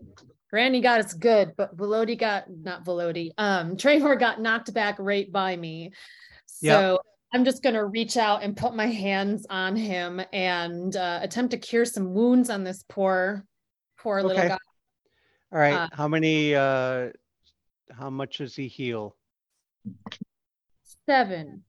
Granny 0.52 0.82
got 0.82 0.99
us 0.99 1.14
good, 1.14 1.53
but 1.56 1.78
Velody 1.78 2.19
got 2.19 2.45
not 2.49 2.84
Velody. 2.84 3.32
Um, 3.38 3.78
Trevor 3.78 4.15
got 4.18 4.41
knocked 4.41 4.73
back 4.73 4.98
right 4.99 5.32
by 5.32 5.56
me. 5.56 5.94
Yep. 6.61 6.80
So 6.80 6.99
I'm 7.34 7.45
just 7.45 7.64
gonna 7.64 7.86
reach 7.86 8.18
out 8.18 8.44
and 8.44 8.56
put 8.56 8.76
my 8.76 8.88
hands 8.88 9.45
on 9.49 9.78
him 9.78 10.22
and 10.34 10.94
uh, 10.94 11.19
attempt 11.22 11.52
to 11.52 11.57
cure 11.57 11.86
some 11.86 12.14
wounds 12.14 12.49
on 12.49 12.65
this 12.65 12.84
poor, 12.90 13.45
poor 13.98 14.22
little 14.22 14.49
guy. 14.49 14.57
All 15.53 15.60
right. 15.60 15.73
Uh, 15.73 15.88
how 15.94 16.10
many, 16.10 16.53
uh, 16.53 17.10
how 17.90 18.10
much 18.10 18.40
does 18.40 18.56
he 18.56 18.68
heal? 18.68 19.15
Seven. 21.06 21.64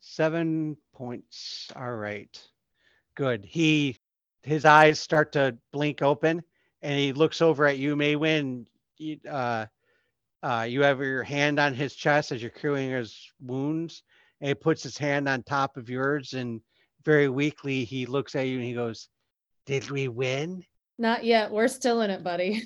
Seven 0.00 0.76
points. 0.94 1.70
All 1.76 1.94
right. 1.94 2.42
Good. 3.14 3.44
He, 3.44 3.98
his 4.42 4.64
eyes 4.64 4.98
start 4.98 5.32
to 5.32 5.56
blink 5.72 6.02
open 6.02 6.42
and 6.84 6.98
he 6.98 7.14
looks 7.14 7.40
over 7.40 7.66
at 7.66 7.78
you, 7.78 7.96
Maywen. 7.96 8.66
You, 8.98 9.18
uh, 9.28 9.64
uh, 10.42 10.66
you 10.68 10.82
have 10.82 11.00
your 11.00 11.22
hand 11.22 11.58
on 11.58 11.72
his 11.72 11.94
chest 11.94 12.30
as 12.30 12.42
you're 12.42 12.50
curing 12.50 12.90
his 12.90 13.18
wounds. 13.40 14.02
And 14.40 14.48
he 14.48 14.54
puts 14.54 14.82
his 14.82 14.98
hand 14.98 15.26
on 15.26 15.42
top 15.42 15.78
of 15.78 15.88
yours 15.88 16.34
and 16.34 16.60
very 17.02 17.30
weakly 17.30 17.84
he 17.84 18.04
looks 18.04 18.34
at 18.34 18.46
you 18.46 18.56
and 18.56 18.64
he 18.66 18.74
goes, 18.74 19.08
Did 19.64 19.90
we 19.90 20.08
win? 20.08 20.62
Not 20.98 21.24
yet. 21.24 21.50
We're 21.50 21.68
still 21.68 22.02
in 22.02 22.10
it, 22.10 22.22
buddy. 22.22 22.62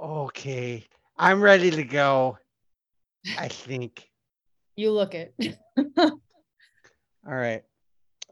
Okay. 0.00 0.86
I'm 1.16 1.40
ready 1.42 1.70
to 1.70 1.84
go. 1.84 2.38
I 3.38 3.48
think. 3.48 4.08
You 4.76 4.92
look 4.92 5.14
it. 5.14 5.34
All 5.98 6.18
right. 7.26 7.62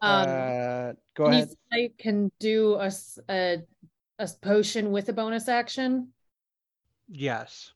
Um, 0.01 0.29
uh, 0.29 0.93
go 1.15 1.25
ahead. 1.25 1.49
I 1.71 1.91
can 1.97 2.31
do 2.39 2.75
a, 2.75 2.91
a, 3.29 3.61
a 4.19 4.27
potion 4.41 4.91
with 4.91 5.09
a 5.09 5.13
bonus 5.13 5.47
action. 5.47 6.09
Yes. 7.09 7.71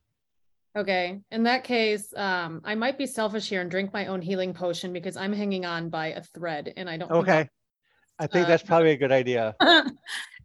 Okay. 0.75 1.21
In 1.31 1.43
that 1.43 1.63
case, 1.63 2.13
um, 2.15 2.61
I 2.63 2.75
might 2.75 2.97
be 2.97 3.07
selfish 3.07 3.49
here 3.49 3.61
and 3.61 3.71
drink 3.71 3.93
my 3.93 4.07
own 4.07 4.21
healing 4.21 4.53
potion 4.53 4.93
because 4.93 5.17
I'm 5.17 5.33
hanging 5.33 5.65
on 5.65 5.89
by 5.89 6.07
a 6.07 6.21
thread 6.21 6.73
and 6.77 6.89
I 6.89 6.97
don't. 6.97 7.09
think 7.09 7.27
Okay. 7.27 7.49
I 8.19 8.27
think 8.27 8.45
uh, 8.45 8.49
that's 8.49 8.63
probably 8.63 8.91
a 8.91 8.97
good 8.97 9.11
idea. 9.11 9.55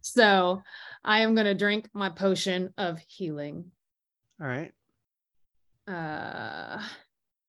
So 0.01 0.61
I 1.03 1.21
am 1.21 1.35
gonna 1.35 1.55
drink 1.55 1.89
my 1.93 2.09
potion 2.09 2.73
of 2.77 2.99
healing. 3.07 3.71
All 4.41 4.47
right. 4.47 4.71
Uh, 5.87 6.81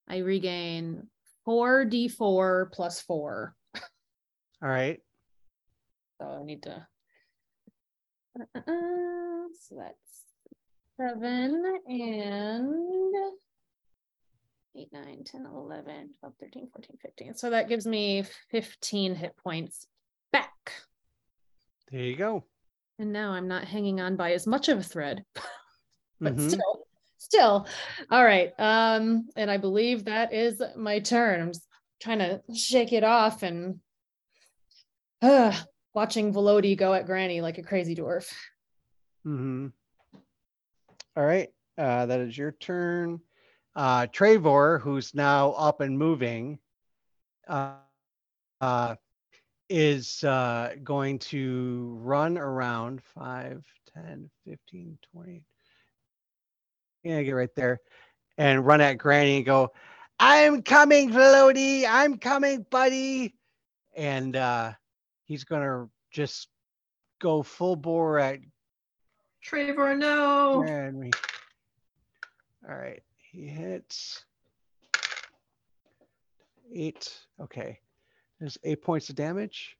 I 0.09 0.19
regain 0.19 1.07
four 1.45 1.85
d4 1.85 2.73
plus 2.73 3.01
four. 3.01 3.55
All 4.63 4.69
right. 4.69 5.01
So 6.21 6.27
I 6.27 6.45
need 6.45 6.65
to. 6.65 6.87
Uh, 8.39 8.43
so 9.61 9.77
that's 9.77 10.25
seven 10.97 11.63
and 11.89 12.75
eight, 14.77 14.93
nine, 14.93 15.25
10, 15.25 15.47
11, 15.47 16.11
12, 16.21 16.35
13, 16.41 16.69
14, 16.73 16.97
15. 17.03 17.35
So 17.35 17.51
that 17.51 17.69
gives 17.69 17.87
me 17.87 18.25
15 18.51 19.15
hit 19.15 19.37
points 19.37 19.87
back. 20.33 20.73
There 21.91 22.01
you 22.01 22.17
go. 22.17 22.45
And 22.99 23.13
now 23.13 23.33
I'm 23.33 23.49
not 23.49 23.65
hanging 23.65 24.01
on 24.01 24.17
by 24.17 24.33
as 24.33 24.47
much 24.47 24.69
of 24.69 24.79
a 24.79 24.83
thread, 24.83 25.25
but 26.21 26.37
Mhm. 26.37 26.51
still, 26.51 26.87
still. 27.19 27.67
All 28.11 28.25
right. 28.25 28.53
Um, 28.59 29.29
and 29.37 29.51
I 29.51 29.57
believe 29.57 30.05
that 30.05 30.33
is 30.33 30.63
my 30.77 31.01
turn. 31.01 31.41
I'm 31.41 31.49
just 31.49 31.67
trying 32.01 32.19
to 32.21 32.41
shake 32.55 32.93
it 32.93 33.03
off 33.05 33.43
and 33.43 33.81
uh, 35.23 35.55
watching 35.95 36.33
Velody 36.33 36.77
go 36.77 36.95
at 36.95 37.07
Granny 37.07 37.41
like 37.41 37.59
a 37.59 37.63
crazy 37.63 37.95
dwarf. 37.95 38.33
Mm-hmm. 39.27 39.69
All 41.17 41.25
right. 41.25 41.49
Uh, 41.77 42.07
that 42.07 42.21
is 42.21 42.37
your 42.37 42.53
turn. 42.53 43.21
Uh, 43.75 44.07
Trevor, 44.07 44.79
who's 44.79 45.15
now 45.15 45.53
up 45.53 45.81
and 45.81 45.99
moving, 45.99 46.59
uh, 47.49 47.75
uh, 48.61 48.97
is 49.69 50.25
uh, 50.25 50.75
going 50.83 51.19
to 51.19 51.97
run 52.01 52.37
around 52.37 53.03
5, 53.15 53.65
10, 53.95 54.31
15, 54.47 54.99
20. 55.13 55.43
Yeah, 57.05 57.23
get 57.23 57.33
right 57.33 57.55
there 57.55 57.81
and 58.41 58.65
run 58.67 58.81
at 58.81 58.95
Granny 58.95 59.37
and 59.37 59.47
go, 59.47 59.71
I'm 60.19 60.63
coming, 60.63 61.11
Velody. 61.11 61.85
I'm 61.89 62.19
coming, 62.19 62.65
buddy. 62.71 63.35
And 63.97 64.35
uh, 64.35 64.73
he's 65.31 65.45
going 65.45 65.63
to 65.63 65.89
just 66.11 66.49
go 67.21 67.41
full 67.41 67.77
bore 67.77 68.19
at 68.19 68.41
Trevor, 69.41 69.95
no. 69.97 70.65
and 70.65 70.97
we, 70.97 71.11
all 72.69 72.75
right, 72.75 73.01
he 73.17 73.47
hits 73.47 74.25
eight. 76.75 77.17
Okay, 77.41 77.79
there's 78.41 78.59
eight 78.65 78.83
points 78.83 79.09
of 79.09 79.15
damage. 79.15 79.77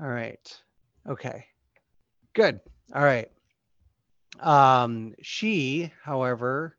All 0.00 0.08
right, 0.08 0.62
okay, 1.08 1.44
good. 2.32 2.60
All 2.94 3.02
right. 3.02 3.28
Um, 4.38 5.14
she, 5.22 5.92
however, 6.04 6.76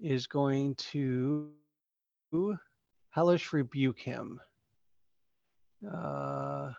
is 0.00 0.26
going 0.26 0.74
to 0.90 1.50
hellish 3.10 3.52
rebuke 3.52 4.00
him. 4.00 4.40
Uh, 5.88 6.72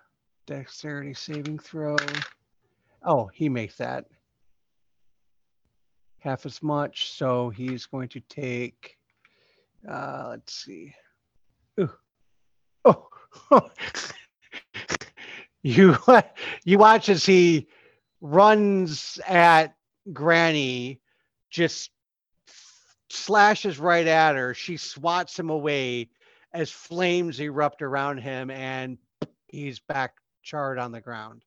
dexterity 0.49 1.13
saving 1.13 1.59
throw. 1.59 1.95
Oh, 3.03 3.29
he 3.31 3.49
makes 3.49 3.77
that 3.77 4.05
half 6.17 6.43
as 6.47 6.63
much. 6.63 7.11
So 7.11 7.51
he's 7.51 7.85
going 7.85 8.09
to 8.09 8.19
take, 8.21 8.97
uh, 9.87 10.29
let's 10.29 10.51
see. 10.51 10.95
Ooh. 11.79 11.91
Oh, 12.83 13.07
you 15.61 15.95
you 16.65 16.77
watch 16.79 17.09
as 17.09 17.23
he 17.23 17.67
runs 18.19 19.19
at 19.27 19.75
Granny, 20.11 20.99
just 21.51 21.91
slashes 23.11 23.77
right 23.77 24.07
at 24.07 24.35
her. 24.35 24.55
She 24.55 24.77
swats 24.77 25.37
him 25.37 25.51
away 25.51 26.09
as 26.53 26.71
flames 26.71 27.39
erupt 27.39 27.83
around 27.83 28.17
him, 28.17 28.49
and 28.49 28.97
he's 29.47 29.79
back 29.79 30.15
charred 30.41 30.79
on 30.79 30.91
the 30.91 31.01
ground. 31.01 31.43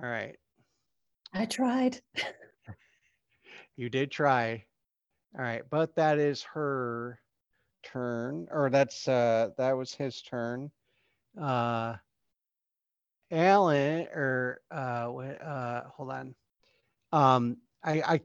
All 0.00 0.08
right. 0.08 0.36
I 1.34 1.46
tried. 1.46 2.00
You 3.76 3.88
did 3.88 4.10
try. 4.10 4.64
All 5.36 5.42
right, 5.42 5.62
but 5.70 5.94
that 5.96 6.18
is 6.18 6.42
her 6.54 7.18
turn, 7.82 8.48
or 8.50 8.68
that's 8.68 9.08
uh 9.08 9.48
that 9.56 9.72
was 9.72 9.94
his 9.94 10.20
turn. 10.22 10.70
Uh 11.40 11.96
Alan 13.30 14.08
or 14.14 14.60
uh 14.70 15.06
what 15.06 15.42
uh 15.42 15.84
hold 15.96 16.10
on. 16.10 16.34
Um 17.12 17.56
I 17.82 18.02
I 18.02 18.20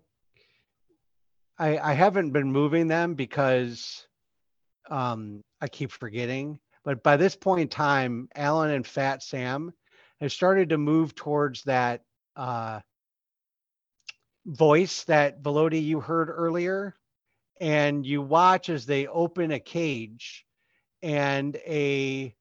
I 1.57 1.91
I 1.91 1.93
haven't 1.93 2.31
been 2.31 2.51
moving 2.51 2.87
them 2.87 3.13
because 3.15 4.05
um 4.89 5.43
I 5.61 5.69
keep 5.69 5.91
forgetting. 5.91 6.59
But 6.87 7.03
by 7.03 7.17
this 7.17 7.35
point 7.35 7.63
in 7.63 7.67
time, 7.67 8.29
Alan 8.33 8.71
and 8.71 8.87
Fat 8.87 9.21
Sam 9.21 9.73
have 10.21 10.31
started 10.31 10.69
to 10.69 10.77
move 10.77 11.13
towards 11.13 11.63
that 11.63 12.03
uh 12.37 12.79
voice 14.45 15.03
that 15.03 15.43
Velody 15.43 15.83
you 15.83 15.99
heard 15.99 16.29
earlier, 16.29 16.95
and 17.59 18.05
you 18.05 18.21
watch 18.21 18.69
as 18.69 18.85
they 18.85 19.05
open 19.05 19.51
a 19.51 19.59
cage, 19.59 20.45
and 21.03 21.57
a 21.57 22.33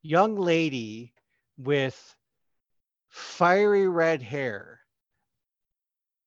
young 0.00 0.36
lady 0.36 1.12
with 1.58 2.16
fiery 3.10 3.86
red 3.86 4.22
hair. 4.22 4.80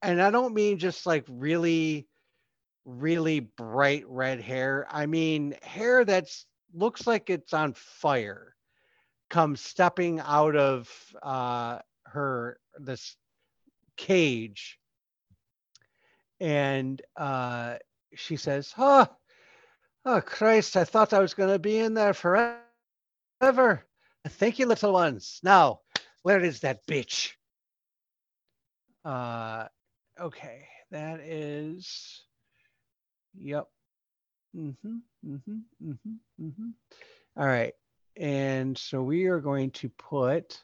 And 0.03 0.21
I 0.21 0.29
don't 0.29 0.53
mean 0.53 0.77
just 0.77 1.07
like 1.07 1.25
really 1.27 2.07
really 2.85 3.39
bright 3.39 4.07
red 4.07 4.41
hair. 4.41 4.85
I 4.91 5.07
mean, 5.07 5.55
hair 5.63 6.05
that's 6.05 6.45
looks 6.73 7.07
like 7.07 7.29
it's 7.29 7.53
on 7.53 7.73
fire 7.73 8.55
comes 9.29 9.61
stepping 9.61 10.19
out 10.19 10.55
of 10.55 10.89
uh, 11.23 11.79
her 12.05 12.59
this 12.79 13.15
cage 13.95 14.79
and 16.43 17.01
uh, 17.15 17.75
she 18.15 18.35
says, 18.35 18.73
"Oh, 18.77 19.07
oh 20.05 20.21
Christ! 20.21 20.75
I 20.75 20.83
thought 20.83 21.13
I 21.13 21.19
was 21.19 21.33
going 21.33 21.49
to 21.49 21.59
be 21.59 21.77
in 21.79 21.93
there 21.93 22.13
forever. 22.13 22.59
Thank 24.27 24.59
you, 24.59 24.65
little 24.65 24.91
ones. 24.91 25.39
Now, 25.41 25.79
where 26.23 26.43
is 26.43 26.59
that 26.59 26.85
bitch?" 26.85 27.31
Uh, 29.05 29.67
okay, 30.19 30.67
that 30.91 31.21
is. 31.21 32.23
Yep. 33.39 33.67
Mm-hmm. 34.55 34.97
Mm-hmm. 35.27 35.57
Mm-hmm. 35.89 36.45
Mm-hmm. 36.45 36.69
All 37.37 37.47
right, 37.47 37.73
and 38.17 38.77
so 38.77 39.01
we 39.01 39.25
are 39.25 39.39
going 39.39 39.71
to 39.71 39.89
put 39.89 40.63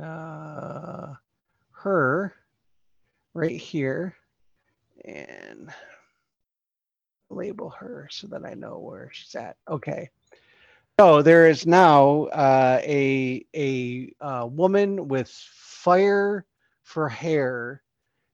uh, 0.00 1.14
her 1.72 2.34
right 3.34 3.56
here 3.56 4.14
and 5.04 5.70
label 7.30 7.70
her 7.70 8.08
so 8.10 8.26
that 8.28 8.44
I 8.44 8.54
know 8.54 8.78
where 8.78 9.10
she's 9.12 9.34
at. 9.34 9.56
Okay. 9.68 10.10
So 10.98 11.20
there 11.20 11.48
is 11.48 11.66
now 11.66 12.24
uh, 12.24 12.80
a 12.82 13.44
a 13.54 14.12
uh, 14.20 14.46
woman 14.46 15.08
with 15.08 15.28
fire 15.28 16.46
for 16.82 17.08
hair 17.08 17.82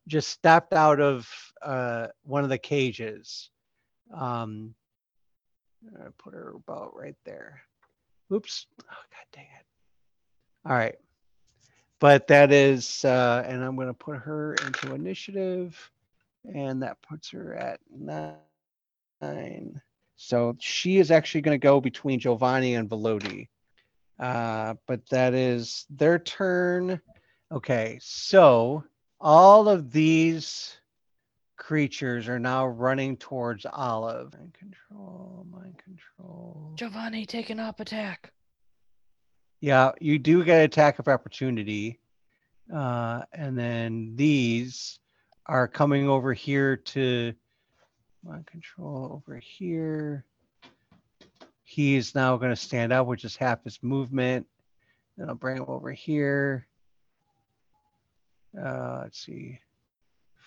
just 0.06 0.28
stepped 0.28 0.72
out 0.72 1.00
of 1.00 1.28
uh, 1.60 2.08
one 2.24 2.44
of 2.44 2.50
the 2.50 2.58
cages. 2.58 3.50
Um, 4.12 4.74
I 5.98 6.08
put 6.18 6.34
her 6.34 6.54
about 6.54 6.96
right 6.96 7.16
there. 7.24 7.62
Oops. 8.32 8.66
Oh 8.80 8.84
god 9.10 9.26
dang 9.32 9.44
it. 9.44 9.66
All 10.64 10.76
right 10.76 10.96
but 12.02 12.26
that 12.26 12.50
is, 12.50 13.04
uh, 13.04 13.44
and 13.46 13.62
I'm 13.62 13.76
going 13.76 13.86
to 13.86 13.94
put 13.94 14.16
her 14.16 14.54
into 14.54 14.92
initiative, 14.92 15.92
and 16.52 16.82
that 16.82 17.00
puts 17.00 17.30
her 17.30 17.54
at 17.54 17.78
nine. 17.96 18.40
So 20.16 20.56
she 20.58 20.98
is 20.98 21.12
actually 21.12 21.42
going 21.42 21.54
to 21.54 21.64
go 21.64 21.80
between 21.80 22.18
Giovanni 22.18 22.74
and 22.74 22.90
Velody. 22.90 23.46
Uh, 24.18 24.74
but 24.88 25.08
that 25.10 25.32
is 25.32 25.86
their 25.90 26.18
turn. 26.18 27.00
Okay, 27.52 28.00
so 28.02 28.82
all 29.20 29.68
of 29.68 29.92
these 29.92 30.76
creatures 31.62 32.26
are 32.28 32.40
now 32.40 32.66
running 32.66 33.16
towards 33.16 33.64
Olive. 33.72 34.32
Mind 34.34 34.52
control, 34.52 35.46
mind 35.48 35.78
control. 35.78 36.72
Giovanni, 36.74 37.24
take 37.24 37.50
an 37.50 37.60
up 37.60 37.78
attack. 37.78 38.32
Yeah, 39.60 39.92
you 40.00 40.18
do 40.18 40.42
get 40.42 40.58
an 40.58 40.64
attack 40.64 40.98
of 40.98 41.06
opportunity. 41.06 42.00
Uh, 42.74 43.22
and 43.32 43.56
then 43.56 44.14
these 44.16 44.98
are 45.46 45.68
coming 45.68 46.08
over 46.08 46.32
here 46.32 46.76
to 46.78 47.32
mind 48.24 48.44
control 48.46 49.12
over 49.12 49.36
here. 49.36 50.24
He's 51.62 52.12
now 52.12 52.36
going 52.38 52.50
to 52.50 52.56
stand 52.56 52.92
up, 52.92 53.06
which 53.06 53.24
is 53.24 53.36
half 53.36 53.62
his 53.62 53.80
movement. 53.84 54.48
Then 55.16 55.28
I'll 55.28 55.36
bring 55.36 55.58
him 55.58 55.66
over 55.68 55.92
here. 55.92 56.66
Uh, 58.60 59.02
let's 59.04 59.24
see. 59.24 59.60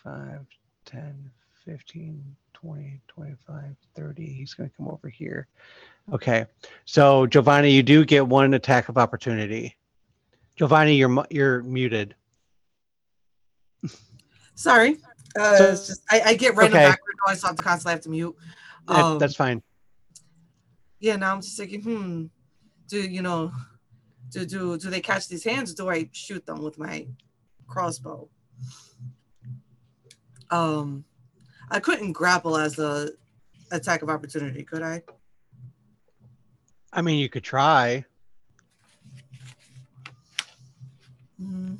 5, 0.04 0.46
10, 0.96 1.32
15, 1.66 2.36
20, 2.54 3.02
25, 3.08 3.76
30. 3.96 4.26
He's 4.26 4.54
going 4.54 4.70
to 4.70 4.76
come 4.78 4.88
over 4.88 5.10
here. 5.10 5.48
Okay. 6.14 6.46
So 6.86 7.28
Giovanni, 7.28 7.72
you 7.72 7.84
do 7.84 8.06
get 8.06 8.26
one 8.26 8.54
attack 8.54 8.88
of 8.90 8.98
opportunity. 8.98 9.76
Giovanni, 10.56 10.96
you're 10.96 11.10
mu- 11.10 11.24
you're 11.30 11.64
muted. 11.64 12.16
Sorry. 14.56 14.98
Uh, 15.38 15.58
So- 15.58 15.72
it's 15.72 15.88
just, 15.88 16.02
I, 16.10 16.22
I 16.28 16.34
get 16.36 16.56
random 16.56 16.78
Okay. 16.80 16.90
background 16.90 17.20
noise, 17.28 17.42
so 17.42 17.48
I 17.48 17.50
have 17.50 17.58
to 17.58 17.64
constantly 17.64 17.92
have 17.94 18.02
to 18.02 18.10
mute. 18.10 18.36
That- 18.88 18.96
Um, 18.96 19.20
That's 19.20 19.36
fine. 19.36 19.62
yeah, 21.00 21.18
now 21.18 21.34
I'm 21.34 21.42
just 21.42 21.58
thinking, 21.58 21.82
hmm, 21.82 22.26
do 22.88 23.02
you 23.02 23.22
know, 23.22 23.52
do 24.32 24.46
do 24.46 24.78
do 24.78 24.90
they 24.90 25.02
catch 25.02 25.28
these 25.28 25.44
hands? 25.44 25.72
Or 25.74 25.76
do 25.76 25.90
I 25.90 26.10
shoot 26.14 26.46
them 26.46 26.62
with 26.64 26.78
my 26.78 27.08
crossbow? 27.68 28.30
Um, 30.52 31.06
I 31.70 31.80
couldn't 31.80 32.14
grapple 32.14 32.58
as 32.58 32.80
a 32.80 33.10
attack 33.72 34.02
of 34.02 34.10
opportunity, 34.10 34.64
could 34.64 34.82
I? 34.82 35.02
I 36.94 37.02
mean, 37.02 37.20
you 37.20 37.30
could 37.30 37.44
try. 37.44 38.06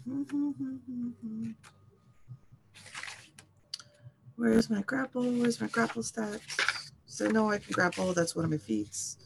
Where's 4.36 4.70
my 4.70 4.82
grapple? 4.82 5.24
Where's 5.24 5.62
my 5.62 5.68
grapple 5.68 6.04
stats? 6.04 6.92
So 7.06 7.28
no, 7.28 7.50
I 7.50 7.60
can 7.60 7.72
grapple. 7.72 8.12
That's 8.14 8.36
one 8.36 8.44
of 8.44 8.52
my 8.52 8.58
feats. 8.58 9.18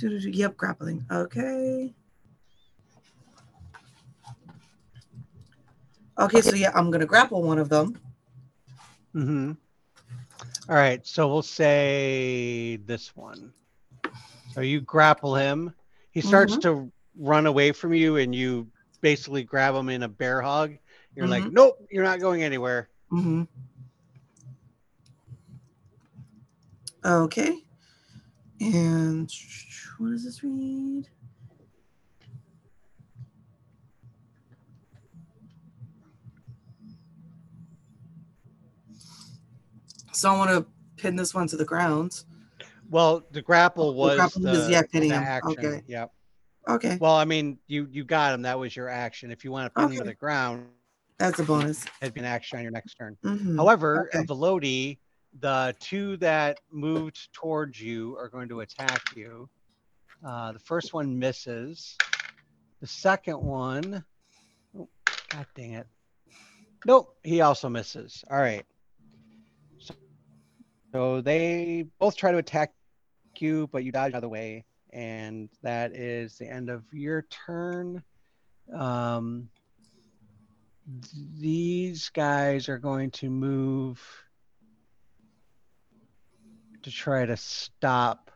Yep, 0.00 0.56
grappling. 0.56 1.04
Okay. 1.10 1.94
Okay, 6.18 6.40
so 6.40 6.54
yeah, 6.54 6.70
I'm 6.74 6.90
gonna 6.90 7.06
grapple 7.06 7.42
one 7.42 7.58
of 7.58 7.68
them. 7.68 7.98
Mm-hmm. 9.14 9.52
All 10.68 10.76
right, 10.76 11.06
so 11.06 11.28
we'll 11.28 11.42
say 11.42 12.76
this 12.86 13.14
one. 13.16 13.52
So 14.52 14.60
you 14.60 14.80
grapple 14.80 15.34
him. 15.34 15.74
He 16.12 16.20
starts 16.20 16.56
Mhm. 16.56 16.62
to 16.62 16.92
run 17.16 17.46
away 17.46 17.72
from 17.72 17.92
you, 17.92 18.16
and 18.16 18.34
you 18.34 18.68
basically 19.00 19.42
grab 19.42 19.74
him 19.74 19.88
in 19.88 20.04
a 20.04 20.08
bear 20.08 20.40
hug. 20.40 20.76
You're 21.14 21.26
like, 21.26 21.44
Mhm. 21.44 21.52
nope, 21.52 21.86
you're 21.90 22.04
not 22.04 22.20
going 22.20 22.42
anywhere. 22.42 22.88
Mm-hmm. 23.12 23.42
Okay. 27.04 27.58
And 28.60 29.30
what 29.98 30.10
does 30.10 30.24
this 30.24 30.42
read? 30.42 31.08
So 40.14 40.30
I 40.30 40.36
want 40.38 40.50
to 40.50 40.64
pin 40.96 41.16
this 41.16 41.34
one 41.34 41.48
to 41.48 41.56
the 41.56 41.64
ground. 41.64 42.22
Well, 42.88 43.24
the 43.32 43.42
grapple 43.42 43.92
The 43.92 43.98
was 43.98 44.16
grapple 44.16 44.42
the, 44.42 44.50
was, 44.50 44.68
yeah, 44.68 44.82
pinning 44.90 45.08
the 45.10 45.16
action. 45.16 45.56
Okay. 45.58 45.82
Yep. 45.86 46.12
Okay, 46.66 46.96
Well, 46.98 47.14
I 47.14 47.26
mean, 47.26 47.58
you 47.66 47.86
you 47.90 48.04
got 48.04 48.32
him. 48.32 48.42
That 48.42 48.58
was 48.58 48.74
your 48.74 48.88
action. 48.88 49.30
If 49.30 49.44
you 49.44 49.52
want 49.52 49.66
to 49.74 49.78
pin 49.80 49.90
him 49.90 49.98
to 49.98 50.04
the 50.04 50.14
ground, 50.14 50.66
that's 51.18 51.38
a 51.38 51.44
bonus. 51.44 51.84
it'd 52.00 52.14
be 52.14 52.20
an 52.20 52.26
action 52.26 52.56
on 52.56 52.62
your 52.62 52.72
next 52.72 52.94
turn. 52.94 53.18
Mhm. 53.22 53.56
However, 53.56 54.08
Okay. 54.14 54.24
Velody, 54.24 54.98
the 55.40 55.76
two 55.78 56.16
that 56.18 56.60
moved 56.70 57.30
towards 57.34 57.82
you 57.82 58.16
are 58.16 58.28
going 58.30 58.48
to 58.48 58.60
attack 58.60 59.02
you. 59.14 59.50
Uh, 60.24 60.52
the 60.52 60.58
first 60.58 60.94
one 60.94 61.18
misses. 61.18 61.98
The 62.80 62.86
second 62.86 63.42
one, 63.42 64.02
oh, 64.78 64.88
God 65.28 65.46
dang 65.54 65.72
it. 65.74 65.86
Nope, 66.86 67.14
he 67.22 67.42
also 67.42 67.68
misses. 67.68 68.24
All 68.30 68.38
right. 68.38 68.64
So, 70.94 71.20
they 71.22 71.86
both 71.98 72.14
try 72.14 72.30
to 72.30 72.38
attack 72.38 72.72
you, 73.38 73.68
but 73.72 73.82
you 73.82 73.90
dodge 73.90 74.12
out 74.12 74.18
of 74.18 74.22
the 74.22 74.28
way. 74.28 74.64
And 74.92 75.48
that 75.62 75.96
is 75.96 76.38
the 76.38 76.48
end 76.48 76.70
of 76.70 76.84
your 76.92 77.22
turn. 77.22 78.04
Um, 78.72 79.48
these 81.36 82.10
guys 82.10 82.68
are 82.68 82.78
going 82.78 83.10
to 83.10 83.28
move 83.28 84.00
to 86.84 86.92
try 86.92 87.26
to 87.26 87.36
stop 87.36 88.30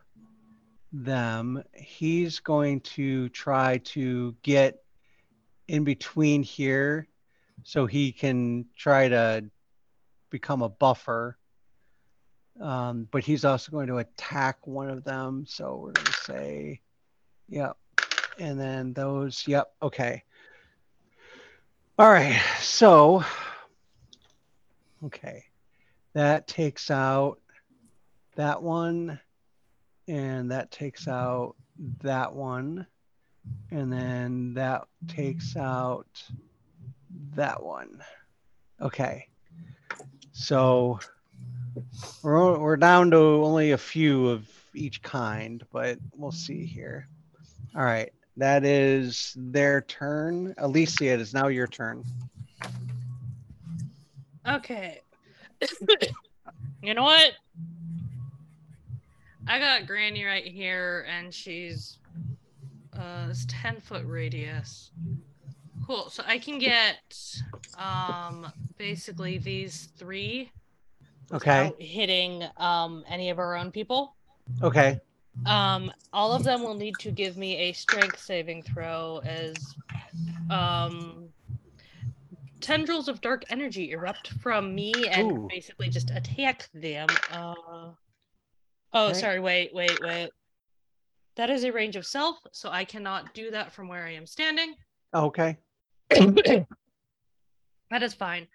them. 0.91 1.63
He's 1.73 2.41
going 2.41 2.81
to 2.81 3.29
try 3.29 3.77
to 3.77 4.35
get 4.43 4.83
in 5.69 5.85
between 5.85 6.43
here 6.43 7.07
so 7.63 7.85
he 7.85 8.11
can 8.11 8.65
try 8.75 9.07
to 9.07 9.45
become 10.29 10.61
a 10.61 10.67
buffer. 10.67 11.37
Um, 12.59 13.07
but 13.11 13.23
he's 13.23 13.45
also 13.45 13.71
going 13.71 13.87
to 13.87 13.97
attack 13.97 14.67
one 14.67 14.89
of 14.89 15.03
them. 15.03 15.45
So 15.47 15.75
we're 15.77 15.91
going 15.91 16.05
to 16.05 16.13
say, 16.13 16.81
yep. 17.47 17.77
And 18.37 18.59
then 18.59 18.93
those, 18.93 19.43
yep. 19.47 19.71
Okay. 19.81 20.23
All 21.97 22.09
right. 22.09 22.41
So, 22.59 23.23
okay. 25.05 25.45
That 26.13 26.47
takes 26.47 26.91
out 26.91 27.39
that 28.35 28.61
one. 28.61 29.19
And 30.07 30.51
that 30.51 30.71
takes 30.71 31.07
out 31.07 31.55
that 32.01 32.33
one. 32.33 32.87
And 33.71 33.91
then 33.91 34.53
that 34.55 34.85
takes 35.07 35.55
out 35.55 36.07
that 37.35 37.63
one. 37.63 38.01
Okay. 38.81 39.27
So 40.31 40.99
we're 42.23 42.57
we're 42.57 42.77
down 42.77 43.11
to 43.11 43.17
only 43.17 43.71
a 43.71 43.77
few 43.77 44.29
of 44.29 44.47
each 44.73 45.01
kind, 45.01 45.63
but 45.71 45.97
we'll 46.15 46.31
see 46.31 46.65
here. 46.65 47.07
All 47.75 47.83
right. 47.83 48.11
That 48.37 48.63
is 48.63 49.33
their 49.35 49.81
turn. 49.81 50.55
Alessia, 50.57 51.13
it 51.13 51.19
is 51.19 51.33
now 51.33 51.47
your 51.47 51.67
turn. 51.67 52.05
Okay. 54.47 55.01
you 56.81 56.93
know 56.93 57.03
what? 57.03 57.33
I 59.47 59.59
got 59.59 59.87
Granny 59.87 60.23
right 60.23 60.45
here, 60.45 61.05
and 61.09 61.33
she's 61.33 61.97
uh, 62.97 63.27
it's 63.29 63.45
ten 63.49 63.81
foot 63.81 64.05
radius. 64.05 64.91
Cool. 65.85 66.09
So 66.09 66.23
I 66.25 66.37
can 66.37 66.59
get 66.59 66.97
um 67.77 68.51
basically 68.77 69.37
these 69.37 69.89
three 69.97 70.51
Okay. 71.31 71.71
hitting 71.79 72.43
um 72.57 73.03
any 73.07 73.29
of 73.29 73.39
our 73.39 73.55
own 73.55 73.71
people. 73.71 74.15
Okay. 74.61 74.99
Um, 75.45 75.91
all 76.11 76.33
of 76.33 76.43
them 76.43 76.63
will 76.63 76.73
need 76.75 76.95
to 76.99 77.11
give 77.11 77.37
me 77.37 77.55
a 77.55 77.73
strength 77.73 78.19
saving 78.19 78.63
throw 78.63 79.21
as 79.25 79.55
um 80.49 81.29
tendrils 82.61 83.07
of 83.07 83.21
dark 83.21 83.45
energy 83.49 83.91
erupt 83.91 84.29
from 84.41 84.75
me 84.75 84.91
and 85.07 85.31
Ooh. 85.31 85.47
basically 85.49 85.89
just 85.89 86.11
attack 86.11 86.69
them. 86.73 87.07
Uh 87.31 87.53
oh, 88.93 89.09
Okay. 89.09 89.19
sorry, 89.19 89.39
wait, 89.39 89.73
wait, 89.73 89.99
wait. 90.03 90.31
That 91.35 91.49
is 91.49 91.63
a 91.63 91.71
range 91.71 91.95
of 91.95 92.05
self, 92.05 92.37
so 92.51 92.69
I 92.69 92.83
cannot 92.83 93.33
do 93.33 93.51
that 93.51 93.71
from 93.71 93.87
where 93.87 94.05
I 94.05 94.13
am 94.13 94.25
standing. 94.25 94.75
Okay. 95.13 95.57
that 96.09 96.65
is 98.01 98.13
fine. 98.13 98.47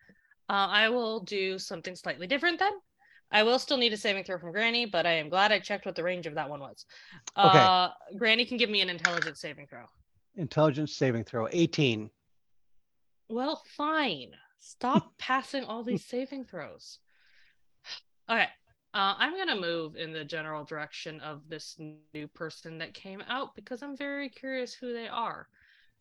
Uh, 0.48 0.68
I 0.70 0.88
will 0.88 1.20
do 1.20 1.58
something 1.58 1.96
slightly 1.96 2.26
different 2.26 2.58
then. 2.58 2.72
I 3.30 3.42
will 3.42 3.58
still 3.58 3.76
need 3.76 3.92
a 3.92 3.96
saving 3.96 4.24
throw 4.24 4.38
from 4.38 4.52
Granny, 4.52 4.86
but 4.86 5.06
I 5.06 5.12
am 5.12 5.28
glad 5.28 5.50
I 5.50 5.58
checked 5.58 5.86
what 5.86 5.96
the 5.96 6.02
range 6.02 6.26
of 6.26 6.34
that 6.34 6.48
one 6.48 6.60
was. 6.60 6.84
Okay. 7.36 7.58
Uh, 7.58 7.88
Granny 8.16 8.44
can 8.44 8.58
give 8.58 8.70
me 8.70 8.80
an 8.80 8.90
intelligence 8.90 9.40
saving 9.40 9.66
throw. 9.66 9.84
Intelligence 10.36 10.94
saving 10.94 11.24
throw 11.24 11.48
18. 11.50 12.10
Well, 13.28 13.62
fine. 13.76 14.32
Stop 14.60 15.12
passing 15.18 15.64
all 15.64 15.82
these 15.82 16.04
saving 16.04 16.44
throws. 16.44 16.98
Okay. 18.30 18.46
Uh, 18.94 19.14
I'm 19.18 19.32
going 19.32 19.48
to 19.48 19.60
move 19.60 19.96
in 19.96 20.12
the 20.12 20.24
general 20.24 20.62
direction 20.62 21.20
of 21.20 21.48
this 21.48 21.76
new 22.14 22.28
person 22.28 22.78
that 22.78 22.94
came 22.94 23.22
out 23.28 23.56
because 23.56 23.82
I'm 23.82 23.96
very 23.96 24.28
curious 24.28 24.72
who 24.72 24.92
they 24.92 25.08
are. 25.08 25.48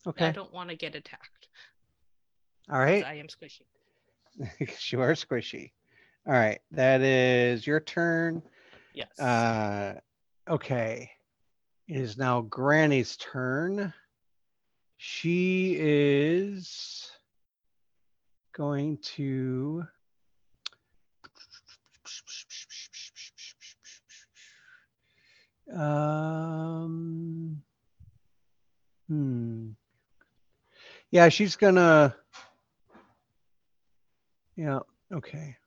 Okay. 0.05 0.27
I 0.27 0.31
don't 0.31 0.53
want 0.53 0.69
to 0.69 0.75
get 0.75 0.93
attacked. 0.93 1.47
All 2.71 2.77
right. 2.77 3.03
I 3.03 3.15
am 3.15 3.27
squishy. 3.27 3.61
you 4.59 5.01
are 5.01 5.13
squishy. 5.13 5.71
All 6.25 6.33
right. 6.33 6.59
That 6.71 7.01
is 7.01 7.65
your 7.67 7.79
turn. 7.79 8.41
Yes. 8.93 9.19
Uh, 9.19 9.99
okay. 10.49 11.11
It 11.87 11.97
is 11.97 12.17
now 12.17 12.41
Granny's 12.41 13.17
turn. 13.17 13.93
She 14.97 15.75
is 15.77 17.11
going 18.53 18.99
to. 19.15 19.85
Um. 25.75 27.61
Hmm. 29.07 29.69
Yeah, 31.11 31.29
she's 31.29 31.55
gonna. 31.55 32.15
Yeah. 34.55 34.79
Okay. 35.11 35.57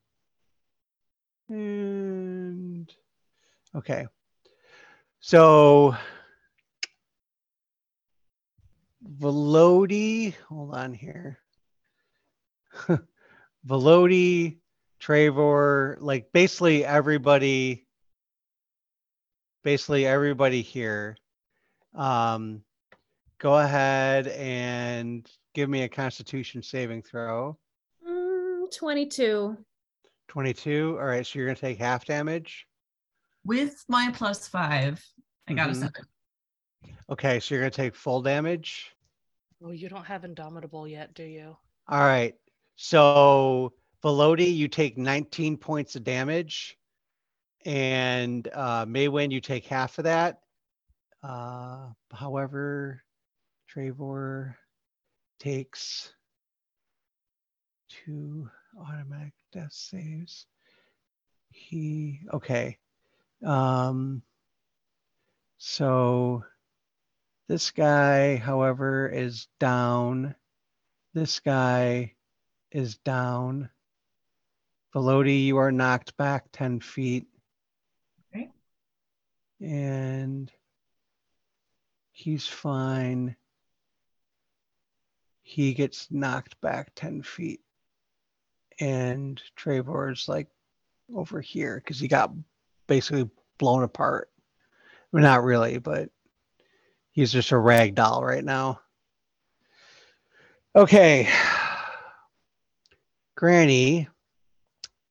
And 1.49 2.93
okay. 3.75 4.07
So 5.21 5.97
Velody, 9.19 10.35
hold 10.49 10.75
on 10.75 10.93
here. 10.93 11.39
Velody, 13.67 14.59
Trevor, 15.01 15.99
like 16.01 16.33
basically 16.33 16.85
everybody, 16.85 17.87
basically 19.63 20.07
everybody 20.07 20.63
here. 20.63 21.17
Um, 21.95 22.63
go 23.39 23.59
ahead 23.59 24.29
and 24.29 25.29
give 25.55 25.69
me 25.71 25.83
a 25.83 25.89
Constitution 25.89 26.63
saving 26.63 27.03
throw. 27.03 27.57
Mm, 28.67 28.77
22. 28.77 29.57
22. 30.29 30.97
All 30.99 31.05
right, 31.07 31.27
so 31.27 31.39
you're 31.39 31.47
gonna 31.47 31.57
take 31.57 31.79
half 31.79 32.05
damage. 32.05 32.67
With 33.45 33.85
my 33.89 34.11
plus 34.13 34.49
five, 34.49 35.05
I 35.49 35.55
got 35.55 35.69
Mhm. 35.69 35.73
a 35.73 35.75
seven. 35.75 36.05
Okay, 37.09 37.41
so 37.41 37.55
you're 37.55 37.63
gonna 37.63 37.71
take 37.71 37.95
full 37.95 38.23
damage. 38.23 38.93
Oh, 39.63 39.71
you 39.71 39.89
don't 39.89 40.05
have 40.05 40.25
Indomitable 40.25 40.87
yet, 40.89 41.15
do 41.15 41.23
you? 41.23 41.57
All 41.89 42.01
right. 42.01 42.35
So 42.75 43.73
Velody, 44.03 44.55
you 44.55 44.69
take 44.69 44.99
19 44.99 45.57
points 45.57 45.97
of 45.97 46.05
damage. 46.05 46.77
And 47.65 48.47
uh 48.53 48.85
Maywen, 48.87 49.31
you 49.31 49.41
take 49.41 49.65
half 49.67 49.99
of 49.99 50.05
that. 50.05 50.43
Uh 51.23 51.93
however, 52.13 53.03
Trevor 53.69 54.59
takes 55.39 56.13
two 57.89 58.51
automatic 58.79 59.33
death 59.53 59.73
saves. 59.73 60.47
He 61.51 62.21
okay. 62.33 62.79
Um 63.45 64.23
so 65.59 66.45
this 67.49 67.71
guy, 67.71 68.37
however, 68.37 69.09
is 69.09 69.47
down. 69.61 70.35
This 71.15 71.39
guy 71.39 72.15
is 72.73 72.97
down. 72.99 73.71
Velody, 74.95 75.45
you 75.45 75.59
are 75.59 75.71
knocked 75.71 76.17
back 76.17 76.47
10 76.53 76.81
feet. 76.81 77.27
Okay. 78.35 78.51
And 79.61 80.51
he's 82.11 82.47
fine. 82.49 83.37
He 85.43 85.75
gets 85.75 86.09
knocked 86.11 86.61
back 86.61 86.91
10 86.97 87.23
feet. 87.23 87.61
And 88.81 89.43
Trevor's 89.57 90.29
like 90.29 90.49
over 91.15 91.41
here 91.41 91.77
because 91.77 91.99
he 91.99 92.09
got 92.09 92.33
basically 92.87 93.29
blown 93.59 93.83
apart. 93.83 94.31
Well, 95.13 95.23
not 95.23 95.45
really, 95.45 95.79
but 95.79 96.11
he's 97.13 97.33
just 97.33 97.53
a 97.53 97.59
rag 97.59 97.95
doll 97.95 98.23
right 98.25 98.45
now. 98.45 98.81
Okay. 100.75 101.29
Granny 103.35 104.09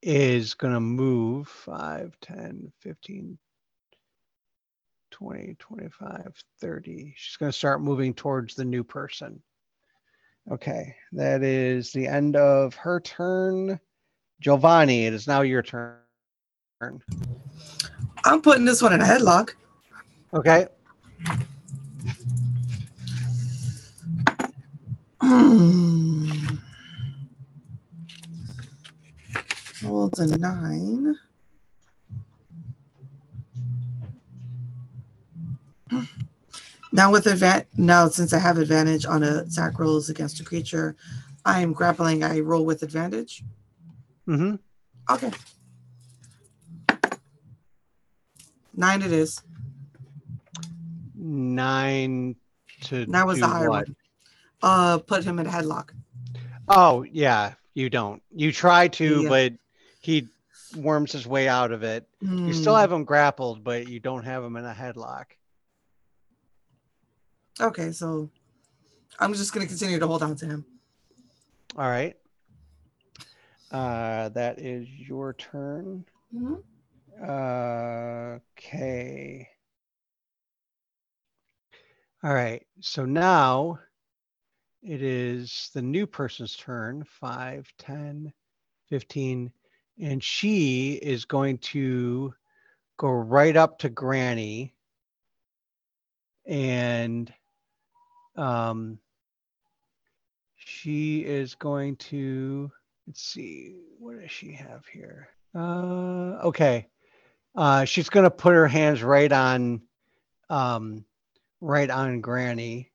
is 0.01 0.53
going 0.53 0.73
to 0.73 0.79
move 0.79 1.47
5, 1.47 2.15
10, 2.21 2.71
15, 2.81 3.37
20, 5.09 5.55
25, 5.57 6.43
30. 6.59 7.13
She's 7.15 7.37
going 7.37 7.51
to 7.51 7.57
start 7.57 7.81
moving 7.81 8.13
towards 8.13 8.53
the 8.53 8.65
new 8.65 8.83
person. 8.83 9.41
Okay. 10.51 10.95
That 11.11 11.43
is 11.43 11.91
the 11.91 12.07
end 12.07 12.35
of 12.35 12.76
her 12.76 12.99
turn. 12.99 13.80
Giovanni, 14.41 15.05
it 15.05 15.13
is 15.13 15.27
now 15.27 15.41
your 15.41 15.63
turn. 15.63 15.97
I'm 18.26 18.41
putting 18.41 18.65
this 18.65 18.81
one 18.81 18.93
in 18.93 19.01
a 19.01 19.05
headlock. 19.05 19.51
Okay. 20.34 20.67
Hmm. 25.22 26.30
Rolled 29.84 30.19
a 30.19 30.38
nine. 30.38 31.15
Now 36.95 37.11
with 37.11 37.26
advan 37.26 37.65
now 37.76 38.07
since 38.07 38.31
I 38.31 38.39
have 38.39 38.57
advantage 38.57 39.05
on 39.05 39.22
a 39.22 39.39
attack 39.39 39.80
rolls 39.80 40.09
against 40.09 40.39
a 40.39 40.45
creature, 40.45 40.95
I 41.43 41.59
am 41.61 41.73
grappling. 41.73 42.23
I 42.23 42.39
roll 42.39 42.63
with 42.65 42.84
advantage. 42.84 43.43
Mm-hmm. 44.27 44.55
Okay. 45.13 45.31
Nine 48.73 49.01
it 49.01 49.11
is. 49.11 49.41
Nine 51.15 52.38
to 52.84 53.05
That 53.07 53.27
was 53.27 53.39
the 53.41 53.47
higher 53.47 53.69
what? 53.69 53.88
one. 53.88 53.95
Uh 54.61 54.97
put 54.99 55.26
him 55.26 55.38
in 55.39 55.47
a 55.47 55.49
headlock. 55.49 55.89
Oh, 56.69 57.03
yeah, 57.03 57.53
you 57.73 57.89
don't. 57.89 58.23
You 58.34 58.53
try 58.53 58.88
to, 58.88 59.23
Yeah. 59.23 59.30
but 59.30 59.53
he 59.99 60.30
worms 60.77 61.11
his 61.11 61.27
way 61.27 61.47
out 61.49 61.72
of 61.73 61.84
it. 61.84 62.07
You 62.22 62.53
still 62.53 62.73
Hmm. 62.73 62.80
have 62.81 62.91
him 62.91 63.03
grappled, 63.03 63.63
but 63.65 63.88
you 63.89 63.99
don't 63.99 64.23
have 64.23 64.43
him 64.45 64.55
in 64.55 64.63
a 64.65 64.73
headlock. 64.73 65.26
Okay, 67.60 67.91
so 67.91 68.30
I'm 69.19 69.34
just 69.34 69.53
gonna 69.53 69.65
continue 69.65 69.99
to 69.99 70.07
hold 70.07 70.23
on 70.23 70.36
to 70.38 70.45
him. 70.45 70.65
All 71.77 71.90
right. 71.90 72.15
Uh, 73.72 74.30
that 74.30 74.60
is 74.60 74.88
your 74.90 75.34
turn. 75.34 76.06
Mhm. 76.34 76.64
Uh, 77.22 78.40
okay. 78.57 79.49
All 82.23 82.34
right. 82.34 82.65
So 82.82 83.06
now 83.06 83.80
it 84.82 85.02
is 85.02 85.69
the 85.73 85.82
new 85.82 86.06
person's 86.06 86.56
turn 86.56 87.03
5, 87.03 87.72
10, 87.77 88.32
15. 88.88 89.52
And 89.99 90.23
she 90.23 90.94
is 90.94 91.26
going 91.26 91.57
to 91.60 92.34
go 92.98 93.10
right 93.10 93.56
up 93.56 93.80
to 93.80 93.90
Granny 93.90 94.76
and 96.45 97.34
um, 98.36 98.99
she 100.56 101.20
is 101.20 101.56
going 101.56 101.95
to 101.98 102.72
let's 103.07 103.22
see 103.22 103.76
what 103.99 104.20
does 104.20 104.32
she 104.32 104.53
have 104.53 104.86
here? 104.88 105.30
Uh 105.53 106.40
okay. 106.45 106.88
Uh 107.56 107.86
she's 107.86 108.10
to 108.24 108.32
put 108.32 108.53
her 108.53 108.68
hands 108.68 109.03
right 109.03 109.32
on 109.32 109.82
um 110.49 111.06
right 111.62 111.90
on 111.90 112.22
granny. 112.22 112.91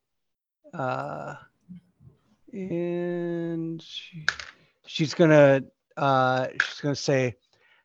Uh 0.75 1.35
and 2.53 3.81
she, 3.81 4.27
she's 4.87 5.15
to 5.31 5.65
uh 5.97 6.49
she's 6.53 6.81
to 6.95 7.01
say 7.01 7.37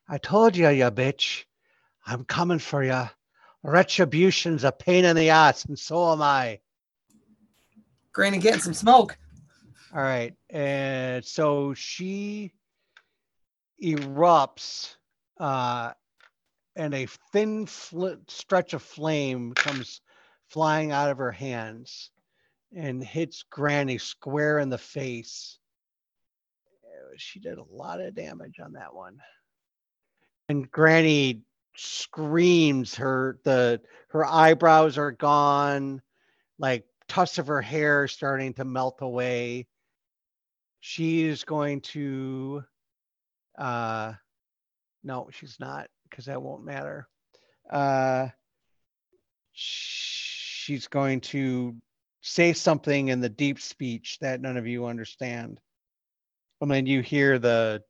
i 0.08 0.18
told 0.18 0.56
you 0.56 0.68
you 0.68 0.90
bitch. 0.90 1.44
I'm 2.04 2.24
coming 2.24 2.58
for 2.58 2.82
you 2.82 3.04
retribution's 3.62 4.64
a 4.64 4.72
pain 4.72 5.04
in 5.04 5.16
the 5.16 5.30
ass 5.30 5.64
and 5.64 5.78
so 5.78 6.12
am 6.12 6.22
i 6.22 6.60
Granny 8.16 8.38
getting 8.38 8.62
some 8.62 8.72
smoke. 8.72 9.18
All 9.94 10.00
right. 10.00 10.32
And 10.48 11.22
so 11.22 11.74
she 11.74 12.50
erupts 13.84 14.96
uh 15.38 15.92
and 16.76 16.94
a 16.94 17.06
thin 17.30 17.66
fl- 17.66 18.14
stretch 18.26 18.72
of 18.72 18.80
flame 18.80 19.52
comes 19.52 20.00
flying 20.48 20.92
out 20.92 21.10
of 21.10 21.18
her 21.18 21.30
hands 21.30 22.10
and 22.74 23.04
hits 23.04 23.44
Granny 23.50 23.98
square 23.98 24.60
in 24.60 24.70
the 24.70 24.78
face. 24.78 25.58
She 27.18 27.38
did 27.38 27.58
a 27.58 27.64
lot 27.70 28.00
of 28.00 28.14
damage 28.14 28.60
on 28.60 28.72
that 28.72 28.94
one. 28.94 29.18
And 30.48 30.70
Granny 30.70 31.42
screams 31.76 32.94
her 32.94 33.38
the 33.44 33.82
her 34.08 34.24
eyebrows 34.24 34.96
are 34.96 35.12
gone 35.12 36.00
like 36.58 36.86
tufts 37.08 37.38
of 37.38 37.46
her 37.46 37.62
hair 37.62 38.08
starting 38.08 38.54
to 38.54 38.64
melt 38.64 38.98
away. 39.00 39.66
She's 40.80 41.44
going 41.44 41.80
to 41.82 42.64
uh 43.58 44.12
no 45.02 45.28
she's 45.32 45.56
not 45.58 45.88
because 46.08 46.26
that 46.26 46.42
won't 46.42 46.64
matter. 46.64 47.08
Uh 47.70 48.28
she's 49.52 50.88
going 50.88 51.20
to 51.20 51.74
say 52.20 52.52
something 52.52 53.08
in 53.08 53.20
the 53.20 53.28
deep 53.28 53.60
speech 53.60 54.18
that 54.20 54.40
none 54.40 54.56
of 54.56 54.66
you 54.66 54.86
understand. 54.86 55.58
And 56.60 56.70
then 56.70 56.86
you 56.86 57.00
hear 57.00 57.38
the 57.38 57.82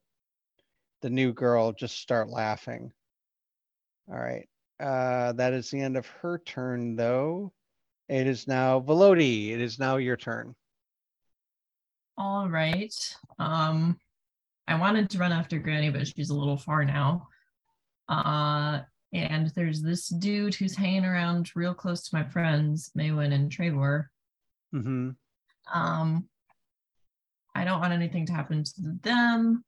the 1.02 1.10
new 1.10 1.32
girl 1.32 1.72
just 1.72 1.98
start 1.98 2.28
laughing. 2.28 2.92
All 4.08 4.18
right. 4.18 4.48
Uh 4.78 5.32
that 5.32 5.52
is 5.52 5.70
the 5.70 5.80
end 5.80 5.96
of 5.96 6.06
her 6.06 6.38
turn 6.38 6.96
though 6.96 7.52
it 8.08 8.26
is 8.26 8.46
now 8.46 8.80
Velody. 8.80 9.52
It 9.52 9.60
is 9.60 9.78
now 9.78 9.96
your 9.96 10.16
turn. 10.16 10.54
All 12.18 12.48
right. 12.48 12.94
Um, 13.38 13.98
I 14.68 14.78
wanted 14.78 15.10
to 15.10 15.18
run 15.18 15.32
after 15.32 15.58
Granny, 15.58 15.90
but 15.90 16.06
she's 16.06 16.30
a 16.30 16.34
little 16.34 16.56
far 16.56 16.84
now. 16.84 17.28
Uh, 18.08 18.80
and 19.12 19.48
there's 19.54 19.82
this 19.82 20.08
dude 20.08 20.54
who's 20.54 20.76
hanging 20.76 21.04
around 21.04 21.50
real 21.54 21.74
close 21.74 22.08
to 22.08 22.16
my 22.16 22.24
friends, 22.24 22.90
Maywen 22.96 23.32
and 23.32 23.50
Trevor. 23.50 24.10
Mm-hmm. 24.74 25.10
Um, 25.72 26.28
I 27.54 27.64
don't 27.64 27.80
want 27.80 27.92
anything 27.92 28.26
to 28.26 28.32
happen 28.32 28.64
to 28.64 28.72
them, 29.02 29.64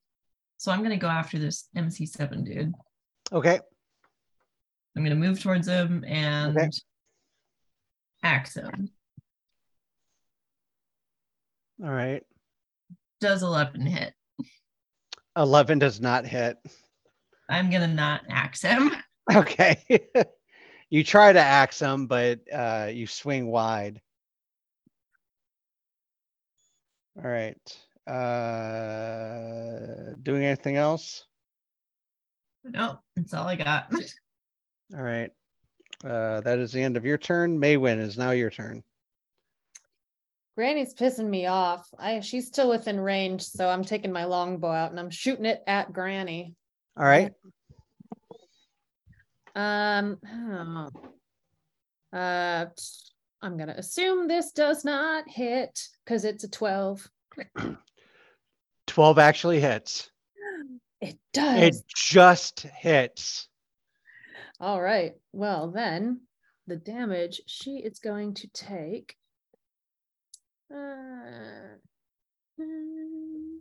so 0.59 0.71
I'm 0.71 0.83
gonna 0.83 0.97
go 0.97 1.09
after 1.09 1.39
this 1.39 1.69
MC7 1.77 2.45
dude. 2.45 2.75
Okay. 3.33 3.61
I'm 4.97 5.03
gonna 5.03 5.15
move 5.15 5.41
towards 5.41 5.69
him 5.69 6.05
and 6.07 6.57
Okay. 6.57 6.71
Axe 8.29 8.55
him. 8.55 8.91
All 11.83 11.91
right. 11.91 12.23
Does 13.21 13.43
11 13.43 13.81
hit? 13.81 14.13
11 15.37 15.79
does 15.79 16.01
not 16.01 16.27
hit. 16.27 16.59
I'm 17.49 17.71
gonna 17.71 17.89
not 17.89 18.23
axe 18.29 18.63
him. 18.63 18.93
Okay. 19.31 19.85
you 20.89 21.05
try 21.05 21.31
to 21.31 21.39
axe 21.39 21.83
him, 21.83 22.07
but 22.07 22.41
uh, 22.51 22.89
you 22.91 23.07
swing 23.07 23.47
wide. 23.47 24.01
All 27.23 27.31
right. 27.31 27.59
Uh, 28.11 30.15
doing 30.23 30.47
anything 30.47 30.77
else? 30.77 31.27
No, 32.65 33.01
that's 33.17 33.35
all 33.35 33.47
I 33.47 33.57
got. 33.57 33.93
All 34.97 35.03
right. 35.03 35.31
Uh, 36.05 36.41
that 36.43 36.59
is 36.59 36.73
the 36.73 36.83
end 36.83 36.97
of 36.97 37.05
your 37.05 37.19
turn. 37.19 37.61
Maywen 37.61 37.99
is 37.99 38.17
now 38.17 38.31
your 38.31 38.51
turn. 38.51 38.83
Granny's 40.57 40.95
pissing 40.95 41.29
me 41.29 41.47
off. 41.47 41.89
I 41.99 42.21
she's 42.21 42.49
still 42.49 42.69
within 42.69 42.99
range, 42.99 43.43
so 43.43 43.69
I'm 43.69 43.85
taking 43.85 44.13
my 44.13 44.25
longbow 44.25 44.73
out 44.73 44.91
and 44.91 44.99
I'm 44.99 45.11
shooting 45.11 45.45
it 45.45 45.63
at 45.67 45.93
Granny. 45.93 46.55
All 46.97 47.05
right. 47.05 47.33
Um, 49.55 50.19
oh. 50.25 52.17
uh, 52.17 52.67
I'm 53.43 53.57
gonna 53.57 53.75
assume 53.77 54.29
this 54.29 54.53
does 54.53 54.85
not 54.85 55.29
hit 55.29 55.81
because 56.05 56.25
it's 56.25 56.45
a 56.45 56.49
12. 56.49 57.09
12 58.87 59.19
actually 59.19 59.61
hits. 59.61 60.11
It 61.01 61.19
does. 61.33 61.63
It 61.63 61.85
just 61.95 62.61
hits. 62.61 63.48
All 64.61 64.81
right. 64.81 65.13
Well, 65.33 65.71
then 65.71 66.23
the 66.67 66.77
damage 66.77 67.41
she 67.47 67.77
is 67.77 67.99
going 67.99 68.35
to 68.35 68.49
take. 68.49 69.17
Uh, 70.73 71.77
hmm. 72.59 73.59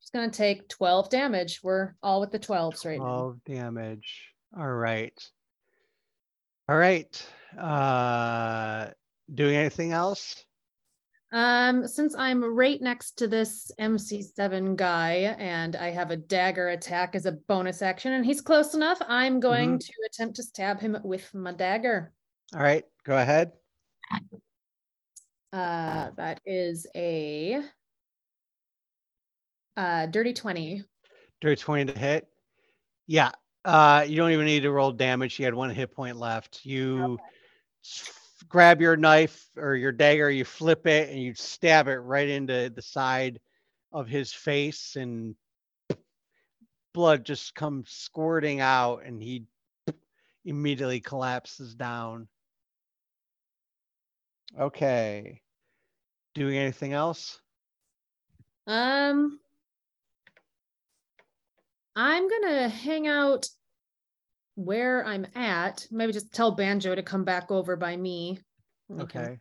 she's 0.00 0.10
going 0.10 0.30
to 0.30 0.36
take 0.36 0.68
12 0.68 1.10
damage. 1.10 1.60
We're 1.62 1.94
all 2.02 2.20
with 2.20 2.30
the 2.30 2.38
12s 2.38 2.86
right 2.86 2.98
now. 2.98 3.04
12 3.04 3.44
damage. 3.44 4.32
All 4.56 4.70
right. 4.70 5.30
All 6.68 6.76
right. 6.76 7.26
Uh 7.58 8.88
doing 9.32 9.56
anything 9.56 9.92
else? 9.92 10.44
Um, 11.30 11.86
since 11.86 12.14
I'm 12.14 12.42
right 12.42 12.80
next 12.80 13.18
to 13.18 13.28
this 13.28 13.70
MC7 13.78 14.76
guy 14.76 15.34
and 15.38 15.76
I 15.76 15.90
have 15.90 16.10
a 16.10 16.16
dagger 16.16 16.68
attack 16.68 17.14
as 17.14 17.26
a 17.26 17.32
bonus 17.32 17.82
action 17.82 18.12
and 18.14 18.24
he's 18.24 18.40
close 18.40 18.74
enough, 18.74 18.98
I'm 19.06 19.38
going 19.38 19.78
to 19.78 19.92
attempt 20.06 20.36
to 20.36 20.42
stab 20.42 20.80
him 20.80 20.96
with 21.04 21.32
my 21.34 21.52
dagger. 21.52 22.12
All 22.54 22.62
right, 22.62 22.84
go 23.04 23.18
ahead. 23.18 23.52
Uh, 25.52 26.10
that 26.16 26.40
is 26.46 26.86
a 26.94 27.62
uh, 29.76 30.06
dirty 30.06 30.32
20. 30.32 30.82
Dirty 31.42 31.56
20 31.56 31.92
to 31.92 31.98
hit. 31.98 32.26
Yeah. 33.06 33.30
Uh 33.64 34.04
you 34.06 34.16
don't 34.16 34.30
even 34.30 34.46
need 34.46 34.60
to 34.60 34.70
roll 34.70 34.92
damage. 34.92 35.38
You 35.38 35.44
had 35.44 35.52
one 35.54 35.70
hit 35.70 35.92
point 35.94 36.16
left. 36.16 36.64
You 36.64 37.18
s- 37.84 38.10
grab 38.48 38.80
your 38.80 38.96
knife 38.96 39.48
or 39.56 39.74
your 39.74 39.92
dagger, 39.92 40.30
you 40.30 40.44
flip 40.44 40.86
it 40.86 41.10
and 41.10 41.22
you 41.22 41.34
stab 41.34 41.88
it 41.88 41.98
right 41.98 42.28
into 42.28 42.70
the 42.74 42.82
side 42.82 43.40
of 43.92 44.08
his 44.08 44.32
face 44.32 44.96
and 44.96 45.34
blood 46.94 47.24
just 47.24 47.54
comes 47.54 47.90
squirting 47.90 48.60
out 48.60 49.04
and 49.04 49.22
he 49.22 49.44
immediately 50.44 51.00
collapses 51.00 51.74
down. 51.74 52.28
Okay. 54.58 55.40
Doing 56.34 56.56
anything 56.56 56.92
else? 56.92 57.40
Um, 58.66 59.40
I'm 61.96 62.28
gonna 62.28 62.68
hang 62.68 63.06
out 63.06 63.48
where 64.58 65.06
I'm 65.06 65.24
at. 65.36 65.86
Maybe 65.92 66.12
just 66.12 66.32
tell 66.32 66.50
Banjo 66.50 66.96
to 66.96 67.02
come 67.02 67.22
back 67.22 67.50
over 67.50 67.76
by 67.76 67.96
me. 67.96 68.40
and 68.90 69.00
he 69.00 69.06
can 69.06 69.22
Okay. 69.22 69.38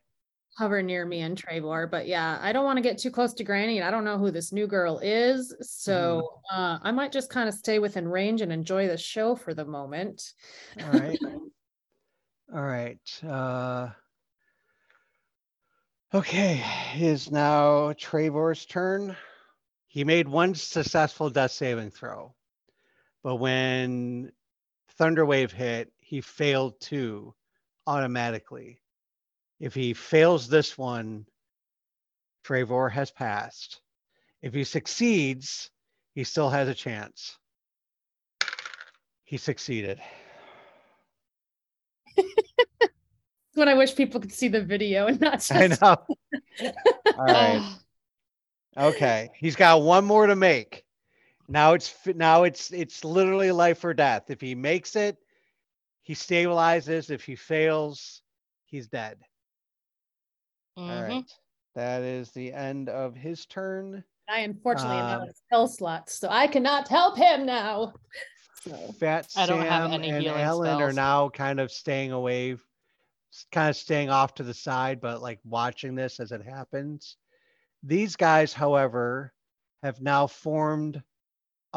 Hover 0.60 0.82
near 0.82 1.06
me 1.06 1.22
and 1.22 1.38
Trevor, 1.38 1.86
but 1.86 2.08
yeah, 2.08 2.40
I 2.42 2.52
don't 2.52 2.66
want 2.66 2.78
to 2.78 2.82
get 2.82 2.98
too 2.98 3.12
close 3.12 3.32
to 3.36 3.44
Granny, 3.44 3.78
and 3.78 3.88
I 3.88 3.92
don't 3.92 4.04
know 4.04 4.18
who 4.18 4.32
this 4.32 4.52
new 4.52 4.66
girl 4.66 5.00
is, 5.04 5.56
so 5.62 6.28
uh, 6.52 6.80
I 6.82 6.92
might 6.92 7.12
just 7.12 7.30
kind 7.30 7.48
of 7.48 7.54
stay 7.54 7.78
within 7.78 8.08
range 8.08 8.42
and 8.42 8.52
enjoy 8.52 8.88
the 8.88 8.98
show 8.98 9.36
for 9.36 9.54
the 9.54 9.66
moment. 9.66 10.34
All 10.82 10.90
right. 10.90 11.20
All 12.54 12.64
right. 12.64 13.24
Uh, 13.24 13.90
okay. 16.12 16.64
It 16.96 17.02
is 17.04 17.30
now 17.30 17.94
Trevor's 17.94 18.66
turn. 18.66 19.16
he 19.88 20.04
made 20.04 20.28
one 20.28 20.56
successful 20.56 21.30
death 21.30 21.52
saving 21.52 21.92
throw, 21.92 22.34
but 23.22 23.36
when 23.36 24.32
Thunderwave 25.00 25.52
hit, 25.52 25.92
he 26.00 26.22
failed 26.22 26.80
two 26.80 27.34
automatically. 27.86 28.82
If 29.60 29.74
he 29.74 29.94
fails 29.94 30.48
this 30.48 30.78
one, 30.78 31.26
Trevor 32.44 32.90
has 32.90 33.12
passed. 33.12 33.82
If 34.42 34.54
he 34.54 34.64
succeeds, 34.64 35.70
he 36.14 36.24
still 36.24 36.50
has 36.50 36.68
a 36.68 36.74
chance. 36.74 37.38
He 39.24 39.38
succeeded. 39.38 40.00
when 43.54 43.68
I 43.68 43.74
wish 43.74 43.96
people 43.96 44.22
could 44.22 44.32
see 44.32 44.48
the 44.48 44.64
video 44.64 45.08
and 45.08 45.20
not 45.20 45.34
just 45.34 45.52
I 45.52 45.68
know. 45.68 45.98
All 47.18 47.26
right. 47.26 47.76
Okay. 48.78 49.32
He's 49.34 49.56
got 49.56 49.82
one 49.82 50.06
more 50.06 50.28
to 50.28 50.36
make. 50.36 50.86
Now 51.50 51.74
it's 51.74 52.06
now 52.08 52.44
it's 52.44 52.72
it's 52.72 53.04
literally 53.04 53.52
life 53.52 53.84
or 53.84 53.94
death. 53.94 54.30
If 54.30 54.42
he 54.42 54.56
makes 54.56 54.96
it, 54.96 55.18
he 56.04 56.14
stabilizes. 56.16 57.10
If 57.12 57.26
he 57.26 57.36
fails, 57.36 58.24
he's 58.66 58.88
dead. 58.90 59.24
All 60.88 61.02
Mhm. 61.02 61.02
right. 61.02 61.30
That 61.76 62.02
is 62.04 62.32
the 62.32 62.54
end 62.54 62.90
of 62.90 63.16
his 63.16 63.46
turn. 63.46 64.04
I 64.30 64.40
unfortunately 64.42 65.00
am 65.00 65.08
out 65.10 65.24
Um, 65.24 65.30
of 65.30 65.36
spell 65.36 65.68
slots, 65.68 66.14
so 66.20 66.30
I 66.30 66.48
cannot 66.48 66.88
help 66.90 67.18
him 67.18 67.46
now. 67.46 67.94
So 68.54 68.96
Fat 69.00 69.30
I 69.36 69.46
don't 69.46 69.68
have 69.68 69.92
Sam 69.92 69.94
any 69.94 70.12
and 70.12 70.14
healing 70.14 70.52
Ellen 70.52 70.82
are 70.82 70.92
now 70.94 71.30
kind 71.30 71.60
of 71.60 71.72
staying 71.72 72.12
away, 72.12 72.58
kind 73.52 73.70
of 73.70 73.76
staying 73.78 74.10
off 74.10 74.36
to 74.36 74.44
the 74.44 74.54
side, 74.54 75.02
but 75.02 75.22
like 75.22 75.40
watching 75.46 75.96
this 75.96 76.20
as 76.20 76.32
it 76.32 76.44
happens. 76.44 77.18
These 77.84 78.16
guys, 78.18 78.54
however, 78.54 79.34
have 79.84 80.02
now 80.02 80.28
formed 80.28 81.04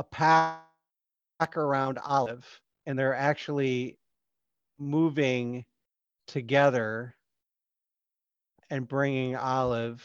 a 0.01 0.05
pack 0.05 1.57
around 1.57 1.99
Olive, 1.99 2.63
and 2.87 2.99
they're 2.99 3.15
actually 3.15 3.99
moving 4.79 5.65
together 6.27 7.15
and 8.71 8.89
bringing 8.89 9.37
Olive 9.37 10.03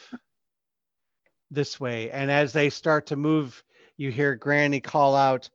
this 1.52 1.80
way. 1.80 2.12
And 2.12 2.30
as 2.32 2.54
they 2.54 2.70
start 2.70 3.08
to 3.08 3.16
move, 3.16 3.64
you 3.98 4.12
hear 4.12 4.36
Granny 4.36 4.82
call 4.82 5.16
out, 5.16 5.50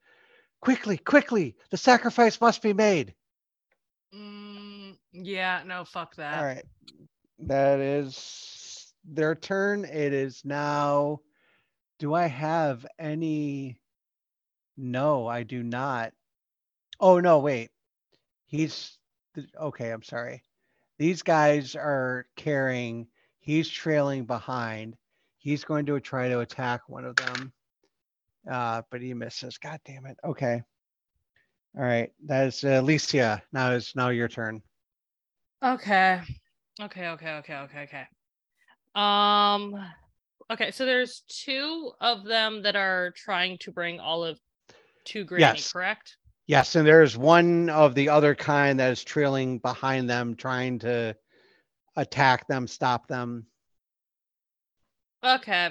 Quickly, 0.63 0.99
quickly, 0.99 1.57
the 1.71 1.77
sacrifice 1.79 2.41
must 2.41 2.63
be 2.63 2.73
made. 2.75 3.15
Mm, 4.15 4.97
yeah, 5.13 5.63
no, 5.67 5.85
fuck 5.85 6.17
that. 6.17 6.39
All 6.39 6.45
right. 6.45 6.65
That 7.41 7.81
is 7.81 8.95
their 9.05 9.35
turn. 9.35 9.85
It 9.85 10.13
is 10.13 10.43
now. 10.45 11.21
Do 11.99 12.15
I 12.15 12.27
have 12.27 12.87
any? 12.99 13.81
No, 14.83 15.27
I 15.27 15.43
do 15.43 15.63
not. 15.63 16.15
Oh, 16.99 17.21
no, 17.21 17.39
wait. 17.41 17.71
He's 18.47 18.97
okay. 19.61 19.91
I'm 19.91 20.03
sorry. 20.03 20.43
These 20.99 21.23
guys 21.23 21.77
are 21.77 22.27
carrying, 22.35 23.07
he's 23.41 23.69
trailing 23.69 24.25
behind. 24.25 24.97
He's 25.37 25.65
going 25.65 25.85
to 25.87 26.01
try 26.01 26.29
to 26.29 26.41
attack 26.41 26.89
one 26.89 27.05
of 27.05 27.17
them. 27.17 27.53
Uh, 28.51 28.81
but 28.91 29.03
he 29.03 29.13
misses. 29.13 29.59
God 29.59 29.81
damn 29.85 30.07
it. 30.07 30.17
Okay. 30.25 30.63
All 31.77 31.85
right. 31.85 32.11
That 32.25 32.47
is 32.49 32.65
uh, 32.65 32.81
Alessia. 32.83 33.43
Now 33.53 33.73
is 33.73 33.93
now 33.95 34.09
your 34.09 34.29
turn. 34.29 34.63
Okay. 35.63 36.23
Okay, 36.81 37.09
okay, 37.09 37.33
okay, 37.33 37.55
okay, 37.55 37.83
okay. 37.83 38.05
Um 38.95 39.77
okay, 40.51 40.71
so 40.71 40.87
there's 40.87 41.23
two 41.29 41.93
of 42.01 42.25
them 42.25 42.63
that 42.63 42.77
are 42.77 43.13
trying 43.15 43.59
to 43.59 43.71
bring 43.71 44.01
Olive 44.01 44.39
Yes. 45.15 45.73
correct? 45.73 46.17
Yes, 46.47 46.75
and 46.75 46.87
there's 46.87 47.17
one 47.17 47.71
of 47.71 47.95
the 47.95 48.09
other 48.09 48.35
kind 48.35 48.81
that 48.81 48.91
is 48.91 49.05
trailing 49.05 49.59
behind 49.59 50.11
them, 50.11 50.35
trying 50.35 50.79
to 50.81 51.17
attack 51.97 52.47
them, 52.49 52.67
stop 52.67 53.07
them. 53.07 53.47
Okay. 55.23 55.71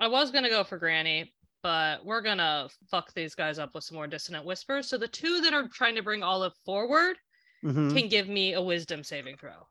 I 0.00 0.08
was 0.08 0.30
gonna 0.30 0.48
go 0.48 0.64
for 0.64 0.78
Granny, 0.78 1.34
but 1.62 2.04
we're 2.04 2.22
gonna 2.22 2.68
fuck 2.90 3.12
these 3.14 3.34
guys 3.34 3.58
up 3.58 3.74
with 3.74 3.84
some 3.84 3.96
more 3.96 4.06
dissonant 4.06 4.44
whispers. 4.44 4.88
So 4.88 4.96
the 4.96 5.08
two 5.08 5.40
that 5.42 5.52
are 5.52 5.68
trying 5.68 5.96
to 5.96 6.02
bring 6.02 6.22
Olive 6.22 6.54
forward 6.64 7.16
Mhm. 7.62 7.96
can 7.96 8.08
give 8.08 8.28
me 8.28 8.52
a 8.54 8.62
wisdom 8.62 9.02
saving 9.02 9.36
throw. 9.38 9.66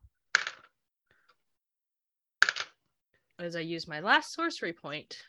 As 3.40 3.56
I 3.56 3.62
use 3.62 3.88
my 3.88 4.00
last 4.00 4.34
sorcery 4.34 4.74
point. 4.74 5.22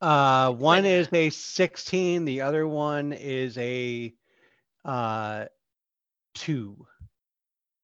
Uh, 0.00 0.52
one 0.52 0.86
is 0.86 1.08
a 1.12 1.28
16, 1.30 2.24
the 2.24 2.40
other 2.40 2.66
one 2.66 3.12
is 3.12 3.58
a 3.58 4.14
uh, 4.84 5.44
two. 6.34 6.86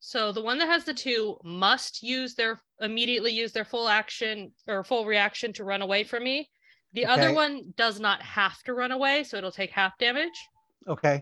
So 0.01 0.32
the 0.32 0.40
one 0.40 0.59
that 0.59 0.68
has 0.68 0.84
the 0.84 0.94
two 0.94 1.36
must 1.43 2.02
use 2.02 2.34
their 2.34 2.60
immediately 2.80 3.32
use 3.32 3.52
their 3.52 3.64
full 3.64 3.88
action 3.88 4.52
or 4.68 4.84
full 4.84 5.05
reaction 5.05 5.52
to 5.55 5.64
run 5.64 5.82
away 5.82 6.05
from 6.05 6.22
me. 6.22 6.48
The 6.93 7.06
other 7.06 7.34
one 7.34 7.74
does 7.76 7.98
not 7.98 8.22
have 8.22 8.62
to 8.62 8.72
run 8.72 8.93
away, 8.93 9.24
so 9.24 9.36
it'll 9.36 9.51
take 9.51 9.72
half 9.72 9.98
damage. 9.98 10.38
Okay. 10.86 11.20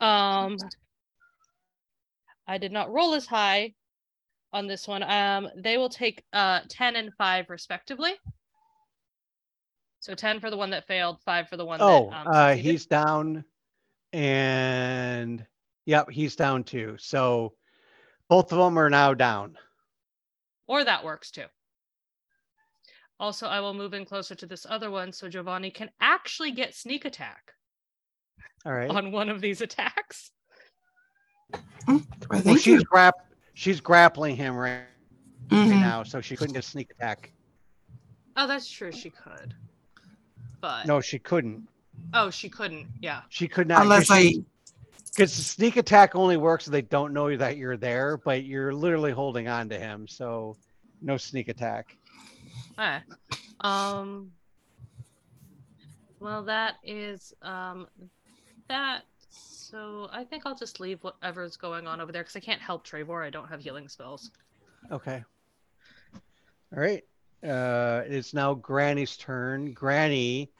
Um 0.00 0.56
I 2.46 2.56
did 2.56 2.70
not 2.70 2.90
roll 2.92 3.14
as 3.14 3.26
high 3.26 3.74
on 4.52 4.68
this 4.68 4.86
one. 4.86 5.02
Um 5.02 5.48
they 5.56 5.76
will 5.76 5.88
take 5.90 6.22
uh 6.32 6.60
10 6.68 6.94
and 6.94 7.12
5 7.14 7.50
respectively. 7.50 8.14
So 10.08 10.14
10 10.14 10.40
for 10.40 10.48
the 10.48 10.56
one 10.56 10.70
that 10.70 10.86
failed, 10.86 11.20
5 11.26 11.50
for 11.50 11.58
the 11.58 11.66
one 11.66 11.82
Oh, 11.82 12.08
that 12.08 12.16
um 12.16 12.26
uh, 12.32 12.54
he's 12.54 12.86
down, 12.86 13.44
and 14.14 15.46
yep, 15.84 16.08
he's 16.08 16.34
down 16.34 16.64
too. 16.64 16.96
So 16.98 17.52
both 18.30 18.50
of 18.50 18.58
them 18.58 18.78
are 18.78 18.88
now 18.88 19.12
down. 19.12 19.58
or 20.66 20.82
that 20.82 21.04
works 21.04 21.30
too. 21.30 21.44
Also, 23.20 23.46
I 23.48 23.60
will 23.60 23.74
move 23.74 23.92
in 23.92 24.06
closer 24.06 24.34
to 24.34 24.46
this 24.46 24.64
other 24.70 24.90
one 24.90 25.12
so 25.12 25.28
Giovanni 25.28 25.70
can 25.70 25.90
actually 26.00 26.52
get 26.52 26.74
sneak 26.74 27.04
attack 27.04 27.52
All 28.64 28.72
right. 28.72 28.88
on 28.88 29.12
one 29.12 29.28
of 29.28 29.42
these 29.42 29.60
attacks. 29.60 30.30
Why, 31.84 32.00
Well, 32.46 32.54
she's 32.56 32.66
you. 32.80 32.82
grap 32.90 33.12
she's 33.52 33.80
grappling 33.82 34.36
him 34.36 34.56
right, 34.56 34.86
right 35.50 35.68
Mhm. 35.68 35.80
now, 35.80 36.02
so 36.02 36.22
she 36.22 36.34
couldn't 36.34 36.54
get 36.54 36.64
sneak 36.64 36.90
attack. 36.92 37.30
Oh, 38.36 38.46
that's 38.46 38.70
true. 38.70 38.92
She 38.92 39.10
could, 39.10 39.52
but 40.60 40.86
No, 40.86 41.00
she 41.00 41.18
couldn't. 41.18 41.68
oh, 42.14 42.30
she 42.30 42.48
couldn't. 42.48 42.86
Yeah. 43.00 43.22
She 43.28 43.48
could 43.48 43.68
not. 43.68 43.82
Unless 43.82 44.10
I, 44.10 44.34
because 45.14 45.32
sneak 45.32 45.76
attack 45.76 46.14
only 46.14 46.36
works 46.36 46.66
if 46.66 46.72
they 46.72 46.82
don't 46.82 47.12
know 47.12 47.36
that 47.36 47.56
you're 47.56 47.76
there, 47.76 48.16
but 48.18 48.44
you're 48.44 48.72
literally 48.72 49.12
holding 49.12 49.48
on 49.48 49.68
to 49.70 49.78
him, 49.78 50.06
so 50.06 50.56
no 51.02 51.16
sneak 51.16 51.48
attack. 51.48 51.96
Alright. 52.78 53.02
Um. 53.60 54.30
Well, 56.20 56.42
that 56.44 56.74
is 56.84 57.34
um 57.42 57.86
that. 58.68 59.02
So 59.30 60.08
I 60.12 60.24
think 60.24 60.44
I'll 60.46 60.56
just 60.56 60.80
leave 60.80 61.02
whatever's 61.02 61.56
going 61.56 61.86
on 61.86 62.00
over 62.00 62.10
there 62.10 62.22
because 62.22 62.36
I 62.36 62.40
can't 62.40 62.60
help 62.60 62.84
Trevor. 62.84 63.22
I 63.22 63.30
don't 63.30 63.48
have 63.48 63.60
healing 63.60 63.88
spells. 63.88 64.30
Okay. 64.90 65.22
All 66.14 66.80
right. 66.80 67.04
Uh, 67.42 68.02
it's 68.06 68.34
now 68.34 68.54
Granny's 68.54 69.16
turn. 69.16 69.72
Granny 69.72 70.50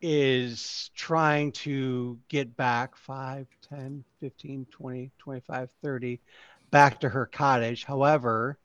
is 0.00 0.90
trying 0.94 1.52
to 1.52 2.18
get 2.28 2.56
back 2.56 2.96
5, 2.96 3.46
10, 3.68 4.04
15, 4.20 4.66
20, 4.70 5.10
25, 5.18 5.68
30 5.82 6.20
back 6.70 7.00
to 7.00 7.08
her 7.08 7.26
cottage. 7.26 7.84
However, 7.84 8.58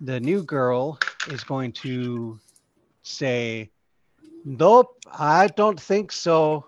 the 0.00 0.20
new 0.20 0.42
girl 0.42 0.98
is 1.28 1.44
going 1.44 1.72
to 1.72 2.38
say, 3.02 3.70
Nope, 4.44 4.96
I 5.12 5.48
don't 5.48 5.80
think 5.80 6.12
so. 6.12 6.66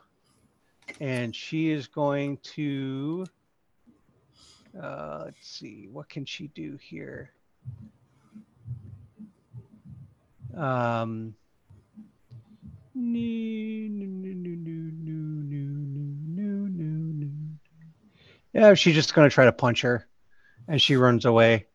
And 1.00 1.34
she 1.34 1.70
is 1.70 1.86
going 1.86 2.38
to, 2.38 3.24
uh, 4.80 5.22
let's 5.26 5.48
see, 5.48 5.88
what 5.92 6.08
can 6.08 6.24
she 6.24 6.48
do 6.48 6.76
here? 6.80 7.30
Um, 10.58 11.34
no, 12.92 13.20
no, 13.20 14.06
no, 14.06 14.32
no, 14.34 14.56
no, 14.66 15.12
no, 15.46 15.62
no, 15.86 16.08
no, 16.26 16.68
no, 16.68 17.26
no. 17.26 17.30
Yeah, 18.52 18.74
she's 18.74 18.96
just 18.96 19.14
gonna 19.14 19.30
try 19.30 19.44
to 19.44 19.52
punch 19.52 19.82
her, 19.82 20.08
and 20.66 20.82
she 20.82 20.96
runs 20.96 21.26
away 21.26 21.66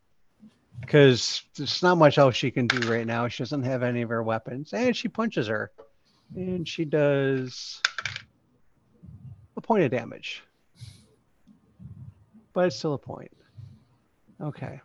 because 0.81 1.43
there's 1.55 1.81
not 1.81 1.97
much 1.97 2.17
else 2.17 2.35
she 2.35 2.51
can 2.51 2.67
do 2.67 2.91
right 2.91 3.07
now. 3.07 3.29
She 3.29 3.43
doesn't 3.43 3.63
have 3.63 3.83
any 3.83 4.01
of 4.01 4.09
her 4.09 4.21
weapons, 4.21 4.73
and 4.73 4.93
she 4.93 5.07
punches 5.07 5.47
her, 5.47 5.71
and 6.35 6.67
she 6.67 6.83
does 6.83 7.81
a 9.55 9.61
point 9.61 9.85
of 9.85 9.91
damage, 9.91 10.43
but 12.51 12.67
it's 12.67 12.75
still 12.75 12.95
a 12.95 12.97
point. 12.97 13.31
Okay. 14.41 14.81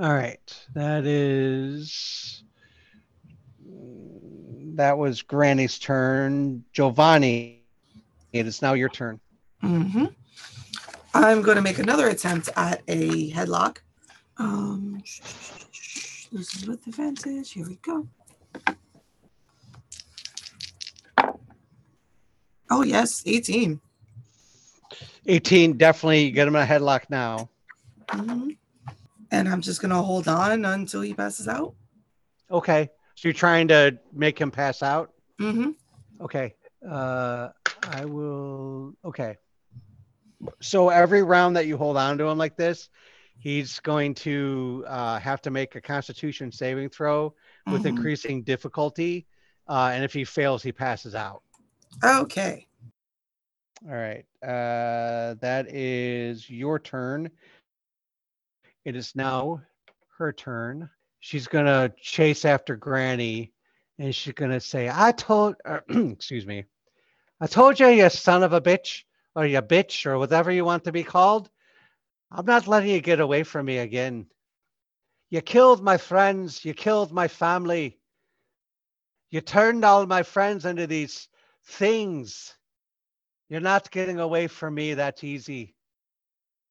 All 0.00 0.12
right, 0.14 0.66
that 0.74 1.06
is 1.06 2.44
that 4.76 4.96
was 4.96 5.22
Granny's 5.22 5.78
turn. 5.78 6.64
Giovanni, 6.72 7.64
it 8.32 8.46
is 8.46 8.62
now 8.62 8.74
your 8.74 8.88
turn. 8.88 9.18
hmm 9.60 10.04
I'm 11.14 11.42
going 11.42 11.56
to 11.56 11.62
make 11.62 11.80
another 11.80 12.08
attempt 12.08 12.48
at 12.54 12.82
a 12.86 13.32
headlock. 13.32 13.78
Um, 14.36 15.02
this 16.30 16.54
is 16.54 16.66
with 16.68 16.86
advantage. 16.86 17.52
Here 17.52 17.66
we 17.66 17.76
go. 17.76 18.06
Oh, 22.70 22.82
yes, 22.84 23.24
18. 23.26 23.80
18, 25.26 25.76
definitely 25.76 26.30
get 26.30 26.46
him 26.46 26.54
in 26.54 26.62
a 26.62 26.66
headlock 26.66 27.10
now. 27.10 27.48
Mhm. 28.08 28.56
And 29.30 29.48
I'm 29.48 29.60
just 29.60 29.80
going 29.80 29.90
to 29.90 29.96
hold 30.02 30.28
on 30.28 30.64
until 30.64 31.02
he 31.02 31.14
passes 31.14 31.48
out. 31.48 31.74
Okay. 32.50 32.88
So 33.14 33.28
you're 33.28 33.34
trying 33.34 33.68
to 33.68 33.98
make 34.12 34.38
him 34.38 34.50
pass 34.50 34.82
out? 34.82 35.12
Mm-hmm. 35.40 35.70
Okay. 36.22 36.54
Uh, 36.88 37.48
I 37.90 38.04
will. 38.04 38.94
Okay. 39.04 39.36
So 40.60 40.88
every 40.88 41.22
round 41.22 41.56
that 41.56 41.66
you 41.66 41.76
hold 41.76 41.96
on 41.96 42.16
to 42.18 42.24
him 42.24 42.38
like 42.38 42.56
this, 42.56 42.88
he's 43.38 43.80
going 43.80 44.14
to 44.14 44.84
uh, 44.86 45.18
have 45.18 45.42
to 45.42 45.50
make 45.50 45.74
a 45.74 45.80
Constitution 45.80 46.52
saving 46.52 46.90
throw 46.90 47.34
with 47.66 47.82
Mhm. 47.82 47.86
increasing 47.90 48.42
difficulty, 48.42 49.26
uh, 49.68 49.90
and 49.92 50.04
if 50.04 50.12
he 50.12 50.24
fails, 50.24 50.62
he 50.62 50.72
passes 50.72 51.14
out. 51.14 51.42
Okay. 52.04 52.66
All 53.84 53.94
right. 53.94 54.24
Uh, 54.42 55.34
that 55.40 55.66
is 55.68 56.48
your 56.48 56.78
turn. 56.78 57.30
It 58.88 58.96
is 58.96 59.14
now 59.14 59.60
her 60.16 60.32
turn. 60.32 60.88
She's 61.20 61.46
gonna 61.46 61.92
chase 62.00 62.46
after 62.46 62.74
Granny, 62.74 63.52
and 63.98 64.14
she's 64.14 64.32
gonna 64.32 64.60
say, 64.60 64.90
"I 64.90 65.12
told," 65.12 65.56
uh, 65.66 65.80
excuse 65.90 66.46
me, 66.46 66.64
"I 67.38 67.48
told 67.48 67.78
you, 67.78 67.88
you 67.88 68.08
son 68.08 68.42
of 68.42 68.54
a 68.54 68.62
bitch, 68.62 69.04
or 69.36 69.44
you 69.44 69.60
bitch, 69.60 70.06
or 70.06 70.16
whatever 70.16 70.50
you 70.50 70.64
want 70.64 70.84
to 70.84 70.92
be 70.92 71.04
called. 71.04 71.50
I'm 72.30 72.46
not 72.46 72.66
letting 72.66 72.88
you 72.88 73.02
get 73.02 73.20
away 73.20 73.42
from 73.42 73.66
me 73.66 73.76
again. 73.76 74.30
You 75.28 75.42
killed 75.42 75.84
my 75.84 75.98
friends. 75.98 76.64
You 76.64 76.72
killed 76.72 77.12
my 77.12 77.28
family. 77.28 78.00
You 79.28 79.42
turned 79.42 79.84
all 79.84 80.06
my 80.06 80.22
friends 80.22 80.64
into 80.64 80.86
these 80.86 81.28
things." 81.66 82.54
You're 83.50 83.60
not 83.60 83.90
getting 83.90 84.18
away 84.18 84.46
from 84.46 84.76
me 84.76 84.94
that 84.94 85.22
easy. 85.22 85.74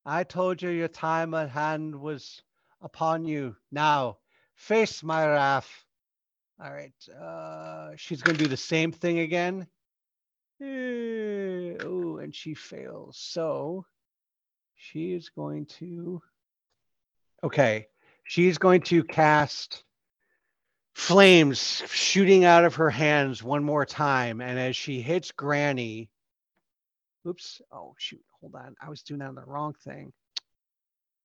I 0.09 0.23
told 0.23 0.61
you 0.61 0.69
your 0.69 0.87
time 0.87 1.33
at 1.33 1.49
hand 1.49 1.93
was 1.93 2.41
upon 2.81 3.25
you. 3.25 3.57
Now, 3.73 4.19
face 4.55 5.03
my 5.03 5.27
wrath. 5.27 5.69
All 6.63 6.71
right. 6.71 6.93
Uh, 7.09 7.91
she's 7.97 8.21
going 8.21 8.37
to 8.37 8.43
do 8.45 8.49
the 8.49 8.55
same 8.55 8.93
thing 8.93 9.19
again. 9.19 9.67
Oh, 10.61 12.19
and 12.23 12.33
she 12.33 12.53
fails. 12.53 13.17
So 13.19 13.85
she 14.75 15.11
is 15.11 15.27
going 15.27 15.65
to. 15.79 16.21
Okay. 17.43 17.87
She's 18.23 18.57
going 18.57 18.83
to 18.83 19.03
cast 19.03 19.83
flames 20.93 21.83
shooting 21.89 22.45
out 22.45 22.63
of 22.63 22.75
her 22.75 22.89
hands 22.89 23.43
one 23.43 23.65
more 23.65 23.85
time. 23.85 24.39
And 24.39 24.57
as 24.57 24.77
she 24.77 25.01
hits 25.01 25.33
Granny, 25.33 26.09
Oops. 27.27 27.61
Oh, 27.73 27.93
shoot. 27.97 28.23
Hold 28.41 28.55
on. 28.55 28.75
I 28.81 28.89
was 28.89 29.01
doing 29.03 29.21
on 29.21 29.35
the 29.35 29.43
wrong 29.45 29.73
thing. 29.83 30.13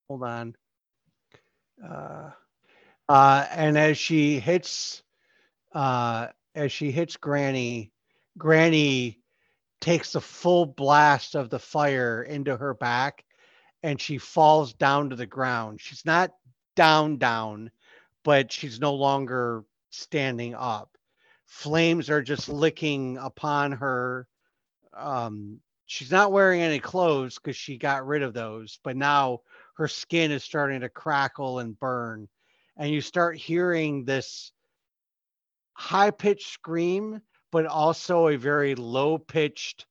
Hold 0.07 0.23
on. 0.23 0.55
Uh, 1.83 2.31
uh, 3.09 3.45
and 3.51 3.77
as 3.77 3.97
she 3.97 4.39
hits, 4.39 5.03
uh, 5.73 6.27
as 6.55 6.71
she 6.71 6.91
hits 6.91 7.17
Granny, 7.17 7.91
Granny 8.37 9.19
takes 9.81 10.13
the 10.13 10.21
full 10.21 10.65
blast 10.65 11.35
of 11.35 11.49
the 11.49 11.59
fire 11.59 12.23
into 12.23 12.55
her 12.55 12.73
back 12.73 13.25
and 13.83 13.99
she 13.99 14.17
falls 14.17 14.73
down 14.73 15.09
to 15.09 15.15
the 15.15 15.25
ground. 15.25 15.81
She's 15.81 16.05
not 16.05 16.31
down, 16.75 17.17
down, 17.17 17.69
but 18.23 18.51
she's 18.51 18.79
no 18.79 18.93
longer 18.93 19.65
standing 19.91 20.55
up. 20.55 20.97
Flames 21.45 22.09
are 22.09 22.21
just 22.21 22.49
licking 22.49 23.17
upon 23.17 23.73
her 23.73 24.27
um 24.95 25.59
she's 25.85 26.11
not 26.11 26.31
wearing 26.31 26.61
any 26.61 26.79
clothes 26.79 27.35
because 27.35 27.55
she 27.55 27.77
got 27.77 28.05
rid 28.05 28.23
of 28.23 28.33
those 28.33 28.79
but 28.83 28.95
now 28.95 29.39
her 29.75 29.87
skin 29.87 30.31
is 30.31 30.43
starting 30.43 30.81
to 30.81 30.89
crackle 30.89 31.59
and 31.59 31.79
burn 31.79 32.27
and 32.77 32.91
you 32.91 33.01
start 33.01 33.37
hearing 33.37 34.03
this 34.05 34.51
high 35.73 36.11
pitched 36.11 36.51
scream 36.51 37.21
but 37.51 37.65
also 37.65 38.27
a 38.27 38.37
very 38.37 38.75
low 38.75 39.17
pitched 39.17 39.85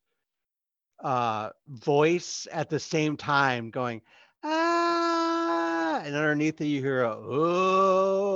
uh 1.03 1.51
voice 1.69 2.47
at 2.53 2.71
the 2.71 2.79
same 2.79 3.17
time 3.17 3.71
going 3.71 4.01
ah 4.45 6.01
and 6.05 6.15
underneath 6.15 6.61
it 6.61 6.67
you 6.67 6.81
hear 6.81 7.03
a 7.03 7.17
oh 7.17 8.33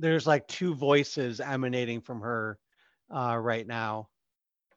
there's 0.00 0.26
like 0.26 0.48
two 0.48 0.74
voices 0.74 1.40
emanating 1.40 2.00
from 2.00 2.22
her 2.22 2.58
uh, 3.14 3.36
right 3.36 3.66
now. 3.66 4.08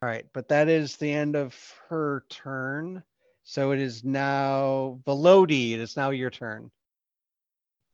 All 0.03 0.09
right, 0.09 0.25
but 0.33 0.49
that 0.49 0.67
is 0.67 0.97
the 0.97 1.09
end 1.09 1.37
of 1.37 1.55
her 1.87 2.25
turn. 2.29 3.03
So 3.45 3.71
it 3.71 3.79
is 3.79 4.03
now 4.03 4.99
Velody. 5.07 5.71
It 5.71 5.79
is 5.79 5.95
now 5.95 6.09
your 6.09 6.29
turn. 6.29 6.69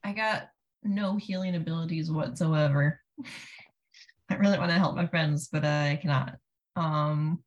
I 0.03 0.13
got 0.13 0.49
no 0.81 1.17
healing 1.17 1.55
abilities 1.55 2.09
whatsoever. 2.09 2.99
I 4.29 4.33
really 4.33 4.57
want 4.57 4.71
to 4.71 4.77
help 4.79 4.95
my 4.95 5.05
friends, 5.05 5.49
but 5.51 5.63
I 5.63 5.99
cannot. 6.01 6.37
Um, 6.75 7.43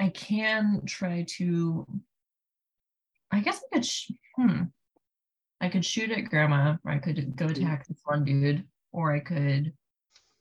I 0.00 0.08
can 0.08 0.82
try 0.84 1.24
to. 1.36 1.86
I 3.30 3.38
guess 3.38 3.62
I 3.62 3.76
could. 3.76 3.86
Sh- 3.86 4.10
hmm. 4.34 4.62
I 5.60 5.68
could 5.68 5.84
shoot 5.84 6.10
at 6.10 6.22
Grandma, 6.22 6.78
or 6.84 6.90
I 6.90 6.98
could 6.98 7.36
go 7.36 7.46
attack 7.46 7.86
this 7.86 8.00
one 8.02 8.24
dude, 8.24 8.64
or 8.90 9.14
I 9.14 9.20
could 9.20 9.72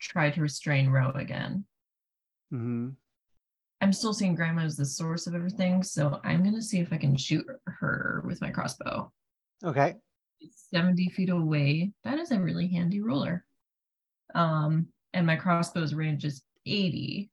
try 0.01 0.31
to 0.31 0.41
restrain 0.41 0.89
Ro 0.89 1.11
again. 1.13 1.65
Mm-hmm. 2.55 2.89
I'm 3.81 3.93
still 3.93 4.13
seeing 4.13 4.33
Grandma 4.33 4.63
as 4.63 4.77
the 4.77 4.85
source 4.85 5.27
of 5.27 5.35
everything, 5.35 5.83
so 5.83 6.19
I'm 6.23 6.43
gonna 6.43 6.61
see 6.61 6.79
if 6.79 6.93
I 6.93 6.97
can 6.97 7.17
shoot 7.17 7.45
her 7.67 8.23
with 8.25 8.41
my 8.41 8.49
crossbow. 8.49 9.11
Okay. 9.63 9.95
It's 10.39 10.67
70 10.73 11.09
feet 11.09 11.29
away. 11.29 11.91
That 12.03 12.19
is 12.19 12.31
a 12.31 12.39
really 12.39 12.67
handy 12.67 13.01
ruler. 13.01 13.43
Um, 14.33 14.87
and 15.13 15.27
my 15.27 15.35
crossbow's 15.35 15.93
range 15.93 16.23
is 16.23 16.43
80. 16.65 17.29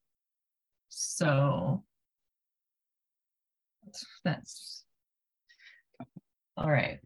So 0.89 1.85
that's 4.25 4.85
all 6.57 6.71
right. 6.71 6.99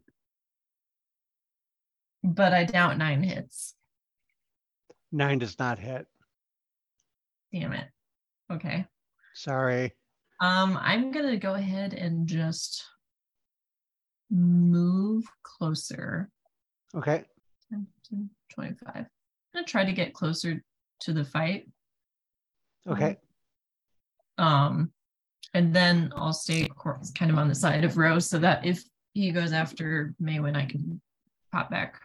But 2.23 2.53
I 2.53 2.65
doubt 2.65 2.97
nine 2.97 3.23
hits. 3.23 3.75
Nine 5.11 5.39
does 5.39 5.57
not 5.57 5.79
hit. 5.79 6.05
Damn 7.53 7.73
it. 7.73 7.87
Okay. 8.51 8.85
Sorry. 9.33 9.93
Um, 10.39 10.77
I'm 10.81 11.11
gonna 11.11 11.37
go 11.37 11.55
ahead 11.55 11.93
and 11.93 12.27
just 12.27 12.83
move 14.29 15.25
closer. 15.43 16.29
Okay. 16.95 17.23
10, 17.69 17.87
15, 18.03 18.29
25. 18.53 18.95
I'm 18.95 19.05
gonna 19.53 19.65
try 19.65 19.83
to 19.85 19.91
get 19.91 20.13
closer 20.13 20.63
to 21.01 21.13
the 21.13 21.25
fight. 21.25 21.69
Okay. 22.87 23.17
Um, 24.37 24.91
and 25.53 25.75
then 25.75 26.13
I'll 26.15 26.33
stay 26.33 26.63
of 26.63 26.75
course, 26.75 27.11
kind 27.11 27.31
of 27.31 27.37
on 27.37 27.47
the 27.47 27.55
side 27.55 27.83
of 27.83 27.97
Rose 27.97 28.29
so 28.29 28.37
that 28.39 28.65
if 28.65 28.83
he 29.13 29.31
goes 29.31 29.51
after 29.51 30.13
Maywen, 30.21 30.55
I 30.55 30.65
can 30.65 31.01
pop 31.51 31.69
back. 31.71 31.99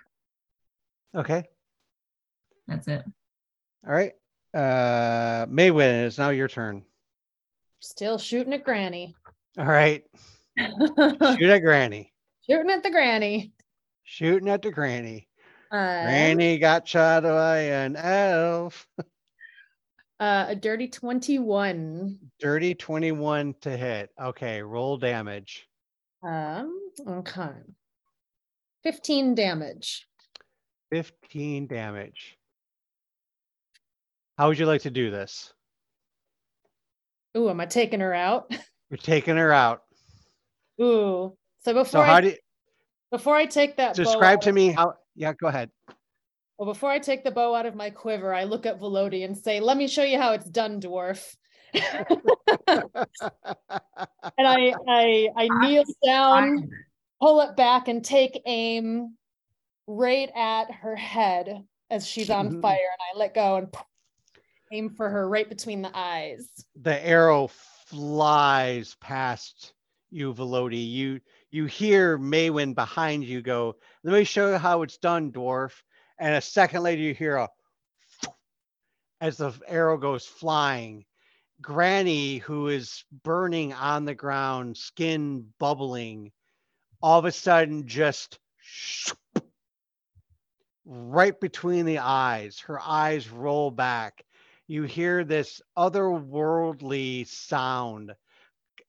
Okay. 1.14 1.44
That's 2.66 2.89
it. 2.89 3.05
All 3.86 3.93
right. 3.93 4.12
Uh 4.55 5.47
Maywen, 5.47 6.07
it's 6.07 6.19
now 6.19 6.31
your 6.31 6.49
turn. 6.49 6.85
Still 7.81 8.19
shooting 8.19 8.53
at 8.55 8.65
Granny. 8.65 9.15
All 9.59 9.65
right. 9.65 10.05
Shoot 10.59 11.43
at 11.43 11.62
Granny. 11.62 12.12
shooting 12.49 12.70
at 12.70 12.83
the 12.83 12.91
Granny. 12.91 13.53
Shooting 14.05 14.49
at 14.49 14.62
the 14.62 14.70
Granny. 14.70 15.29
Uh, 15.70 16.05
Granny 16.05 16.59
got 16.59 16.87
shot 16.87 17.23
by 17.23 17.59
an 17.61 17.97
elf. 17.97 18.87
uh, 20.20 20.47
a 20.49 20.55
dirty 20.55 20.89
21. 20.89 22.19
Dirty 22.39 22.74
21 22.74 23.55
to 23.62 23.77
hit. 23.77 24.11
Okay, 24.20 24.62
roll 24.62 24.99
damage. 24.99 25.66
Um, 26.23 26.79
okay. 27.09 27.53
15 28.85 29.35
damage. 29.35 30.07
15 30.91 31.66
damage. 31.66 32.37
How 34.39 34.49
would 34.49 34.59
you 34.59 34.67
like 34.67 34.83
to 34.83 34.91
do 34.91 35.11
this? 35.11 35.53
Ooh, 37.37 37.49
am 37.51 37.61
I 37.61 37.67
taking 37.67 38.01
her 38.01 38.15
out? 38.15 38.51
You're 38.91 38.99
taking 38.99 39.37
her 39.37 39.53
out. 39.53 39.83
Ooh. 40.81 41.37
So 41.65 41.73
before 41.73 41.85
So 41.87 42.01
I 42.01 42.07
how 42.07 42.21
do 42.21 42.29
you 42.29 42.37
before 43.11 43.37
I 43.37 43.47
take 43.47 43.77
that 43.77 43.95
describe 43.95 44.41
to 44.43 44.49
of- 44.51 44.55
me 44.55 44.73
how 44.73 44.95
yeah, 45.15 45.33
go 45.35 45.49
ahead. 45.49 45.71
Well, 46.59 46.67
before 46.73 46.91
I 46.91 46.99
take 46.99 47.25
the 47.25 47.31
bow 47.31 47.55
out 47.55 47.67
of 47.67 47.75
my 47.75 47.91
quiver, 47.91 48.33
I 48.35 48.45
look 48.45 48.67
at 48.67 48.79
Velody 48.81 49.25
and 49.25 49.37
say, 49.37 49.59
"Let 49.61 49.77
me 49.77 49.89
show 49.89 50.03
you 50.05 50.19
how 50.19 50.33
it's 50.33 50.49
done, 50.49 50.81
dwarf." 50.81 51.35
and 51.75 51.83
I 54.39 54.75
I 54.89 55.29
I 55.37 55.49
kneel 55.61 55.85
down, 56.05 56.71
pull 57.21 57.41
it 57.41 57.57
back, 57.57 57.89
and 57.89 58.05
take 58.05 58.41
aim 58.47 59.17
right 59.87 60.31
at 60.37 60.71
her 60.71 60.95
head 60.97 61.65
as 61.91 62.07
she's 62.07 62.31
on 62.31 62.51
Mhm. 62.51 62.63
fire, 62.63 62.77
and 62.77 63.01
I 63.15 63.19
let 63.19 63.35
go 63.35 63.57
and 63.57 63.73
aim 64.73 64.89
for 64.90 65.09
her 65.09 65.28
right 65.28 65.49
between 65.49 65.82
the 65.82 65.90
eyes. 65.94 66.65
the 66.77 67.07
arrow 67.07 67.49
flies 67.86 68.97
past 69.01 69.74
you, 70.11 70.32
Velody. 70.35 70.90
You 70.90 71.20
you 71.51 71.66
hear 71.66 72.19
Maywen 72.19 72.74
behind 72.74 73.24
you 73.24 73.43
go, 73.43 73.77
let 74.03 74.15
me 74.15 74.24
show 74.24 74.51
you 74.51 74.57
how 74.57 74.82
it's 74.82 74.97
done, 74.97 75.31
dwarf. 75.31 75.73
And 76.19 76.35
a 76.35 76.40
second 76.40 76.82
later 76.82 77.03
you 77.03 77.15
hear 77.15 77.36
a 77.36 77.49
as 79.20 79.36
the 79.36 79.53
arrow 79.69 79.99
goes 79.99 80.24
flying. 80.24 81.05
Granny, 81.61 82.39
who 82.39 82.69
is 82.69 83.05
burning 83.23 83.73
on 83.73 84.05
the 84.05 84.15
ground, 84.15 84.77
skin 84.77 85.47
bubbling, 85.61 86.32
all 87.03 87.19
of 87.19 87.24
a 87.24 87.32
sudden 87.32 87.86
just 87.86 88.39
right 90.85 91.39
between 91.39 91.85
the 91.85 91.99
eyes. 91.99 92.59
Her 92.61 92.81
eyes 92.81 93.28
roll 93.28 93.70
back. 93.70 94.24
You 94.73 94.85
hear 94.85 95.23
this 95.23 95.61
otherworldly 95.77 97.27
sound 97.27 98.15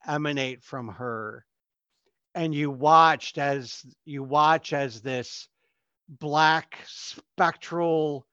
emanate 0.07 0.63
from 0.63 0.87
her. 0.87 1.45
And 2.33 2.55
you 2.55 2.71
watched 2.71 3.37
as 3.37 3.85
you 4.05 4.23
watch 4.23 4.71
as 4.71 5.01
this 5.01 5.49
black 6.07 6.79
spectral 6.87 8.25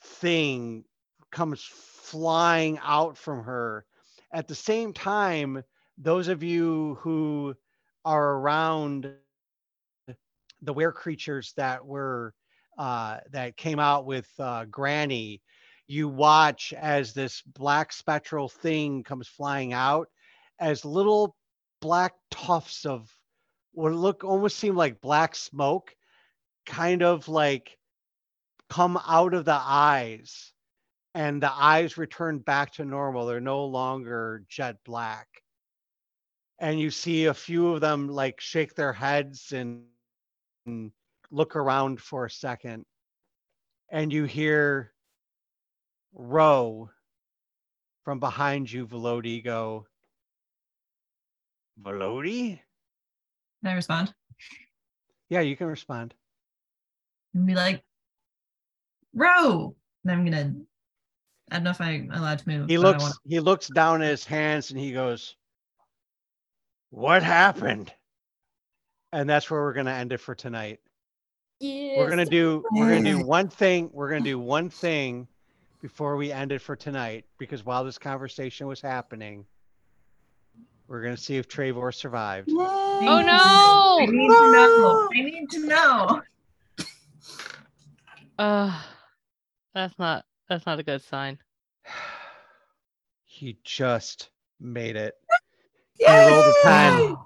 thing 0.00 0.84
comes 1.30 1.62
flying 1.62 2.78
out 2.82 3.18
from 3.18 3.44
her. 3.44 3.84
At 4.32 4.48
the 4.48 4.54
same 4.54 4.94
time, 4.94 5.62
those 5.98 6.28
of 6.28 6.42
you 6.42 6.96
who 7.02 7.54
are 8.06 8.36
around 8.36 9.12
the 10.62 10.72
were 10.72 10.92
creatures 10.92 11.52
that 11.58 11.84
were 11.84 12.32
uh, 12.78 13.18
that 13.32 13.58
came 13.58 13.78
out 13.78 14.06
with 14.06 14.30
uh, 14.38 14.64
Granny, 14.64 15.42
you 15.88 16.08
watch 16.08 16.72
as 16.72 17.12
this 17.12 17.42
black 17.42 17.92
spectral 17.92 18.48
thing 18.48 19.04
comes 19.04 19.28
flying 19.28 19.72
out 19.72 20.08
as 20.58 20.84
little 20.84 21.36
black 21.80 22.14
tufts 22.30 22.84
of 22.84 23.10
what 23.72 23.92
look 23.92 24.24
almost 24.24 24.58
seem 24.58 24.74
like 24.74 25.00
black 25.00 25.36
smoke 25.36 25.94
kind 26.64 27.02
of 27.02 27.28
like 27.28 27.76
come 28.68 28.98
out 29.06 29.34
of 29.34 29.44
the 29.44 29.58
eyes 29.60 30.52
and 31.14 31.42
the 31.42 31.52
eyes 31.52 31.96
return 31.96 32.38
back 32.38 32.72
to 32.72 32.84
normal. 32.84 33.26
They're 33.26 33.40
no 33.40 33.64
longer 33.66 34.44
jet 34.48 34.76
black. 34.84 35.28
And 36.58 36.80
you 36.80 36.90
see 36.90 37.26
a 37.26 37.34
few 37.34 37.68
of 37.68 37.80
them 37.80 38.08
like 38.08 38.40
shake 38.40 38.74
their 38.74 38.92
heads 38.92 39.52
and, 39.52 39.84
and 40.66 40.90
look 41.30 41.54
around 41.54 42.00
for 42.00 42.24
a 42.24 42.30
second 42.30 42.84
and 43.90 44.12
you 44.12 44.24
hear 44.24 44.92
row 46.18 46.90
from 48.04 48.18
behind 48.18 48.70
you 48.72 48.86
velody 48.86 49.44
go 49.44 49.86
velody 51.80 52.58
Can 53.62 53.72
I 53.72 53.74
respond? 53.74 54.14
yeah 55.28 55.40
you 55.40 55.56
can 55.56 55.66
respond 55.66 56.14
And 57.34 57.46
be 57.46 57.54
like, 57.54 57.82
row. 59.14 59.74
And 60.04 60.12
I'm 60.12 60.24
gonna. 60.24 60.54
I 61.50 61.56
don't 61.56 61.64
know 61.64 61.70
if 61.70 61.80
I'm 61.80 62.10
allowed 62.12 62.38
to 62.40 62.48
move. 62.48 62.68
he 62.68 62.78
looks 62.78 63.02
wanna- 63.02 63.14
he 63.24 63.40
looks 63.40 63.68
down 63.68 64.02
at 64.02 64.08
his 64.10 64.24
hands 64.24 64.70
and 64.70 64.80
he 64.80 64.92
goes 64.92 65.36
what 66.90 67.22
happened 67.22 67.92
and 69.12 69.28
that's 69.28 69.50
where 69.50 69.60
we're 69.60 69.72
going 69.72 69.86
to 69.86 69.92
end 69.92 70.12
it 70.12 70.18
for 70.18 70.34
tonight 70.34 70.78
Yeah. 71.60 71.98
we're 71.98 72.06
going 72.10 72.24
to 72.24 72.30
do 72.30 72.64
we're 72.72 72.88
going 72.88 73.04
to 73.04 73.10
do 73.18 73.24
one 73.26 73.48
thing 73.48 73.90
we're 73.92 74.08
going 74.08 74.22
to 74.24 74.30
do 74.30 74.38
one 74.38 74.70
thing 74.70 75.26
before 75.86 76.16
we 76.16 76.32
end 76.32 76.50
it 76.50 76.60
for 76.60 76.74
tonight 76.74 77.24
because 77.38 77.64
while 77.64 77.84
this 77.84 77.96
conversation 77.96 78.66
was 78.66 78.80
happening 78.80 79.46
we're 80.88 81.00
going 81.00 81.14
to 81.14 81.22
see 81.22 81.36
if 81.36 81.46
Trevor 81.46 81.92
survived 81.92 82.48
Oh 82.50 83.22
no! 83.24 84.02
I 84.02 84.06
need 84.10 84.28
to 84.28 84.50
know. 84.50 85.08
I 85.14 85.22
need 85.22 85.50
to 85.50 85.66
know. 85.66 86.22
Uh, 88.36 88.82
that's 89.74 89.96
not 89.96 90.24
that's 90.48 90.66
not 90.66 90.80
a 90.80 90.82
good 90.82 91.02
sign. 91.04 91.38
he 93.24 93.56
just 93.62 94.30
made 94.58 94.96
it 94.96 95.14
he 95.94 96.04
rolled 96.08 96.46
a 96.46 96.52
10 96.64 97.16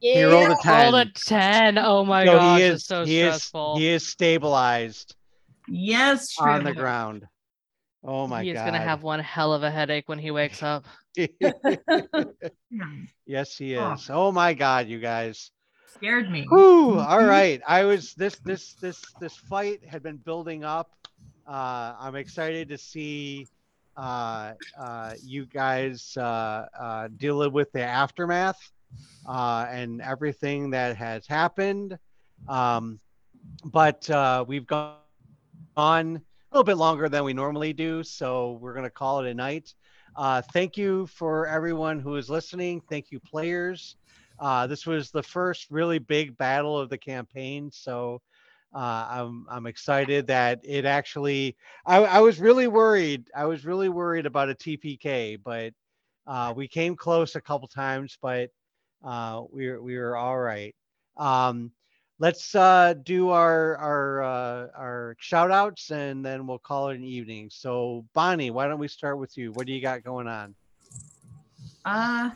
he 0.00 0.22
rolled 0.24 0.50
a 0.50 0.56
10 0.62 0.92
Rolled 0.92 1.06
a 1.06 1.10
ten. 1.24 1.78
Oh 1.78 2.04
my 2.04 2.26
so 2.26 2.32
gosh, 2.32 2.58
he 2.58 2.64
is 2.64 2.74
it's 2.74 2.86
so 2.86 3.04
he 3.06 3.20
is 3.20 3.34
stressful. 3.36 3.78
he 3.78 3.88
is 3.88 4.06
stabilized 4.06 5.16
Yes, 5.66 6.36
on 6.38 6.58
the 6.58 6.72
Trevor. 6.72 6.80
ground 6.80 7.26
oh 8.04 8.26
my 8.26 8.42
He's 8.44 8.54
god 8.54 8.64
He's 8.64 8.70
gonna 8.72 8.78
have 8.84 9.02
one 9.02 9.20
hell 9.20 9.52
of 9.52 9.62
a 9.62 9.70
headache 9.70 10.08
when 10.08 10.18
he 10.18 10.30
wakes 10.30 10.62
up. 10.62 10.86
Yes, 13.26 13.56
he 13.56 13.76
Oh. 13.76 13.92
is. 13.94 14.10
Oh 14.10 14.32
my 14.32 14.54
God, 14.54 14.88
you 14.88 14.98
guys. 14.98 15.50
Scared 15.94 16.30
me. 16.30 16.46
Whew, 16.48 16.98
all 17.00 17.18
Mhm. 17.18 17.62
I 17.66 17.84
was 17.84 18.14
this 18.14 18.38
this 18.40 18.74
this 18.80 19.00
this 19.20 19.36
fight 19.36 19.84
had 19.84 20.02
been 20.02 20.16
building 20.16 20.64
up. 20.64 20.90
Uh, 21.46 21.94
I'm 21.98 22.16
excited 22.16 22.68
to 22.68 22.78
see 22.78 23.48
uh, 23.96 24.54
uh, 24.78 25.14
you 25.22 25.46
guys 25.46 26.16
uh, 26.16 26.66
uh, 26.78 27.08
deal 27.16 27.48
with 27.50 27.70
the 27.72 27.82
aftermath 27.82 28.58
uh, 29.26 29.66
and 29.70 30.00
everything 30.00 30.70
that 30.70 30.96
has 30.96 31.26
happened. 31.26 31.98
Um, 32.48 33.00
but 33.64 34.08
uh, 34.10 34.44
we've 34.46 34.66
gone 34.66 34.96
on 35.76 36.22
a 36.52 36.54
little 36.54 36.64
bit 36.64 36.76
longer 36.76 37.08
than 37.08 37.24
we 37.24 37.32
normally 37.32 37.72
do, 37.72 38.02
so 38.02 38.58
we're 38.60 38.74
going 38.74 38.84
to 38.84 38.90
call 38.90 39.24
it 39.24 39.30
a 39.30 39.32
night. 39.32 39.72
Uh, 40.14 40.42
thank 40.52 40.76
you 40.76 41.06
for 41.06 41.46
everyone 41.46 41.98
who 41.98 42.16
is 42.16 42.28
listening. 42.28 42.82
Thank 42.90 43.10
you, 43.10 43.18
players. 43.20 43.96
Uh, 44.38 44.66
this 44.66 44.86
was 44.86 45.10
the 45.10 45.22
first 45.22 45.70
really 45.70 45.98
big 45.98 46.36
battle 46.36 46.78
of 46.78 46.90
the 46.90 46.98
campaign, 46.98 47.70
so 47.72 48.20
uh, 48.74 49.06
I'm 49.08 49.46
I'm 49.48 49.66
excited 49.66 50.26
that 50.26 50.60
it 50.62 50.84
actually. 50.84 51.56
I, 51.86 52.04
I 52.04 52.20
was 52.20 52.38
really 52.38 52.66
worried. 52.66 53.30
I 53.34 53.46
was 53.46 53.64
really 53.64 53.88
worried 53.88 54.26
about 54.26 54.50
a 54.50 54.54
TPK, 54.54 55.38
but 55.42 55.72
uh, 56.26 56.52
we 56.54 56.68
came 56.68 56.96
close 56.96 57.34
a 57.34 57.40
couple 57.40 57.66
times, 57.66 58.18
but 58.20 58.50
uh, 59.02 59.42
we 59.50 59.70
were 59.70 59.80
we 59.80 59.96
were 59.96 60.18
all 60.18 60.38
right. 60.38 60.74
Um, 61.16 61.72
let's 62.22 62.54
uh, 62.54 62.94
do 63.02 63.30
our 63.30 63.76
our 63.78 64.22
uh, 64.22 64.68
our 64.76 65.16
shout 65.18 65.50
outs 65.50 65.90
and 65.90 66.24
then 66.24 66.46
we'll 66.46 66.56
call 66.56 66.90
it 66.90 66.94
an 66.94 67.02
evening. 67.02 67.50
So 67.50 68.04
Bonnie, 68.14 68.52
why 68.52 68.68
don't 68.68 68.78
we 68.78 68.86
start 68.86 69.18
with 69.18 69.36
you? 69.36 69.50
What 69.50 69.66
do 69.66 69.72
you 69.72 69.82
got 69.82 70.04
going 70.04 70.28
on? 70.28 70.54
Uh 71.84 72.30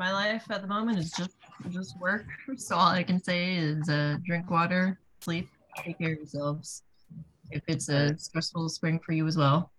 my 0.00 0.12
life 0.12 0.50
at 0.50 0.62
the 0.62 0.66
moment 0.66 0.98
is 0.98 1.12
just 1.12 1.36
just 1.70 1.98
work. 2.00 2.26
So 2.56 2.74
all 2.74 2.88
I 2.88 3.04
can 3.04 3.22
say 3.22 3.54
is 3.54 3.88
uh 3.88 4.16
drink 4.26 4.50
water, 4.50 4.98
sleep, 5.20 5.48
take 5.76 5.98
care 5.98 6.14
of 6.14 6.18
yourselves. 6.18 6.82
If 7.52 7.62
it's 7.68 7.88
a 7.88 8.18
stressful 8.18 8.68
spring 8.68 8.98
for 8.98 9.12
you 9.12 9.28
as 9.28 9.36
well. 9.36 9.70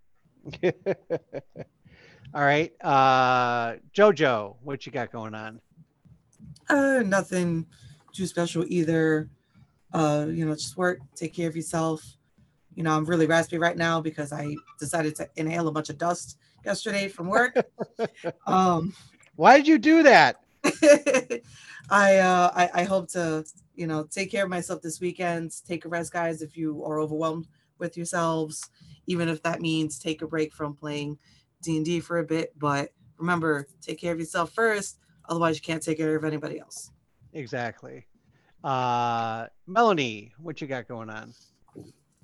all 0.64 0.72
right. 2.34 2.72
Uh 2.82 3.74
Jojo, 3.94 4.56
what 4.64 4.86
you 4.86 4.94
got 4.94 5.12
going 5.12 5.36
on? 5.36 5.60
Uh, 6.70 7.04
nothing 7.06 7.66
too 8.14 8.26
special 8.26 8.66
either. 8.68 9.30
Uh, 9.94 10.28
you 10.30 10.46
know, 10.46 10.54
just 10.54 10.78
work, 10.78 11.00
take 11.16 11.34
care 11.34 11.48
of 11.48 11.56
yourself. 11.56 12.04
You 12.76 12.84
know, 12.84 12.92
I'm 12.92 13.06
really 13.06 13.26
raspy 13.26 13.58
right 13.58 13.76
now 13.76 14.00
because 14.00 14.32
I 14.32 14.56
decided 14.80 15.16
to 15.18 15.28
inhale 15.36 15.68
a 15.68 15.72
bunch 15.72 15.90
of 15.90 15.98
dust 15.98 16.38
yesterday 16.64 17.08
from 17.08 17.28
work. 17.28 17.58
um, 18.48 18.94
Why 19.36 19.58
did 19.58 19.68
you 19.68 19.78
do 19.78 20.04
that? 20.04 20.38
I, 21.90 22.18
uh, 22.18 22.52
I 22.54 22.70
I 22.76 22.84
hope 22.84 23.10
to 23.10 23.46
you 23.76 23.88
know 23.88 24.04
take 24.04 24.32
care 24.32 24.44
of 24.44 24.50
myself 24.50 24.82
this 24.82 25.00
weekend. 25.00 25.52
Take 25.68 25.86
a 25.86 25.90
rest, 25.90 26.14
guys. 26.14 26.42
If 26.42 26.56
you 26.56 26.84
are 26.84 27.00
overwhelmed 27.00 27.48
with 27.80 27.98
yourselves, 27.98 28.70
even 29.08 29.28
if 29.28 29.42
that 29.44 29.62
means 29.62 29.98
take 29.98 30.22
a 30.22 30.28
break 30.28 30.54
from 30.54 30.76
playing 30.76 31.18
D 31.64 31.78
and 31.78 31.86
D 31.86 32.00
for 32.00 32.20
a 32.20 32.24
bit. 32.24 32.54
But 32.60 32.90
remember, 33.18 33.68
take 33.82 34.00
care 34.00 34.14
of 34.14 34.20
yourself 34.20 34.52
first. 34.54 35.00
Otherwise, 35.28 35.56
you 35.56 35.62
can't 35.62 35.82
take 35.82 35.98
care 35.98 36.16
of 36.16 36.26
anybody 36.26 36.60
else. 36.60 36.92
Exactly. 37.34 38.06
Uh 38.64 39.48
Melanie, 39.68 40.34
what 40.38 40.62
you 40.62 40.68
got 40.68 40.88
going 40.88 41.10
on? 41.10 41.34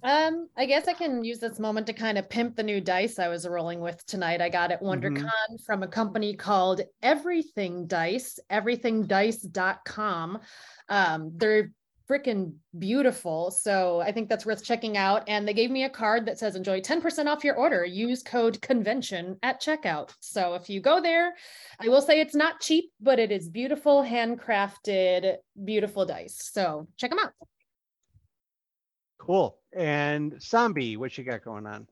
Um, 0.05 0.49
I 0.55 0.67
guess 0.67 0.87
I 0.87 0.93
can 0.93 1.23
use 1.23 1.39
this 1.39 1.57
moment 1.57 1.87
to 1.87 1.93
kind 1.93 2.19
of 2.19 2.29
pimp 2.29 2.55
the 2.55 2.61
new 2.61 2.79
dice 2.79 3.17
I 3.17 3.27
was 3.27 3.47
rolling 3.47 3.79
with 3.79 4.05
tonight. 4.05 4.39
I 4.39 4.49
got 4.49 4.71
at 4.71 4.79
WonderCon 4.79 5.65
from 5.65 5.81
a 5.81 5.87
company 5.87 6.35
called 6.35 6.81
Everything 7.01 7.87
Dice, 7.87 8.39
everythingdice.com. 8.51 10.39
Um, 10.89 11.31
they're 11.35 11.71
freaking 12.09 12.53
beautiful. 12.77 13.51
So 13.51 14.01
I 14.01 14.11
think 14.11 14.29
that's 14.29 14.45
worth 14.45 14.63
checking 14.63 14.97
out. 14.97 15.23
And 15.27 15.47
they 15.47 15.53
gave 15.53 15.71
me 15.71 15.83
a 15.83 15.89
card 15.89 16.25
that 16.25 16.39
says 16.39 16.55
enjoy 16.55 16.81
10% 16.81 17.27
off 17.27 17.43
your 17.43 17.55
order. 17.55 17.83
Use 17.85 18.23
code 18.23 18.61
convention 18.61 19.37
at 19.43 19.61
checkout. 19.61 20.13
So 20.19 20.53
if 20.55 20.69
you 20.69 20.81
go 20.81 21.01
there, 21.01 21.33
I 21.79 21.87
will 21.87 22.01
say 22.01 22.19
it's 22.21 22.35
not 22.35 22.59
cheap, 22.59 22.91
but 23.01 23.19
it 23.19 23.31
is 23.31 23.49
beautiful, 23.49 24.03
handcrafted, 24.03 25.37
beautiful 25.63 26.05
dice. 26.05 26.49
So 26.51 26.87
check 26.97 27.09
them 27.09 27.19
out. 27.19 27.31
Cool. 29.17 29.57
And 29.75 30.41
Zombie, 30.41 30.97
what 30.97 31.17
you 31.17 31.23
got 31.23 31.43
going 31.43 31.65
on? 31.65 31.87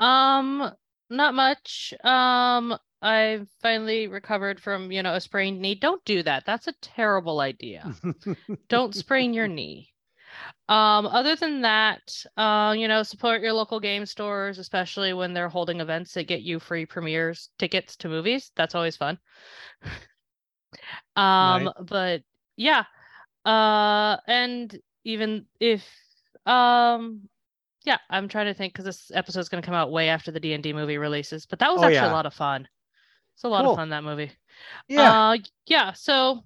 Um, 0.00 0.70
not 1.10 1.34
much. 1.34 1.94
Um, 2.04 2.76
I 3.00 3.40
finally 3.62 4.08
recovered 4.08 4.60
from, 4.60 4.90
you 4.90 5.02
know, 5.02 5.14
a 5.14 5.20
sprained 5.20 5.60
knee. 5.60 5.74
Don't 5.74 6.04
do 6.04 6.22
that. 6.22 6.44
That's 6.44 6.66
a 6.66 6.74
terrible 6.80 7.40
idea. 7.40 7.94
Don't 8.68 8.94
sprain 8.94 9.32
your 9.32 9.48
knee. 9.48 9.92
Um, 10.68 11.06
other 11.06 11.36
than 11.36 11.62
that, 11.62 12.00
uh, 12.36 12.74
you 12.76 12.88
know, 12.88 13.02
support 13.02 13.40
your 13.40 13.52
local 13.52 13.80
game 13.80 14.04
stores, 14.04 14.58
especially 14.58 15.12
when 15.14 15.32
they're 15.32 15.48
holding 15.48 15.80
events 15.80 16.12
that 16.14 16.28
get 16.28 16.42
you 16.42 16.58
free 16.58 16.84
premieres 16.84 17.50
tickets 17.58 17.96
to 17.96 18.08
movies. 18.08 18.52
That's 18.54 18.74
always 18.74 18.96
fun. 18.96 19.18
um, 21.16 21.64
Nice. 21.64 21.72
but 21.80 22.22
yeah. 22.56 22.84
Uh, 23.44 24.18
and 24.26 24.78
even 25.04 25.46
if 25.60 25.88
um 26.44 27.28
yeah, 27.84 27.98
I'm 28.10 28.28
trying 28.28 28.46
to 28.46 28.54
think 28.54 28.72
because 28.72 28.84
this 28.84 29.10
episode's 29.14 29.48
going 29.48 29.62
to 29.62 29.66
come 29.66 29.74
out 29.74 29.90
way 29.92 30.08
after 30.08 30.30
the 30.30 30.40
D 30.40 30.52
and 30.54 30.62
D 30.62 30.72
movie 30.72 30.98
releases. 30.98 31.46
But 31.46 31.58
that 31.60 31.70
was 31.72 31.80
Oh, 31.80 31.84
actually 31.84 31.94
yeah. 31.96 32.10
a 32.10 32.12
lot 32.12 32.26
of 32.26 32.34
fun. 32.34 32.68
It's 33.34 33.44
a 33.44 33.48
lot 33.48 33.62
Cool. 33.62 33.72
of 33.72 33.76
fun 33.76 33.90
that 33.90 34.04
movie. 34.04 34.30
yeah. 34.88 35.30
Uh, 35.30 35.36
yeah. 35.66 35.92
So 35.92 36.42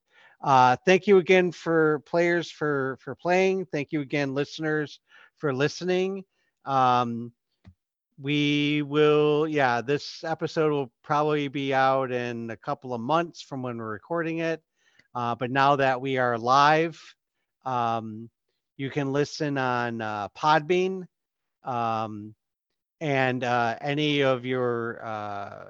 Uh, 0.45 0.77
thank 0.85 1.07
you 1.07 1.17
again 1.19 1.51
for 1.51 2.01
players 2.01 2.51
for 2.51 2.99
for 3.01 3.15
playing. 3.15 3.65
Thank 3.73 3.93
you 3.93 4.03
again, 4.03 4.35
listeners, 4.35 5.01
for 5.39 5.55
listening. 5.55 6.25
Um, 6.67 7.33
we 8.21 8.83
will, 8.83 9.49
yeah, 9.49 9.81
this 9.81 10.23
episode 10.23 10.71
will 10.71 10.93
probably 11.03 11.49
be 11.49 11.75
out 11.75 12.13
in 12.13 12.51
a 12.51 12.57
couple 12.57 12.95
of 12.95 13.01
months 13.01 13.43
from 13.43 13.63
when 13.63 13.79
we're 13.79 13.91
recording 13.91 14.39
it. 14.39 14.63
Uh, 15.15 15.35
but 15.35 15.51
now 15.51 15.77
that 15.77 16.01
we 16.01 16.19
are 16.19 16.39
live, 16.39 17.01
um, 17.65 18.31
you 18.77 18.91
can 18.91 19.13
listen 19.13 19.57
on 19.59 20.01
uh, 20.01 20.29
Podbean. 20.29 21.07
Um, 21.65 22.35
and 23.01 23.43
uh, 23.43 23.77
any 23.81 24.23
of 24.23 24.45
your 24.45 25.05
uh, 25.05 25.65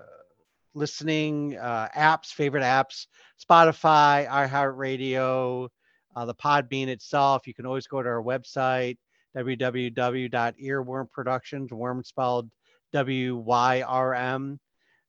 listening 0.74 1.56
uh, 1.56 1.88
apps, 1.96 2.26
favorite 2.26 2.62
apps, 2.62 3.06
Spotify, 3.42 4.28
iHeartRadio, 4.28 5.68
uh, 6.16 6.24
the 6.24 6.34
Podbean 6.34 6.88
itself. 6.88 7.46
You 7.46 7.54
can 7.54 7.66
always 7.66 7.86
go 7.86 8.02
to 8.02 8.08
our 8.08 8.22
website, 8.22 8.98
www.earworm 9.36 11.10
productions, 11.10 11.72
worm 11.72 12.04
spelled 12.04 12.50
W 12.92 13.36
Y 13.36 13.82
R 13.82 14.14
M. 14.14 14.60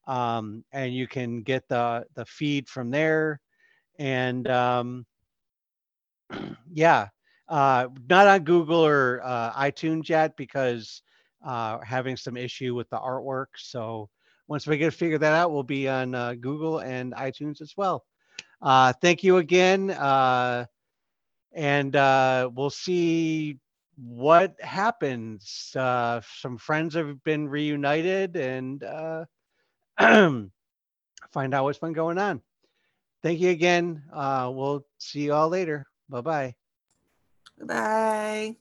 Um, 0.08 0.64
and 0.72 0.94
you 0.94 1.08
can 1.08 1.42
get 1.42 1.68
the, 1.68 2.06
the 2.16 2.26
feed 2.26 2.70
from 2.70 2.92
there. 2.92 3.40
And 3.98 4.48
um, 4.48 5.06
yeah, 6.72 7.08
uh, 7.48 7.88
not 8.10 8.28
on 8.28 8.44
Google 8.44 8.86
or 8.86 9.22
uh, 9.24 9.52
iTunes 9.54 10.10
yet 10.10 10.36
because 10.38 11.02
uh, 11.44 11.80
having 11.84 12.18
some 12.18 12.38
issue 12.38 12.74
with 12.76 12.90
the 12.90 12.98
artwork. 12.98 13.48
So 13.58 14.10
once 14.48 14.68
we 14.68 14.78
get 14.78 14.92
to 14.92 14.98
figure 14.98 15.18
that 15.18 15.34
out, 15.34 15.52
we'll 15.52 15.64
be 15.64 15.88
on 15.88 16.14
uh, 16.14 16.34
Google 16.34 16.80
and 16.80 17.14
iTunes 17.14 17.62
as 17.62 17.74
well. 17.76 18.06
Uh, 18.62 18.94
thank 19.02 19.24
you 19.24 19.38
again. 19.38 19.92
Uh, 19.92 20.66
and 21.54 21.96
uh, 21.96 22.50
we'll 22.54 22.70
see 22.70 23.60
what 23.98 24.56
happens. 24.60 25.72
Uh, 25.76 26.22
some 26.38 26.58
friends 26.58 26.94
have 26.96 27.24
been 27.24 27.48
reunited 27.48 28.36
and 28.36 28.84
uh, 28.84 29.26
find 30.00 31.54
out 31.54 31.64
what's 31.64 31.80
been 31.80 31.94
going 31.94 32.18
on. 32.18 32.42
Thank 33.24 33.40
you 33.40 33.50
again. 33.50 34.04
We'll 34.14 34.86
see 34.98 35.22
you 35.22 35.34
all 35.34 35.50
later. 35.50 35.88
Bye 36.10 36.22
bye. 36.22 36.56
Bye. 37.60 38.58